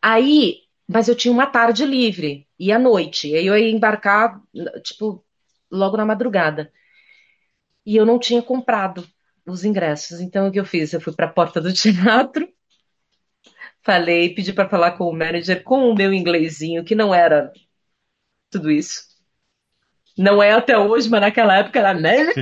Aí, 0.00 0.62
mas 0.88 1.08
eu 1.08 1.16
tinha 1.16 1.32
uma 1.32 1.46
tarde 1.46 1.84
livre 1.84 2.46
e 2.58 2.72
à 2.72 2.78
noite. 2.78 3.34
Aí 3.34 3.46
eu 3.46 3.56
ia 3.56 3.70
embarcar, 3.70 4.40
tipo, 4.82 5.24
logo 5.70 5.96
na 5.96 6.04
madrugada. 6.06 6.72
E 7.86 7.96
eu 7.96 8.04
não 8.04 8.18
tinha 8.18 8.42
comprado 8.42 9.08
os 9.46 9.64
ingressos. 9.64 10.20
Então, 10.20 10.48
o 10.48 10.52
que 10.52 10.60
eu 10.60 10.64
fiz? 10.64 10.92
Eu 10.92 11.00
fui 11.00 11.12
para 11.14 11.26
a 11.26 11.32
porta 11.32 11.60
do 11.60 11.72
teatro, 11.72 12.48
falei, 13.82 14.34
pedi 14.34 14.52
para 14.52 14.68
falar 14.68 14.92
com 14.92 15.04
o 15.04 15.16
manager 15.16 15.62
com 15.62 15.90
o 15.90 15.94
meu 15.94 16.12
inglesinho, 16.12 16.84
que 16.84 16.94
não 16.94 17.14
era 17.14 17.52
tudo 18.50 18.70
isso. 18.70 19.02
Não 20.18 20.42
é 20.42 20.52
até 20.52 20.78
hoje, 20.78 21.08
mas 21.08 21.20
naquela 21.20 21.58
época 21.58 21.78
era, 21.78 21.94
né? 21.94 22.32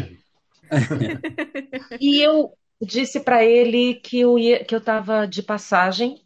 E 2.01 2.21
eu 2.21 2.53
disse 2.81 3.21
para 3.21 3.45
ele 3.45 3.95
que 3.95 4.21
eu 4.21 4.39
ia, 4.39 4.65
que 4.65 4.75
eu 4.75 4.79
estava 4.79 5.27
de 5.27 5.43
passagem 5.43 6.21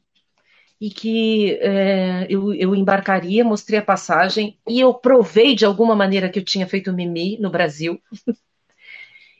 e 0.81 0.91
que 0.91 1.59
é, 1.61 2.27
eu, 2.31 2.55
eu 2.55 2.75
embarcaria, 2.75 3.45
mostrei 3.45 3.79
a 3.79 3.85
passagem 3.85 4.59
e 4.69 4.81
eu 4.81 4.95
provei 4.95 5.55
de 5.55 5.65
alguma 5.65 5.97
maneira 5.97 6.29
que 6.29 6.39
eu 6.39 6.45
tinha 6.45 6.67
feito 6.67 6.93
mimi 6.93 7.39
no 7.39 7.51
Brasil. 7.51 8.01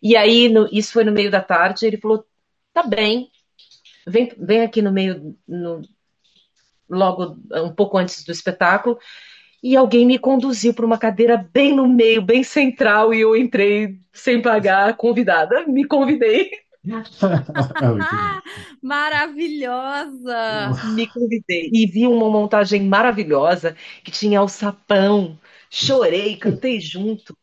E 0.03 0.17
aí, 0.17 0.49
no- 0.49 0.69
isso 0.73 0.93
foi 0.93 1.05
no 1.05 1.13
meio 1.13 1.31
da 1.31 1.41
tarde, 1.43 1.87
ele 1.87 1.97
falou: 1.99 2.25
tá 2.73 2.83
bem, 2.83 3.31
vem, 4.07 4.33
vem 4.39 4.63
aqui 4.63 4.83
no 4.83 4.93
meio, 4.93 5.37
no- 5.49 5.83
logo 6.89 7.37
um 7.53 7.73
pouco 7.75 7.99
antes 7.99 8.25
do 8.25 8.33
espetáculo. 8.33 8.99
E 9.63 9.77
alguém 9.77 10.07
me 10.07 10.19
conduziu 10.19 10.75
para 10.75 10.87
uma 10.87 10.99
cadeira 10.99 11.37
bem 11.37 11.75
no 11.75 11.89
meio, 11.89 12.23
bem 12.23 12.45
central, 12.45 13.15
e 13.15 13.21
eu 13.21 13.37
entrei 13.37 14.01
sem 14.13 14.43
pagar, 14.43 14.97
convidada. 14.97 15.67
Me 15.67 15.85
convidei, 15.87 16.51
bem. 18.11 18.43
Maravilhosa! 18.83 20.73
me 20.83 21.07
convidei. 21.09 21.71
E 21.73 21.87
vi 21.87 22.07
uma 22.07 22.31
montagem 22.31 22.83
maravilhosa 22.87 23.77
que 24.05 24.11
tinha 24.11 24.39
alçapão. 24.41 25.39
Chorei, 25.71 26.37
cantei 26.37 26.81
junto. 26.81 27.37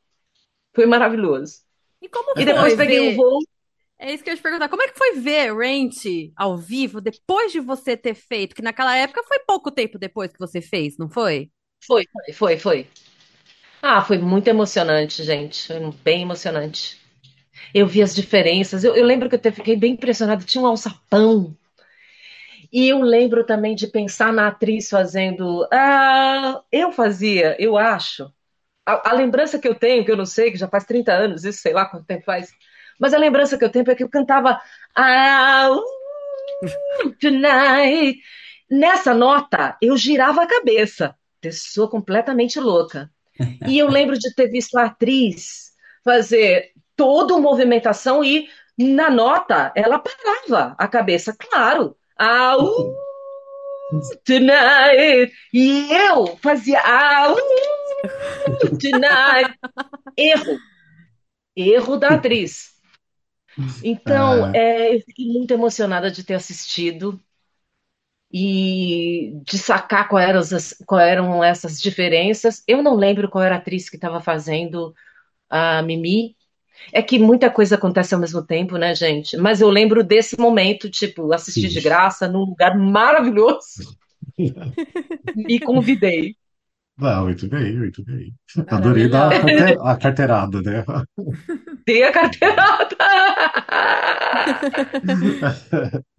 Foi 0.76 0.88
maravilhoso. 0.88 1.65
E 2.06 2.10
como 2.10 2.32
E 2.40 2.46
depois 2.46 2.74
foi 2.74 2.76
peguei 2.76 3.00
ver? 3.00 3.02
um 3.02 3.12
voo. 3.12 3.40
É 4.00 4.14
isso 4.14 4.24
que 4.24 4.30
eu 4.32 4.34
ia 4.34 4.38
te 4.38 4.44
perguntar. 4.44 4.70
Como 4.70 4.84
é 4.84 4.90
que 4.90 4.98
foi 4.98 5.16
ver 5.22 5.56
Rent 5.56 5.96
ao 6.36 6.58
vivo 6.58 7.02
depois 7.02 7.52
de 7.52 7.60
você 7.62 7.98
ter 7.98 8.16
feito? 8.16 8.56
Que 8.56 8.62
naquela 8.64 8.96
época 8.98 9.24
foi 9.28 9.40
pouco 9.42 9.72
tempo 9.72 10.00
depois 10.00 10.32
que 10.34 10.40
você 10.40 10.62
fez, 10.62 10.98
não 10.98 11.10
foi? 11.10 11.52
Foi, 11.88 12.04
foi, 12.12 12.34
foi, 12.34 12.58
foi. 12.60 12.88
Ah, 13.82 14.02
foi 14.04 14.18
muito 14.20 14.48
emocionante, 14.50 15.24
gente. 15.24 15.68
Foi 15.68 15.80
bem 16.04 16.24
emocionante. 16.24 17.00
Eu 17.74 17.88
vi 17.88 18.02
as 18.04 18.16
diferenças. 18.16 18.84
Eu, 18.84 18.96
eu 18.96 19.06
lembro 19.06 19.30
que 19.30 19.36
eu 19.36 19.40
até 19.40 19.52
fiquei 19.52 19.76
bem 19.78 19.94
impressionada. 19.94 20.44
Tinha 20.46 20.64
um 20.64 20.68
alçapão. 20.68 21.56
E 22.72 22.88
eu 22.90 23.02
lembro 23.02 23.46
também 23.46 23.76
de 23.76 23.88
pensar 23.88 24.32
na 24.34 24.48
atriz 24.48 24.90
fazendo. 24.90 25.68
Ah, 25.72 26.62
eu 26.72 26.92
fazia, 26.92 27.56
eu 27.60 27.78
acho. 27.78 28.32
A, 28.86 29.10
a 29.10 29.14
lembrança 29.14 29.60
que 29.60 29.68
eu 29.68 29.76
tenho, 29.76 30.06
que 30.06 30.12
eu 30.12 30.18
não 30.18 30.26
sei, 30.26 30.52
que 30.52 30.58
já 30.58 30.68
faz 30.68 30.86
30 30.86 31.12
anos, 31.12 31.44
isso 31.44 31.62
sei 31.62 31.74
lá 31.74 31.86
quanto 31.86 32.06
tempo 32.06 32.26
faz. 32.26 32.52
Mas 33.00 33.14
a 33.14 33.18
lembrança 33.18 33.58
que 33.58 33.66
eu 33.66 33.70
tenho 33.70 33.90
é 33.90 33.96
que 33.96 34.04
eu 34.04 34.10
cantava. 34.10 34.60
Tonight. 37.20 38.22
Nessa 38.70 39.14
nota, 39.14 39.78
eu 39.82 39.98
girava 39.98 40.44
a 40.44 40.48
cabeça. 40.48 41.16
Pessoa 41.42 41.90
completamente 41.90 42.60
louca. 42.60 43.12
E 43.68 43.78
eu 43.78 43.88
lembro 43.90 44.18
de 44.18 44.34
ter 44.34 44.48
visto 44.48 44.78
a 44.78 44.86
atriz 44.86 45.74
fazer 46.04 46.72
toda 46.96 47.34
uma 47.34 47.42
movimentação 47.42 48.24
e 48.24 48.48
na 48.78 49.10
nota 49.10 49.72
ela 49.76 50.00
parava 50.00 50.76
a 50.78 50.88
cabeça, 50.88 51.36
claro. 51.38 51.96
Ah, 52.18 52.58
uh, 52.58 52.96
tonight. 54.24 55.34
E 55.54 55.92
eu 55.92 56.38
fazia 56.38 56.80
ah, 56.80 57.36
tonight. 58.80 59.50
Erro. 60.18 60.64
Erro 61.56 61.98
da 61.98 62.14
atriz. 62.16 62.76
Então, 63.82 64.46
Ah, 64.46 64.52
é, 64.54 64.96
eu 64.96 65.00
fiquei 65.02 65.28
muito 65.28 65.52
emocionada 65.54 66.10
de 66.12 66.24
ter 66.24 66.34
assistido 66.36 67.20
e 68.32 69.32
de 69.46 69.58
sacar 69.58 70.08
qual 70.10 70.20
eram, 70.22 70.40
as, 70.40 70.76
qual 70.86 71.00
eram 71.00 71.44
essas 71.44 71.80
diferenças. 71.80 72.64
Eu 72.68 72.84
não 72.84 72.96
lembro 72.96 73.30
qual 73.30 73.44
era 73.44 73.56
a 73.56 73.58
atriz 73.60 73.90
que 73.90 73.96
estava 73.96 74.20
fazendo 74.22 74.94
a 75.50 75.82
Mimi. 75.84 76.36
É 76.94 77.02
que 77.02 77.20
muita 77.20 77.52
coisa 77.52 77.76
acontece 77.76 78.14
ao 78.16 78.22
mesmo 78.22 78.46
tempo, 78.46 78.78
né, 78.78 78.96
gente? 78.96 79.38
Mas 79.38 79.62
eu 79.62 79.70
lembro 79.70 80.04
desse 80.04 80.40
momento, 80.40 80.90
tipo, 80.90 81.34
assistir 81.34 81.70
de 81.70 81.82
graça 81.82 82.28
num 82.28 82.42
lugar 82.42 82.78
maravilhoso. 82.78 83.98
Me 85.34 85.60
convidei. 85.62 86.36
Não, 86.98 87.26
muito 87.26 87.48
bem, 87.50 87.78
muito 87.78 88.04
bem. 88.06 88.34
Adorei 88.68 89.10
dar 89.10 89.28
a 89.28 89.40
carte- 89.40 89.78
a 89.82 89.98
carteirada, 89.98 90.62
né? 90.62 90.84
Dei 91.86 92.04
a 92.04 92.12
carteirada. 92.12 92.96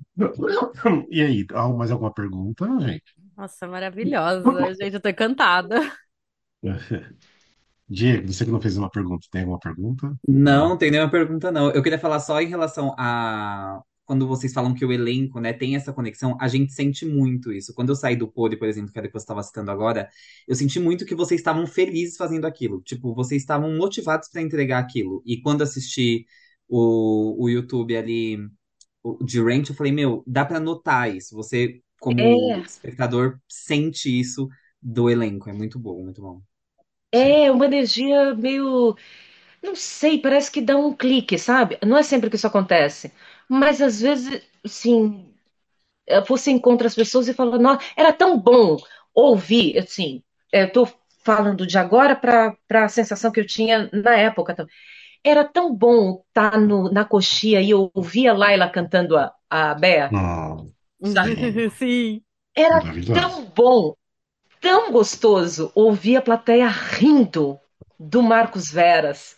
E 1.10 1.22
aí, 1.22 1.46
há 1.52 1.68
mais 1.68 1.90
alguma 1.90 2.12
pergunta, 2.12 2.66
gente? 2.80 3.14
Nossa, 3.36 3.66
maravilhosa. 3.68 4.74
Gente, 4.74 4.94
eu 4.94 5.00
tô 5.00 5.08
encantada. 5.08 5.80
Diego, 7.88 8.32
você 8.32 8.44
que 8.44 8.50
não 8.50 8.60
fez 8.60 8.76
uma 8.76 8.90
pergunta, 8.90 9.26
tem 9.30 9.42
alguma 9.42 9.60
pergunta? 9.60 10.12
Não, 10.26 10.70
não 10.70 10.78
tem 10.78 10.90
nenhuma 10.90 11.10
pergunta, 11.10 11.52
não. 11.52 11.70
Eu 11.70 11.82
queria 11.82 11.98
falar 11.98 12.18
só 12.20 12.40
em 12.40 12.48
relação 12.48 12.94
a. 12.98 13.80
Quando 14.06 14.26
vocês 14.28 14.52
falam 14.54 14.74
que 14.74 14.84
o 14.84 14.92
elenco, 14.92 15.40
né, 15.40 15.52
tem 15.52 15.76
essa 15.76 15.92
conexão, 15.92 16.36
a 16.40 16.48
gente 16.48 16.72
sente 16.72 17.04
muito 17.06 17.52
isso. 17.52 17.74
Quando 17.74 17.90
eu 17.90 17.96
saí 17.96 18.16
do 18.16 18.28
Pole, 18.28 18.56
por 18.58 18.68
exemplo, 18.68 18.92
que 18.92 18.98
era 18.98 19.06
o 19.08 19.10
que 19.10 19.18
você 19.18 19.24
estava 19.24 19.42
citando 19.42 19.70
agora, 19.70 20.08
eu 20.48 20.54
senti 20.56 20.80
muito 20.80 21.06
que 21.06 21.14
vocês 21.14 21.40
estavam 21.40 21.66
felizes 21.66 22.16
fazendo 22.16 22.46
aquilo. 22.46 22.80
Tipo, 22.82 23.14
vocês 23.14 23.42
estavam 23.42 23.76
motivados 23.76 24.28
para 24.30 24.42
entregar 24.42 24.78
aquilo. 24.78 25.22
E 25.26 25.40
quando 25.42 25.62
assisti 25.62 26.26
o, 26.68 27.44
o 27.44 27.48
YouTube 27.50 27.96
ali 27.96 28.38
o- 29.02 29.24
de 29.24 29.40
Ranch, 29.40 29.70
eu 29.70 29.76
falei, 29.76 29.92
meu, 29.92 30.22
dá 30.26 30.44
para 30.44 30.60
notar 30.60 31.14
isso. 31.14 31.34
Você, 31.36 31.82
como 31.98 32.54
É, 32.54 32.66
espectador, 32.66 33.40
sente 33.48 34.08
isso 34.20 34.48
do 34.82 35.10
elenco. 35.10 35.48
É 35.50 35.52
muito 35.52 35.78
bom, 35.78 36.02
muito 36.04 36.20
bom. 36.22 36.42
É 37.12 37.50
uma 37.50 37.66
energia 37.66 38.34
meio, 38.34 38.96
não 39.62 39.74
sei, 39.76 40.20
parece 40.20 40.50
que 40.50 40.60
dá 40.62 40.76
um 40.76 40.94
clique, 40.94 41.38
sabe? 41.38 41.78
Não 41.86 41.96
é 41.98 42.02
sempre 42.04 42.30
que 42.30 42.36
isso 42.36 42.46
acontece, 42.46 43.12
mas 43.48 43.80
às 43.82 44.00
vezes, 44.00 44.42
assim, 44.64 45.32
eh, 46.06 46.20
você 46.22 46.50
encontra 46.50 46.86
as 46.86 46.94
pessoas 46.94 47.28
e 47.28 47.34
fala, 47.34 47.58
nossa, 47.58 47.80
era 47.96 48.12
tão 48.12 48.38
bom 48.40 48.76
ouvir, 49.14 49.78
assim, 49.78 50.22
eh, 50.52 50.64
eu 50.64 50.72
tô 50.72 50.88
falando 51.24 51.66
de 51.66 51.78
agora 51.78 52.16
para 52.16 52.56
para 52.68 52.84
a 52.86 52.88
sensação 52.88 53.32
que 53.32 53.40
eu 53.40 53.46
tinha 53.46 53.90
na 53.92 54.16
época. 54.16 54.56
Era 55.24 55.44
tão 55.44 55.74
bom 55.76 56.22
estar 56.28 56.60
no, 56.60 56.90
na 56.92 57.04
coxia 57.04 57.60
e 57.62 57.70
eu 57.70 57.90
ouvia 57.94 58.32
a 58.32 58.34
Laila 58.36 58.70
cantando 58.70 59.16
a, 59.18 59.32
a 59.50 59.74
Bea, 59.74 60.14
Ah, 60.14 60.56
sabe? 61.04 61.36
sim, 61.36 61.68
Sim. 61.70 62.22
Era 62.56 62.82
tão 63.12 63.46
bom, 63.46 63.94
tão 64.60 64.92
gostoso 64.92 65.72
ouvir 65.74 66.16
a 66.18 66.22
plateia 66.22 66.68
rindo 66.68 67.60
do 67.98 68.22
Marcos 68.22 68.70
Veras, 68.70 69.36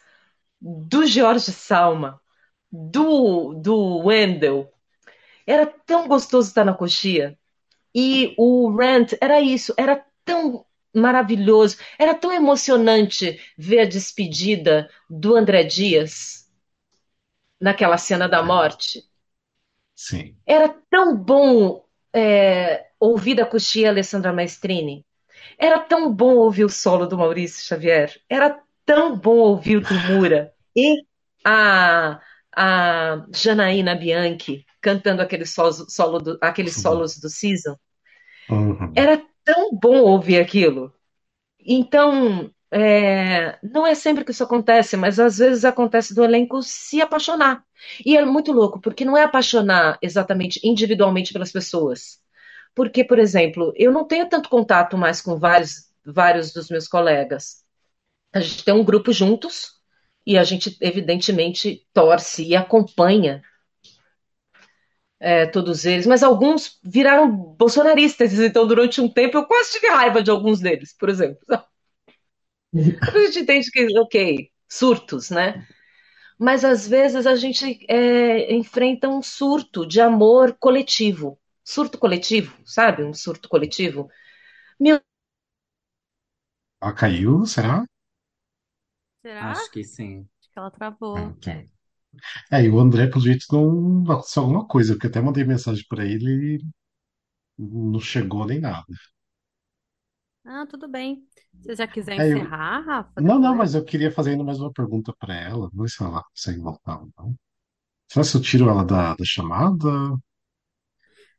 do 0.60 1.06
Jorge 1.06 1.52
Salma, 1.52 2.20
do, 2.70 3.54
do 3.54 3.98
Wendel. 3.98 4.72
Era 5.46 5.66
tão 5.66 6.06
gostoso 6.06 6.48
estar 6.48 6.64
na 6.64 6.74
coxia. 6.74 7.38
E 7.94 8.34
o 8.36 8.70
Rant 8.70 9.14
era 9.20 9.40
isso, 9.40 9.74
era 9.76 10.04
tão 10.24 10.64
maravilhoso, 10.94 11.78
era 11.98 12.14
tão 12.14 12.32
emocionante 12.32 13.40
ver 13.56 13.80
a 13.80 13.84
despedida 13.84 14.90
do 15.08 15.34
André 15.36 15.64
Dias 15.64 16.48
naquela 17.60 17.98
cena 17.98 18.28
da 18.28 18.42
morte. 18.42 19.02
Sim. 19.94 20.36
Era 20.46 20.68
tão 20.90 21.16
bom 21.16 21.84
é, 22.12 22.86
ouvir 23.00 23.34
da 23.34 23.46
Cuxia 23.46 23.88
Alessandra 23.88 24.32
Maestrini. 24.32 25.04
Era 25.58 25.78
tão 25.80 26.12
bom 26.12 26.36
ouvir 26.36 26.64
o 26.64 26.68
solo 26.68 27.06
do 27.06 27.18
Maurício 27.18 27.64
Xavier. 27.64 28.20
Era 28.28 28.60
tão 28.84 29.16
bom 29.16 29.36
ouvir 29.38 29.78
o 29.78 29.80
do 29.80 29.94
Mura. 29.94 30.54
E 30.76 31.02
a, 31.44 32.20
a 32.60 33.24
Janaína 33.32 33.94
Bianchi 33.94 34.66
cantando 34.80 35.22
aqueles 35.22 35.54
solos, 35.54 35.86
solo 35.88 36.18
do, 36.18 36.38
aqueles 36.40 36.74
solos 36.74 37.16
do 37.18 37.30
Season. 37.30 37.76
Uhum. 38.50 38.92
Era 38.96 39.22
tão 39.44 39.70
bom 39.72 40.00
ouvir 40.00 40.40
aquilo. 40.40 40.92
Então, 41.60 42.50
é, 42.72 43.56
não 43.62 43.86
é 43.86 43.94
sempre 43.94 44.24
que 44.24 44.32
isso 44.32 44.42
acontece, 44.42 44.96
mas 44.96 45.20
às 45.20 45.38
vezes 45.38 45.64
acontece 45.64 46.12
do 46.12 46.24
elenco 46.24 46.60
se 46.62 47.00
apaixonar. 47.00 47.64
E 48.04 48.16
é 48.16 48.24
muito 48.24 48.50
louco, 48.50 48.80
porque 48.80 49.04
não 49.04 49.16
é 49.16 49.22
apaixonar 49.22 49.96
exatamente 50.02 50.60
individualmente 50.64 51.32
pelas 51.32 51.52
pessoas. 51.52 52.18
Porque, 52.74 53.04
por 53.04 53.20
exemplo, 53.20 53.72
eu 53.76 53.92
não 53.92 54.04
tenho 54.04 54.28
tanto 54.28 54.48
contato 54.48 54.98
mais 54.98 55.20
com 55.20 55.38
vários, 55.38 55.92
vários 56.04 56.52
dos 56.52 56.68
meus 56.68 56.88
colegas. 56.88 57.62
A 58.32 58.40
gente 58.40 58.64
tem 58.64 58.74
um 58.74 58.84
grupo 58.84 59.12
juntos 59.12 59.77
e 60.28 60.38
a 60.38 60.44
gente, 60.44 60.76
evidentemente, 60.82 61.86
torce 61.94 62.44
e 62.44 62.54
acompanha 62.54 63.42
é, 65.20 65.46
todos 65.46 65.84
eles, 65.84 66.06
mas 66.06 66.22
alguns 66.22 66.78
viraram 66.82 67.28
bolsonaristas, 67.30 68.32
então 68.38 68.66
durante 68.66 69.00
um 69.00 69.08
tempo 69.08 69.36
eu 69.38 69.46
quase 69.46 69.72
tive 69.72 69.88
raiva 69.88 70.22
de 70.22 70.30
alguns 70.30 70.60
deles, 70.60 70.94
por 70.96 71.08
exemplo. 71.08 71.38
A 73.00 73.18
gente 73.18 73.40
entende 73.40 73.70
que, 73.70 73.86
ok, 73.98 74.50
surtos, 74.68 75.30
né? 75.30 75.66
Mas 76.38 76.64
às 76.64 76.88
vezes 76.88 77.26
a 77.26 77.36
gente 77.36 77.84
é, 77.88 78.54
enfrenta 78.54 79.08
um 79.08 79.22
surto 79.22 79.86
de 79.86 80.00
amor 80.00 80.56
coletivo. 80.60 81.38
Surto 81.64 81.98
coletivo, 81.98 82.54
sabe? 82.64 83.04
Um 83.04 83.14
surto 83.14 83.48
coletivo. 83.48 84.08
Meu 84.80 85.00
Ela 86.82 86.92
caiu, 86.92 87.46
será? 87.46 87.84
Será? 89.28 89.52
Acho 89.52 89.70
que 89.70 89.82
sim. 89.84 90.28
Acho 90.40 90.50
que 90.52 90.58
ela 90.58 90.70
travou. 90.70 91.36
Ok. 91.36 91.48
É, 92.50 92.64
e 92.64 92.70
o 92.70 92.78
André, 92.80 93.06
pelo 93.08 93.20
jeito, 93.24 93.46
não 93.52 94.02
aconteceu 94.12 94.42
alguma 94.42 94.66
coisa, 94.66 94.94
porque 94.94 95.06
eu 95.06 95.10
até 95.10 95.20
mandei 95.20 95.44
mensagem 95.44 95.84
pra 95.88 96.04
ele 96.04 96.56
e 96.58 96.62
não 97.58 98.00
chegou 98.00 98.46
nem 98.46 98.60
nada. 98.60 98.84
Ah, 100.44 100.66
tudo 100.66 100.88
bem. 100.88 101.24
Se 101.60 101.68
você 101.72 101.76
já 101.76 101.86
quiser 101.86 102.16
É, 102.16 102.32
eu... 102.32 102.40
encerrar, 102.40 102.80
Rafa, 102.80 103.20
Não, 103.20 103.38
não, 103.40 103.54
depois. 103.54 103.56
mas 103.56 103.74
eu 103.74 103.84
queria 103.84 104.12
fazer 104.12 104.32
ainda 104.32 104.44
mais 104.44 104.60
uma 104.60 104.72
pergunta 104.72 105.14
pra 105.18 105.34
ela. 105.36 105.70
Não 105.74 105.86
sei 105.88 105.98
se 105.98 106.04
ela 106.04 106.24
consegue 106.24 106.60
voltar 106.60 107.00
ou 107.02 107.10
não. 107.18 107.36
Será 108.12 108.24
se 108.24 108.36
eu 108.36 108.42
tiro 108.42 108.68
ela 108.70 108.84
da, 108.84 109.14
da 109.14 109.24
chamada? 109.24 109.88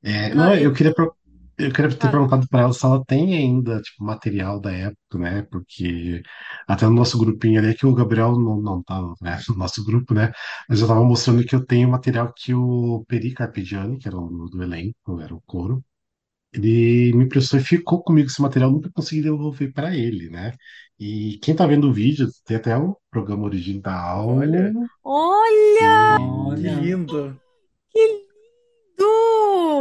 É, 0.02 0.34
Não, 0.34 0.36
não, 0.36 0.56
eu 0.56 0.74
e- 0.74 0.74
queria, 0.74 0.94
per- 0.94 1.12
eu 1.60 1.72
queria 1.74 1.96
ter 1.98 2.10
fala. 2.10 2.12
perguntado 2.12 2.48
pra 2.50 2.62
ela 2.62 2.74
se 2.74 2.86
ela 2.86 3.04
tem 3.06 3.36
ainda, 3.36 3.82
tipo, 3.82 4.04
material 4.04 4.60
da 4.60 4.72
época, 4.72 5.18
né? 5.20 5.42
Porque 5.44 6.22
até 6.68 6.86
no 6.86 6.94
nosso 6.94 7.18
grupinho 7.20 7.60
ali, 7.60 7.70
é 7.72 7.74
que 7.74 7.86
o 7.86 7.94
Gabriel 7.94 8.32
não, 8.40 8.62
não 8.62 8.84
tá, 8.84 9.02
né, 9.22 9.40
no 9.50 9.56
nosso 9.58 9.84
grupo, 9.86 10.14
né? 10.14 10.32
Mas 10.70 10.82
eu 10.82 10.88
tava 10.88 11.04
mostrando 11.04 11.44
que 11.46 11.56
eu 11.56 11.66
tenho 11.66 11.90
material 11.90 12.34
que 12.36 12.54
o 12.54 13.04
Peri 13.08 13.34
Carpegiani, 13.34 13.98
que 13.98 14.08
era 14.08 14.18
o 14.18 14.50
do 14.50 14.64
elenco, 14.64 15.20
era 15.22 15.34
o 15.36 15.42
coro, 15.46 15.84
ele 16.54 17.14
me 17.14 17.26
emprestou 17.26 17.60
e 17.60 17.64
ficou 17.64 18.04
comigo 18.04 18.28
esse 18.30 18.42
material, 18.42 18.72
nunca 18.72 18.92
consegui 18.92 19.22
devolver 19.24 19.72
pra 19.74 19.96
ele, 19.96 20.30
né? 20.30 20.54
E 21.00 21.40
quem 21.44 21.56
tá 21.56 21.66
vendo 21.68 21.90
o 21.90 21.94
vídeo, 21.94 22.28
tem 22.46 22.58
até 22.58 22.78
o 22.78 22.98
programa 23.12 23.46
original. 23.46 24.28
Olha, 24.30 24.74
Olha, 25.04 26.18
que 26.56 26.70
Olha. 26.70 26.72
lindo. 26.72 27.40
que 27.92 28.00
lindo! 28.08 28.29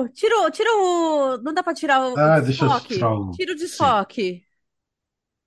Tira 0.08 0.70
o. 0.76 1.38
Não 1.38 1.52
dá 1.54 1.62
pra 1.62 1.74
tirar 1.74 2.00
o, 2.06 2.16
Ah, 2.16 2.40
deixa 2.40 2.66
eu 2.66 2.70
desfoque? 2.70 3.10
tirar 3.10 3.14
o. 3.14 3.32
Tira 3.32 3.52
o 3.52 3.56
Sim, 3.64 3.96
desfoque. 3.96 4.46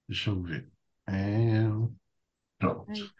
deixa 0.07 0.29
eu 0.31 0.41
ver. 0.43 0.71
É, 1.07 1.63
pronto. 2.59 2.87
Ai, 2.87 3.11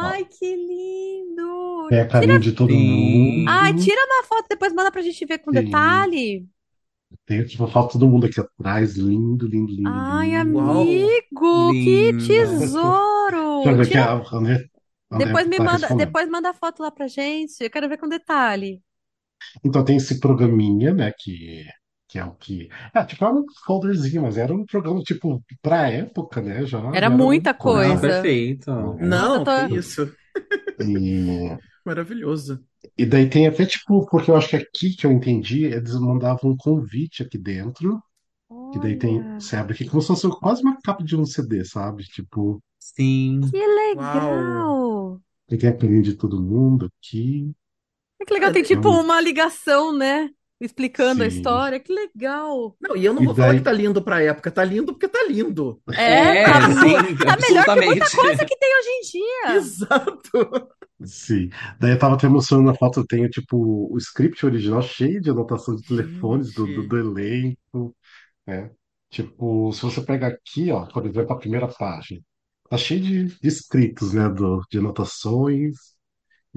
Ó, 0.00 0.10
Ai, 0.10 0.24
que 0.24 0.54
lindo! 0.56 1.88
tem 1.88 2.00
a 2.00 2.08
Tira. 2.08 2.08
carinha 2.08 2.38
de 2.38 2.52
todo 2.52 2.78
Sim. 2.78 3.42
Ai, 3.44 3.74
mundo. 3.74 3.74
tira 3.74 4.00
uma 4.06 4.24
foto, 4.24 4.46
depois 4.48 4.72
manda 4.74 4.90
pra 4.92 5.02
gente 5.02 5.24
ver 5.26 5.38
com 5.38 5.52
Sim. 5.52 5.52
detalhe. 5.52 6.48
Tem 7.26 7.44
tipo, 7.46 7.64
a 7.64 7.68
foto 7.70 7.92
todo 7.92 8.08
mundo 8.08 8.26
aqui 8.26 8.40
atrás. 8.40 8.96
Lindo, 8.96 9.46
lindo, 9.46 9.72
lindo, 9.72 10.00
Ai, 10.00 10.34
lindo. 10.34 10.52
Uau. 10.52 11.14
amigo, 11.16 11.74
que 11.76 12.12
Linda. 12.12 12.68
Deixa 13.62 13.70
eu 13.70 13.76
tesouro! 13.76 13.76
ver 13.76 13.86
aqui, 13.88 13.96
Tira. 13.96 13.98
a 13.98 14.20
Depois 15.12 15.46
me 15.48 15.58
tá 15.58 15.68
manda, 15.68 15.94
depois 15.94 16.28
manda 16.30 16.50
a 16.50 16.54
foto 16.54 16.82
lá 16.82 16.90
pra 16.90 17.08
gente. 17.08 17.62
Eu 17.64 17.70
quero 17.70 17.88
ver 17.88 17.98
com 17.98 18.08
detalhe. 18.08 18.82
Então 19.64 19.84
tem 19.84 19.96
esse 19.96 20.20
programinha, 20.20 20.92
né, 20.94 21.12
que, 21.18 21.64
que 22.08 22.18
é 22.18 22.24
o 22.24 22.34
que... 22.34 22.68
Ah, 22.94 23.04
tipo, 23.04 23.24
é 23.24 23.32
um 23.32 23.44
folderzinho, 23.66 24.22
mas 24.22 24.36
era 24.38 24.54
um 24.54 24.64
programa, 24.66 25.00
tipo, 25.02 25.42
pra 25.62 25.88
época, 25.90 26.40
né, 26.42 26.64
já, 26.66 26.78
Era 26.92 27.08
já 27.08 27.10
era 27.10 27.10
muita 27.10 27.54
coisa. 27.54 27.98
Coisa. 28.00 28.00
perfeito. 28.00 28.70
Nossa, 28.98 28.98
Não, 28.98 29.44
que 29.44 29.66
tô. 29.68 29.68
isso. 29.68 30.12
E, 30.80 31.58
Maravilhoso. 31.84 32.64
e 32.98 33.06
daí 33.06 33.28
tem 33.30 33.46
até, 33.46 33.66
tipo, 33.66 34.06
porque 34.06 34.30
eu 34.30 34.36
acho 34.36 34.50
que 34.50 34.56
aqui 34.56 34.96
que 34.96 35.06
eu 35.06 35.12
entendi, 35.12 35.64
eles 35.64 35.94
mandavam 36.00 36.52
um 36.52 36.56
convite 36.56 37.22
aqui 37.22 37.38
dentro, 37.38 38.02
que 38.72 38.78
daí 38.80 38.98
tem, 38.98 39.24
Olha, 39.24 39.40
você 39.40 39.56
abre 39.56 39.74
aqui 39.74 39.86
como 39.88 40.02
se 40.02 40.08
fosse 40.08 40.28
quase 40.40 40.62
uma 40.62 40.78
capa 40.82 41.04
de 41.04 41.16
um 41.16 41.24
CD, 41.26 41.64
sabe? 41.64 42.04
Tipo, 42.04 42.62
Sim. 42.78 43.40
que 43.50 43.56
Uau. 43.94 44.34
legal! 44.36 45.20
tem 45.46 45.68
a 45.68 45.76
carinha 45.76 46.02
de 46.02 46.14
todo 46.16 46.40
mundo 46.42 46.86
aqui. 47.00 47.52
Que 48.26 48.34
legal, 48.34 48.52
tem 48.52 48.62
É 48.62 48.64
tipo 48.64 48.90
um... 48.90 49.00
uma 49.00 49.20
ligação, 49.20 49.92
né? 49.96 50.30
Explicando 50.60 51.22
a 51.22 51.26
Sim. 51.26 51.28
história. 51.28 51.78
Que 51.80 51.92
legal! 51.92 52.76
Não, 52.80 52.96
e 52.96 53.04
eu 53.04 53.14
não 53.14 53.22
E 53.22 53.26
vou 53.26 53.34
falar 53.34 53.54
que 53.54 53.60
daí... 53.60 53.62
tá 53.62 53.72
lindo 53.72 54.02
pra 54.02 54.22
época, 54.22 54.50
tá 54.50 54.64
lindo 54.64 54.92
porque 54.92 55.08
tá 55.08 55.24
lindo. 55.28 55.80
É, 55.96 56.38
É, 56.42 56.44
tá, 56.44 56.60
sim, 56.70 57.16
tá 57.24 57.36
melhor 57.36 57.68
que 57.70 57.80
muita 57.80 58.10
coisa 58.10 58.44
que 58.44 58.56
tem 58.56 58.68
hoje 58.78 58.88
em 58.90 59.00
dia. 59.12 59.56
Exato. 59.56 60.76
Sim. 61.04 61.48
Daí 61.78 61.92
eu 61.92 61.98
tava 61.98 62.14
até 62.16 62.28
mostrando 62.28 62.64
na 62.64 62.74
foto, 62.74 63.00
eu 63.00 63.06
tenho, 63.06 63.28
tipo, 63.30 63.56
o 63.92 63.96
script 63.98 64.44
original 64.44 64.82
cheio 64.82 65.20
de 65.20 65.30
anotação 65.30 65.76
de 65.76 65.82
telefones 65.84 66.52
do, 66.52 66.66
do, 66.66 66.88
do 66.88 66.98
elenco, 66.98 67.96
né? 68.46 68.72
Tipo, 69.10 69.72
se 69.72 69.82
você 69.82 70.02
pega 70.02 70.28
aqui, 70.28 70.72
ó, 70.72 70.86
por 70.86 71.06
exemplo, 71.06 71.32
a 71.34 71.38
primeira 71.38 71.68
página, 71.68 72.22
tá 72.70 72.78
cheio 72.78 73.02
de, 73.02 73.26
de 73.40 73.48
escritos, 73.48 74.14
né, 74.14 74.28
do, 74.30 74.62
de 74.70 74.78
anotações. 74.78 75.76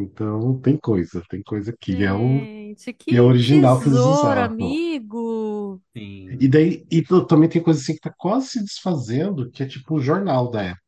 Então, 0.01 0.59
tem 0.61 0.77
coisa, 0.77 1.23
tem 1.29 1.41
coisa 1.43 1.75
que 1.79 2.03
é 2.03 2.13
o, 2.13 2.47
Gente, 2.47 2.93
que 2.93 3.15
é 3.17 3.21
original 3.21 3.81
que 3.81 3.89
eles 3.89 4.05
tesouro, 4.05 4.05
usavam. 4.05 4.45
amigo. 4.45 5.81
Sim. 5.95 6.39
E 6.39 6.47
daí, 6.47 6.85
e 6.89 7.01
t- 7.03 7.27
também 7.27 7.49
tem 7.49 7.61
coisa 7.61 7.79
assim 7.81 7.93
que 7.95 7.99
tá 7.99 8.13
quase 8.17 8.47
se 8.49 8.63
desfazendo, 8.63 9.49
que 9.51 9.63
é 9.63 9.67
tipo 9.67 9.95
o 9.95 9.99
jornal 10.01 10.49
da 10.49 10.63
época. 10.63 10.81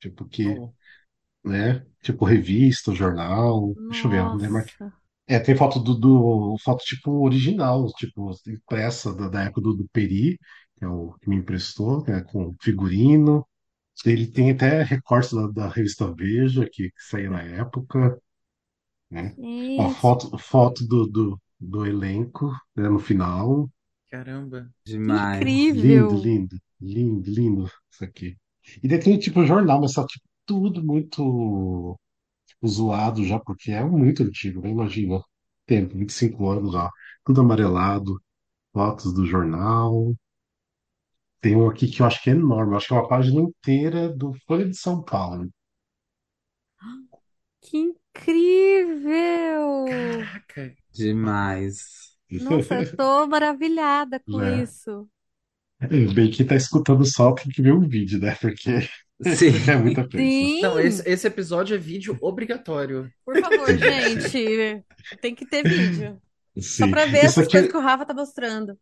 Tipo, 0.00 0.26
que, 0.28 0.56
Oh, 0.56 0.74
né? 1.44 1.86
Tipo 2.02 2.24
revista, 2.26 2.94
jornal. 2.94 3.76
Deixa 3.88 4.08
eu 4.08 4.12
ver, 4.12 4.20
eu 4.20 4.36
lembro 4.36 4.58
aqui. 4.60 4.72
Nossa. 4.72 4.92
É, 5.28 5.38
tem 5.40 5.56
foto 5.56 5.80
do, 5.80 5.94
do- 5.96 6.56
foto 6.64 6.84
tipo 6.84 7.12
original, 7.24 7.86
tipo 7.94 8.32
impressa 8.48 9.14
da, 9.14 9.28
da 9.28 9.44
época 9.44 9.62
do, 9.62 9.74
do 9.76 9.88
Peri, 9.92 10.38
que 10.78 10.84
é 10.84 10.88
o 10.88 11.14
que 11.14 11.28
me 11.30 11.36
emprestou, 11.36 12.04
né, 12.06 12.22
com 12.24 12.54
figurino. 12.62 13.46
Ele 14.06 14.26
tem 14.28 14.50
até 14.52 14.82
recortes 14.82 15.32
da, 15.32 15.46
da 15.48 15.68
revista 15.68 16.12
Veja, 16.14 16.68
que, 16.70 16.90
que 16.90 17.02
saiu 17.10 17.30
na 17.32 17.42
época, 17.42 18.18
né? 19.10 19.34
Foto, 20.00 20.36
foto 20.38 20.86
do, 20.86 21.06
do, 21.06 21.40
do 21.60 21.86
elenco, 21.86 22.50
né, 22.76 22.88
no 22.88 22.98
final. 22.98 23.70
caramba. 24.10 24.70
Demais. 24.84 25.62
Lindo, 25.72 26.14
incrível. 26.14 26.16
lindo, 26.16 26.56
lindo, 26.80 27.30
lindo 27.30 27.64
isso 27.90 28.04
aqui. 28.04 28.36
E 28.82 28.88
daí 28.88 28.98
tem 29.00 29.18
tipo 29.18 29.44
jornal, 29.46 29.80
mas 29.80 29.92
tá 29.94 30.04
tipo, 30.06 30.24
tudo 30.46 30.82
muito 30.84 31.98
tipo, 32.46 32.68
zoado 32.68 33.24
já, 33.24 33.38
porque 33.40 33.72
é 33.72 33.84
muito 33.84 34.22
antigo, 34.22 34.60
né? 34.62 34.70
Imagina, 34.70 35.22
tempo, 35.66 35.96
25 35.96 36.48
anos 36.50 36.72
já, 36.72 36.90
tudo 37.24 37.40
amarelado, 37.40 38.20
fotos 38.72 39.12
do 39.14 39.26
jornal. 39.26 40.14
Tem 41.40 41.56
um 41.56 41.68
aqui 41.68 41.88
que 41.88 42.00
eu 42.00 42.06
acho 42.06 42.22
que 42.22 42.30
é 42.30 42.32
enorme, 42.32 42.76
acho 42.76 42.86
que 42.88 42.94
é 42.94 42.96
uma 42.96 43.08
página 43.08 43.40
inteira 43.40 44.08
do 44.08 44.32
Folha 44.46 44.64
de 44.68 44.76
São 44.76 45.02
Paulo. 45.02 45.48
Que 47.60 47.94
incrível! 48.14 49.84
Caraca. 49.84 50.76
Demais. 50.92 52.16
Nossa, 52.30 52.76
eu 52.76 52.96
tô 52.96 53.26
maravilhada 53.26 54.20
com 54.20 54.38
Né? 54.38 54.62
isso. 54.62 55.08
Bem 56.14 56.30
que 56.30 56.44
tá 56.44 56.56
escutando 56.56 57.04
só 57.04 57.32
tem 57.34 57.50
que 57.52 57.62
ver 57.62 57.72
o 57.72 57.80
vídeo, 57.88 58.18
né? 58.20 58.34
Porque, 58.40 58.88
Sim. 59.22 59.52
é 59.70 59.76
muita 59.76 60.08
coisa. 60.08 60.32
Não, 60.60 60.78
esse, 60.78 61.02
Sim, 61.02 61.10
esse 61.10 61.26
episódio 61.26 61.74
é 61.74 61.78
vídeo 61.78 62.16
obrigatório. 62.20 63.12
por 63.24 63.38
favor, 63.38 63.76
gente, 63.78 64.84
tem 65.20 65.34
que 65.34 65.46
ter 65.46 65.64
vídeo. 65.64 66.20
Só 66.78 66.86
Sim. 66.86 66.90
pra 66.90 67.06
ver 67.06 67.24
Isso 67.24 67.40
essas 67.40 67.46
aqui, 67.46 67.52
coisas 67.52 67.70
que 67.70 67.76
o 67.76 67.80
Rafa 67.80 68.06
tá 68.06 68.14
mostrando. 68.14 68.78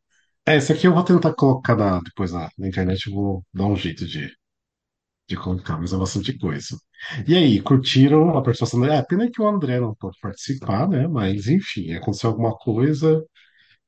é, 0.47 0.57
isso 0.57 0.73
aqui 0.73 0.87
eu 0.87 0.95
vou 0.95 1.05
tentar 1.05 1.35
colocar 1.35 1.77
na- 1.77 2.01
depois 2.01 2.33
na, 2.33 2.49
na 2.59 2.69
internet, 2.69 3.07
eu 3.09 3.15
vou 3.15 3.45
dar 3.53 3.67
um 3.67 3.77
jeito 3.77 4.07
de, 4.07 4.31
de 5.29 5.37
colocar, 5.37 5.79
mas 5.79 5.93
é 5.93 5.97
bastante 5.97 6.37
coisa. 6.39 6.77
E 7.27 7.35
aí, 7.37 7.61
curtiram 7.63 8.31
a 8.39 8.43
participação 8.43 8.81
dele? 8.81 8.95
É, 8.95 9.03
pena 9.03 9.31
que 9.31 9.41
o 9.43 9.49
André 9.49 9.81
não 9.81 9.95
pôde 9.95 10.19
participar, 10.21 10.89
né? 10.89 11.07
Mas 11.09 11.49
enfim, 11.49 11.93
aconteceu 11.95 12.31
alguma 12.31 12.57
coisa 12.57 13.25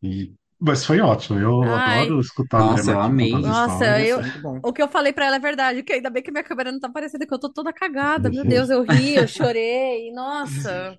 e 0.03 0.35
Mas 0.61 0.85
foi 0.87 1.01
ótimo. 1.01 1.39
Eu 1.41 1.75
Ai, 1.85 2.15
adoro 2.15 2.21
escutar 2.21 2.79
Nossa, 2.79 2.93
eu 2.93 2.99
amei. 3.01 3.43
nossa, 3.43 4.01
eu, 4.03 4.23
bom. 4.43 4.63
o 4.63 4.73
que 4.73 4.83
eu 4.83 4.89
falei 4.89 5.13
pra 5.13 5.27
ela 5.27 5.37
é 5.37 5.39
verdade, 5.41 5.83
que 5.83 5.93
ainda 5.93 6.11
bem 6.11 6.23
que 6.23 6.31
minha 6.31 6.43
câmera 6.45 6.73
não 6.73 6.81
tá 6.81 6.89
aparecendo, 6.89 7.27
que 7.27 7.35
eu 7.35 7.39
tô 7.41 7.53
toda 7.53 7.73
cagada. 7.73 8.31
Meu 8.31 8.45
Uhum. 8.45 8.45
Deus, 8.45 8.71
eu 8.71 8.83
ri, 8.83 9.15
eu 9.15 9.27
chorei, 9.29 10.13
nossa. 10.13 10.99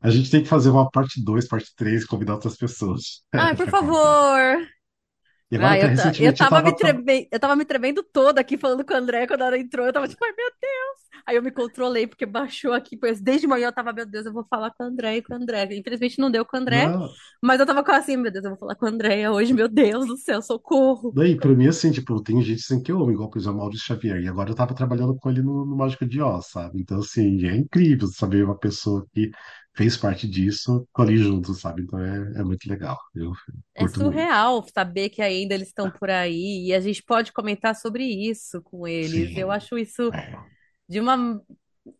A 0.00 0.10
gente 0.10 0.30
tem 0.30 0.42
que 0.42 0.48
fazer 0.48 0.70
uma 0.70 0.90
parte 0.90 1.22
2, 1.22 1.46
parte 1.48 1.74
3, 1.76 2.04
convidar 2.06 2.34
outras 2.34 2.56
pessoas 2.56 3.22
Ai, 3.36 3.54
por 3.56 3.68
favor. 3.68 4.68
Ah, 5.58 5.78
eu, 5.78 5.92
ta- 5.94 6.16
eu 6.20 6.34
tava 6.36 6.60
me 6.62 6.72
tava. 6.76 7.02
eu 7.32 7.40
tava 7.40 7.56
me 7.56 7.64
tremendo 7.64 8.02
toda 8.02 8.40
aqui 8.40 8.58
falando 8.58 8.84
com 8.84 8.92
o 8.92 8.96
André 8.96 9.26
quando 9.26 9.42
ela 9.42 9.58
entrou. 9.58 9.86
Eu 9.86 9.92
tava 9.92 10.06
tipo, 10.08 10.22
ai 10.24 10.32
meu 10.36 10.50
Deus. 10.60 11.06
Aí 11.26 11.36
eu 11.36 11.42
me 11.42 11.50
controlei, 11.50 12.06
porque 12.06 12.26
baixou 12.26 12.72
aqui. 12.72 12.96
Pois 12.96 13.20
desde 13.20 13.46
manhã 13.46 13.68
eu 13.68 13.72
tava, 13.72 13.92
meu 13.92 14.06
Deus, 14.06 14.26
eu 14.26 14.32
vou 14.32 14.44
falar 14.48 14.70
com 14.72 14.84
o 14.84 14.86
André 14.86 15.16
e 15.16 15.22
com 15.22 15.32
o 15.34 15.36
André. 15.36 15.64
Infelizmente 15.76 16.18
não 16.18 16.30
deu 16.30 16.44
com 16.44 16.56
o 16.56 16.60
André, 16.60 16.92
Não, 16.92 17.08
mas 17.42 17.58
eu 17.60 17.66
tava 17.66 17.82
quase 17.84 18.12
assim, 18.12 18.16
meu 18.16 18.30
Deus, 18.30 18.44
eu 18.44 18.50
vou 18.50 18.58
falar 18.58 18.74
com 18.76 18.86
o 18.86 18.88
André 18.88 19.28
hoje, 19.30 19.52
meu 19.54 19.68
Deus 19.68 20.06
do 20.06 20.16
céu, 20.16 20.42
socorro. 20.42 21.16
daí, 21.16 21.38
pra 21.38 21.50
mim, 21.54 21.66
assim, 21.68 21.90
tipo, 21.92 22.22
tem 22.22 22.42
gente 22.42 22.60
assim, 22.60 22.82
que 22.82 22.92
eu 22.92 22.98
amo, 23.00 23.10
igual, 23.12 23.30
por 23.30 23.38
exemplo, 23.38 23.56
o 23.58 23.60
Maurício 23.60 23.86
Xavier. 23.86 24.20
E 24.22 24.28
agora 24.28 24.50
eu 24.50 24.54
tava 24.54 24.74
trabalhando 24.74 25.16
com 25.16 25.30
ele 25.30 25.42
no, 25.42 25.64
no 25.64 25.76
Mágico 25.76 26.06
de 26.06 26.20
Oz, 26.20 26.46
sabe? 26.50 26.80
Então, 26.80 26.98
assim, 26.98 27.46
é 27.46 27.56
incrível 27.56 28.08
saber 28.08 28.44
uma 28.44 28.58
pessoa 28.58 29.06
que 29.14 29.30
fez 29.76 29.96
parte 29.96 30.28
disso, 30.28 30.88
tô 30.94 31.02
ali 31.02 31.16
junto, 31.18 31.54
sabe? 31.54 31.82
Então 31.82 31.98
é, 32.00 32.40
é 32.40 32.44
muito 32.44 32.68
legal. 32.68 32.98
Eu 33.14 33.32
É 33.74 33.84
curto 33.84 34.00
muito. 34.02 34.24
surreal 34.24 34.66
saber 34.72 35.10
que 35.10 35.20
ainda 35.22 35.54
eles 35.54 35.68
estão 35.68 35.90
por 35.90 36.08
aí 36.10 36.66
e 36.66 36.74
a 36.74 36.80
gente 36.80 37.02
pode 37.02 37.32
comentar 37.32 37.74
sobre 37.76 38.04
isso 38.04 38.62
com 38.62 38.86
eles. 38.88 39.30
Eu 39.36 39.50
Sim. 39.50 39.50
acho 39.50 39.76
isso 39.78 40.12
É. 40.12 40.46
de 40.88 41.00
uma. 41.00 41.42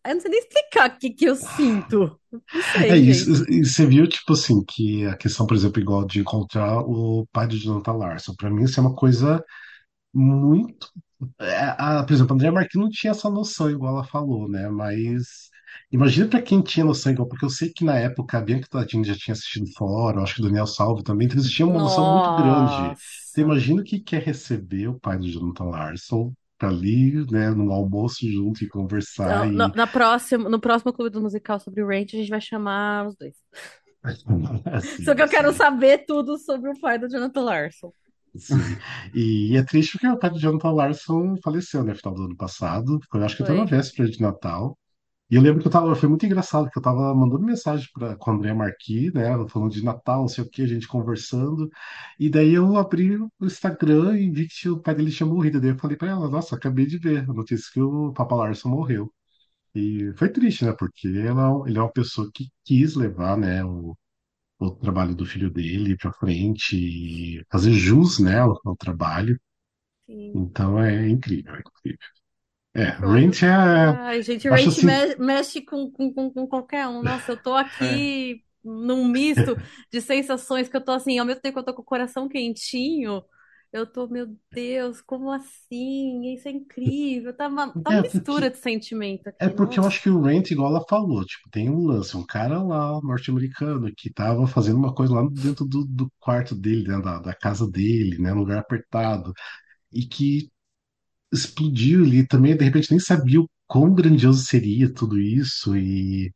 Eu 0.04 0.14
não 0.14 0.20
sei 0.20 0.30
nem 0.30 0.40
explicar 0.40 0.90
o 0.90 0.98
que 0.98 1.10
que 1.10 1.26
eu 1.26 1.36
sinto. 1.36 2.20
Não 2.52 2.62
É 2.74 2.82
sei, 2.86 3.02
gente. 3.02 3.26
isso. 3.26 3.44
E 3.50 3.64
você 3.64 3.86
viu, 3.86 4.06
tipo 4.08 4.32
assim, 4.32 4.62
que 4.64 5.04
a 5.06 5.16
questão, 5.16 5.46
por 5.46 5.56
exemplo, 5.56 5.80
igual 5.80 6.04
de 6.06 6.20
encontrar 6.20 6.80
o 6.80 7.26
pai 7.32 7.46
do 7.46 7.56
Jonathan 7.56 7.92
Larson, 7.92 8.34
pra 8.36 8.50
mim 8.50 8.64
isso 8.64 8.78
é 8.80 8.82
uma 8.82 8.94
coisa 8.94 9.42
muito. 10.14 10.88
é, 11.40 11.56
a, 11.78 12.04
por 12.04 12.12
exemplo, 12.14 12.32
a 12.32 12.36
Andrea 12.36 12.52
Marquinhos 12.52 12.86
não 12.86 12.90
tinha 12.92 13.12
essa 13.12 13.30
noção, 13.30 13.70
igual 13.70 13.94
ela 13.96 14.04
falou, 14.04 14.48
né? 14.48 14.68
Mas 14.70 15.50
imagina 15.90 16.28
pra 16.28 16.42
quem 16.42 16.62
tinha 16.62 16.84
noção 16.84 17.12
igual, 17.12 17.28
porque 17.28 17.44
eu 17.44 17.50
sei 17.50 17.70
que 17.70 17.84
na 17.84 17.96
época 17.98 18.38
a 18.38 18.40
Bianca 18.40 18.68
Tadinho 18.68 19.04
já 19.04 19.14
tinha 19.14 19.32
assistido 19.34 19.66
fora, 19.76 20.18
eu 20.18 20.22
acho 20.22 20.34
que 20.36 20.40
o 20.40 20.44
Daniel 20.44 20.66
Salvo 20.66 21.02
também, 21.02 21.26
então 21.26 21.38
eles 21.38 21.50
tinham 21.50 21.70
uma 21.70 21.80
noção 21.80 22.06
muito 22.06 22.34
grande. 22.34 22.94
Você 23.24 23.40
imagina 23.42 23.82
o 23.82 23.84
que 23.84 24.00
que 24.00 24.16
é 24.16 24.18
receber 24.18 24.88
o 24.88 24.98
pai 25.00 25.18
do 25.18 25.28
Jonathan 25.28 25.64
Larson 25.64 26.32
pra 26.58 26.68
ali, 26.70 27.26
né, 27.30 27.50
no 27.50 27.70
almoço 27.72 28.30
junto 28.30 28.64
e 28.64 28.68
conversar 28.68 29.44
Então, 29.44 29.44
e 29.44 29.50
no, 29.50 29.68
na 29.74 29.86
próxima, 29.86 30.48
no 30.48 30.60
próximo 30.60 30.92
clube 30.92 31.10
do 31.10 31.20
musical 31.20 31.60
sobre 31.60 31.82
o 31.82 31.86
Range, 31.86 32.16
a 32.16 32.20
gente 32.20 32.30
vai 32.30 32.40
chamar 32.40 33.06
os 33.08 33.16
dois. 33.16 33.34
assim, 34.72 35.04
Só 35.04 35.14
que 35.14 35.22
eu 35.22 35.28
quero 35.28 35.48
assim. 35.48 35.58
saber 35.58 36.04
tudo 36.06 36.38
sobre 36.38 36.70
o 36.70 36.78
pai 36.80 36.98
do 36.98 37.08
Jonathan 37.08 37.40
Larson. 37.42 37.92
Sim. 38.38 38.82
E 39.14 39.56
é 39.56 39.62
triste 39.64 39.92
porque 39.92 40.06
o 40.08 40.18
pai 40.18 40.30
do 40.30 40.38
Jonathan 40.38 40.70
Larson 40.72 41.36
faleceu, 41.42 41.82
né, 41.82 41.92
no 41.92 41.98
final 41.98 42.14
do 42.14 42.24
ano 42.24 42.36
passado. 42.36 43.00
Foi, 43.10 43.22
acho 43.24 43.36
que 43.36 43.42
até 43.42 43.52
na 43.54 43.66
Foi. 43.66 43.66
véspera 43.66 44.08
de 44.10 44.20
Natal. 44.20 44.78
E 45.28 45.34
eu 45.34 45.42
lembro 45.42 45.60
que 45.60 45.66
eu 45.66 45.72
tava, 45.72 45.94
foi 45.96 46.08
muito 46.08 46.24
engraçado, 46.24 46.70
que 46.70 46.78
eu 46.78 46.82
tava 46.82 47.12
mandando 47.14 47.42
mensagem 47.44 47.88
pra, 47.92 48.16
com 48.16 48.30
a 48.30 48.34
Andrea 48.34 48.54
Marquis, 48.54 49.12
né, 49.12 49.24
falando 49.48 49.72
de 49.72 49.82
Natal, 49.84 50.20
não 50.20 50.28
sei 50.28 50.44
o 50.44 50.48
que, 50.48 50.62
a 50.62 50.66
gente 50.68 50.86
conversando. 50.86 51.68
E 52.18 52.30
daí 52.30 52.54
eu 52.54 52.76
abri 52.76 53.16
o 53.16 53.30
Instagram 53.42 54.16
e 54.18 54.30
vi 54.30 54.46
que 54.48 54.68
o 54.68 54.80
pai 54.80 54.94
dele 54.94 55.10
tinha 55.10 55.26
morrido. 55.26 55.60
Daí 55.60 55.70
eu 55.70 55.78
falei 55.78 55.96
pra 55.96 56.10
ela, 56.10 56.28
nossa, 56.30 56.54
acabei 56.56 56.86
de 56.86 56.98
ver 56.98 57.20
a 57.28 57.32
notícia 57.32 57.70
que 57.72 57.80
o 57.80 58.12
Papa 58.12 58.36
Larson 58.36 58.68
morreu. 58.68 59.12
E 59.74 60.12
foi 60.16 60.30
triste, 60.30 60.64
né, 60.64 60.74
porque 60.78 61.08
ela, 61.08 61.68
ele 61.68 61.78
é 61.78 61.82
uma 61.82 61.92
pessoa 61.92 62.30
que 62.34 62.48
quis 62.64 62.94
levar, 62.96 63.36
né, 63.38 63.64
o, 63.64 63.96
o 64.58 64.70
trabalho 64.72 65.14
do 65.14 65.26
filho 65.26 65.50
dele 65.50 65.96
pra 65.96 66.12
frente 66.14 66.76
e 66.76 67.44
fazer 67.50 67.72
jus, 67.72 68.18
né, 68.20 68.40
ao, 68.40 68.58
ao 68.64 68.76
trabalho. 68.76 69.38
Sim. 70.06 70.32
Então 70.34 70.78
é 70.82 71.08
incrível, 71.08 71.54
é 71.56 71.60
incrível. 71.60 71.98
É. 72.76 72.90
Rent 73.00 73.42
é. 73.42 73.98
Ai, 73.98 74.22
gente, 74.22 74.48
Range 74.48 74.68
assim. 74.68 74.86
me- 74.86 75.16
mexe 75.16 75.60
com, 75.62 75.90
com, 75.90 76.12
com, 76.32 76.46
qualquer 76.48 76.86
um. 76.88 77.02
Nossa, 77.02 77.32
eu 77.32 77.42
tô 77.42 77.54
É. 77.80 78.06
aqui 78.06 78.44
num 78.64 79.06
misto 79.08 79.56
de 79.92 80.00
sensações 80.00 80.68
que 80.68 80.76
eu 80.76 80.84
tô 80.84 80.92
assim, 80.92 81.18
ao 81.18 81.26
mesmo 81.26 81.40
tempo 81.40 81.54
que 81.54 81.60
eu 81.60 81.64
tô 81.64 81.74
com 81.74 81.82
o 81.82 81.84
coração 81.84 82.28
quentinho, 82.28 83.22
eu 83.72 83.86
tô, 83.90 84.08
meu 84.08 84.36
Deus, 84.52 85.00
como 85.02 85.30
assim? 85.30 86.34
Isso 86.34 86.48
é 86.48 86.50
incrível. 86.50 87.32
Tá 87.36 87.46
uma, 87.48 87.72
tá 87.82 87.90
uma 87.90 87.98
É 87.98 88.02
mistura 88.02 88.50
porque, 88.50 88.50
de 88.50 88.58
sentimento 88.58 89.28
é 89.40 89.48
aqui, 89.48 89.50
porque 89.50 89.78
eu 89.80 89.84
nossa. 89.84 89.86
acho 89.86 90.02
que 90.02 90.10
o 90.10 90.22
Rent, 90.22 90.50
igual 90.50 90.70
ela 90.70 90.84
falou, 90.88 91.24
tipo, 91.24 91.48
tem 91.50 91.70
um 91.70 91.86
lance, 91.86 92.16
um 92.16 92.24
cara 92.26 92.62
lá, 92.62 93.00
norte-americano, 93.02 93.92
que 93.96 94.12
tava 94.12 94.46
fazendo 94.46 94.78
uma 94.78 94.94
coisa 94.94 95.14
lá 95.14 95.28
dentro 95.30 95.64
do, 95.66 95.84
do 95.84 96.10
quarto 96.20 96.54
dele, 96.56 96.88
né, 96.88 97.00
da, 97.02 97.18
da 97.20 97.34
casa 97.34 97.70
dele, 97.70 98.18
né, 98.18 98.32
lugar 98.32 98.58
apertado, 98.58 99.32
e 99.92 100.06
que 100.06 100.50
explodiu 101.32 102.04
ele 102.04 102.26
também, 102.26 102.56
de 102.56 102.64
repente, 102.64 102.90
nem 102.90 103.00
sabia 103.00 103.40
o 103.40 103.48
quão 103.66 103.94
grandioso 103.94 104.44
seria 104.44 104.92
tudo 104.92 105.18
isso, 105.20 105.76
e, 105.76 106.32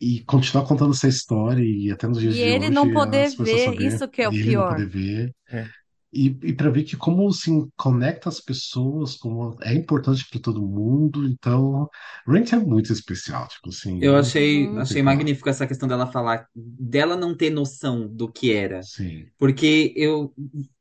e 0.00 0.24
continuar 0.24 0.66
contando 0.66 0.92
essa 0.94 1.08
história, 1.08 1.62
e 1.62 1.90
até 1.90 2.06
nos 2.08 2.20
dias 2.20 2.34
E 2.34 2.38
de 2.38 2.48
ele 2.48 2.70
não 2.70 2.88
hoje 2.88 2.92
poder 2.92 3.30
ver, 3.36 3.58
saber, 3.58 3.82
isso 3.86 4.08
que 4.08 4.22
é 4.22 4.28
o 4.28 4.32
e 4.32 4.38
ele 4.38 4.52
não 4.52 4.62
pior. 4.62 4.64
poder 4.64 4.86
ver. 4.88 5.34
É. 5.48 5.68
E, 6.12 6.26
e 6.42 6.52
para 6.54 6.70
ver 6.70 6.84
que 6.84 6.96
como 6.96 7.28
assim 7.28 7.70
conecta 7.76 8.28
as 8.28 8.40
pessoas, 8.40 9.16
como 9.16 9.56
é 9.62 9.74
importante 9.74 10.26
para 10.28 10.40
todo 10.40 10.60
mundo, 10.66 11.24
então 11.28 11.88
Rent 12.26 12.52
é 12.52 12.58
muito 12.58 12.92
especial, 12.92 13.46
tipo 13.48 13.68
assim, 13.70 13.94
Eu 13.98 14.16
não, 14.16 14.16
achei, 14.16 14.72
Uhum. 14.72 14.78
achei 14.78 15.02
magnífico 15.02 15.48
essa 15.48 15.66
questão 15.66 15.88
dela 15.88 16.06
falar, 16.10 16.48
dela 16.54 17.16
não 17.16 17.36
ter 17.36 17.50
noção 17.50 18.08
do 18.08 18.30
que 18.32 18.52
era. 18.52 18.88
Sim, 18.88 19.30
Porque 19.38 19.92
eu, 19.96 20.34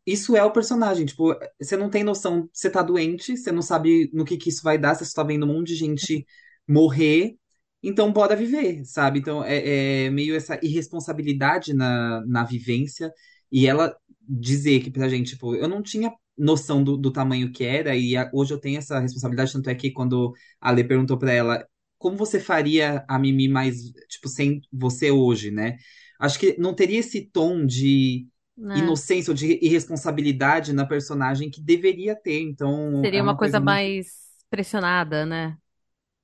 isso 0.05 0.35
é 0.37 0.43
o 0.43 0.51
personagem, 0.51 1.05
tipo, 1.05 1.33
você 1.59 1.75
não 1.77 1.89
tem 1.89 2.03
noção, 2.03 2.49
você 2.53 2.69
tá 2.69 2.81
doente, 2.81 3.37
você 3.37 3.51
não 3.51 3.61
sabe 3.61 4.09
no 4.13 4.25
que 4.25 4.37
que 4.37 4.49
isso 4.49 4.63
vai 4.63 4.77
dar, 4.77 4.95
você 4.95 5.05
só 5.05 5.21
tá 5.21 5.23
vendo 5.27 5.45
um 5.45 5.53
monte 5.53 5.67
de 5.69 5.75
gente 5.75 6.25
morrer, 6.67 7.37
então 7.83 8.11
bora 8.11 8.35
viver, 8.35 8.83
sabe? 8.85 9.19
Então 9.19 9.43
é, 9.43 10.05
é 10.05 10.09
meio 10.09 10.35
essa 10.35 10.59
irresponsabilidade 10.63 11.73
na, 11.73 12.21
na 12.25 12.43
vivência, 12.43 13.11
e 13.51 13.67
ela 13.67 13.95
dizer 14.27 14.81
que 14.81 14.91
pra 14.91 15.09
gente, 15.09 15.31
tipo, 15.31 15.55
eu 15.55 15.67
não 15.67 15.81
tinha 15.81 16.13
noção 16.37 16.83
do, 16.83 16.95
do 16.97 17.11
tamanho 17.11 17.51
que 17.51 17.63
era, 17.63 17.95
e 17.95 18.15
a- 18.15 18.29
hoje 18.33 18.53
eu 18.53 18.59
tenho 18.59 18.77
essa 18.77 18.99
responsabilidade, 18.99 19.51
tanto 19.53 19.69
é 19.69 19.75
que 19.75 19.91
quando 19.91 20.33
a 20.61 20.71
Lê 20.71 20.83
perguntou 20.83 21.17
pra 21.17 21.31
ela 21.33 21.67
como 21.97 22.15
você 22.17 22.39
faria 22.39 23.03
a 23.09 23.19
Mimi 23.19 23.47
mais, 23.49 23.91
tipo, 24.07 24.29
sem 24.29 24.61
você 24.71 25.11
hoje, 25.11 25.51
né? 25.51 25.77
Acho 26.19 26.39
que 26.39 26.57
não 26.59 26.73
teria 26.73 26.99
esse 26.99 27.21
tom 27.25 27.65
de 27.65 28.27
Né? 28.57 28.99
inocência 28.99 29.31
ou 29.31 29.35
de 29.35 29.59
irresponsabilidade 29.65 30.71
na 30.73 30.85
personagem 30.85 31.49
que 31.49 31.61
deveria 31.61 32.15
ter. 32.15 32.39
Então, 32.41 32.71
Seria 33.03 33.21
é 33.21 33.23
uma 33.23 33.33
uma 33.33 33.37
coisa 33.37 33.59
coisa 33.59 33.59
muito. 33.59 33.83
mais 33.99 34.29
pressionada, 34.49 35.25
né? 35.25 35.57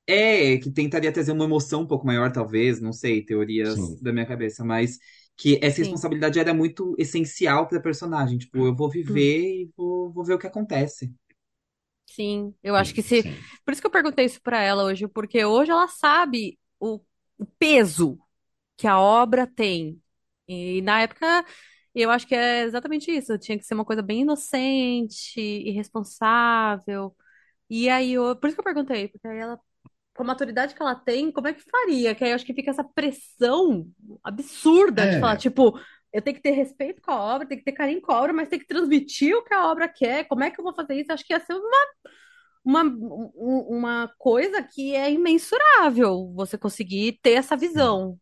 É, 0.08 0.58
que 0.60 0.70
tentaria 0.72 1.12
trazer 1.12 1.32
uma 1.32 1.46
emoção 1.46 1.82
um 1.82 1.88
pouco 1.88 2.06
maior, 2.06 2.32
talvez, 2.32 2.80
não 2.80 2.94
sei, 2.94 3.26
teorias 3.26 3.80
sim, 3.80 4.00
da 4.00 4.14
minha 4.14 4.26
cabeça, 4.26 4.64
mas 4.64 5.00
que 5.38 5.60
essa 5.64 5.80
Sim. 5.80 5.80
responsabilidade 5.80 6.40
era 6.40 6.53
muito 6.53 6.95
essencial 6.99 7.68
pra 7.68 7.80
personagem. 7.82 8.38
Tipo, 8.38 8.66
eu 8.68 8.76
vou 8.76 8.90
Hum. 9.07 9.32
viver 9.32 9.64
e 9.64 9.72
vou, 9.78 10.12
vou 10.12 10.24
ver 10.26 10.34
o 10.36 10.40
que 10.40 10.48
acontece. 10.48 11.14
Sim, 12.07 12.56
eu 12.64 12.76
acho 12.76 12.94
que 12.94 13.02
sim, 13.02 13.03
se. 13.03 13.24
sim. 13.24 13.49
Por 13.66 13.72
isso 13.72 13.82
que 13.82 13.88
eu 13.88 13.91
perguntei 13.91 14.26
isso 14.26 14.41
pra 14.41 14.62
ela 14.62 14.84
hoje, 14.86 15.07
porque 15.07 15.44
hoje 15.44 15.72
ela 15.72 15.88
sabe 15.88 16.60
o, 16.80 17.02
o 17.38 17.45
peso 17.60 18.18
que 18.78 18.88
a 18.88 18.99
obra 18.99 19.48
tem. 19.48 20.02
E 20.48 20.82
na 20.84 21.02
época, 21.03 21.45
eu 21.95 22.12
acho 22.12 22.28
que 22.28 22.36
é 22.36 22.64
exatamente 22.64 23.12
isso. 23.12 23.38
Tinha 23.40 23.57
que 23.57 23.66
ser 23.66 23.76
uma 23.76 23.86
coisa 23.86 24.02
bem 24.03 24.22
inocente, 24.22 25.40
irresponsável. 25.41 27.16
E 27.70 27.90
aí, 27.90 28.14
eu, 28.14 28.36
por 28.38 28.48
isso 28.48 28.56
que 28.57 28.62
eu 28.62 28.66
perguntei, 28.66 29.10
porque 29.10 29.28
aí 29.28 29.40
ela, 29.40 29.60
com 30.16 30.24
a 30.24 30.28
maturidade 30.28 30.76
que 30.76 30.82
ela 30.82 30.96
tem, 30.96 31.32
como 31.32 31.48
é 31.48 31.54
que 31.54 31.64
faria? 31.70 32.16
Que 32.16 32.24
aí 32.24 32.32
eu 32.32 32.36
acho 32.36 32.46
que 32.46 32.54
fica 32.54 32.72
essa 32.72 32.84
pressão 32.84 33.88
absurda 34.24 35.08
de 35.08 35.18
falar, 35.18 35.34
É, 35.34 35.38
tipo, 35.38 35.80
eu 36.14 36.22
tenho 36.22 36.36
que 36.38 36.42
ter 36.44 36.52
respeito 36.52 37.02
com 37.02 37.12
a 37.12 37.22
obra, 37.36 37.48
tenho 37.48 37.60
que 37.60 37.66
ter 37.66 37.74
carinho 37.74 38.02
com 38.02 38.12
a 38.14 38.20
obra, 38.22 38.34
mas 38.34 38.50
tenho 38.50 38.62
que 38.62 38.68
transmitir 38.68 39.36
o 39.36 39.44
que 39.44 39.54
a 39.54 39.68
obra 39.72 39.88
quer. 39.90 40.26
Como 40.28 40.44
é 40.44 40.52
que 40.52 40.60
eu 40.60 40.64
vou 40.64 40.74
fazer 40.76 40.96
isso? 40.96 41.12
Acho 41.12 41.26
que 41.26 41.34
ia 41.34 41.40
ser 41.42 41.54
uma, 41.56 41.88
uma, 42.64 42.84
um- 42.84 43.66
uma 43.78 44.12
coisa 44.18 44.64
que 44.64 44.96
é 44.96 45.12
imensurável 45.12 46.32
você 46.36 46.58
conseguir 46.58 47.20
ter 47.22 47.32
essa 47.34 47.56
visão. 47.58 48.20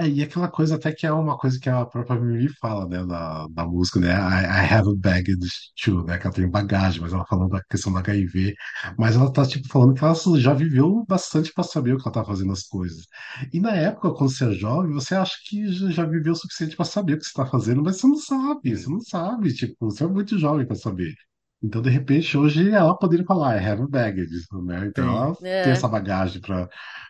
É, 0.00 0.08
e 0.08 0.22
aquela 0.22 0.48
coisa 0.48 0.76
até 0.76 0.92
que 0.92 1.06
é 1.06 1.12
uma 1.12 1.36
coisa 1.36 1.58
que 1.60 1.68
a 1.68 1.84
própria 1.84 2.18
Mimi 2.18 2.48
fala, 2.58 2.88
né, 2.88 3.04
da, 3.04 3.46
da 3.48 3.66
música, 3.66 4.00
né, 4.00 4.08
I, 4.08 4.44
I 4.46 4.72
have 4.72 4.88
a 4.88 4.94
baggage 4.96 5.38
too, 5.84 6.04
né, 6.06 6.16
que 6.16 6.26
ela 6.26 6.34
tem 6.34 6.48
bagagem, 6.48 7.02
mas 7.02 7.12
ela 7.12 7.26
falando 7.26 7.50
da 7.50 7.62
questão 7.68 7.92
do 7.92 7.98
HIV, 7.98 8.54
mas 8.98 9.14
ela 9.16 9.30
tá, 9.30 9.44
tipo, 9.46 9.68
falando 9.68 9.94
que 9.94 10.02
ela 10.02 10.14
já 10.38 10.54
viveu 10.54 11.04
bastante 11.06 11.52
para 11.52 11.64
saber 11.64 11.94
o 11.94 11.98
que 11.98 12.04
ela 12.08 12.14
tá 12.14 12.24
fazendo 12.24 12.50
as 12.52 12.62
coisas. 12.62 13.06
E 13.52 13.60
na 13.60 13.72
época, 13.76 14.10
quando 14.14 14.30
você 14.30 14.46
é 14.50 14.52
jovem, 14.54 14.90
você 14.92 15.14
acha 15.14 15.36
que 15.46 15.66
já, 15.92 16.06
viveu 16.06 16.32
o 16.32 16.36
suficiente 16.36 16.76
para 16.76 16.86
saber 16.86 17.14
o 17.14 17.18
que 17.18 17.26
você 17.26 17.34
tá 17.34 17.44
fazendo, 17.44 17.82
mas 17.82 17.98
você 18.00 18.06
não 18.06 18.16
sabe, 18.16 18.76
você 18.76 18.88
não 18.88 19.00
sabe, 19.00 19.52
tipo, 19.52 19.74
você 19.80 20.04
é 20.04 20.06
muito 20.06 20.38
jovem 20.38 20.66
para 20.66 20.76
saber. 20.76 21.12
Então, 21.62 21.82
de 21.82 21.90
repente, 21.90 22.36
hoje 22.38 22.70
ela 22.70 22.96
poderia 22.96 23.24
falar, 23.26 23.56
I 23.60 23.66
have 23.66 23.82
a 23.82 23.86
baggage, 23.86 24.30
né, 24.64 24.86
então 24.86 25.04
ela 25.08 25.34
Sim. 25.34 25.46
tem 25.60 25.72
É, 25.72 25.72
essa 25.72 25.88
bagagem 25.88 26.40
para 26.40 26.68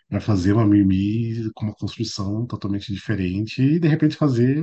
para 0.09 0.19
fazer 0.21 0.53
uma 0.53 0.65
Mimi 0.65 1.49
com 1.55 1.65
uma 1.67 1.73
construção 1.75 2.45
totalmente 2.45 2.93
diferente 2.93 3.61
e 3.61 3.79
de 3.79 3.87
repente 3.87 4.15
fazer 4.17 4.61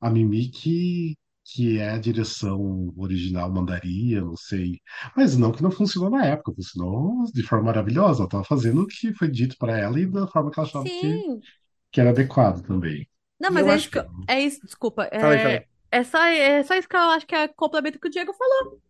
a 0.00 0.10
Mimi 0.10 0.50
que, 0.50 1.16
que 1.44 1.78
é 1.78 1.90
a 1.92 1.98
direção 1.98 2.92
original 2.96 3.50
mandaria, 3.52 4.20
não 4.20 4.36
sei. 4.36 4.80
Mas 5.16 5.36
não 5.36 5.52
que 5.52 5.62
não 5.62 5.70
funcionou 5.70 6.10
na 6.10 6.26
época, 6.26 6.52
funcionou 6.54 7.24
de 7.32 7.42
forma 7.44 7.66
maravilhosa. 7.66 8.20
Ela 8.20 8.26
estava 8.26 8.44
fazendo 8.44 8.82
o 8.82 8.86
que 8.86 9.14
foi 9.14 9.30
dito 9.30 9.56
para 9.58 9.78
ela 9.78 9.98
e 10.00 10.06
da 10.06 10.26
forma 10.26 10.50
que 10.50 10.58
ela 10.58 10.68
achava 10.68 10.90
que, 10.90 11.24
Sim. 11.24 11.46
que 11.92 12.00
era 12.00 12.10
adequado 12.10 12.62
também. 12.66 13.08
Não, 13.38 13.50
E 13.50 13.52
mas 13.52 13.66
eu 13.66 13.68
é 13.68 13.74
acho 13.74 13.78
isso 13.78 13.90
que 13.90 13.98
eu- 13.98 14.04
que- 14.04 14.26
é 14.26 14.40
isso, 14.40 14.60
desculpa. 14.64 15.08
Fala 15.18 15.34
aí, 15.34 15.40
fala 15.40 15.54
É, 15.54 15.60
aí. 15.60 15.66
é 15.90 16.04
só, 16.04 16.18
é 16.24 16.62
só 16.62 16.74
isso 16.74 16.88
que 16.88 16.96
eu 16.96 17.00
acho 17.00 17.26
que 17.26 17.34
é 17.34 17.48
complemento 17.48 17.98
que 17.98 18.06
o 18.08 18.10
Diego 18.10 18.32
falou. 18.34 18.80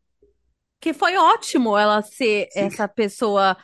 Que 0.81 0.93
foi 0.93 1.17
ótimo 1.17 1.77
ela 1.77 2.03
ser 2.03 2.49
Sim. 2.51 2.61
essa 2.61 2.89
pessoa 2.89 3.57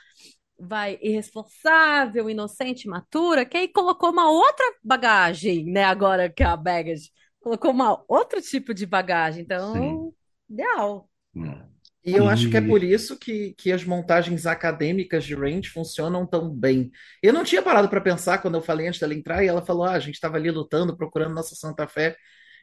vai 0.58 0.98
irresponsável, 1.02 2.30
inocente, 2.30 2.88
matura, 2.88 3.44
que 3.44 3.56
aí 3.56 3.68
colocou 3.68 4.10
uma 4.10 4.30
outra 4.30 4.64
bagagem, 4.82 5.64
né? 5.64 5.84
Agora 5.84 6.30
que 6.30 6.42
é 6.42 6.46
a 6.46 6.56
baggage. 6.56 7.10
Colocou 7.40 7.70
uma 7.70 8.02
outro 8.08 8.40
tipo 8.40 8.74
de 8.74 8.86
bagagem. 8.86 9.42
Então, 9.42 10.12
ideal. 10.48 11.08
É. 11.36 11.76
E 12.06 12.12
eu 12.12 12.28
acho 12.28 12.48
que 12.48 12.56
é 12.56 12.60
por 12.60 12.84
isso 12.84 13.18
que, 13.18 13.52
que 13.58 13.72
as 13.72 13.84
montagens 13.84 14.46
acadêmicas 14.46 15.24
de 15.24 15.34
Range 15.34 15.68
funcionam 15.68 16.24
tão 16.24 16.48
bem. 16.48 16.92
Eu 17.20 17.32
não 17.32 17.42
tinha 17.42 17.60
parado 17.60 17.88
para 17.88 18.00
pensar 18.00 18.38
quando 18.38 18.54
eu 18.54 18.62
falei 18.62 18.86
antes 18.86 19.00
dela 19.00 19.12
entrar 19.12 19.42
e 19.42 19.48
ela 19.48 19.60
falou: 19.60 19.82
ah, 19.82 19.92
a 19.92 19.98
gente 19.98 20.14
estava 20.14 20.36
ali 20.36 20.48
lutando, 20.48 20.96
procurando 20.96 21.34
nossa 21.34 21.56
Santa 21.56 21.88
Fé. 21.88 22.16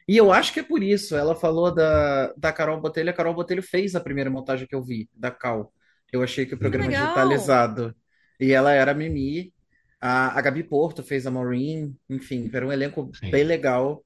E 0.06 0.16
eu 0.16 0.32
acho 0.32 0.52
que 0.52 0.60
é 0.60 0.62
por 0.62 0.82
isso. 0.82 1.16
Ela 1.16 1.34
falou 1.34 1.74
da, 1.74 2.32
da 2.36 2.52
Carol 2.52 2.80
Botelho. 2.80 3.10
A 3.10 3.14
Carol 3.14 3.34
Botelho 3.34 3.62
fez 3.62 3.94
a 3.94 4.00
primeira 4.00 4.30
montagem 4.30 4.66
que 4.66 4.74
eu 4.74 4.82
vi, 4.82 5.08
da 5.14 5.30
Cal. 5.30 5.72
Eu 6.12 6.22
achei 6.22 6.46
que 6.46 6.54
o 6.54 6.58
programa 6.58 6.88
Legal. 6.88 7.06
digitalizado. 7.06 7.96
E 8.38 8.52
ela 8.52 8.72
era 8.72 8.92
a 8.92 8.94
Mimi. 8.94 9.52
A, 10.00 10.38
a 10.38 10.40
Gabi 10.42 10.62
Porto 10.62 11.02
fez 11.02 11.26
a 11.26 11.30
Maureen. 11.30 11.96
Enfim, 12.08 12.50
era 12.52 12.66
um 12.66 12.72
elenco 12.72 13.10
Sim. 13.14 13.30
bem 13.30 13.44
legal. 13.44 14.04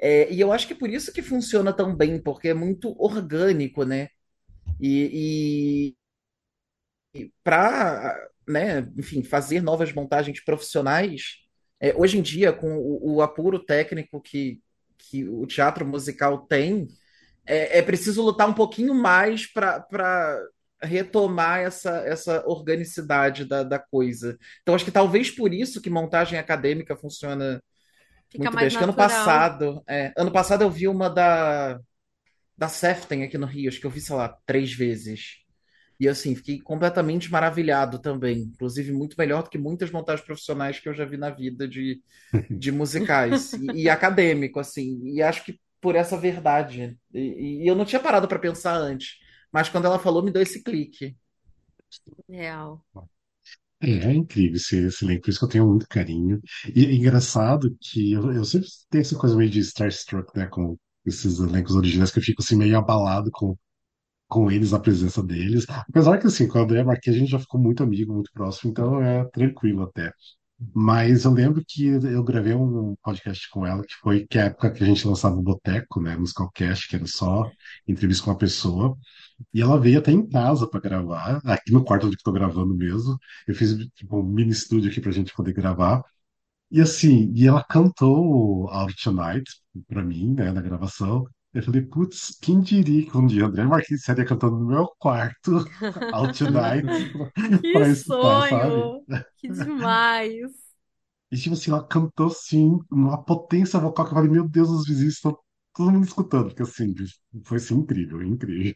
É, 0.00 0.32
e 0.32 0.40
eu 0.40 0.52
acho 0.52 0.66
que 0.66 0.74
é 0.74 0.76
por 0.76 0.88
isso 0.88 1.12
que 1.12 1.22
funciona 1.22 1.72
tão 1.72 1.94
bem, 1.96 2.20
porque 2.20 2.48
é 2.48 2.54
muito 2.54 2.94
orgânico, 3.02 3.84
né? 3.84 4.08
E, 4.80 5.96
para, 7.42 8.16
né, 8.46 8.88
enfim, 8.96 9.22
fazer 9.22 9.62
novas 9.62 9.92
montagens 9.92 10.40
profissionais, 10.44 11.38
é, 11.80 11.94
hoje 11.96 12.18
em 12.18 12.22
dia, 12.22 12.52
com 12.52 12.76
o, 12.76 13.16
o 13.16 13.22
apuro 13.22 13.58
técnico 13.58 14.20
que, 14.20 14.60
que 14.98 15.28
o 15.28 15.46
teatro 15.46 15.86
musical 15.86 16.38
tem, 16.46 16.88
é, 17.46 17.78
é 17.78 17.82
preciso 17.82 18.22
lutar 18.22 18.48
um 18.48 18.54
pouquinho 18.54 18.94
mais 18.94 19.46
para 19.46 20.40
retomar 20.82 21.60
essa, 21.60 21.90
essa 22.06 22.46
organicidade 22.46 23.44
da, 23.44 23.62
da 23.62 23.78
coisa. 23.78 24.38
Então, 24.62 24.74
acho 24.74 24.84
que 24.84 24.90
talvez 24.90 25.30
por 25.30 25.52
isso 25.52 25.80
que 25.80 25.90
montagem 25.90 26.38
acadêmica 26.38 26.96
funciona 26.96 27.60
Fica 28.30 28.44
muito 28.44 28.56
bem. 28.56 28.64
mais 28.64 28.66
Acho 28.66 28.78
que 28.78 28.84
ano 28.84 28.94
passado, 28.94 29.82
é, 29.86 30.12
ano 30.16 30.30
passado 30.30 30.62
eu 30.62 30.70
vi 30.70 30.86
uma 30.86 31.08
da, 31.08 31.80
da 32.56 32.68
Seften 32.68 33.24
aqui 33.24 33.38
no 33.38 33.46
Rio, 33.46 33.68
acho 33.68 33.80
que 33.80 33.86
eu 33.86 33.90
vi, 33.90 34.00
sei 34.00 34.14
lá, 34.14 34.28
três 34.44 34.72
vezes. 34.72 35.38
E 36.00 36.08
assim, 36.08 36.34
fiquei 36.34 36.60
completamente 36.60 37.30
maravilhado 37.30 37.98
também. 37.98 38.38
Inclusive, 38.42 38.92
muito 38.92 39.16
melhor 39.18 39.42
do 39.42 39.50
que 39.50 39.58
muitas 39.58 39.90
montagens 39.90 40.24
profissionais 40.24 40.78
que 40.78 40.88
eu 40.88 40.94
já 40.94 41.04
vi 41.04 41.16
na 41.16 41.30
vida 41.30 41.66
de, 41.66 42.00
de 42.50 42.70
musicais. 42.70 43.52
E, 43.54 43.82
e 43.82 43.88
acadêmico, 43.90 44.60
assim. 44.60 45.00
E 45.04 45.22
acho 45.22 45.44
que 45.44 45.58
por 45.80 45.96
essa 45.96 46.16
verdade. 46.16 46.96
E, 47.12 47.64
e 47.64 47.66
eu 47.66 47.74
não 47.74 47.84
tinha 47.84 48.00
parado 48.00 48.28
para 48.28 48.38
pensar 48.38 48.76
antes. 48.76 49.16
Mas 49.52 49.68
quando 49.68 49.86
ela 49.86 49.98
falou, 49.98 50.22
me 50.22 50.30
deu 50.30 50.42
esse 50.42 50.62
clique. 50.62 51.16
Real. 52.28 52.84
É, 53.80 53.90
é 53.90 54.12
incrível 54.12 54.56
esse, 54.56 54.76
esse 54.86 55.04
elenco, 55.04 55.22
por 55.22 55.30
isso 55.30 55.38
que 55.38 55.44
eu 55.44 55.48
tenho 55.48 55.68
muito 55.68 55.86
carinho. 55.88 56.40
E 56.74 56.84
é 56.84 56.92
engraçado 56.92 57.76
que 57.80 58.12
eu, 58.12 58.32
eu 58.32 58.44
sempre 58.44 58.68
tenho 58.90 59.02
essa 59.02 59.16
coisa 59.16 59.36
meio 59.36 59.50
de 59.50 59.60
starstruck, 59.60 60.36
né, 60.36 60.46
com 60.46 60.76
esses 61.06 61.38
elencos 61.38 61.74
originais, 61.76 62.10
que 62.10 62.18
eu 62.18 62.22
fico 62.22 62.42
assim 62.42 62.56
meio 62.56 62.76
abalado 62.76 63.30
com, 63.32 63.56
com 64.28 64.50
eles, 64.50 64.72
a 64.72 64.80
presença 64.80 65.22
deles. 65.22 65.64
Apesar 65.68 66.18
que 66.18 66.26
assim, 66.26 66.46
com 66.48 66.58
a 66.58 66.62
Andrea 66.62 66.84
Marquez 66.84 67.16
a 67.16 67.18
gente 67.18 67.30
já 67.30 67.38
ficou 67.38 67.60
muito 67.60 67.82
amigo, 67.82 68.12
muito 68.14 68.30
próximo, 68.32 68.70
então 68.70 69.02
é 69.02 69.24
tranquilo 69.30 69.82
até. 69.82 70.12
Mas 70.74 71.24
eu 71.24 71.32
lembro 71.32 71.62
que 71.66 71.86
eu 71.86 72.24
gravei 72.24 72.52
um 72.54 72.96
podcast 73.02 73.48
com 73.50 73.64
ela, 73.64 73.82
que 73.84 73.94
foi 73.94 74.26
que 74.26 74.38
é 74.38 74.42
a 74.42 74.44
época 74.46 74.72
que 74.72 74.82
a 74.82 74.86
gente 74.86 75.06
lançava 75.06 75.36
o 75.36 75.42
Boteco, 75.42 76.00
né, 76.00 76.16
Musicalcast, 76.16 76.88
que 76.88 76.96
era 76.96 77.06
só 77.06 77.48
entrevista 77.86 78.24
com 78.24 78.30
uma 78.32 78.38
pessoa. 78.38 78.96
E 79.54 79.62
ela 79.62 79.78
veio 79.80 79.98
até 80.00 80.10
em 80.10 80.28
casa 80.28 80.68
para 80.68 80.80
gravar, 80.80 81.40
aqui 81.44 81.72
no 81.72 81.84
quarto 81.84 82.08
onde 82.08 82.16
tô 82.22 82.32
gravando 82.32 82.74
mesmo. 82.74 83.16
Eu 83.46 83.54
fiz 83.54 83.76
tipo, 83.94 84.18
um 84.20 84.22
mini 84.24 84.50
estúdio 84.50 84.90
aqui 84.90 85.00
pra 85.00 85.12
gente 85.12 85.32
poder 85.34 85.52
gravar. 85.52 86.02
E 86.70 86.80
assim, 86.80 87.32
e 87.34 87.46
ela 87.46 87.64
cantou 87.64 88.68
Out 88.70 88.94
Tonight 89.02 89.44
pra 89.86 90.02
mim, 90.04 90.34
né, 90.34 90.52
na 90.52 90.60
gravação. 90.62 91.26
Eu 91.58 91.64
falei, 91.64 91.82
putz, 91.82 92.38
quem 92.40 92.60
diria 92.60 93.04
que 93.10 93.16
um 93.16 93.26
dia 93.26 93.46
André 93.46 93.64
Marquinhos 93.64 94.00
estaria 94.02 94.24
cantando 94.24 94.58
no 94.58 94.66
meu 94.66 94.86
quarto 94.98 95.64
Out 96.12 96.38
Tonight 96.38 97.12
Que 97.60 97.68
pra 97.72 97.88
escutar, 97.90 98.42
sabe? 98.42 98.92
sonho! 98.92 99.04
Que 99.36 99.48
demais! 99.48 100.52
E 101.30 101.36
tipo 101.36 101.54
assim, 101.54 101.70
ela 101.70 101.86
cantou 101.86 102.26
assim, 102.28 102.78
uma 102.90 103.22
potência 103.22 103.78
vocal 103.78 104.04
que 104.06 104.12
eu 104.12 104.14
falei, 104.16 104.30
meu 104.30 104.48
Deus, 104.48 104.68
os 104.70 104.86
vizinhos 104.86 105.14
estão 105.14 105.38
todo 105.74 105.90
mundo 105.92 106.04
escutando, 106.06 106.46
porque 106.48 106.62
assim, 106.62 106.94
foi 107.44 107.58
assim, 107.58 107.74
incrível, 107.76 108.22
incrível. 108.22 108.74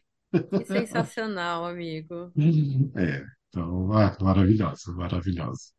Que 0.53 0.65
sensacional, 0.65 1.65
amigo. 1.65 2.33
É, 2.95 3.23
então, 3.49 3.91
ah, 3.93 4.15
maravilhosa, 4.21 4.91
maravilhosa. 4.93 5.71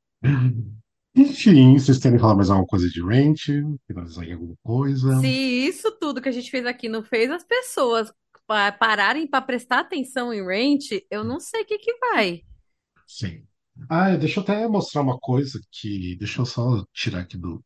Enfim, 1.16 1.77
vocês 1.78 1.99
querem 1.99 2.19
falar 2.19 2.35
mais 2.36 2.51
alguma 2.51 2.66
coisa 2.66 2.89
de 2.89 3.01
Ranch? 3.01 3.47
Finalizar 3.86 4.24
em 4.28 4.32
alguma 4.32 4.57
coisa? 4.62 5.09
Se 5.20 5.27
isso 5.28 5.91
tudo 5.99 6.20
que 6.20 6.28
a 6.28 6.32
gente 6.32 6.51
fez 6.51 6.66
aqui 6.66 6.89
não 6.89 7.03
fez 7.03 7.31
as 7.31 7.45
pessoas 7.45 8.12
pa- 8.47 8.73
pararem 8.73 9.27
para 9.27 9.41
prestar 9.43 9.81
atenção 9.81 10.32
em 10.32 10.43
Ranch, 10.45 11.05
eu 11.11 11.24
não 11.24 11.41
sei 11.41 11.62
o 11.62 11.66
que 11.66 11.78
que 11.78 11.95
vai. 11.99 12.45
Sim. 13.07 13.47
Ah, 13.89 14.16
deixa 14.16 14.41
eu 14.41 14.45
até 14.45 14.66
mostrar 14.69 15.03
uma 15.03 15.19
coisa 15.19 15.61
que. 15.70 16.16
Deixa 16.16 16.41
eu 16.41 16.47
só 16.47 16.85
tirar 16.93 17.20
aqui 17.20 17.36
do 17.36 17.65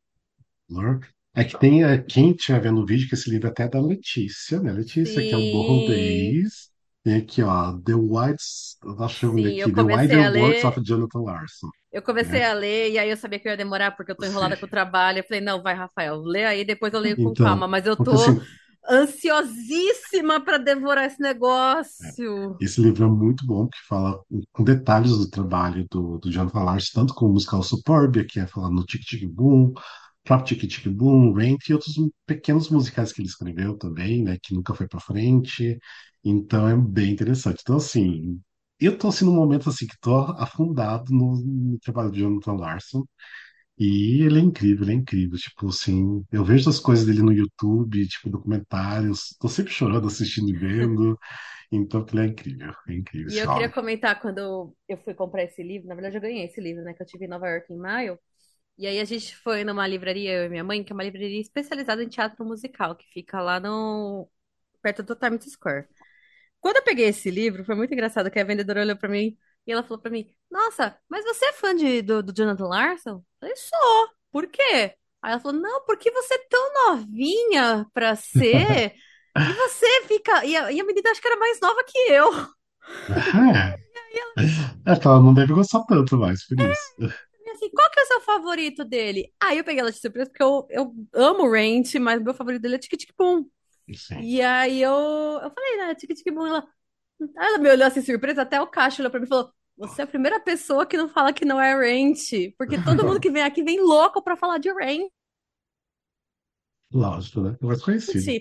Blur. 0.69 1.01
É 1.35 1.45
que 1.45 1.59
tem 1.59 1.85
é, 1.85 1.99
quem 2.03 2.33
estiver 2.33 2.61
vendo 2.63 2.81
o 2.83 2.87
vídeo, 2.87 3.09
que 3.09 3.15
esse 3.15 3.31
livro 3.31 3.49
até 3.49 3.65
é 3.65 3.69
da 3.69 3.81
Letícia, 3.81 4.61
né? 4.63 4.73
Letícia, 4.73 5.25
que 5.25 5.35
é 5.35 5.39
o 5.39 5.47
Borro 5.47 5.83
Sim, 5.85 5.85
Days. 5.85 6.71
Tem 7.09 7.17
aqui, 7.17 7.43
ó, 7.43 7.79
The 7.81 7.95
Whites. 7.95 8.77
Deixa 8.99 9.27
eu 9.27 9.39
ver 9.39 9.47
sim, 9.47 9.57
eu 9.61 9.69
aqui. 9.69 9.73
The 9.73 9.83
comecei 9.83 10.15
a 10.23 10.23
Wider 10.23 10.35
Works 10.35 10.65
ler, 10.65 10.65
of 10.65 10.81
Jonathan 10.85 11.21
Larson. 11.23 11.71
eu 11.93 12.03
comecei 12.03 12.41
Né? 12.41 12.45
a 12.45 12.53
ler 12.53 12.91
e 12.93 12.99
aí 12.99 13.09
eu 13.11 13.17
sabia 13.17 13.39
que 13.39 13.49
eu 13.49 13.53
ia 13.53 13.57
demorar 13.57 13.93
porque 13.93 14.13
eu 14.13 14.17
tô 14.17 14.27
enrolada 14.27 14.57
com 14.57 14.67
o 14.67 14.69
trabalho. 14.69 15.19
Eu 15.21 15.25
falei, 15.25 15.41
não, 15.41 15.63
vai, 15.63 15.75
Rafael, 15.75 16.17
lê 16.21 16.45
aí, 16.45 16.65
depois 16.65 16.93
eu 16.93 17.01
leio 17.01 17.19
com 17.19 17.35
Então, 17.35 17.37
calma, 17.37 17.67
mas 17.69 17.87
eu 17.87 17.97
porque 17.97 18.15
tô 18.15 18.15
assim, 18.15 18.41
ansiosíssima 18.89 20.41
para 20.45 20.59
devorar 20.59 21.07
esse 21.07 21.21
negócio. 21.21 22.61
Esse 22.61 22.81
livro 22.81 23.05
é 23.05 23.09
muito 23.09 23.47
bom, 23.47 23.67
porque 23.69 23.79
fala 23.89 24.21
com 24.53 24.65
detalhes 24.65 25.13
do 25.17 25.31
trabalho 25.31 25.87
do, 25.91 26.19
do 26.19 26.31
Jonathan 26.31 26.65
Larson, 26.65 27.01
tanto 27.01 27.15
com 27.15 27.27
o 27.27 27.33
musical 27.33 27.63
Superbia, 27.63 28.25
que 28.27 28.41
é 28.41 28.47
falando 28.47 28.75
no 28.77 28.85
Tic 28.85 29.03
Tic 29.03 29.25
Boom, 29.29 29.73
próprio 30.25 30.59
Tic 30.59 30.69
Tic 30.69 30.89
Boom, 30.93 31.33
Rent 31.35 31.69
e 31.69 31.73
outros 31.75 31.95
pequenos 32.27 32.69
musicais 32.69 33.13
que 33.13 33.21
ele 33.21 33.29
escreveu 33.29 33.79
também, 33.79 34.25
né, 34.25 34.39
que 34.43 34.55
nunca 34.55 34.75
foi 34.75 34.89
pra 34.89 34.99
frente. 35.01 35.79
Então 36.25 36.69
é 36.69 36.77
bem 36.77 37.13
interessante. 37.13 37.61
Então, 37.63 37.77
assim, 37.77 38.41
eu 38.81 38.97
tô 38.99 39.09
assim 39.09 39.25
num 39.25 39.35
momento 39.35 39.69
assim 39.71 39.87
que 39.87 39.99
tô 40.01 40.15
afundado 40.39 41.13
no, 41.13 41.37
no 41.37 41.79
trabalho 41.81 42.11
do 42.11 42.19
Jonathan 42.19 42.55
Larson. 42.55 43.05
E 43.79 44.23
ele 44.25 44.39
é 44.41 44.43
incrível, 44.43 44.85
ele 44.85 44.93
é 44.93 44.97
incrível. 44.97 45.39
Tipo 45.39 45.69
assim, 45.69 46.25
eu 46.33 46.45
vejo 46.45 46.71
as 46.71 46.81
coisas 46.81 47.07
dele 47.07 47.23
no 47.23 47.33
YouTube, 47.33 48.07
tipo, 48.09 48.31
documentários, 48.31 49.37
tô 49.41 49.49
sempre 49.49 49.73
chorando, 49.73 50.07
assistindo 50.09 50.51
e 50.51 50.55
vendo. 50.59 51.19
Então, 51.73 52.07
ele 52.13 52.21
é 52.23 52.27
incrível, 52.27 52.73
é 52.89 52.95
incrível 52.95 53.31
E 53.31 53.37
eu 53.39 53.49
queria 53.49 53.69
comentar 53.71 54.21
quando 54.21 54.75
eu 54.89 54.97
fui 54.99 55.13
comprar 55.15 55.43
esse 55.45 55.63
livro, 55.63 55.87
na 55.89 55.95
verdade 55.95 56.17
eu 56.17 56.21
ganhei 56.21 56.45
esse 56.47 56.61
livro, 56.61 56.83
né, 56.83 56.95
que 56.95 57.03
eu 57.03 57.07
tive 57.07 57.27
em 57.27 57.29
Nova 57.29 57.49
York 57.49 57.73
em 57.73 57.77
maio. 57.77 58.19
E 58.79 58.87
aí 58.87 59.01
a 59.01 59.05
gente 59.05 59.37
foi 59.37 59.65
numa 59.65 59.87
livraria, 59.87 60.33
eu 60.35 60.47
e 60.47 60.51
minha 60.51 60.65
mãe, 60.65 60.85
que 60.85 60.93
é 60.93 60.95
uma 60.95 61.05
livraria 61.05 61.41
especializada 61.41 62.03
em 62.05 62.09
teatro 62.09 62.45
musical, 62.45 62.97
que 62.97 63.07
fica 63.13 63.41
lá 63.43 63.61
no 63.61 64.29
perto 64.83 65.03
do 65.03 65.17
Times 65.17 65.45
Square. 65.53 65.89
Quando 66.61 66.77
eu 66.77 66.85
peguei 66.85 67.07
esse 67.07 67.31
livro, 67.31 67.65
foi 67.65 67.75
muito 67.75 67.93
engraçado 67.93 68.31
que 68.31 68.39
a 68.39 68.45
vendedora 68.45 68.83
olhou 68.83 68.97
pra 68.97 69.09
mim 69.09 69.37
e 69.67 69.73
ela 69.73 69.83
falou 69.83 70.01
pra 70.01 70.11
mim: 70.11 70.27
Nossa, 70.51 70.97
mas 71.09 71.25
você 71.25 71.47
é 71.47 71.53
fã 71.53 71.75
de, 71.75 72.03
do, 72.03 72.23
do 72.23 72.33
Jonathan 72.35 72.67
Larson? 72.67 73.11
Eu 73.11 73.25
falei: 73.41 73.57
Sou. 73.57 74.09
Por 74.33 74.47
quê? 74.49 74.95
Aí 75.23 75.33
ela 75.33 75.41
falou: 75.41 75.61
Não, 75.61 75.85
porque 75.85 76.11
você 76.11 76.35
é 76.35 76.47
tão 76.49 76.73
novinha 76.89 77.87
pra 77.93 78.17
ser. 78.17 78.95
E 79.39 79.53
você 79.53 79.87
fica. 80.09 80.45
E 80.45 80.57
a, 80.57 80.73
e 80.73 80.81
a 80.81 80.85
menina 80.85 81.11
acho 81.11 81.21
que 81.21 81.29
era 81.29 81.37
mais 81.39 81.61
nova 81.61 81.85
que 81.85 81.97
eu. 82.11 82.29
É, 84.37 84.93
é 84.93 84.97
que 84.99 85.07
ela 85.07 85.21
não 85.21 85.33
deve 85.33 85.53
gostar 85.53 85.85
tanto 85.85 86.17
mais, 86.17 86.45
por 86.47 86.59
isso. 86.59 87.15
E 87.47 87.51
assim, 87.51 87.71
qual 87.71 87.91
que 87.91 88.01
é 88.01 88.03
o 88.03 88.07
seu 88.07 88.21
favorito 88.21 88.85
dele? 88.85 89.33
Aí 89.41 89.59
eu 89.59 89.65
peguei 89.65 89.81
ela 89.81 89.93
de 89.93 89.99
surpresa, 89.99 90.31
porque 90.31 90.43
eu, 90.43 90.67
eu 90.71 90.93
amo 91.15 91.51
Ranch, 91.51 91.99
mas 91.99 92.23
meu 92.23 92.35
favorito 92.35 92.63
dele 92.63 92.77
é 92.77 92.79
Tic 92.79 92.99
Tic 92.99 93.11
Boom. 93.17 93.45
Sim. 93.97 94.21
E 94.23 94.43
aí 94.43 94.83
eu, 94.83 94.93
eu 94.93 95.51
falei, 95.51 95.77
né, 95.79 95.95
Tic 95.95 96.11
Tic 96.15 96.33
Boom, 96.35 96.47
ela. 96.47 96.69
Ela 97.37 97.59
me 97.59 97.71
olhou 97.71 97.87
assim, 97.87 98.03
surpresa, 98.03 98.43
até 98.43 98.61
o 98.61 98.67
Cacho 98.67 99.03
olhou 99.03 99.11
pra 99.11 99.21
mim 99.21 99.27
e 99.27 99.29
falou: 99.29 99.53
Você 99.79 100.03
é 100.03 100.05
a 100.05 100.07
primeira 100.09 100.41
pessoa 100.41 100.87
que 100.87 100.97
não 100.97 101.09
fala 101.09 101.33
que 101.33 101.45
não 101.45 101.61
é 101.61 101.75
Ranch, 101.75 102.55
porque 102.59 102.79
todo 102.79 103.05
mundo 103.07 103.21
que 103.21 103.31
vem 103.31 103.43
aqui 103.43 103.63
vem 103.63 103.81
louco 103.81 104.23
pra 104.23 104.37
falar 104.37 104.59
de 104.59 104.71
Ranch. 104.73 105.11
Lógico, 106.93 107.41
né? 107.43 107.57
Mais 107.63 107.83
conhecido. 107.83 108.35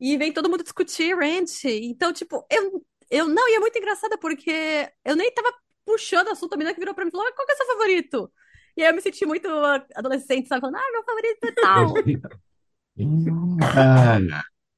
E 0.00 0.16
vem 0.16 0.32
todo 0.32 0.50
mundo 0.50 0.62
discutir 0.62 1.14
Ranch. 1.16 1.64
Então, 1.66 2.12
tipo, 2.12 2.44
eu, 2.50 2.84
eu 3.10 3.28
não, 3.28 3.48
e 3.48 3.54
é 3.54 3.60
muito 3.60 3.78
engraçado 3.78 4.18
porque 4.18 4.90
eu 5.04 5.14
nem 5.16 5.32
tava 5.32 5.52
puxando 5.84 6.28
assunto, 6.28 6.54
a 6.54 6.56
menina 6.56 6.74
que 6.74 6.80
virou 6.80 6.94
pra 6.94 7.04
mim 7.04 7.08
e 7.08 7.12
falou: 7.12 7.26
"Ah, 7.26 7.32
qual 7.32 7.46
que 7.46 7.52
é 7.52 7.54
o 7.54 7.58
seu 7.58 7.66
favorito? 7.66 8.32
E 8.76 8.82
aí 8.82 8.90
eu 8.90 8.94
me 8.94 9.00
senti 9.02 9.24
muito 9.26 9.48
adolescente, 9.94 10.48
sabe? 10.48 10.60
Falando, 10.60 10.76
ah, 10.76 10.90
meu 10.92 11.04
favorito 11.04 11.44
é 11.44 11.52
tal. 11.52 11.92
Ah, 13.60 14.20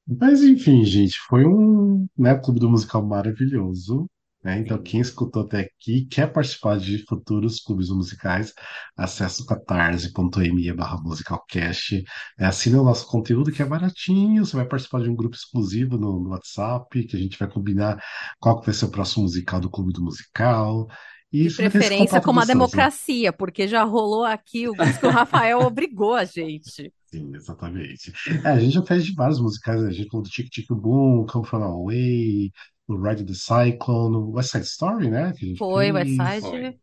mas 0.07 0.41
enfim, 0.43 0.83
gente, 0.85 1.17
foi 1.27 1.45
um, 1.45 2.07
né, 2.17 2.35
clube 2.39 2.59
do 2.59 2.69
musical 2.69 3.05
maravilhoso. 3.05 4.07
Né? 4.45 4.59
Então, 4.59 4.81
quem 4.81 5.01
escutou 5.01 5.43
até 5.43 5.61
aqui 5.61 6.05
quer 6.05 6.31
participar 6.31 6.77
de 6.77 7.03
futuros 7.05 7.59
clubes 7.59 7.89
musicais, 7.89 8.53
acesse 8.95 9.41
o 9.41 9.45
catarse.me 9.47 10.71
barra 10.73 11.01
musicalcast, 11.01 12.03
é, 12.37 12.45
assina 12.45 12.79
o 12.79 12.85
nosso 12.85 13.07
conteúdo 13.07 13.51
que 13.51 13.63
é 13.63 13.65
baratinho, 13.65 14.45
você 14.45 14.55
vai 14.55 14.67
participar 14.67 15.01
de 15.01 15.09
um 15.09 15.15
grupo 15.15 15.35
exclusivo 15.35 15.97
no, 15.97 16.19
no 16.19 16.29
WhatsApp, 16.29 17.07
que 17.07 17.17
a 17.17 17.19
gente 17.19 17.39
vai 17.39 17.49
combinar 17.49 17.99
qual 18.39 18.59
que 18.59 18.67
vai 18.67 18.75
ser 18.75 18.85
o 18.85 18.91
próximo 18.91 19.23
musical 19.23 19.59
do 19.59 19.69
clube 19.69 19.91
do 19.91 20.03
musical, 20.03 20.87
e 21.35 21.47
De 21.47 21.55
preferência 21.55 22.21
como 22.21 22.39
a 22.39 22.45
democracia, 22.45 23.33
porque 23.33 23.67
já 23.67 23.83
rolou 23.83 24.23
aqui, 24.23 24.69
o 24.69 24.73
que 24.73 25.05
o 25.05 25.09
Rafael 25.09 25.59
obrigou 25.59 26.13
a 26.13 26.23
gente. 26.23 26.93
Sim, 27.11 27.35
exatamente. 27.35 28.13
É, 28.43 28.49
a 28.49 28.59
gente 28.59 28.73
já 28.73 28.81
fez 28.83 29.05
de 29.05 29.13
vários 29.13 29.39
musicais, 29.41 29.81
né? 29.81 29.89
a 29.89 29.91
gente 29.91 30.09
falou 30.09 30.23
do 30.23 30.29
Tic 30.29 30.49
Tic 30.49 30.67
Boom, 30.69 31.25
Come 31.25 31.45
From 31.45 31.63
Away, 31.63 32.51
o 32.87 32.95
Ride 32.95 33.25
the 33.25 33.33
Cyclone, 33.33 34.15
o 34.15 34.31
West 34.31 34.51
Side 34.51 34.65
Story, 34.65 35.09
né? 35.09 35.33
Que 35.37 35.57
Foi, 35.57 35.91
West 35.91 36.15
fez. 36.15 36.33
Side. 36.35 36.41
Foi. 36.41 36.79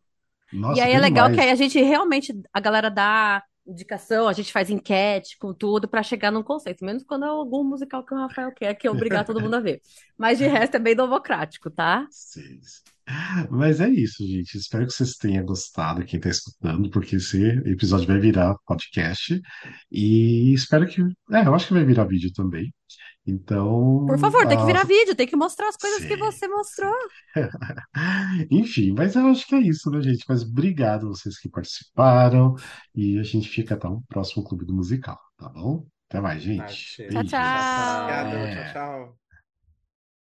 E 0.51 0.57
Nossa, 0.59 0.83
aí 0.83 0.93
é 0.93 0.99
legal 0.99 1.25
que 1.25 1.31
demais. 1.31 1.49
aí 1.49 1.53
a 1.53 1.55
gente 1.55 1.81
realmente, 1.81 2.31
a 2.53 2.59
galera 2.59 2.91
dá 2.91 3.43
indicação, 3.65 4.27
a 4.27 4.33
gente 4.33 4.51
faz 4.51 4.69
enquete 4.69 5.37
com 5.39 5.51
tudo 5.51 5.87
pra 5.87 6.03
chegar 6.03 6.31
num 6.31 6.43
consenso. 6.43 6.85
Menos 6.85 7.03
quando 7.03 7.25
é 7.25 7.29
algum 7.29 7.63
musical 7.63 8.05
que 8.05 8.13
o 8.13 8.17
Rafael 8.17 8.51
quer, 8.51 8.75
que 8.75 8.85
é 8.85 8.91
obrigar 8.91 9.25
todo 9.25 9.41
mundo 9.41 9.55
a 9.55 9.59
ver. 9.59 9.81
Mas 10.15 10.37
de 10.37 10.45
resto 10.45 10.75
é 10.75 10.79
bem 10.79 10.95
democrático, 10.95 11.71
tá? 11.71 12.05
Sim. 12.11 12.59
Mas 13.49 13.79
é 13.81 13.89
isso, 13.89 14.25
gente. 14.25 14.57
Espero 14.57 14.85
que 14.87 14.93
vocês 14.93 15.15
tenham 15.15 15.45
gostado, 15.45 16.05
quem 16.05 16.17
está 16.17 16.29
escutando, 16.29 16.89
porque 16.89 17.17
esse 17.17 17.37
episódio 17.65 18.07
vai 18.07 18.19
virar 18.19 18.55
podcast. 18.65 19.41
E 19.91 20.53
espero 20.53 20.87
que. 20.87 21.01
É, 21.31 21.45
eu 21.45 21.53
acho 21.55 21.67
que 21.67 21.73
vai 21.73 21.83
virar 21.85 22.05
vídeo 22.05 22.31
também. 22.33 22.73
Por 23.25 23.31
Então. 23.31 24.05
favor, 24.19 24.45
tem 24.47 24.57
que 24.57 24.63
ah, 24.63 24.65
virar 24.65 24.83
vídeo, 24.85 25.15
tem 25.15 25.27
que 25.27 25.35
mostrar 25.35 25.69
as 25.69 25.77
coisas 25.77 26.05
que 26.05 26.13
sim, 26.13 26.19
você 26.19 26.47
mostrou. 26.47 26.93
Enfim, 28.51 28.93
mas 28.97 29.15
eu 29.15 29.27
acho 29.27 29.47
que 29.47 29.55
é 29.55 29.59
isso, 29.61 29.89
né, 29.91 30.01
gente? 30.01 30.25
Mas 30.27 30.43
obrigado 30.43 31.05
a 31.07 31.09
vocês 31.09 31.37
que 31.39 31.49
participaram. 31.49 32.55
E 32.95 33.17
a 33.19 33.23
gente 33.23 33.47
fica 33.49 33.75
até 33.75 33.87
o 33.87 34.01
próximo 34.09 34.43
Clube 34.43 34.65
do 34.65 34.73
Musical, 34.73 35.17
tá 35.37 35.49
bom? 35.49 35.85
Até 36.09 36.21
mais, 36.21 36.41
gente. 36.43 36.97
Tchau, 37.09 37.23
Beijos. 37.23 37.29
tchau. 37.29 38.01
Obrigado, 38.01 38.35
É. 38.35 38.73
tchau, 38.73 38.73
tchau. 38.73 39.22